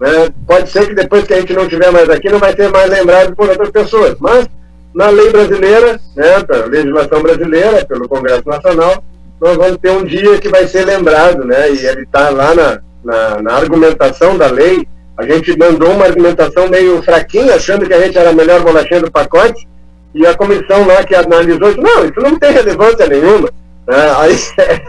né? 0.00 0.30
Pode 0.46 0.70
ser 0.70 0.88
que 0.88 0.94
depois 0.94 1.24
que 1.24 1.34
a 1.34 1.40
gente 1.40 1.52
não 1.52 1.64
estiver 1.64 1.92
mais 1.92 2.08
aqui, 2.08 2.30
não 2.30 2.38
vai 2.38 2.56
ser 2.56 2.70
mais 2.70 2.88
lembrado 2.88 3.36
por 3.36 3.48
outras 3.48 3.70
pessoas. 3.70 4.16
Mas, 4.18 4.48
na 4.94 5.10
lei 5.10 5.30
brasileira, 5.30 6.00
né, 6.16 6.42
pela 6.42 6.66
legislação 6.66 7.22
brasileira, 7.22 7.84
pelo 7.84 8.08
Congresso 8.08 8.48
Nacional, 8.48 9.04
nós 9.38 9.56
vamos 9.56 9.76
ter 9.76 9.90
um 9.90 10.04
dia 10.04 10.38
que 10.38 10.48
vai 10.48 10.66
ser 10.66 10.86
lembrado, 10.86 11.44
né? 11.44 11.70
E 11.70 11.86
ele 11.86 12.02
está 12.02 12.30
lá 12.30 12.54
na, 12.54 12.80
na, 13.04 13.42
na, 13.42 13.54
argumentação 13.54 14.36
da 14.36 14.46
lei. 14.46 14.86
A 15.16 15.24
gente 15.24 15.56
mandou 15.58 15.90
uma 15.90 16.06
argumentação 16.06 16.68
meio 16.68 17.02
fraquinha, 17.02 17.54
achando 17.54 17.86
que 17.86 17.92
a 17.92 18.00
gente 18.00 18.16
era 18.16 18.30
a 18.30 18.34
melhor 18.34 18.62
bolachinha 18.62 19.00
do 19.00 19.10
pacote, 19.10 19.68
e 20.14 20.26
a 20.26 20.34
comissão 20.34 20.86
lá 20.86 21.04
que 21.04 21.14
analisou 21.14 21.68
disse, 21.68 21.80
não, 21.80 22.04
isso 22.04 22.20
não 22.20 22.38
tem 22.38 22.52
relevância 22.52 23.06
nenhuma. 23.06 23.48
Né? 23.86 24.14
Aí, 24.16 24.36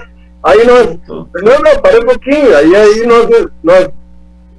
aí 0.43 0.65
nós. 0.65 0.97
Não, 1.07 1.59
não, 1.59 1.81
para 1.81 1.99
um 1.99 2.05
pouquinho. 2.05 2.55
Aí, 2.55 2.75
aí 2.75 3.05
nós, 3.05 3.27
nós 3.63 3.89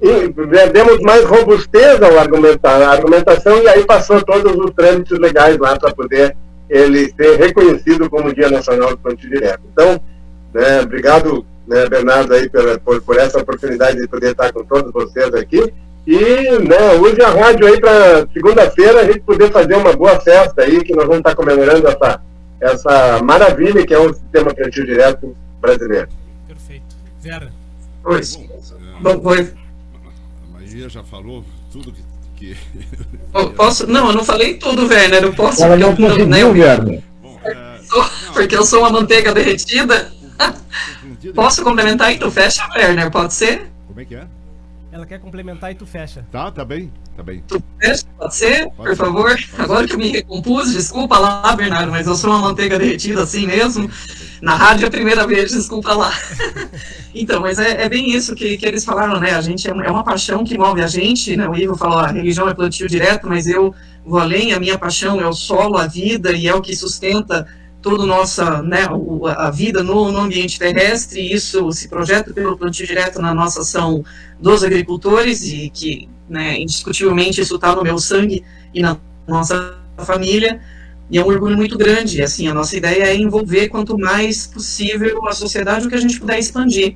e 0.03 0.67
demos 0.73 0.99
mais 0.99 1.23
robustez 1.23 2.01
ao 2.01 2.19
argumentar, 2.19 2.81
a 2.81 2.91
argumentação 2.91 3.63
e 3.63 3.69
aí 3.69 3.85
passou 3.85 4.21
todos 4.21 4.53
os 4.53 4.71
trâmites 4.71 5.17
legais 5.17 5.57
lá 5.57 5.79
para 5.79 5.93
poder 5.93 6.35
ele 6.69 7.09
ser 7.15 7.37
reconhecido 7.37 8.09
como 8.09 8.33
Dia 8.33 8.49
Nacional 8.49 8.89
do 8.89 8.97
Plantio 8.97 9.29
Direto. 9.29 9.61
Então, 9.71 10.01
né, 10.53 10.81
obrigado, 10.81 11.45
né, 11.65 11.87
Bernardo, 11.87 12.33
aí, 12.33 12.49
por, 12.49 12.79
por, 12.81 13.01
por, 13.01 13.17
essa 13.17 13.39
oportunidade 13.39 14.01
de 14.01 14.07
poder 14.09 14.31
estar 14.31 14.51
com 14.51 14.65
todos 14.65 14.91
vocês 14.91 15.33
aqui. 15.35 15.73
E 16.05 16.19
né, 16.19 16.95
use 16.99 17.21
a 17.21 17.29
rádio 17.29 17.65
aí 17.65 17.79
para 17.79 18.27
segunda-feira 18.33 18.99
a 18.99 19.05
gente 19.05 19.21
poder 19.21 19.51
fazer 19.51 19.75
uma 19.75 19.93
boa 19.93 20.19
festa 20.19 20.63
aí, 20.63 20.83
que 20.83 20.93
nós 20.93 21.05
vamos 21.05 21.19
estar 21.19 21.33
comemorando 21.33 21.87
essa, 21.87 22.19
essa 22.59 23.23
maravilha 23.23 23.85
que 23.85 23.93
é 23.93 23.99
o 23.99 24.13
sistema 24.13 24.53
plantio 24.53 24.85
direto 24.85 25.33
brasileiro. 25.61 26.09
Perfeito. 26.45 26.83
Vera. 27.21 27.49
Oi. 28.03 28.21
Bom, 28.99 29.21
oi 30.81 30.89
já 30.89 31.03
falou 31.03 31.43
tudo 31.71 31.93
que. 31.93 32.03
que... 32.35 32.57
posso? 33.55 33.87
Não, 33.87 34.07
eu 34.07 34.15
não 34.15 34.25
falei 34.25 34.55
tudo, 34.55 34.87
Werner. 34.87 35.23
Eu 35.23 35.33
posso. 35.33 35.63
Ela 35.63 35.77
não 35.77 35.95
conseguiu, 35.95 36.27
né, 36.27 36.43
Werner. 36.43 37.03
É... 37.43 37.79
Porque 38.33 38.55
eu 38.55 38.65
sou 38.65 38.79
uma 38.79 38.89
manteiga 38.89 39.33
derretida. 39.33 40.11
Posso 41.35 41.63
complementar 41.63 42.11
e 42.11 42.17
tu 42.17 42.29
fecha, 42.29 42.67
Werner? 42.75 43.09
Pode 43.09 43.33
ser? 43.33 43.71
Como 43.87 44.01
é 44.01 44.05
que 44.05 44.15
é? 44.15 44.27
Ela 44.93 45.07
quer 45.07 45.19
complementar 45.19 45.71
e 45.71 45.75
tu 45.75 45.87
fecha. 45.87 46.23
Tá, 46.31 46.51
tá 46.51 46.63
bem, 46.63 46.93
tá 47.17 47.23
bem. 47.23 47.43
Tu 47.47 47.59
fecha, 47.81 48.03
pode 48.15 48.35
ser, 48.35 48.69
pode 48.69 48.75
por 48.75 48.89
ser. 48.89 48.95
favor? 48.95 49.29
Pode 49.31 49.49
Agora 49.57 49.81
ser. 49.81 49.87
que 49.87 49.93
eu 49.95 49.97
me 49.97 50.11
recompus, 50.11 50.71
desculpa 50.71 51.17
lá, 51.17 51.55
Bernardo, 51.55 51.91
mas 51.91 52.05
eu 52.05 52.13
sou 52.13 52.29
uma 52.29 52.37
manteiga 52.37 52.77
derretida 52.77 53.23
assim 53.23 53.47
mesmo. 53.47 53.89
Na 54.39 54.53
rádio 54.53 54.85
é 54.85 54.87
a 54.89 54.91
primeira 54.91 55.25
vez, 55.25 55.51
desculpa 55.51 55.95
lá. 55.95 56.13
então, 57.15 57.41
mas 57.41 57.57
é, 57.57 57.81
é, 57.81 57.89
bem 57.89 58.15
isso 58.15 58.35
que, 58.35 58.55
que 58.55 58.67
eles 58.67 58.85
falaram, 58.85 59.19
né? 59.19 59.31
A 59.31 59.41
gente 59.41 59.67
é, 59.67 59.71
é 59.71 59.89
uma 59.89 60.03
paixão 60.03 60.43
que 60.43 60.55
move 60.59 60.83
a 60.83 60.87
gente, 60.87 61.35
né? 61.35 61.49
O 61.49 61.55
Ivo 61.55 61.75
falou, 61.75 61.97
a 61.97 62.11
religião 62.11 62.47
é 62.47 62.53
plantio 62.53 62.87
direto, 62.87 63.27
mas 63.27 63.47
eu 63.47 63.73
vou 64.05 64.19
além, 64.19 64.53
a 64.53 64.59
minha 64.59 64.77
paixão 64.77 65.19
é 65.19 65.27
o 65.27 65.33
solo, 65.33 65.75
a 65.75 65.87
vida, 65.87 66.33
e 66.33 66.47
é 66.47 66.53
o 66.53 66.61
que 66.61 66.75
sustenta 66.75 67.47
toda 67.83 68.05
nossa, 68.05 68.63
né, 68.63 68.87
a 69.35 69.51
vida 69.51 69.83
no, 69.83 70.11
no, 70.11 70.19
ambiente 70.21 70.57
terrestre, 70.57 71.21
isso 71.31 71.69
se 71.73 71.89
projeta 71.89 72.33
pelo 72.33 72.57
plantio 72.57 72.87
direto 72.87 73.21
na 73.21 73.33
nossa 73.33 73.59
ação 73.59 74.03
dos 74.39 74.63
agricultores, 74.63 75.43
e 75.43 75.69
que, 75.69 76.09
né, 76.27 76.57
indiscutivelmente, 76.57 77.41
isso 77.41 77.55
está 77.55 77.75
no 77.75 77.83
meu 77.83 77.99
sangue 77.99 78.43
e 78.73 78.81
na 78.81 78.97
nossa 79.27 79.77
família, 79.97 80.61
e 81.11 81.17
é 81.17 81.23
um 81.23 81.27
orgulho 81.27 81.57
muito 81.57 81.77
grande, 81.77 82.23
assim, 82.23 82.47
a 82.47 82.53
nossa 82.53 82.75
ideia 82.77 83.03
é 83.03 83.15
envolver 83.15 83.67
quanto 83.67 83.97
mais 83.99 84.47
possível 84.47 85.27
a 85.27 85.33
sociedade, 85.33 85.85
o 85.85 85.89
que 85.89 85.95
a 85.95 86.01
gente 86.01 86.19
puder 86.19 86.39
expandir, 86.39 86.95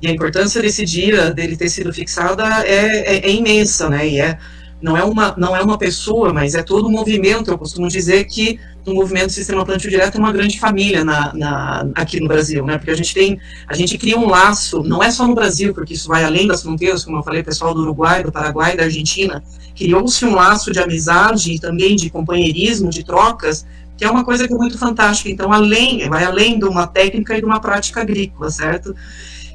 e 0.00 0.06
a 0.06 0.12
importância 0.12 0.62
desse 0.62 0.84
dia, 0.84 1.32
dele 1.32 1.56
ter 1.56 1.68
sido 1.68 1.92
fixada, 1.92 2.44
é, 2.64 3.16
é, 3.16 3.26
é 3.26 3.30
imensa, 3.32 3.90
né, 3.90 4.08
e 4.08 4.20
é 4.20 4.38
não 4.80 4.96
é 4.96 5.02
uma 5.02 5.34
não 5.36 5.56
é 5.56 5.60
uma 5.60 5.76
pessoa, 5.76 6.32
mas 6.32 6.54
é 6.54 6.62
todo 6.62 6.86
um 6.86 6.90
movimento. 6.92 7.50
Eu 7.50 7.58
costumo 7.58 7.88
dizer 7.88 8.24
que 8.24 8.60
o 8.90 8.94
movimento 8.94 9.32
Sistema 9.32 9.64
Plantio 9.64 9.90
Direto 9.90 10.16
é 10.16 10.18
uma 10.18 10.32
grande 10.32 10.58
família 10.58 11.04
na, 11.04 11.32
na, 11.34 11.88
aqui 11.94 12.20
no 12.20 12.28
Brasil, 12.28 12.64
né? 12.64 12.78
Porque 12.78 12.90
a 12.90 12.96
gente 12.96 13.14
tem 13.14 13.40
a 13.66 13.74
gente 13.74 13.96
cria 13.98 14.18
um 14.18 14.28
laço, 14.28 14.82
não 14.82 15.02
é 15.02 15.10
só 15.10 15.26
no 15.26 15.34
Brasil, 15.34 15.74
porque 15.74 15.94
isso 15.94 16.08
vai 16.08 16.24
além 16.24 16.46
das 16.46 16.62
fronteiras, 16.62 17.04
como 17.04 17.18
eu 17.18 17.22
falei, 17.22 17.42
pessoal 17.42 17.74
do 17.74 17.82
Uruguai, 17.82 18.22
do 18.22 18.32
Paraguai, 18.32 18.76
da 18.76 18.84
Argentina, 18.84 19.42
criou-se 19.76 20.24
um 20.24 20.34
laço 20.34 20.72
de 20.72 20.80
amizade 20.80 21.52
e 21.52 21.58
também 21.58 21.96
de 21.96 22.10
companheirismo, 22.10 22.90
de 22.90 23.04
trocas, 23.04 23.66
que 23.96 24.04
é 24.04 24.10
uma 24.10 24.24
coisa 24.24 24.46
que 24.46 24.54
é 24.54 24.56
muito 24.56 24.78
fantástica. 24.78 25.28
Então, 25.28 25.52
além 25.52 26.08
vai 26.08 26.24
além 26.24 26.58
de 26.58 26.64
uma 26.64 26.86
técnica 26.86 27.36
e 27.36 27.40
de 27.40 27.44
uma 27.44 27.60
prática 27.60 28.00
agrícola, 28.00 28.50
certo? 28.50 28.94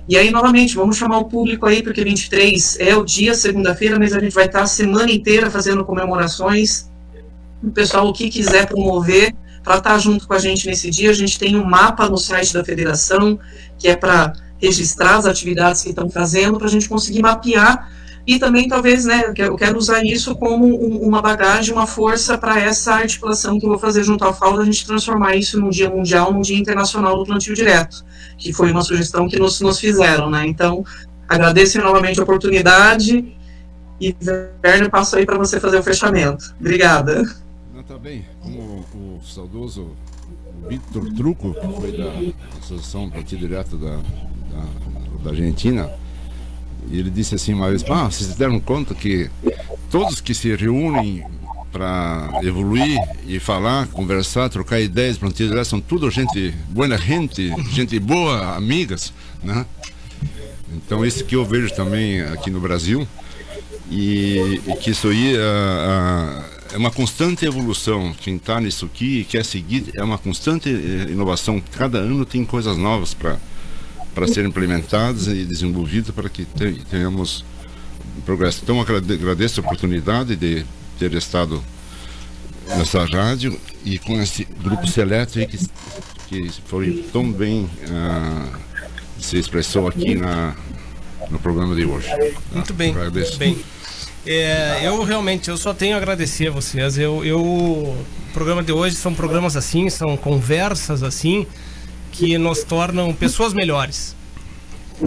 E 0.08 0.18
aí, 0.18 0.30
novamente, 0.32 0.76
vamos 0.76 0.98
chamar 0.98 1.18
o 1.20 1.26
público 1.26 1.66
aí, 1.66 1.82
porque 1.82 2.04
23 2.04 2.78
é 2.80 2.96
o 2.96 3.06
dia, 3.06 3.34
segunda-feira, 3.34 3.98
mas 3.98 4.14
a 4.14 4.20
gente 4.20 4.34
vai 4.34 4.46
estar 4.46 4.62
a 4.62 4.68
semana 4.68 5.10
inteira 5.10 5.50
fazendo 5.50 5.86
comemorações. 5.86 6.92
O 7.64 7.72
pessoal, 7.72 8.08
o 8.08 8.14
que 8.14 8.30
quiser 8.30 8.68
promover, 8.68 9.34
para 9.64 9.78
estar 9.78 9.98
junto 9.98 10.28
com 10.28 10.34
a 10.34 10.40
gente 10.40 10.68
nesse 10.68 10.90
dia, 10.90 11.10
a 11.10 11.14
gente 11.14 11.40
tem 11.40 11.56
um 11.56 11.64
mapa 11.64 12.10
no 12.10 12.18
site 12.18 12.54
da 12.54 12.64
federação, 12.64 13.40
que 13.80 13.88
é 13.88 13.96
para 13.96 14.34
registrar 14.58 15.16
as 15.16 15.26
atividades 15.26 15.82
que 15.82 15.90
estão 15.90 16.10
fazendo, 16.10 16.58
para 16.58 16.68
a 16.68 16.70
gente 16.70 16.90
conseguir 16.90 17.22
mapear 17.22 17.90
e 18.26 18.40
também 18.40 18.70
talvez, 18.70 19.04
né, 19.04 19.34
eu 19.38 19.58
quero 19.58 19.78
usar 19.78 20.02
isso 20.06 20.34
como 20.36 20.66
um, 20.66 21.06
uma 21.06 21.22
bagagem, 21.22 21.74
uma 21.74 21.86
força 21.86 22.38
para 22.38 22.58
essa 22.58 22.94
articulação 22.94 23.60
que 23.60 23.66
eu 23.66 23.70
vou 23.70 23.80
fazer 23.80 24.02
junto 24.04 24.24
ao 24.24 24.34
FAO, 24.34 24.62
a 24.62 24.66
gente 24.66 24.86
transformar 24.86 25.36
isso 25.36 25.60
num 25.60 25.70
dia 25.70 25.90
mundial, 25.90 26.32
num 26.32 26.40
dia 26.40 26.58
internacional 26.58 27.18
do 27.18 27.26
plantio 27.26 27.54
direto, 27.54 28.06
que 28.38 28.54
foi 28.54 28.72
uma 28.72 28.82
sugestão 28.82 29.28
que 29.28 29.38
nos, 29.38 29.60
nos 29.60 29.78
fizeram, 29.78 30.30
né, 30.30 30.48
então 30.48 30.86
agradeço 31.28 31.78
novamente 31.80 32.20
a 32.20 32.24
oportunidade 32.24 33.36
e 34.00 34.16
Werner, 34.66 34.90
passo 34.90 35.18
aí 35.18 35.26
para 35.26 35.38
você 35.38 35.60
fazer 35.60 35.78
o 35.80 35.84
fechamento. 35.84 36.56
Obrigada. 36.60 37.24
Tá 37.88 37.98
bem, 37.98 38.24
como 38.42 38.86
o, 38.94 39.22
saudoso 39.26 39.92
Vitor 40.70 41.14
Truco, 41.14 41.54
que 41.54 41.68
foi 41.82 41.92
da 41.92 42.14
Associação 42.58 43.10
Plantio 43.10 43.38
Direto 43.38 43.76
da, 43.76 43.98
da, 43.98 45.22
da 45.22 45.30
Argentina, 45.32 45.92
ele 46.90 47.10
disse 47.10 47.36
assim 47.36 47.54
uma 47.54 47.70
vez: 47.70 47.84
ah, 47.90 48.06
vocês 48.06 48.36
deram 48.36 48.58
conta 48.62 48.96
que 48.96 49.30
todos 49.92 50.22
que 50.22 50.34
se 50.34 50.56
reúnem 50.56 51.26
para 51.74 52.30
evoluir 52.44 52.98
e 53.28 53.38
falar, 53.38 53.88
conversar, 53.88 54.48
trocar 54.48 54.80
ideias, 54.80 55.18
plantio 55.18 55.66
são 55.66 55.82
tudo 55.82 56.10
gente, 56.10 56.52
boa 56.70 56.98
gente, 56.98 57.50
gente 57.72 58.00
boa, 58.00 58.56
amigas, 58.56 59.12
né? 59.44 59.66
Então 60.72 61.06
isso 61.06 61.26
que 61.26 61.36
eu 61.36 61.44
vejo 61.44 61.74
também 61.76 62.22
aqui 62.22 62.50
no 62.50 62.62
Brasil 62.62 63.06
e, 63.92 64.62
e 64.68 64.76
que 64.78 64.92
isso 64.92 65.10
aí 65.10 65.36
é 66.72 66.78
uma 66.78 66.92
constante 66.92 67.46
evolução. 67.46 68.14
Quem 68.22 68.36
está 68.36 68.60
nisso 68.62 68.86
aqui 68.86 69.20
e 69.20 69.24
quer 69.26 69.44
seguir 69.44 69.92
é 69.96 70.04
uma 70.04 70.18
constante 70.18 70.70
eh, 70.70 71.12
inovação. 71.12 71.62
Cada 71.78 71.98
ano 71.98 72.26
tem 72.26 72.46
coisas 72.46 72.78
novas 72.78 73.14
para 73.14 73.38
para 74.14 74.28
serem 74.28 74.50
implementadas 74.50 75.28
e 75.28 75.44
desenvolvidas 75.44 76.14
para 76.14 76.30
que 76.30 76.46
tenhamos 76.90 77.44
progresso. 78.26 78.62
Então, 78.64 78.80
agradeço 78.80 79.60
a 79.60 79.64
oportunidade 79.64 80.36
de 80.36 80.66
ter 81.00 81.14
estado 81.14 81.64
nessa 82.68 83.06
rádio 83.06 83.60
e 83.84 83.98
com 83.98 84.22
esse 84.22 84.46
grupo 84.64 84.88
seleto 84.88 85.40
que, 85.48 85.58
que 86.28 86.52
foi 86.66 87.06
tão 87.12 87.30
bem 87.32 87.64
uh, 87.64 88.58
se 89.20 89.38
expressou 89.38 89.88
aqui 89.88 90.16
na, 90.16 90.56
no 91.30 91.40
programa 91.40 91.76
de 91.76 91.86
hoje. 91.86 92.08
Muito 92.54 92.74
bem, 92.74 92.92
agradeço. 92.92 93.38
muito 93.40 93.40
bem. 93.40 93.73
É, 94.26 94.82
eu 94.84 95.04
realmente 95.04 95.50
eu 95.50 95.58
só 95.58 95.74
tenho 95.74 95.96
a 95.96 95.98
agradecer 95.98 96.48
a 96.48 96.52
vocês. 96.52 96.98
Eu, 96.98 97.26
eu, 97.26 97.42
o 97.42 98.06
programa 98.34 98.64
de 98.64 98.72
hoje 98.72 98.96
são 98.96 99.14
programas 99.14 99.58
assim, 99.58 99.90
são 99.90 100.16
conversas 100.16 101.04
assim 101.04 101.46
que 102.12 102.38
nos 102.38 102.64
tornam 102.64 103.14
pessoas 103.14 103.54
melhores. 103.54 104.16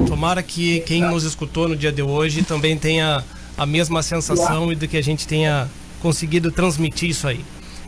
Tomara 0.06 0.42
que 0.42 0.80
quem 0.80 1.02
nos 1.02 1.24
escutou 1.24 1.68
no 1.68 1.76
dia 1.76 1.92
de 1.92 2.02
hoje 2.02 2.42
também 2.42 2.76
tenha 2.76 3.24
a 3.56 3.64
mesma 3.64 4.02
sensação 4.02 4.70
e 4.70 4.76
de 4.76 4.86
que 4.86 4.96
a 4.96 5.02
gente 5.02 5.26
tenha 5.26 5.68
conseguido 6.02 6.50
transmitir 6.52 7.08
isso 7.08 7.26
aí. 7.26 7.42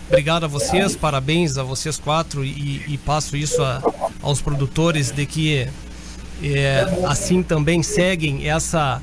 Obrigado 0.09 0.45
a 0.45 0.47
vocês, 0.49 0.97
parabéns 0.97 1.59
a 1.59 1.63
vocês 1.63 1.99
quatro 1.99 2.43
e, 2.43 2.83
e 2.89 2.97
passo 2.97 3.37
isso 3.37 3.63
a, 3.63 3.83
aos 4.23 4.41
produtores 4.41 5.11
de 5.11 5.27
que 5.27 5.69
é, 6.43 6.87
assim 7.07 7.43
também 7.43 7.83
seguem 7.83 8.49
essa 8.49 9.03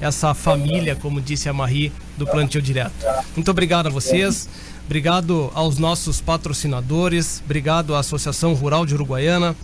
essa 0.00 0.34
família, 0.34 0.96
como 0.96 1.20
disse 1.20 1.48
a 1.48 1.52
Marie, 1.52 1.92
do 2.16 2.26
plantio 2.26 2.62
direto. 2.62 3.04
Muito 3.34 3.50
obrigado 3.50 3.86
a 3.86 3.90
vocês. 3.90 4.48
Obrigado 4.88 5.50
aos 5.54 5.76
nossos 5.76 6.18
patrocinadores, 6.18 7.42
obrigado 7.44 7.94
à 7.94 7.98
Associação 7.98 8.54
Rural 8.54 8.86
de 8.86 8.94
Uruguaiana, 8.94 9.54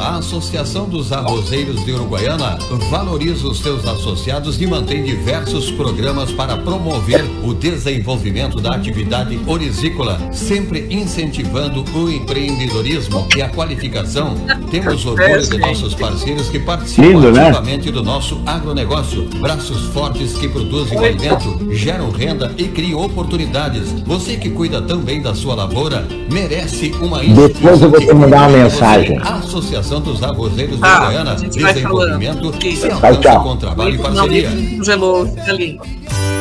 A 0.00 0.16
Associação 0.16 0.88
dos 0.88 1.12
Arrozeiros 1.12 1.84
de 1.84 1.92
Uruguaiana 1.92 2.58
valoriza 2.88 3.46
os 3.46 3.58
seus 3.58 3.86
associados 3.86 4.58
e 4.58 4.66
mantém 4.66 5.04
diversos 5.04 5.70
programas 5.70 6.32
para 6.32 6.56
promover 6.56 7.22
o 7.44 7.52
desenvolvimento 7.52 8.62
da 8.62 8.76
atividade 8.76 9.38
orizícola, 9.46 10.18
sempre 10.32 10.86
incentivando 10.88 11.84
o 11.94 12.08
empreendedorismo 12.08 13.28
e 13.36 13.42
a 13.42 13.50
qualificação. 13.50 14.36
Temos 14.70 15.04
orgulho 15.04 15.46
de 15.46 15.58
nossos 15.58 15.94
parceiros 15.94 16.48
que 16.48 16.58
participam 16.58 17.06
Lindo, 17.06 17.32
né? 17.32 17.48
ativamente 17.48 17.86
né? 17.86 17.92
do 17.92 18.02
nosso 18.02 18.40
agronegócio. 18.46 19.28
Braços 19.38 19.82
fortes 19.92 20.32
que 20.32 20.48
produzem 20.48 20.98
o 20.98 21.04
alimento, 21.04 21.74
geram 21.74 22.10
renda 22.10 22.54
e 22.56 22.68
criam 22.68 23.04
oportunidades. 23.04 23.92
Você 24.06 24.38
que 24.38 24.48
cuida 24.48 24.80
também 24.80 25.20
da 25.20 25.34
sua 25.34 25.54
lavoura 25.54 26.08
merece 26.32 26.90
uma 27.02 27.22
Depois 27.22 27.82
eu 27.82 27.90
vou 27.90 28.00
te 28.00 28.14
mandar 28.14 28.48
uma 28.48 28.58
mensagem. 28.58 29.18
Associação 29.18 29.89
Associação 29.90 30.00
dos 30.00 30.22
Arrozeiros 30.22 30.82
ah, 30.82 31.00
Goiânia, 31.00 31.34
desenvolvimento 31.34 32.54
e 32.64 32.90
alcance 32.90 33.38
com 33.42 33.56
trabalho 33.56 33.94
e 33.96 33.98
parceria. 33.98 34.50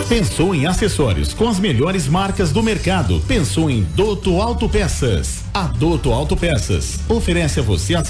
Pensou 0.07 0.55
em 0.55 0.65
acessórios 0.65 1.34
com 1.34 1.47
as 1.47 1.59
melhores 1.59 2.07
marcas 2.07 2.51
do 2.51 2.61
mercado. 2.63 3.21
Pensou 3.27 3.69
em 3.69 3.84
Doto 3.95 4.41
Autopeças. 4.41 5.43
A 5.53 5.63
Doto 5.63 6.11
Autopeças 6.11 6.99
oferece 7.07 7.59
a 7.59 7.63
você 7.63 7.95